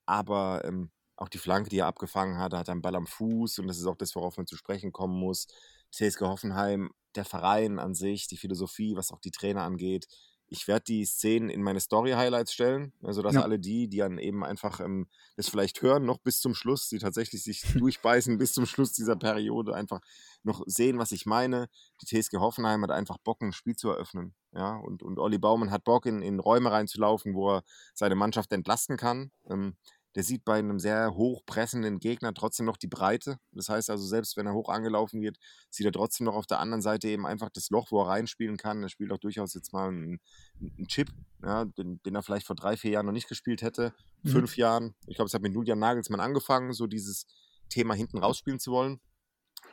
Aber 0.09 0.65
ähm, 0.65 0.89
auch 1.17 1.29
die 1.29 1.37
Flanke, 1.37 1.69
die 1.69 1.77
er 1.79 1.85
abgefangen 1.85 2.39
hat, 2.39 2.53
hat 2.53 2.67
einen 2.67 2.81
Ball 2.81 2.95
am 2.95 3.05
Fuß 3.05 3.59
und 3.59 3.67
das 3.67 3.77
ist 3.77 3.85
auch 3.85 3.95
das, 3.95 4.15
worauf 4.15 4.37
man 4.37 4.47
zu 4.47 4.55
sprechen 4.55 4.91
kommen 4.91 5.13
muss. 5.19 5.45
TSG 5.91 6.21
Hoffenheim, 6.21 6.89
der 7.13 7.25
Verein 7.25 7.77
an 7.77 7.93
sich, 7.93 8.25
die 8.27 8.37
Philosophie, 8.37 8.95
was 8.95 9.11
auch 9.11 9.19
die 9.19 9.29
Trainer 9.31 9.61
angeht. 9.61 10.07
Ich 10.51 10.67
werde 10.67 10.85
die 10.85 11.05
Szenen 11.05 11.49
in 11.51 11.61
meine 11.61 11.79
Story-Highlights 11.79 12.51
stellen, 12.53 12.91
also 13.03 13.21
dass 13.21 13.35
Ja. 13.35 13.41
alle 13.43 13.59
die, 13.59 13.87
die 13.87 13.97
dann 13.97 14.17
eben 14.17 14.43
einfach 14.43 14.79
ähm, 14.79 15.07
das 15.35 15.47
vielleicht 15.47 15.79
hören, 15.83 16.05
noch 16.05 16.17
bis 16.17 16.39
zum 16.39 16.55
Schluss, 16.55 16.89
die 16.89 16.97
tatsächlich 16.97 17.43
sich 17.43 17.61
durchbeißen 17.77 18.39
bis 18.39 18.53
zum 18.53 18.65
Schluss 18.65 18.93
dieser 18.93 19.15
Periode, 19.15 19.75
einfach 19.75 19.99
noch 20.41 20.63
sehen, 20.65 20.97
was 20.97 21.11
ich 21.11 21.27
meine. 21.27 21.67
Die 22.01 22.07
TSG 22.07 22.37
Hoffenheim 22.37 22.81
hat 22.81 22.89
einfach 22.89 23.19
Bock, 23.19 23.41
ein 23.43 23.53
Spiel 23.53 23.75
zu 23.75 23.89
eröffnen. 23.89 24.33
Ja, 24.51 24.77
und, 24.77 25.03
und 25.03 25.19
Olli 25.19 25.37
Baumann 25.37 25.69
hat 25.69 25.83
Bock, 25.83 26.07
in, 26.07 26.23
in 26.23 26.39
Räume 26.39 26.71
reinzulaufen, 26.71 27.35
wo 27.35 27.57
er 27.57 27.63
seine 27.93 28.15
Mannschaft 28.15 28.51
entlasten 28.51 28.97
kann. 28.97 29.31
Ähm, 29.47 29.75
der 30.15 30.23
sieht 30.23 30.43
bei 30.43 30.57
einem 30.57 30.79
sehr 30.79 31.13
hochpressenden 31.13 31.99
Gegner 31.99 32.33
trotzdem 32.33 32.65
noch 32.65 32.77
die 32.77 32.87
Breite. 32.87 33.37
Das 33.51 33.69
heißt 33.69 33.89
also, 33.89 34.05
selbst 34.05 34.37
wenn 34.37 34.47
er 34.47 34.53
hoch 34.53 34.69
angelaufen 34.69 35.21
wird, 35.21 35.37
sieht 35.69 35.85
er 35.85 35.91
trotzdem 35.91 36.25
noch 36.25 36.35
auf 36.35 36.47
der 36.47 36.59
anderen 36.59 36.81
Seite 36.81 37.07
eben 37.07 37.27
einfach 37.27 37.49
das 37.53 37.69
Loch, 37.69 37.91
wo 37.91 38.01
er 38.01 38.07
reinspielen 38.07 38.57
kann. 38.57 38.81
Er 38.81 38.89
spielt 38.89 39.11
auch 39.11 39.19
durchaus 39.19 39.53
jetzt 39.53 39.71
mal 39.71 39.89
einen, 39.89 40.19
einen 40.59 40.87
Chip, 40.87 41.09
ja, 41.43 41.65
den, 41.65 42.01
den 42.03 42.15
er 42.15 42.23
vielleicht 42.23 42.47
vor 42.47 42.55
drei, 42.55 42.75
vier 42.75 42.91
Jahren 42.91 43.05
noch 43.05 43.13
nicht 43.13 43.29
gespielt 43.29 43.61
hätte. 43.61 43.93
Mhm. 44.23 44.29
Fünf 44.29 44.57
Jahren. 44.57 44.95
Ich 45.05 45.15
glaube, 45.15 45.27
es 45.27 45.33
hat 45.33 45.43
mit 45.43 45.53
Julian 45.53 45.79
Nagelsmann 45.79 46.19
angefangen, 46.19 46.73
so 46.73 46.87
dieses 46.87 47.27
Thema 47.69 47.93
hinten 47.93 48.17
rausspielen 48.17 48.59
zu 48.59 48.71
wollen. 48.71 48.99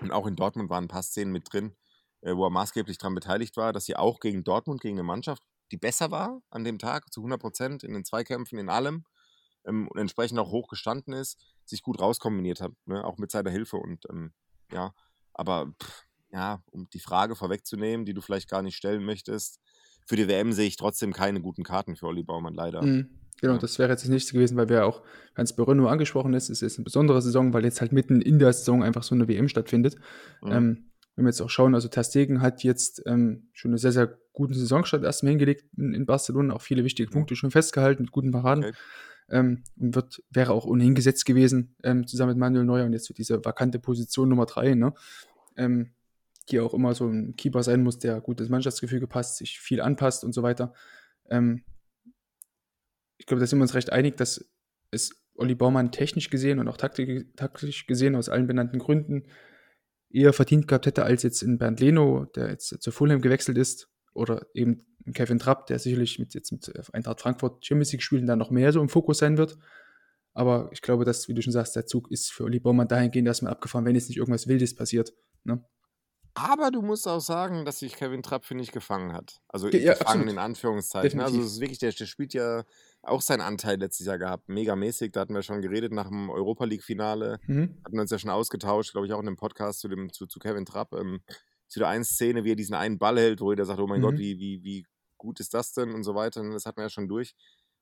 Und 0.00 0.10
auch 0.12 0.26
in 0.26 0.36
Dortmund 0.36 0.68
waren 0.68 0.84
ein 0.84 0.88
paar 0.88 1.02
Szenen 1.02 1.32
mit 1.32 1.50
drin, 1.50 1.74
äh, 2.20 2.36
wo 2.36 2.44
er 2.44 2.50
maßgeblich 2.50 2.98
daran 2.98 3.14
beteiligt 3.14 3.56
war, 3.56 3.72
dass 3.72 3.86
sie 3.86 3.96
auch 3.96 4.20
gegen 4.20 4.44
Dortmund, 4.44 4.82
gegen 4.82 4.96
eine 4.96 5.04
Mannschaft, 5.04 5.42
die 5.72 5.78
besser 5.78 6.10
war 6.10 6.42
an 6.50 6.64
dem 6.64 6.78
Tag, 6.78 7.12
zu 7.12 7.20
100 7.20 7.40
Prozent 7.40 7.84
in 7.84 7.94
den 7.94 8.04
Zweikämpfen, 8.04 8.58
in 8.58 8.68
allem 8.68 9.04
ähm, 9.66 9.88
und 9.88 9.98
entsprechend 9.98 10.38
auch 10.38 10.50
hoch 10.50 10.68
gestanden 10.68 11.12
ist, 11.12 11.38
sich 11.64 11.82
gut 11.82 12.00
rauskombiniert 12.00 12.60
hat, 12.60 12.72
ne? 12.86 13.04
auch 13.04 13.18
mit 13.18 13.30
seiner 13.30 13.50
Hilfe. 13.50 13.76
Und 13.76 14.04
ähm, 14.10 14.32
ja, 14.72 14.92
aber 15.34 15.72
pff, 15.82 16.04
ja, 16.32 16.62
um 16.70 16.88
die 16.92 17.00
Frage 17.00 17.36
vorwegzunehmen, 17.36 18.06
die 18.06 18.14
du 18.14 18.20
vielleicht 18.20 18.48
gar 18.48 18.62
nicht 18.62 18.76
stellen 18.76 19.04
möchtest, 19.04 19.60
für 20.06 20.16
die 20.16 20.28
WM 20.28 20.52
sehe 20.52 20.68
ich 20.68 20.76
trotzdem 20.76 21.12
keine 21.12 21.40
guten 21.40 21.64
Karten 21.64 21.96
für 21.96 22.06
Olli 22.06 22.22
Baumann, 22.22 22.54
leider. 22.54 22.82
Mhm. 22.82 23.10
Genau, 23.40 23.54
Ja. 23.54 23.58
das 23.58 23.78
wäre 23.78 23.90
jetzt 23.90 24.02
das 24.02 24.08
nächste 24.08 24.32
gewesen, 24.32 24.56
weil 24.56 24.68
wir 24.68 24.86
auch, 24.86 25.02
wenn 25.34 25.44
es 25.44 25.54
bei 25.54 25.62
Renault 25.62 25.90
angesprochen 25.90 26.32
ist, 26.32 26.48
es 26.48 26.62
ist 26.62 26.78
eine 26.78 26.84
besondere 26.84 27.20
Saison, 27.20 27.52
weil 27.52 27.64
jetzt 27.64 27.80
halt 27.80 27.92
mitten 27.92 28.22
in 28.22 28.38
der 28.38 28.52
Saison 28.52 28.82
einfach 28.82 29.02
so 29.02 29.14
eine 29.14 29.28
WM 29.28 29.48
stattfindet. 29.48 29.96
Mhm. 30.42 30.52
Ähm, 30.52 30.90
wenn 31.16 31.24
wir 31.24 31.30
jetzt 31.30 31.40
auch 31.40 31.50
schauen, 31.50 31.74
also 31.74 31.88
Ter 31.88 32.04
Stegen 32.04 32.40
hat 32.40 32.62
jetzt 32.62 33.02
ähm, 33.06 33.48
schon 33.52 33.70
eine 33.72 33.78
sehr, 33.78 33.92
sehr 33.92 34.18
guten 34.32 34.54
Saisonstart 34.54 35.02
erstmal 35.02 35.30
hingelegt 35.30 35.64
in, 35.76 35.92
in 35.94 36.06
Barcelona, 36.06 36.54
auch 36.54 36.62
viele 36.62 36.84
wichtige 36.84 37.10
Punkte 37.10 37.36
schon 37.36 37.50
festgehalten 37.50 38.02
mit 38.02 38.12
guten 38.12 38.30
Paraden. 38.32 38.64
Okay. 38.64 38.76
Ähm, 39.28 39.64
und 39.76 39.94
wird, 39.94 40.22
wäre 40.30 40.52
auch 40.52 40.66
ohnehin 40.66 40.94
gesetzt 40.94 41.26
gewesen, 41.26 41.74
ähm, 41.82 42.06
zusammen 42.06 42.30
mit 42.30 42.38
Manuel 42.38 42.64
Neuer 42.64 42.86
und 42.86 42.92
jetzt 42.92 43.06
so 43.06 43.14
diese 43.14 43.44
vakante 43.44 43.78
Position 43.78 44.28
Nummer 44.28 44.46
drei, 44.46 44.74
ne? 44.74 44.94
Ähm, 45.56 45.92
die 46.48 46.60
auch 46.60 46.74
immer 46.74 46.94
so 46.94 47.08
ein 47.08 47.34
Keeper 47.36 47.62
sein 47.64 47.82
muss, 47.82 47.98
der 47.98 48.20
gut 48.20 48.40
ins 48.40 48.50
Mannschaftsgefüge 48.50 49.08
passt, 49.08 49.38
sich 49.38 49.58
viel 49.58 49.80
anpasst 49.80 50.22
und 50.22 50.32
so 50.32 50.44
weiter. 50.44 50.72
Ähm, 51.28 51.64
ich 53.16 53.26
glaube, 53.26 53.40
da 53.40 53.46
sind 53.46 53.58
wir 53.58 53.62
uns 53.62 53.74
recht 53.74 53.90
einig, 53.90 54.16
dass 54.16 54.48
es 54.90 55.26
Olli 55.34 55.54
Baumann 55.54 55.92
technisch 55.92 56.30
gesehen 56.30 56.58
und 56.58 56.68
auch 56.68 56.76
taktisch 56.76 57.86
gesehen 57.86 58.14
aus 58.14 58.28
allen 58.28 58.46
benannten 58.46 58.78
Gründen 58.78 59.24
eher 60.10 60.32
verdient 60.32 60.68
gehabt 60.68 60.86
hätte 60.86 61.04
als 61.04 61.22
jetzt 61.22 61.42
in 61.42 61.58
Bernd 61.58 61.80
Leno, 61.80 62.26
der 62.36 62.50
jetzt 62.50 62.80
zu 62.80 62.90
Fulham 62.90 63.20
gewechselt 63.20 63.58
ist, 63.58 63.88
oder 64.16 64.46
eben 64.54 64.86
in 65.04 65.12
Kevin 65.12 65.38
Trapp, 65.38 65.66
der 65.66 65.78
sicherlich 65.78 66.18
mit 66.18 66.34
jetzt 66.34 66.50
mit 66.52 66.72
Eintracht 66.92 67.20
Frankfurt 67.20 67.64
Champions 67.64 67.92
League 67.92 68.02
spielen 68.02 68.26
dann 68.26 68.38
noch 68.38 68.50
mehr 68.50 68.72
so 68.72 68.80
im 68.80 68.88
Fokus 68.88 69.18
sein 69.18 69.38
wird. 69.38 69.56
Aber 70.34 70.68
ich 70.72 70.82
glaube, 70.82 71.04
dass, 71.04 71.28
wie 71.28 71.34
du 71.34 71.40
schon 71.40 71.52
sagst, 71.52 71.76
der 71.76 71.86
Zug 71.86 72.10
ist 72.10 72.30
für 72.30 72.44
Olli 72.44 72.60
Baumann 72.60 72.88
dahingehend 72.88 73.26
erstmal 73.26 73.52
abgefahren, 73.52 73.86
wenn 73.86 73.94
jetzt 73.94 74.08
nicht 74.08 74.18
irgendwas 74.18 74.46
Wildes 74.48 74.74
passiert. 74.74 75.14
Ne? 75.44 75.64
Aber 76.34 76.70
du 76.70 76.82
musst 76.82 77.08
auch 77.08 77.20
sagen, 77.20 77.64
dass 77.64 77.78
sich 77.78 77.96
Kevin 77.96 78.22
Trapp, 78.22 78.44
finde 78.44 78.62
ich, 78.62 78.70
gefangen 78.70 79.14
hat. 79.14 79.40
Also 79.48 79.68
Ja, 79.68 79.94
gefangen 79.94 80.00
absolut. 80.06 80.28
in 80.32 80.38
Anführungszeichen. 80.38 81.20
Also 81.20 81.36
Definitiv. 81.36 81.46
es 81.46 81.52
ist 81.54 81.60
wirklich, 81.60 81.78
der, 81.78 81.92
der 81.92 82.04
spielt 82.04 82.34
ja 82.34 82.64
auch 83.02 83.22
seinen 83.22 83.40
Anteil 83.40 83.78
letztes 83.78 84.06
Jahr 84.06 84.18
gehabt. 84.18 84.50
Megamäßig. 84.50 85.12
Da 85.12 85.20
hatten 85.20 85.34
wir 85.34 85.40
schon 85.40 85.62
geredet 85.62 85.92
nach 85.92 86.08
dem 86.08 86.28
Europa 86.28 86.66
League-Finale. 86.66 87.38
Mhm. 87.46 87.78
Hatten 87.82 87.94
wir 87.96 88.02
uns 88.02 88.10
ja 88.10 88.18
schon 88.18 88.28
ausgetauscht, 88.28 88.92
glaube 88.92 89.06
ich, 89.06 89.14
auch 89.14 89.20
in 89.20 89.28
einem 89.28 89.36
Podcast 89.38 89.80
zu, 89.80 89.88
dem, 89.88 90.12
zu, 90.12 90.26
zu 90.26 90.38
Kevin 90.38 90.66
Trapp. 90.66 90.92
Ähm, 90.92 91.20
zu 91.68 91.78
der 91.80 91.88
einen 91.88 92.04
Szene, 92.04 92.44
wie 92.44 92.52
er 92.52 92.56
diesen 92.56 92.74
einen 92.74 92.98
Ball 92.98 93.18
hält, 93.18 93.40
wo 93.40 93.50
jeder 93.52 93.64
sagt, 93.64 93.80
oh 93.80 93.86
mein 93.86 94.00
Mhm. 94.00 94.04
Gott, 94.04 94.18
wie, 94.18 94.38
wie, 94.38 94.62
wie 94.62 94.84
gut 95.18 95.40
ist 95.40 95.54
das 95.54 95.72
denn 95.72 95.92
und 95.94 96.04
so 96.04 96.14
weiter. 96.14 96.40
Und 96.40 96.52
das 96.52 96.66
hatten 96.66 96.78
wir 96.78 96.84
ja 96.84 96.90
schon 96.90 97.08
durch. 97.08 97.34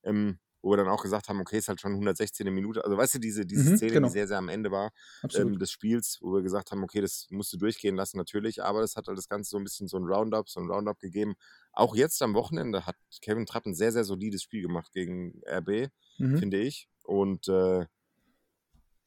Ähm, 0.02 0.38
wo 0.62 0.70
wir 0.70 0.78
dann 0.78 0.88
auch 0.88 1.02
gesagt 1.02 1.28
haben, 1.28 1.40
okay, 1.40 1.58
ist 1.58 1.68
halt 1.68 1.78
schon 1.82 1.92
116. 1.92 2.50
Minute. 2.50 2.82
Also 2.82 2.96
weißt 2.96 3.16
du, 3.16 3.18
diese, 3.18 3.44
diese 3.44 3.72
Mhm, 3.72 3.76
Szene, 3.76 3.92
genau. 3.92 4.06
die 4.08 4.12
sehr, 4.14 4.26
sehr 4.26 4.38
am 4.38 4.48
Ende 4.48 4.70
war 4.70 4.92
ähm, 5.34 5.58
des 5.58 5.70
Spiels, 5.70 6.18
wo 6.22 6.32
wir 6.32 6.40
gesagt 6.42 6.70
haben, 6.70 6.82
okay, 6.82 7.02
das 7.02 7.26
musst 7.28 7.52
du 7.52 7.58
durchgehen 7.58 7.96
lassen, 7.96 8.16
natürlich, 8.16 8.62
aber 8.64 8.80
das 8.80 8.96
hat 8.96 9.06
halt 9.06 9.18
das 9.18 9.28
Ganze 9.28 9.50
so 9.50 9.58
ein 9.58 9.64
bisschen 9.64 9.88
so 9.88 9.98
ein 9.98 10.04
Roundup, 10.04 10.48
so 10.48 10.60
ein 10.60 10.70
Roundup 10.70 10.98
gegeben. 11.00 11.34
Auch 11.74 11.94
jetzt 11.94 12.22
am 12.22 12.32
Wochenende 12.32 12.86
hat 12.86 12.96
Kevin 13.20 13.44
Trapp 13.44 13.66
ein 13.66 13.74
sehr, 13.74 13.92
sehr 13.92 14.04
solides 14.04 14.42
Spiel 14.42 14.62
gemacht 14.62 14.90
gegen 14.94 15.42
RB, 15.46 15.90
mhm. 16.16 16.38
finde 16.38 16.60
ich. 16.60 16.88
Und 17.02 17.46
äh, 17.48 17.84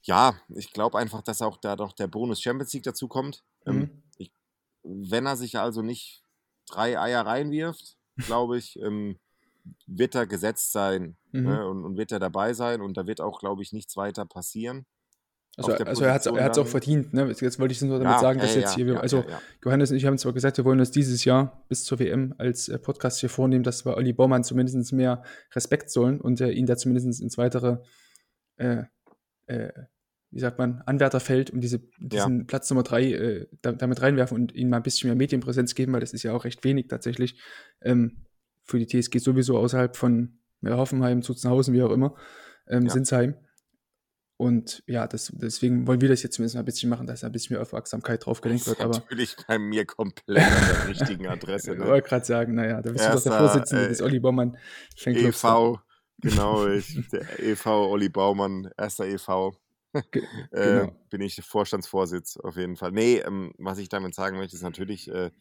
ja, 0.03 0.39
ich 0.55 0.71
glaube 0.71 0.97
einfach, 0.97 1.21
dass 1.21 1.41
auch 1.41 1.57
da 1.57 1.75
doch 1.75 1.91
der 1.93 2.07
Bonus 2.07 2.39
Champions 2.41 2.71
League 2.73 2.83
dazu 2.83 3.07
kommt. 3.07 3.43
Ähm, 3.65 3.79
Mhm. 3.79 4.03
Wenn 4.87 5.25
er 5.25 5.35
sich 5.35 5.57
also 5.57 5.81
nicht 5.81 6.23
drei 6.69 6.99
Eier 6.99 7.25
reinwirft, 7.25 7.97
glaube 8.17 8.57
ich, 8.57 8.79
ähm, 8.83 9.17
wird 9.85 10.15
er 10.15 10.27
gesetzt 10.27 10.71
sein 10.71 11.17
Mhm. 11.37 11.49
ne, 11.49 11.67
und, 11.67 11.85
und 11.85 11.97
wird 11.97 12.11
er 12.11 12.19
dabei 12.19 12.53
sein 12.53 12.81
und 12.81 12.97
da 12.97 13.07
wird 13.07 13.21
auch, 13.21 13.39
glaube 13.39 13.61
ich, 13.61 13.73
nichts 13.73 13.95
weiter 13.97 14.25
passieren. 14.25 14.85
Also, 15.57 15.71
also 15.73 16.03
er 16.03 16.13
hat 16.13 16.51
es 16.51 16.57
auch 16.59 16.67
verdient. 16.67 17.13
Ne? 17.13 17.27
Jetzt 17.29 17.59
wollte 17.59 17.71
ich 17.71 17.81
nur 17.81 17.97
damit 17.97 18.19
sagen, 18.19 18.39
dass 18.39 18.53
ja, 18.53 18.61
jetzt 18.61 18.77
ja, 18.77 18.85
hier, 18.85 18.93
ja, 18.93 18.99
also 18.99 19.21
ja, 19.21 19.29
ja. 19.29 19.41
Johannes 19.65 19.89
und 19.89 19.97
ich 19.97 20.05
haben 20.05 20.19
zwar 20.19 20.33
gesagt, 20.33 20.57
wir 20.57 20.65
wollen 20.65 20.79
uns 20.79 20.91
dieses 20.91 21.25
Jahr 21.25 21.63
bis 21.67 21.83
zur 21.83 21.97
WM 21.97 22.35
als 22.37 22.69
äh, 22.69 22.77
Podcast 22.77 23.19
hier 23.21 23.29
vornehmen, 23.29 23.63
dass 23.63 23.83
wir 23.83 23.97
Olli 23.97 24.13
Baumann 24.13 24.43
zumindest 24.43 24.93
mehr 24.93 25.23
Respekt 25.55 25.89
zollen 25.89 26.21
und 26.21 26.41
äh, 26.41 26.51
ihn 26.51 26.67
da 26.67 26.77
zumindest 26.77 27.21
ins 27.21 27.39
weitere, 27.39 27.77
äh, 28.57 28.83
äh, 29.47 29.71
wie 30.31 30.39
sagt 30.39 30.57
man, 30.59 30.81
Anwärterfeld 30.85 31.49
und 31.51 31.61
diese, 31.61 31.79
diesen 31.99 32.47
Platz 32.47 32.69
Nummer 32.69 32.83
drei 32.83 33.11
äh, 33.11 33.47
da, 33.61 33.71
damit 33.71 34.01
reinwerfen 34.01 34.35
und 34.37 34.53
ihm 34.53 34.69
mal 34.69 34.77
ein 34.77 34.83
bisschen 34.83 35.09
mehr 35.09 35.15
Medienpräsenz 35.15 35.73
geben, 35.75 35.93
weil 35.93 36.01
das 36.01 36.13
ist 36.13 36.23
ja 36.23 36.33
auch 36.33 36.43
recht 36.45 36.63
wenig 36.63 36.87
tatsächlich 36.87 37.39
ähm, 37.81 38.25
für 38.63 38.77
die 38.79 38.87
TSG 38.87 39.19
sowieso 39.19 39.57
außerhalb 39.57 39.95
von 39.95 40.39
ja, 40.61 40.75
Hoffenheim, 40.75 41.21
Zuzenhausen, 41.21 41.73
wie 41.73 41.83
auch 41.83 41.91
immer, 41.91 42.15
ähm, 42.67 42.85
Ja. 42.87 42.91
Sinsheim. 42.91 43.35
Und 44.39 44.83
ja, 44.85 45.07
das, 45.07 45.31
deswegen 45.33 45.87
wollen 45.87 45.99
wir 45.99 46.09
das 46.09 46.21
jetzt 46.21 46.35
zumindest 46.35 46.55
mal 46.55 46.61
ein 46.61 46.65
bisschen 46.65 46.89
machen, 46.91 47.07
dass 47.07 47.21
da 47.21 47.27
ein 47.27 47.31
bisschen 47.33 47.55
mehr 47.55 47.61
Aufmerksamkeit 47.63 48.23
drauf 48.23 48.41
gelenkt 48.41 48.67
wird. 48.67 48.79
Aber 48.81 48.93
natürlich 48.93 49.35
bei 49.47 49.57
mir 49.57 49.83
komplett 49.85 50.37
an 50.43 50.67
der 50.67 50.87
richtigen 50.89 51.27
Adresse. 51.27 51.73
ich 51.73 51.79
Ne? 51.79 51.87
wollte 51.87 52.07
gerade 52.07 52.25
sagen, 52.25 52.53
naja, 52.53 52.81
da 52.83 52.91
bist 52.91 53.03
du 53.05 53.11
doch 53.13 53.23
der 53.23 53.31
Erster, 53.31 53.37
Vorsitzende 53.47 53.85
äh, 53.85 53.89
des 53.89 54.01
Olli 54.03 54.19
Baumann 54.19 54.57
Fanclubs. 54.95 55.43
EV, 55.43 55.79
genau, 56.19 56.67
ich, 56.67 57.07
der 57.11 57.39
EV 57.39 57.65
Olli 57.65 58.09
Baumann, 58.09 58.69
erster 58.77 59.05
EV. 59.05 59.53
Ge 60.11 60.21
Äh, 60.51 60.87
genau. 60.87 61.07
bin 61.09 61.21
ich 61.21 61.35
Vorstandsvorsitz 61.43 62.37
auf 62.37 62.57
jeden 62.57 62.75
Fall. 62.77 62.91
Nee, 62.91 63.17
ähm, 63.19 63.53
was 63.57 63.77
ich 63.79 63.89
damit 63.89 64.15
sagen 64.15 64.37
möchte, 64.37 64.55
ist 64.55 64.61
natürlich, 64.63 65.07
äh, 65.09 65.31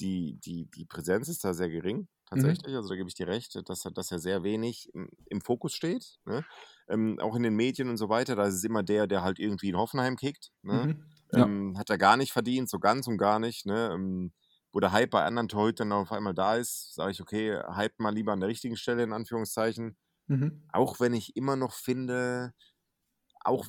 die, 0.00 0.38
die, 0.40 0.66
die 0.70 0.84
Präsenz 0.86 1.28
ist 1.28 1.44
da 1.44 1.54
sehr 1.54 1.68
gering, 1.70 2.08
tatsächlich. 2.26 2.74
Also 2.74 2.88
da 2.88 2.96
gebe 2.96 3.08
ich 3.08 3.14
dir 3.14 3.28
recht, 3.28 3.60
dass, 3.68 3.84
er- 3.84 3.90
dass 3.92 4.10
er 4.10 4.18
sehr 4.18 4.42
wenig 4.42 4.88
im, 4.94 5.10
im 5.26 5.40
Fokus 5.42 5.74
steht. 5.74 6.16
Ne? 6.24 6.44
Ähm, 6.88 7.18
auch 7.20 7.36
in 7.36 7.42
den 7.42 7.54
Medien 7.56 7.88
und 7.90 7.98
so 7.98 8.08
weiter, 8.08 8.34
da 8.36 8.46
ist 8.46 8.54
es 8.54 8.64
immer 8.64 8.82
der, 8.82 9.06
der 9.06 9.22
halt 9.22 9.38
irgendwie 9.38 9.68
in 9.70 9.76
Hoffenheim 9.76 10.16
kickt. 10.16 10.50
Ne? 10.62 10.88
Mhm. 10.88 11.04
Ja. 11.34 11.46
Ähm, 11.46 11.76
hat 11.78 11.90
er 11.90 11.98
gar 11.98 12.16
nicht 12.16 12.32
verdient, 12.32 12.68
so 12.70 12.78
ganz 12.78 13.06
und 13.06 13.18
gar 13.18 13.38
nicht. 13.38 13.66
Ne? 13.66 13.90
Ähm, 13.92 14.32
wo 14.72 14.80
der 14.80 14.92
Hype 14.92 15.10
bei 15.10 15.24
anderen 15.24 15.48
Torhütern 15.48 15.92
auf 15.92 16.12
einmal 16.12 16.34
da 16.34 16.56
ist, 16.56 16.94
sage 16.94 17.12
ich, 17.12 17.20
okay, 17.20 17.58
hype 17.74 17.98
mal 18.00 18.14
lieber 18.14 18.32
an 18.32 18.40
der 18.40 18.48
richtigen 18.48 18.76
Stelle, 18.76 19.02
in 19.02 19.12
Anführungszeichen. 19.12 19.96
Mhm. 20.28 20.62
Auch 20.72 21.00
wenn 21.00 21.12
ich 21.14 21.36
immer 21.36 21.56
noch 21.56 21.72
finde, 21.74 22.52
auch 23.44 23.66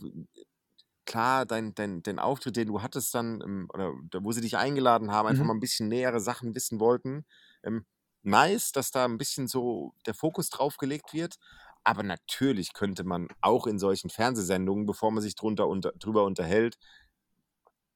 klar, 1.06 1.46
dein, 1.46 1.76
dein, 1.76 2.02
dein 2.04 2.20
Auftritt, 2.20 2.56
den 2.56 2.68
du 2.68 2.82
hattest 2.82 3.14
dann, 3.14 3.68
oder 3.74 3.94
wo 4.22 4.32
sie 4.32 4.42
dich 4.42 4.58
eingeladen 4.58 5.12
haben, 5.12 5.28
einfach 5.28 5.44
Mhm. 5.44 5.46
mal 5.46 5.54
ein 5.54 5.60
bisschen 5.60 5.88
nähere 5.90 6.20
Sachen 6.20 6.56
wissen 6.56 6.80
wollten. 6.80 7.26
Ähm, 7.64 7.86
nice, 8.24 8.72
dass 8.72 8.92
da 8.92 9.06
ein 9.06 9.18
bisschen 9.18 9.48
so 9.48 9.94
der 10.06 10.14
Fokus 10.14 10.50
drauf 10.50 10.78
gelegt 10.78 11.14
wird. 11.14 11.36
Aber 11.84 12.04
natürlich 12.04 12.72
könnte 12.74 13.04
man 13.04 13.28
auch 13.42 13.68
in 13.68 13.78
solchen 13.80 14.10
Fernsehsendungen, 14.10 14.86
bevor 14.86 15.12
man 15.12 15.22
sich 15.22 15.36
drunter 15.36 15.68
unter, 15.68 15.92
drüber 15.94 16.24
unterhält, 16.24 16.78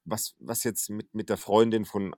was, 0.06 0.36
was 0.40 0.64
jetzt 0.64 0.90
mit, 0.90 1.14
mit 1.14 1.30
der 1.30 1.38
Freundin 1.38 1.86
von 1.86 2.16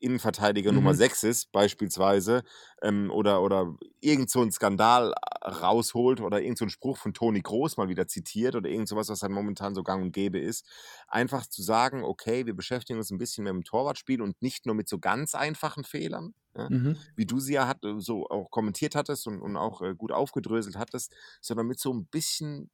Innenverteidiger 0.00 0.72
Nummer 0.72 0.94
Mhm. 0.94 0.94
6 0.94 1.22
ist, 1.22 1.52
beispielsweise, 1.52 2.42
ähm, 2.82 3.10
oder, 3.10 3.42
oder 3.42 3.74
irgend 4.00 4.30
so 4.30 4.40
ein 4.42 4.52
Skandal 4.52 5.12
äh, 5.42 5.48
rausholt 5.48 6.20
oder 6.20 6.40
irgend 6.42 6.58
so 6.58 6.64
ein 6.66 6.70
Spruch 6.70 6.98
von 6.98 7.14
Toni 7.14 7.40
Groß 7.40 7.76
mal 7.76 7.88
wieder 7.88 8.06
zitiert 8.08 8.54
oder 8.56 8.68
irgend 8.68 8.88
sowas, 8.88 9.08
was 9.08 9.20
dann 9.20 9.32
momentan 9.32 9.74
so 9.74 9.82
gang 9.82 10.02
und 10.02 10.12
gäbe 10.12 10.38
ist. 10.38 10.66
Einfach 11.08 11.46
zu 11.46 11.62
sagen, 11.62 12.04
okay, 12.04 12.46
wir 12.46 12.54
beschäftigen 12.54 12.98
uns 12.98 13.10
ein 13.10 13.18
bisschen 13.18 13.44
mehr 13.44 13.52
mit 13.52 13.64
dem 13.64 13.68
Torwartspiel 13.68 14.20
und 14.22 14.40
nicht 14.42 14.66
nur 14.66 14.74
mit 14.74 14.88
so 14.88 14.98
ganz 14.98 15.34
einfachen 15.34 15.84
Fehlern, 15.84 16.34
ja, 16.56 16.70
Mhm. 16.70 17.14
wie 17.16 17.26
du 17.26 17.40
sie 17.40 17.54
ja 17.54 17.66
hat, 17.68 17.78
so 17.98 18.26
auch 18.28 18.50
kommentiert 18.50 18.94
hattest 18.94 19.26
und, 19.26 19.40
und 19.42 19.56
auch 19.56 19.82
äh, 19.82 19.94
gut 19.94 20.12
aufgedröselt 20.12 20.76
hattest, 20.76 21.14
sondern 21.40 21.66
mit 21.66 21.78
so 21.80 21.92
ein 21.92 22.06
bisschen 22.06 22.70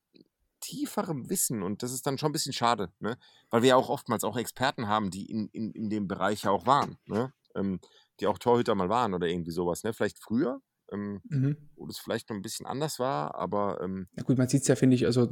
tieferem 0.60 1.28
Wissen 1.30 1.62
und 1.62 1.82
das 1.82 1.92
ist 1.92 2.06
dann 2.06 2.18
schon 2.18 2.30
ein 2.30 2.32
bisschen 2.32 2.52
schade, 2.52 2.90
ne? 3.00 3.16
weil 3.50 3.62
wir 3.62 3.70
ja 3.70 3.76
auch 3.76 3.88
oftmals 3.88 4.24
auch 4.24 4.36
Experten 4.36 4.88
haben, 4.88 5.10
die 5.10 5.26
in, 5.26 5.48
in, 5.48 5.72
in 5.72 5.90
dem 5.90 6.06
Bereich 6.08 6.42
ja 6.44 6.50
auch 6.50 6.66
waren, 6.66 6.96
ne? 7.06 7.32
ähm, 7.54 7.80
die 8.20 8.26
auch 8.26 8.38
Torhüter 8.38 8.74
mal 8.74 8.88
waren 8.88 9.14
oder 9.14 9.26
irgendwie 9.26 9.50
sowas, 9.52 9.82
ne? 9.84 9.92
vielleicht 9.92 10.18
früher, 10.22 10.60
ähm, 10.92 11.20
Mhm. 11.28 11.56
wo 11.76 11.86
das 11.86 11.98
vielleicht 11.98 12.28
noch 12.30 12.36
ein 12.36 12.42
bisschen 12.42 12.66
anders 12.66 12.98
war, 12.98 13.34
aber 13.34 13.80
ähm, 13.82 14.08
Ja 14.16 14.22
gut, 14.22 14.38
man 14.38 14.48
sieht 14.48 14.62
es 14.62 14.68
ja, 14.68 14.76
finde 14.76 14.96
ich, 14.96 15.06
also 15.06 15.28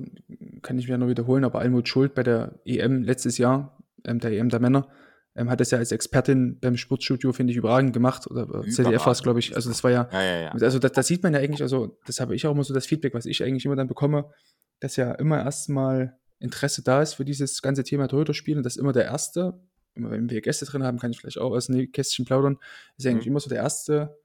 kann 0.63 0.79
ich 0.79 0.87
mir 0.87 0.93
ja 0.93 0.99
nur 0.99 1.09
wiederholen, 1.09 1.45
aber 1.45 1.61
Almut 1.61 1.89
Schuld 1.89 2.15
bei 2.15 2.23
der 2.23 2.61
EM 2.65 3.03
letztes 3.03 3.39
Jahr, 3.39 3.79
ähm, 4.05 4.21
der 4.21 4.33
EM 4.33 4.49
der 4.49 4.61
Männer, 4.61 4.89
ähm, 5.35 5.51
hat 5.51 5.61
das 5.61 5.71
ja 5.71 5.79
als 5.79 5.93
Expertin 5.93 6.59
beim 6.59 6.77
Sportstudio, 6.77 7.33
finde 7.33 7.53
ich, 7.53 7.57
überragend 7.57 7.93
gemacht. 7.93 8.27
Oder 8.29 8.65
äh, 8.65 8.69
ZDF 8.69 9.05
war 9.07 9.13
es, 9.13 9.23
glaube 9.23 9.39
ich. 9.39 9.55
Also 9.55 9.69
das 9.69 9.85
war 9.85 9.91
ja, 9.93 10.09
ja, 10.11 10.23
ja, 10.23 10.41
ja. 10.41 10.51
also 10.51 10.81
da 10.81 11.03
sieht 11.03 11.23
man 11.23 11.33
ja 11.33 11.39
eigentlich, 11.39 11.63
also 11.63 11.97
das 12.07 12.19
habe 12.19 12.35
ich 12.35 12.45
auch 12.47 12.53
immer 12.53 12.65
so 12.65 12.75
das 12.75 12.87
Feedback, 12.87 13.15
was 13.15 13.25
ich 13.27 13.45
eigentlich 13.45 13.65
immer 13.65 13.77
dann 13.77 13.87
bekomme, 13.87 14.33
dass 14.81 14.97
ja 14.97 15.13
immer 15.13 15.39
erstmal 15.43 16.19
Interesse 16.39 16.83
da 16.83 17.03
ist 17.03 17.15
für 17.15 17.25
dieses 17.25 17.63
ganze 17.63 17.83
Thema 17.85 18.07
Torhüterspiel 18.09 18.57
und 18.57 18.63
dass 18.65 18.77
immer 18.77 18.93
der 18.93 19.05
Erste, 19.05 19.61
wenn 19.95 20.31
wir 20.31 20.41
Gäste 20.41 20.65
drin 20.67 20.85
haben, 20.85 20.99
kann 20.99 21.11
ich 21.11 21.21
vielleicht 21.21 21.39
auch 21.39 21.51
aus 21.53 21.67
dem 21.67 21.91
Kästchen 21.91 22.25
plaudern, 22.25 22.59
ist 22.97 23.07
eigentlich 23.07 23.27
Mhm. 23.27 23.33
immer 23.33 23.41
so 23.41 23.49
der 23.49 23.59
erste 23.59 24.17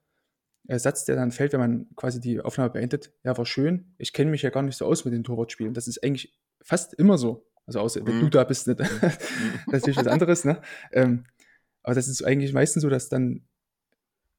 Satz, 0.69 1.03
der 1.05 1.15
dann 1.15 1.31
fällt, 1.31 1.51
wenn 1.53 1.59
man 1.59 1.87
quasi 1.95 2.21
die 2.21 2.39
Aufnahme 2.39 2.69
beendet. 2.69 3.11
Ja, 3.23 3.37
war 3.37 3.45
schön. 3.45 3.93
Ich 3.97 4.13
kenne 4.13 4.31
mich 4.31 4.43
ja 4.43 4.49
gar 4.49 4.61
nicht 4.61 4.77
so 4.77 4.85
aus 4.85 5.03
mit 5.03 5.13
den 5.13 5.23
Torwartspielen. 5.25 5.73
Das 5.73 5.87
ist 5.89 6.01
eigentlich 6.03 6.37
fast 6.61 6.93
immer 6.93 7.17
so. 7.17 7.49
Also 7.65 7.79
außer 7.81 8.05
wenn 8.05 8.15
Mhm. 8.17 8.19
du 8.21 8.29
da 8.29 8.43
bist, 8.45 8.67
nicht. 8.67 8.79
natürlich 9.71 9.97
was 9.97 10.07
anderes, 10.07 10.45
ne? 10.45 10.61
Ähm, 10.91 11.25
aber 11.81 11.95
das 11.95 12.07
ist 12.07 12.23
eigentlich 12.23 12.53
meistens 12.53 12.83
so, 12.83 12.89
dass 12.89 13.09
dann 13.09 13.45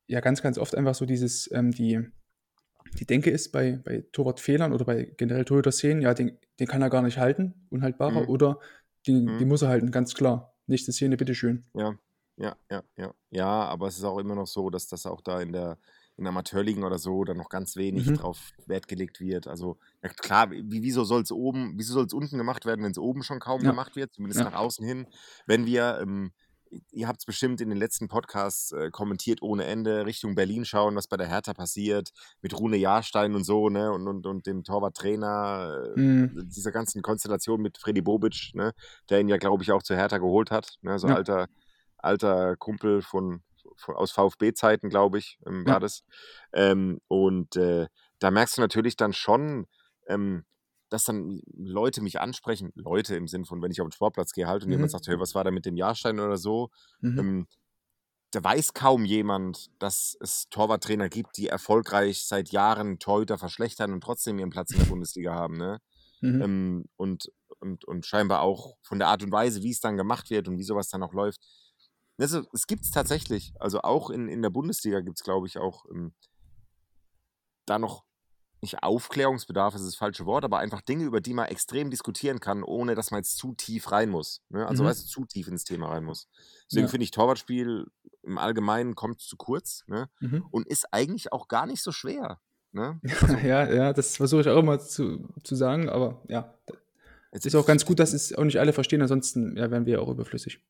ja 0.06 0.20
ganz, 0.20 0.40
ganz 0.42 0.56
oft 0.58 0.74
einfach 0.76 0.94
so 0.94 1.04
dieses, 1.06 1.50
ähm, 1.52 1.72
die, 1.72 2.00
die 2.99 3.07
Denke 3.07 3.30
ist 3.30 3.51
bei, 3.53 3.80
bei 3.85 4.05
Torwartfehlern 4.12 4.72
oder 4.72 4.85
bei 4.85 5.05
generell 5.16 5.45
Torhüter-Szenen, 5.45 6.03
ja, 6.03 6.14
den, 6.14 6.39
den 6.61 6.66
kann 6.66 6.82
er 6.82 6.91
gar 6.91 7.03
nicht 7.03 7.18
halten, 7.18 7.66
unhaltbarer, 7.70 8.22
Mhm. 8.22 8.28
oder 8.28 8.59
den, 9.07 9.24
Mhm. 9.24 9.39
den 9.39 9.49
muss 9.49 9.62
er 9.62 9.68
halten, 9.68 9.91
ganz 9.91 10.14
klar. 10.14 10.55
Nächste 10.66 10.93
Szene, 10.93 11.16
bitteschön. 11.16 11.64
Ja, 11.74 11.95
ja, 12.37 12.57
ja, 12.70 12.82
ja. 12.97 13.14
Ja, 13.30 13.47
aber 13.64 13.89
es 13.89 13.99
ist 13.99 14.05
auch 14.05 14.18
immer 14.18 14.35
noch 14.35 14.47
so, 14.47 14.70
dass 14.70 14.87
das 14.89 15.07
auch 15.07 15.20
da 15.20 15.41
in 15.41 15.53
der 15.53 15.78
in 16.16 16.28
Amateurligen 16.28 16.85
oder 16.85 16.97
so 17.01 17.24
dann 17.24 17.39
noch 17.39 17.49
ganz 17.49 17.74
wenig 17.74 18.07
Mhm. 18.07 18.14
drauf 18.18 18.53
Wert 18.66 18.87
gelegt 18.87 19.18
wird. 19.20 19.49
Also, 19.49 19.78
ja 20.01 20.09
klar, 20.11 20.49
wie, 20.53 20.62
wieso 20.85 21.03
soll 21.03 21.22
es 21.22 21.32
oben, 21.32 21.72
wieso 21.76 21.95
soll 21.95 22.07
es 22.07 22.12
unten 22.12 22.39
gemacht 22.39 22.66
werden, 22.66 22.85
wenn 22.85 22.93
es 22.93 22.99
oben 22.99 23.24
schon 23.24 23.41
kaum 23.41 23.62
Ja. 23.64 23.70
gemacht 23.70 23.97
wird, 23.97 24.12
zumindest 24.12 24.39
Ja. 24.39 24.49
nach 24.49 24.57
außen 24.57 24.87
hin. 24.87 25.09
Wenn 25.47 25.66
wir, 25.66 25.99
ähm, 26.01 26.30
ihr 26.93 27.09
habt 27.09 27.20
es 27.20 27.27
bestimmt 27.27 27.61
in 27.61 27.68
den 27.70 27.79
letzten 27.79 28.09
Podcasts 28.09 28.72
äh, 28.72 28.91
kommentiert 28.91 29.43
ohne 29.43 29.64
Ende, 29.64 30.07
Richtung 30.07 30.35
Berlin 30.35 30.64
schauen, 30.64 30.97
was 30.97 31.07
bei 31.09 31.16
der 31.16 31.29
Hertha 31.29 31.55
passiert, 31.55 32.11
mit 32.41 32.59
Rune 32.59 32.77
Jahrstein 32.77 33.35
und 33.35 33.45
so, 33.45 33.68
ne, 33.68 33.93
und, 33.93 34.07
und, 34.09 34.27
und 34.27 34.47
dem 34.47 34.64
Torwarttrainer, 34.64 35.95
äh, 35.97 35.99
Mhm. 36.01 36.41
dieser 36.47 36.72
ganzen 36.72 37.03
Konstellation 37.03 37.61
mit 37.61 37.79
Freddy 37.79 38.03
Bobic, 38.03 38.51
ne, 38.55 38.72
der 39.11 39.20
ihn 39.20 39.29
ja, 39.29 39.37
glaube 39.37 39.62
ich, 39.62 39.72
auch 39.72 39.83
zu 39.83 39.95
Hertha 39.97 40.18
geholt 40.18 40.51
hat, 40.51 40.77
ne, 40.83 40.99
so 40.99 41.09
Ja. 41.09 41.14
alter, 41.16 41.47
alter 41.99 42.57
Kumpel 42.57 43.03
von, 43.03 43.43
von 43.77 43.97
aus 43.97 44.12
VfB-Zeiten, 44.12 44.89
glaube 44.91 45.18
ich, 45.18 45.39
ähm, 45.47 45.66
war 45.66 45.75
Ja. 45.75 45.81
das. 45.81 46.03
Ähm, 46.53 47.01
und 47.09 47.57
äh, 47.57 47.87
da 48.18 48.31
merkst 48.31 48.57
du 48.59 48.61
natürlich 48.62 48.97
dann 48.97 49.12
schon, 49.12 49.66
ähm, 50.09 50.45
dass 50.95 51.05
dann 51.05 51.40
Leute 51.53 52.01
mich 52.03 52.20
ansprechen, 52.20 52.70
Leute 52.76 53.16
im 53.16 53.26
Sinn 53.26 53.45
von, 53.45 53.61
wenn 53.61 53.72
ich 53.72 53.80
auf 53.80 53.88
den 53.88 53.92
Sportplatz 53.92 54.32
gehe 54.32 54.47
halt 54.47 54.62
und 54.62 54.68
Mhm. 54.68 54.74
jemand 54.74 54.92
sagt, 54.92 55.09
hey, 55.09 55.18
was 55.18 55.34
war 55.34 55.42
da 55.42 55.51
mit 55.51 55.66
dem 55.66 55.76
Jahrstein 55.76 56.20
oder 56.20 56.36
so, 56.36 56.70
Mhm. 57.01 57.18
ähm, 57.18 57.47
da 58.30 58.42
weiß 58.45 58.74
kaum 58.74 59.05
jemand, 59.05 59.70
dass 59.80 60.16
es 60.20 60.49
Torwarttrainer 60.51 61.09
gibt, 61.09 61.36
die 61.36 61.49
erfolgreich 61.49 62.24
seit 62.26 62.51
Jahren 62.51 62.99
Torhüter 63.01 63.38
verschlechtern 63.38 63.92
und 63.92 64.03
trotzdem 64.03 64.38
ihren 64.38 64.51
Platz 64.51 64.70
in 64.72 64.78
der 64.78 64.86
Bundesliga 64.86 65.34
haben, 65.34 65.57
ne? 65.57 65.80
Mhm. 66.20 66.42
Ähm, 66.42 66.84
und, 66.97 67.32
und, 67.61 67.84
und 67.84 68.07
scheinbar 68.07 68.42
auch 68.42 68.76
von 68.82 68.99
der 69.01 69.09
Art 69.09 69.22
und 69.24 69.32
Weise, 69.32 69.62
wie 69.62 69.70
es 69.70 69.80
dann 69.80 69.97
gemacht 69.97 70.30
wird 70.30 70.47
und 70.49 70.59
wie 70.59 70.64
sowas 70.64 70.88
dann 70.88 71.03
auch 71.03 71.12
läuft. 71.12 71.40
Also, 72.18 72.42
es 72.53 72.66
gibt 72.68 72.84
es 72.84 72.92
tatsächlich. 72.92 73.53
Also 73.59 73.82
auch 73.82 74.11
in, 74.11 74.28
in 74.28 74.42
der 74.42 74.51
Bundesliga 74.51 75.01
gibt 75.01 75.18
es, 75.18 75.24
glaube 75.24 75.49
ich, 75.49 75.59
auch 75.59 75.84
ähm, 75.90 76.14
da 77.66 77.78
noch 77.80 78.05
nicht 78.64 78.82
Aufklärungsbedarf, 78.82 79.74
ist 79.74 79.86
das 79.86 79.94
falsche 79.94 80.26
Wort, 80.26 80.44
aber 80.44 80.58
einfach 80.58 80.80
Dinge, 80.80 81.04
über 81.04 81.20
die 81.20 81.32
man 81.34 81.46
extrem 81.46 81.90
diskutieren 81.90 82.40
kann, 82.40 82.62
ohne 82.62 82.94
dass 82.94 83.10
man 83.10 83.18
jetzt 83.20 83.36
zu 83.38 83.54
tief 83.54 83.92
rein 83.92 84.10
muss. 84.10 84.42
Ne? 84.48 84.66
Also 84.66 84.82
Mhm. 84.82 84.88
weißt 84.88 85.04
du, 85.04 85.06
zu 85.08 85.24
tief 85.24 85.46
ins 85.48 85.64
Thema 85.64 85.88
rein 85.88 86.04
muss. 86.04 86.28
Deswegen 86.70 86.86
Ja. 86.86 86.90
finde 86.90 87.04
ich, 87.04 87.10
Torwartspiel 87.12 87.86
im 88.22 88.38
Allgemeinen 88.38 88.94
kommt 88.94 89.20
zu 89.20 89.36
kurz 89.36 89.84
ne? 89.86 90.08
Mhm. 90.20 90.44
und 90.50 90.66
ist 90.66 90.86
eigentlich 90.92 91.32
auch 91.32 91.46
gar 91.48 91.66
nicht 91.66 91.82
so 91.82 91.92
schwer. 91.92 92.40
Ne? 92.72 93.00
ja, 93.44 93.72
ja, 93.72 93.92
das 93.92 94.16
versuche 94.16 94.40
ich 94.40 94.48
auch 94.48 94.58
immer 94.58 94.80
zu, 94.80 95.28
zu 95.44 95.54
sagen, 95.54 95.88
aber 95.88 96.22
ja, 96.28 96.52
es 97.30 97.44
ist 97.46 97.54
auch 97.54 97.66
ganz 97.66 97.84
gut, 97.84 97.98
dass 98.00 98.12
es 98.14 98.34
auch 98.34 98.44
nicht 98.44 98.58
alle 98.58 98.72
verstehen, 98.72 99.00
ansonsten 99.02 99.56
ja, 99.56 99.70
wären 99.70 99.86
wir 99.86 99.94
ja 99.94 99.98
auch 100.00 100.08
überflüssig. 100.08 100.60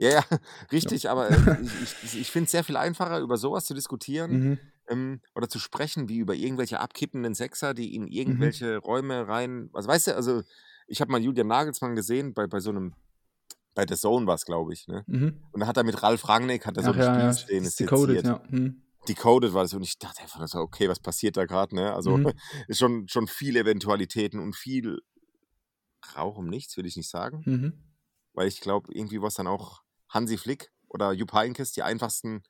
Ja, 0.00 0.10
ja, 0.10 0.24
richtig, 0.72 1.10
aber 1.10 1.28
äh, 1.30 1.56
ich, 1.82 1.94
ich, 2.04 2.20
ich 2.20 2.30
finde 2.30 2.44
es 2.46 2.52
sehr 2.52 2.62
viel 2.64 2.76
einfacher, 2.76 3.18
über 3.18 3.36
sowas 3.36 3.64
zu 3.66 3.74
diskutieren 3.74 4.30
Mhm. 4.50 4.58
Ähm, 4.88 5.20
oder 5.34 5.48
zu 5.48 5.58
sprechen, 5.58 6.08
wie 6.08 6.18
über 6.18 6.34
irgendwelche 6.34 6.80
abkippenden 6.80 7.34
Sechser, 7.34 7.74
die 7.74 7.94
in 7.94 8.08
Mhm. 8.24 8.52
irgendwelche 8.52 8.78
Räume 8.78 9.28
rein. 9.28 9.70
Also 9.72 9.88
weißt 9.88 10.08
du, 10.08 10.16
also 10.16 10.42
ich 10.86 11.00
habe 11.00 11.12
mal 11.12 11.22
Julian 11.22 11.48
Nagelsmann 11.48 11.96
gesehen 11.96 12.34
bei, 12.34 12.46
bei 12.46 12.60
so 12.60 12.70
einem, 12.70 12.94
bei 13.74 13.86
The 13.88 13.96
Zone 13.96 14.26
war 14.26 14.34
es, 14.36 14.44
glaube 14.44 14.72
ich, 14.74 14.88
ne? 14.88 15.06
Mhm. 15.06 15.48
Und 15.52 15.60
da 15.60 15.66
hat 15.66 15.76
er 15.76 15.84
mit 15.84 16.02
Ralf 16.02 16.28
Rangnick, 16.28 16.66
hat 16.66 16.76
er 16.76 16.82
so 16.82 16.90
Ach 16.90 16.92
eine 16.92 17.02
ja, 17.02 17.18
ja, 17.18 17.32
Spielszene 17.32 17.62
das 17.62 17.80
ist 17.80 17.80
decoded, 17.80 18.24
ja. 18.24 18.42
Mhm. 18.50 18.82
Decoded 19.08 19.54
war 19.54 19.62
das 19.64 19.74
und 19.74 19.82
ich 19.82 19.98
dachte 19.98 20.22
einfach 20.22 20.46
so, 20.48 20.58
okay, 20.60 20.88
was 20.88 21.00
passiert 21.00 21.36
da 21.36 21.46
gerade, 21.46 21.74
ne? 21.76 21.94
Also 21.94 22.18
Mhm. 22.18 22.32
ist 22.68 22.78
schon, 22.78 23.08
schon 23.08 23.26
viele 23.28 23.60
Eventualitäten 23.60 24.40
und 24.40 24.56
viel 24.56 25.00
Rauch 26.16 26.36
um 26.38 26.48
nichts, 26.48 26.76
will 26.76 26.86
ich 26.86 26.96
nicht 26.96 27.08
sagen. 27.10 27.46
Mhm. 27.46 27.72
weil 28.34 28.48
ich 28.48 28.60
glaube, 28.60 28.92
irgendwie 28.94 29.20
war 29.20 29.28
es 29.28 29.34
dann 29.34 29.46
auch 29.48 29.82
Hansi 30.08 30.38
Flick 30.38 30.72
oder 30.88 31.12
Jupp 31.12 31.32
Heynckes 31.34 31.72
die 31.72 31.82
einfachsten, 31.82 32.42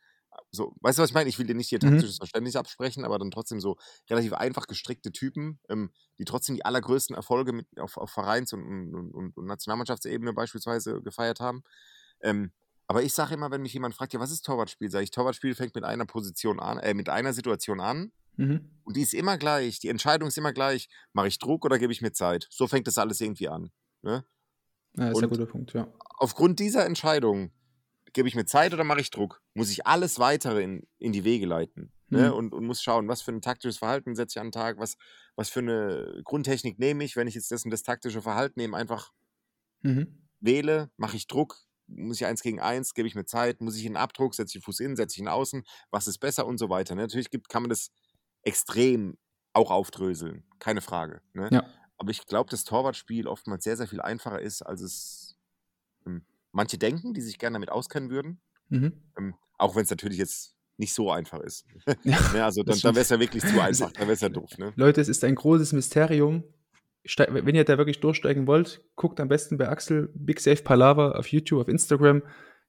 so, 0.51 0.75
weißt 0.81 0.99
du, 0.99 1.03
was 1.03 1.11
ich 1.11 1.15
meine? 1.15 1.29
Ich 1.29 1.39
will 1.39 1.47
dir 1.47 1.55
nicht 1.55 1.69
hier 1.69 1.79
Mhm. 1.83 1.91
taktisches 1.91 2.17
Verständnis 2.17 2.57
absprechen, 2.57 3.05
aber 3.05 3.19
dann 3.19 3.31
trotzdem 3.31 3.61
so 3.61 3.77
relativ 4.09 4.33
einfach 4.33 4.67
gestrickte 4.67 5.13
Typen, 5.13 5.61
ähm, 5.69 5.91
die 6.19 6.25
trotzdem 6.25 6.55
die 6.55 6.65
allergrößten 6.65 7.15
Erfolge 7.15 7.53
mit, 7.53 7.67
auf, 7.79 7.97
auf 7.99 8.11
Vereins- 8.11 8.53
und, 8.53 8.63
und, 8.95 9.13
und, 9.15 9.37
und 9.37 9.47
Nationalmannschaftsebene 9.47 10.33
beispielsweise 10.33 11.03
gefeiert 11.03 11.41
haben. 11.41 11.63
Ähm, 12.23 12.53
aber 12.87 13.03
ich 13.03 13.13
sage 13.13 13.35
immer, 13.35 13.51
wenn 13.51 13.61
mich 13.61 13.75
jemand 13.75 13.95
fragt, 13.95 14.15
ja, 14.15 14.21
was 14.21 14.31
ist 14.31 14.47
Torwartspiel? 14.47 14.91
Sage 14.91 15.05
ich, 15.05 15.11
Torwartspiel 15.11 15.55
fängt 15.55 15.75
mit 15.75 15.85
einer 15.85 16.07
Position 16.07 16.59
an, 16.61 16.79
äh, 16.79 16.95
mit 16.95 17.09
einer 17.11 17.33
Situation 17.35 17.81
an 17.81 18.13
Mhm. 18.37 18.71
und 18.85 18.97
die 18.97 19.03
ist 19.03 19.13
immer 19.15 19.37
gleich. 19.37 19.81
Die 19.81 19.89
Entscheidung 19.89 20.29
ist 20.29 20.39
immer 20.39 20.53
gleich. 20.53 20.89
Mache 21.13 21.27
ich 21.29 21.39
Druck 21.39 21.65
oder 21.65 21.79
gebe 21.79 21.93
ich 21.93 22.01
mir 22.01 22.13
Zeit? 22.13 22.47
So 22.51 22.67
fängt 22.69 22.87
das 22.87 22.97
alles 22.97 23.21
irgendwie 23.21 23.49
an. 23.49 23.71
Ne? 24.03 24.25
Ja, 24.97 25.09
ist 25.11 25.17
ein 25.19 25.25
Und- 25.25 25.29
guter 25.31 25.47
Punkt, 25.47 25.73
ja. 25.75 25.93
aufgrund 26.19 26.59
dieser 26.61 26.87
Entscheidung, 26.87 27.53
gebe 28.19 28.27
ich 28.27 28.35
mir 28.35 28.47
Zeit 28.47 28.75
oder 28.75 28.83
mache 28.83 29.01
ich 29.01 29.11
Druck, 29.11 29.41
muss 29.55 29.71
ich 29.71 29.87
alles 29.87 30.19
weitere 30.19 30.65
in, 30.65 30.89
in 30.99 31.13
die 31.13 31.23
Wege 31.23 31.47
leiten. 31.47 31.93
Ne? 32.09 32.31
Mhm. 32.31 32.33
Und, 32.33 32.53
und 32.53 32.67
muss 32.67 32.83
schauen, 32.83 33.07
was 33.07 33.23
für 33.23 33.31
ein 33.31 33.41
taktisches 33.41 33.79
Verhalten 33.79 34.17
setze 34.17 34.39
ich 34.39 34.41
an 34.41 34.49
den 34.49 34.53
Tag, 34.53 34.81
was, 34.81 34.97
was 35.37 35.51
für 35.51 35.61
eine 35.61 36.21
Grundtechnik 36.25 36.81
nehme 36.81 37.05
ich, 37.05 37.15
wenn 37.15 37.29
ich 37.29 37.37
jetzt 37.37 37.53
das 37.53 37.65
und 37.65 37.71
das 37.71 37.85
taktische 37.85 38.21
Verhalten 38.21 38.59
eben 38.59 38.75
einfach 38.75 39.13
Mhm. 39.83 40.29
wähle, 40.41 40.91
mache 40.97 41.17
ich 41.17 41.29
Druck, 41.29 41.57
muss 41.87 42.17
ich 42.17 42.27
eins 42.27 42.43
gegen 42.43 42.59
eins, 42.59 42.95
gebe 42.95 43.07
ich 43.07 43.15
mir 43.15 43.25
Zeit, 43.25 43.61
muss 43.61 43.77
ich 43.77 43.87
einen 43.87 43.97
Abdruck, 43.97 44.35
setze 44.35 44.59
ich 44.59 44.63
den 44.63 44.65
Fuß 44.65 44.81
in, 44.81 44.97
setze 44.97 45.15
ich 45.15 45.21
ihn 45.21 45.29
außen, 45.29 45.63
was 45.93 46.09
ist 46.09 46.19
besser 46.19 46.45
und 46.45 46.59
so 46.59 46.69
weiter. 46.69 46.97
Ne? 46.97 47.03
Natürlich 47.03 47.31
gibt, 47.31 47.49
kann 47.49 47.63
man 47.63 47.71
das 47.71 47.93
extrem 48.43 49.17
auch 49.53 49.71
aufdröseln, 49.71 50.45
keine 50.59 50.81
Frage. 50.81 51.23
Ne? 51.33 51.49
Ja. 51.53 51.65
Aber 51.97 52.11
ich 52.11 52.27
glaube, 52.27 52.51
das 52.51 52.65
Torwartspiel 52.65 53.29
oftmals 53.29 53.63
sehr, 53.63 53.77
sehr 53.77 53.87
viel 53.87 54.01
einfacher 54.01 54.41
ist, 54.41 54.63
als 54.63 54.81
es 54.81 55.28
manche 56.53 56.79
denken, 56.79 57.15
die 57.15 57.21
sich 57.21 57.39
gerne 57.39 57.55
damit 57.55 57.71
auskennen 57.71 58.11
würden. 58.11 58.41
Mhm. 58.69 58.93
Ähm, 59.19 59.35
auch 59.59 59.77
wenn 59.77 59.85
es 59.85 59.91
natürlich 59.91 60.19
jetzt 60.19 60.55
nicht 60.77 60.95
so 60.95 61.11
einfach 61.11 61.41
ist. 61.41 61.67
Ja, 62.05 62.19
ne, 62.33 62.45
also 62.45 62.63
dann, 62.63 62.79
dann 62.79 62.95
wäre 62.95 63.03
es 63.03 63.09
ja 63.09 63.19
wirklich 63.21 63.43
zu 63.43 63.57
Es- 63.57 63.59
einfach, 63.83 63.93
dann 63.93 64.03
wäre 64.03 64.13
es 64.13 64.21
ja 64.21 64.29
doof. 64.29 64.57
Ne? 64.59 64.73
Leute, 64.77 65.01
es 65.01 65.09
ist 65.09 65.25
ein 65.25 65.35
großes 65.35 65.73
Mysterium. 65.73 66.45
Ste 67.05 67.27
wenn 67.31 67.55
ihr 67.55 67.65
da 67.65 67.79
wirklich 67.79 68.01
durchsteigen 68.01 68.47
wollt, 68.47 68.83
guckt 68.97 69.21
am 69.21 69.29
besten 69.29 69.57
bei 69.57 69.69
Axel 69.69 70.11
Big 70.15 70.41
Safe 70.41 70.63
Palaver 70.63 71.19
auf 71.19 71.29
YouTube, 71.29 71.61
auf 71.61 71.69
Instagram. 71.69 72.23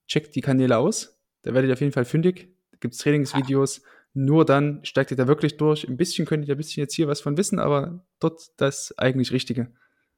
Checkt 0.08 0.36
die 0.36 0.42
Kanäle 0.42 0.78
aus. 0.78 1.20
Da 1.44 1.54
werdet 1.54 1.70
ihr 1.70 1.74
auf 1.74 1.82
jeden 1.82 1.92
Fall 1.94 2.06
fündig. 2.06 2.50
Da 2.72 2.78
gibt 2.80 2.94
es 2.94 3.00
Trainingsvideos. 3.02 3.82
Nur 4.14 4.46
dann 4.46 4.84
steigt 4.84 5.12
ihr 5.12 5.18
da 5.18 5.28
wirklich 5.28 5.58
durch. 5.58 5.88
Ein 5.88 5.98
bisschen 5.98 6.26
könnt 6.26 6.48
ihr 6.48 6.56
ein 6.56 6.58
bisschen 6.58 6.82
jetzt 6.82 6.96
hier 6.96 7.08
was 7.08 7.22
von 7.22 7.38
wissen, 7.38 7.60
aber 7.60 8.06
dort 8.20 8.42
das 8.58 8.98
eigentlich 8.98 9.32
Richtige. 9.32 9.72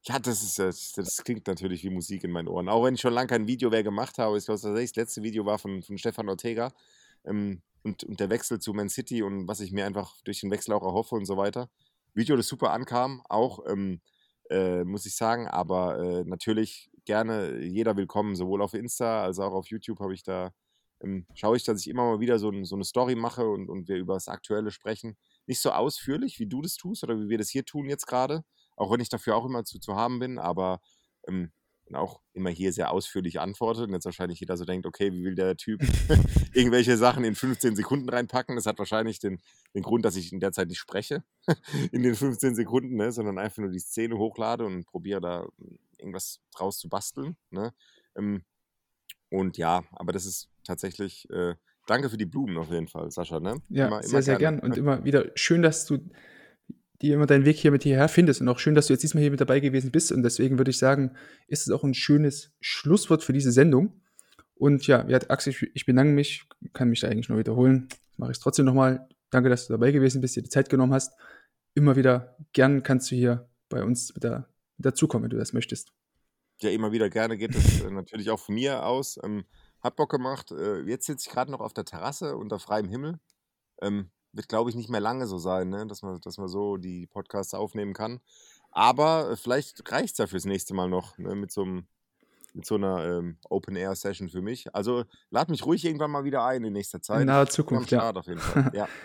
Ja, 0.03 0.17
das 0.17 0.41
ist 0.41 0.57
das, 0.57 0.93
das 0.93 1.23
klingt 1.23 1.45
natürlich 1.45 1.83
wie 1.83 1.91
Musik 1.91 2.23
in 2.23 2.31
meinen 2.31 2.47
Ohren. 2.47 2.69
Auch 2.69 2.83
wenn 2.83 2.95
ich 2.95 3.01
schon 3.01 3.13
lange 3.13 3.27
kein 3.27 3.47
Video 3.47 3.69
mehr 3.69 3.83
gemacht 3.83 4.17
habe. 4.17 4.35
Ich 4.37 4.45
glaube, 4.45 4.59
das 4.59 4.95
letzte 4.95 5.21
Video 5.21 5.45
war 5.45 5.59
von, 5.59 5.83
von 5.83 5.97
Stefan 5.97 6.27
Ortega. 6.27 6.71
Ähm, 7.23 7.61
und, 7.83 8.03
und 8.03 8.19
der 8.19 8.29
Wechsel 8.29 8.59
zu 8.59 8.73
Man 8.73 8.89
City 8.89 9.21
und 9.23 9.47
was 9.47 9.59
ich 9.59 9.71
mir 9.71 9.85
einfach 9.85 10.19
durch 10.23 10.41
den 10.41 10.51
Wechsel 10.51 10.73
auch 10.73 10.83
erhoffe 10.83 11.15
und 11.15 11.25
so 11.25 11.37
weiter. 11.37 11.69
Video, 12.13 12.35
das 12.35 12.47
super 12.47 12.71
ankam, 12.71 13.21
auch, 13.29 13.59
ähm, 13.67 14.01
äh, 14.49 14.83
muss 14.83 15.05
ich 15.05 15.15
sagen. 15.15 15.47
Aber 15.47 15.99
äh, 15.99 16.23
natürlich 16.25 16.89
gerne 17.05 17.59
jeder 17.59 17.95
willkommen, 17.95 18.35
sowohl 18.35 18.61
auf 18.61 18.73
Insta 18.73 19.23
als 19.23 19.39
auch 19.39 19.53
auf 19.53 19.67
YouTube 19.67 19.99
habe 19.99 20.13
ich 20.13 20.23
da, 20.23 20.51
ähm, 21.01 21.25
schaue 21.35 21.57
ich, 21.57 21.63
dass 21.63 21.79
ich 21.79 21.87
immer 21.87 22.05
mal 22.05 22.19
wieder 22.19 22.39
so, 22.39 22.49
ein, 22.49 22.65
so 22.65 22.75
eine 22.75 22.85
Story 22.85 23.15
mache 23.15 23.47
und, 23.47 23.69
und 23.69 23.87
wir 23.87 23.97
über 23.97 24.15
das 24.15 24.27
Aktuelle 24.27 24.71
sprechen. 24.71 25.15
Nicht 25.47 25.61
so 25.61 25.71
ausführlich, 25.71 26.39
wie 26.39 26.47
du 26.47 26.61
das 26.61 26.75
tust 26.75 27.03
oder 27.03 27.19
wie 27.19 27.29
wir 27.29 27.37
das 27.37 27.49
hier 27.49 27.65
tun 27.65 27.87
jetzt 27.87 28.07
gerade, 28.07 28.43
auch 28.81 28.91
wenn 28.91 28.99
ich 28.99 29.09
dafür 29.09 29.35
auch 29.35 29.45
immer 29.45 29.63
zu, 29.63 29.79
zu 29.79 29.95
haben 29.95 30.19
bin, 30.19 30.39
aber 30.39 30.81
ähm, 31.27 31.51
auch 31.93 32.21
immer 32.33 32.49
hier 32.49 32.71
sehr 32.71 32.91
ausführlich 32.91 33.39
antworte 33.39 33.83
und 33.83 33.91
jetzt 33.91 34.05
wahrscheinlich 34.05 34.39
jeder 34.39 34.55
so 34.55 34.65
denkt, 34.65 34.85
okay, 34.85 35.11
wie 35.11 35.23
will 35.23 35.35
der 35.35 35.57
Typ 35.57 35.81
irgendwelche 36.53 36.97
Sachen 36.97 37.23
in 37.23 37.35
15 37.35 37.75
Sekunden 37.75 38.07
reinpacken? 38.09 38.55
Das 38.55 38.65
hat 38.65 38.79
wahrscheinlich 38.79 39.19
den, 39.19 39.41
den 39.75 39.83
Grund, 39.83 40.05
dass 40.05 40.15
ich 40.15 40.31
in 40.31 40.39
der 40.39 40.51
Zeit 40.53 40.69
nicht 40.69 40.79
spreche 40.79 41.23
in 41.91 42.01
den 42.01 42.15
15 42.15 42.55
Sekunden, 42.55 42.95
ne, 42.95 43.11
sondern 43.11 43.37
einfach 43.37 43.57
nur 43.57 43.71
die 43.71 43.79
Szene 43.79 44.17
hochlade 44.17 44.65
und 44.65 44.85
probiere 44.85 45.21
da 45.21 45.47
mm, 45.57 45.75
irgendwas 45.97 46.39
draus 46.55 46.79
zu 46.79 46.89
basteln. 46.89 47.35
Ne? 47.49 47.73
Ähm, 48.15 48.43
und 49.29 49.57
ja, 49.57 49.83
aber 49.91 50.11
das 50.13 50.25
ist 50.25 50.49
tatsächlich, 50.63 51.29
äh, 51.29 51.55
danke 51.87 52.09
für 52.09 52.17
die 52.17 52.25
Blumen 52.25 52.57
auf 52.57 52.71
jeden 52.71 52.87
Fall, 52.87 53.11
Sascha. 53.11 53.39
Ne? 53.39 53.61
Ja, 53.69 53.87
Immer- 53.87 54.01
sehr, 54.01 54.11
immer 54.11 54.21
sehr 54.21 54.37
gerne. 54.37 54.57
gern. 54.61 54.71
Und 54.71 54.77
immer 54.77 55.03
wieder 55.03 55.31
schön, 55.35 55.61
dass 55.61 55.85
du 55.85 55.99
dir 57.01 57.15
immer 57.15 57.25
deinen 57.25 57.45
Weg 57.45 57.57
hier 57.57 57.71
mit 57.71 57.83
hierher 57.83 58.07
findest 58.07 58.41
und 58.41 58.49
auch 58.49 58.59
schön, 58.59 58.75
dass 58.75 58.87
du 58.87 58.93
jetzt 58.93 59.03
diesmal 59.03 59.21
hier 59.21 59.31
mit 59.31 59.41
dabei 59.41 59.59
gewesen 59.59 59.91
bist. 59.91 60.11
Und 60.11 60.23
deswegen 60.23 60.57
würde 60.57 60.71
ich 60.71 60.77
sagen, 60.77 61.15
ist 61.47 61.67
es 61.67 61.73
auch 61.73 61.83
ein 61.83 61.93
schönes 61.93 62.53
Schlusswort 62.59 63.23
für 63.23 63.33
diese 63.33 63.51
Sendung. 63.51 64.01
Und 64.55 64.85
ja, 64.85 65.05
Axel, 65.29 65.55
ich, 65.73 65.85
bedanke 65.85 66.13
mich, 66.13 66.47
kann 66.73 66.89
mich 66.89 66.99
da 66.99 67.07
eigentlich 67.07 67.29
nur 67.29 67.39
wiederholen. 67.39 67.89
Mache 68.17 68.31
ich 68.31 68.37
es 68.37 68.43
trotzdem 68.43 68.65
nochmal. 68.65 69.07
Danke, 69.31 69.49
dass 69.49 69.67
du 69.67 69.73
dabei 69.73 69.91
gewesen 69.91 70.21
bist, 70.21 70.35
dir 70.35 70.43
die 70.43 70.49
Zeit 70.49 70.69
genommen 70.69 70.93
hast. 70.93 71.13
Immer 71.73 71.95
wieder 71.95 72.37
gern 72.53 72.83
kannst 72.83 73.09
du 73.09 73.15
hier 73.15 73.49
bei 73.69 73.83
uns 73.83 74.13
mit, 74.13 74.23
mit 74.23 74.45
dazukommen, 74.77 75.23
wenn 75.23 75.29
du 75.31 75.37
das 75.37 75.53
möchtest. 75.53 75.91
ja 76.61 76.69
immer 76.69 76.91
wieder 76.91 77.09
gerne 77.09 77.37
geht 77.37 77.55
es 77.55 77.81
äh, 77.81 77.89
natürlich 77.89 78.29
auch 78.29 78.39
von 78.39 78.55
mir 78.55 78.85
aus. 78.85 79.19
Ähm, 79.23 79.45
hat 79.79 79.95
Bock 79.95 80.11
gemacht. 80.11 80.51
Äh, 80.51 80.81
jetzt 80.81 81.07
sitze 81.07 81.27
ich 81.27 81.33
gerade 81.33 81.49
noch 81.49 81.61
auf 81.61 81.73
der 81.73 81.85
Terrasse 81.85 82.37
unter 82.37 82.59
freiem 82.59 82.87
Himmel. 82.87 83.19
Ähm, 83.81 84.11
wird, 84.33 84.47
glaube 84.47 84.69
ich, 84.69 84.75
nicht 84.75 84.89
mehr 84.89 84.99
lange 84.99 85.27
so 85.27 85.37
sein, 85.37 85.69
ne? 85.69 85.85
dass, 85.87 86.01
man, 86.01 86.19
dass 86.21 86.37
man 86.37 86.47
so 86.47 86.77
die 86.77 87.07
Podcasts 87.07 87.53
aufnehmen 87.53 87.93
kann. 87.93 88.19
Aber 88.71 89.31
äh, 89.31 89.35
vielleicht 89.35 89.91
reicht 89.91 90.13
es 90.13 90.17
ja 90.17 90.27
fürs 90.27 90.45
nächste 90.45 90.73
Mal 90.73 90.89
noch 90.89 91.17
ne? 91.17 91.35
mit, 91.35 91.51
so 91.51 91.63
einem, 91.63 91.85
mit 92.53 92.65
so 92.65 92.75
einer 92.75 93.05
ähm, 93.05 93.37
Open-Air-Session 93.49 94.29
für 94.29 94.41
mich. 94.41 94.73
Also 94.73 95.03
lad 95.29 95.49
mich 95.49 95.65
ruhig 95.65 95.83
irgendwann 95.85 96.11
mal 96.11 96.23
wieder 96.23 96.45
ein 96.45 96.63
in 96.63 96.73
nächster 96.73 97.01
Zeit. 97.01 97.21
In 97.21 97.27
naher 97.27 97.47
Zukunft, 97.47 97.91
ja. 97.91 98.11
Auf 98.11 98.27
jeden 98.27 98.39
Fall. 98.39 98.71
Ja. 98.73 98.87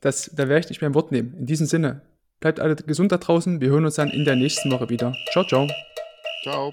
Das, 0.00 0.30
da 0.34 0.46
werde 0.46 0.60
ich 0.60 0.66
dich 0.66 0.78
beim 0.78 0.94
Wort 0.94 1.10
nehmen. 1.10 1.34
In 1.38 1.46
diesem 1.46 1.66
Sinne, 1.66 2.02
bleibt 2.38 2.60
alle 2.60 2.76
gesund 2.76 3.12
da 3.12 3.16
draußen. 3.16 3.62
Wir 3.62 3.70
hören 3.70 3.86
uns 3.86 3.94
dann 3.94 4.10
in 4.10 4.26
der 4.26 4.36
nächsten 4.36 4.70
Woche 4.70 4.88
wieder. 4.90 5.16
Ciao, 5.32 5.44
ciao. 5.44 5.66
Ciao. 6.42 6.72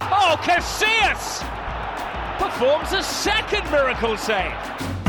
Oh, 0.00 0.36
Casillas 0.36 1.42
performs 2.38 2.92
a 2.92 3.02
second 3.02 3.68
miracle 3.70 4.16
save. 4.16 5.03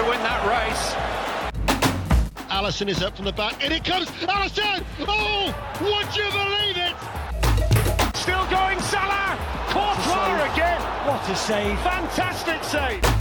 Manuel 0.00 0.04
to 0.04 0.10
win 0.10 0.22
that 0.22 0.42
race. 0.46 0.94
Allison 2.50 2.88
is 2.88 3.02
up 3.02 3.16
from 3.16 3.24
the 3.26 3.32
back. 3.32 3.64
In 3.64 3.72
it 3.72 3.84
comes. 3.84 4.10
Allison! 4.28 4.84
Oh! 5.00 5.54
Would 5.80 6.16
you 6.16 6.30
believe 6.30 6.76
it? 6.76 6.96
Still 8.16 8.46
going 8.46 8.80
Salah. 8.80 9.38
Courtois 9.68 10.52
again. 10.52 10.80
What 11.06 11.28
a 11.28 11.36
save. 11.36 11.78
Fantastic 11.80 12.62
save. 12.64 13.19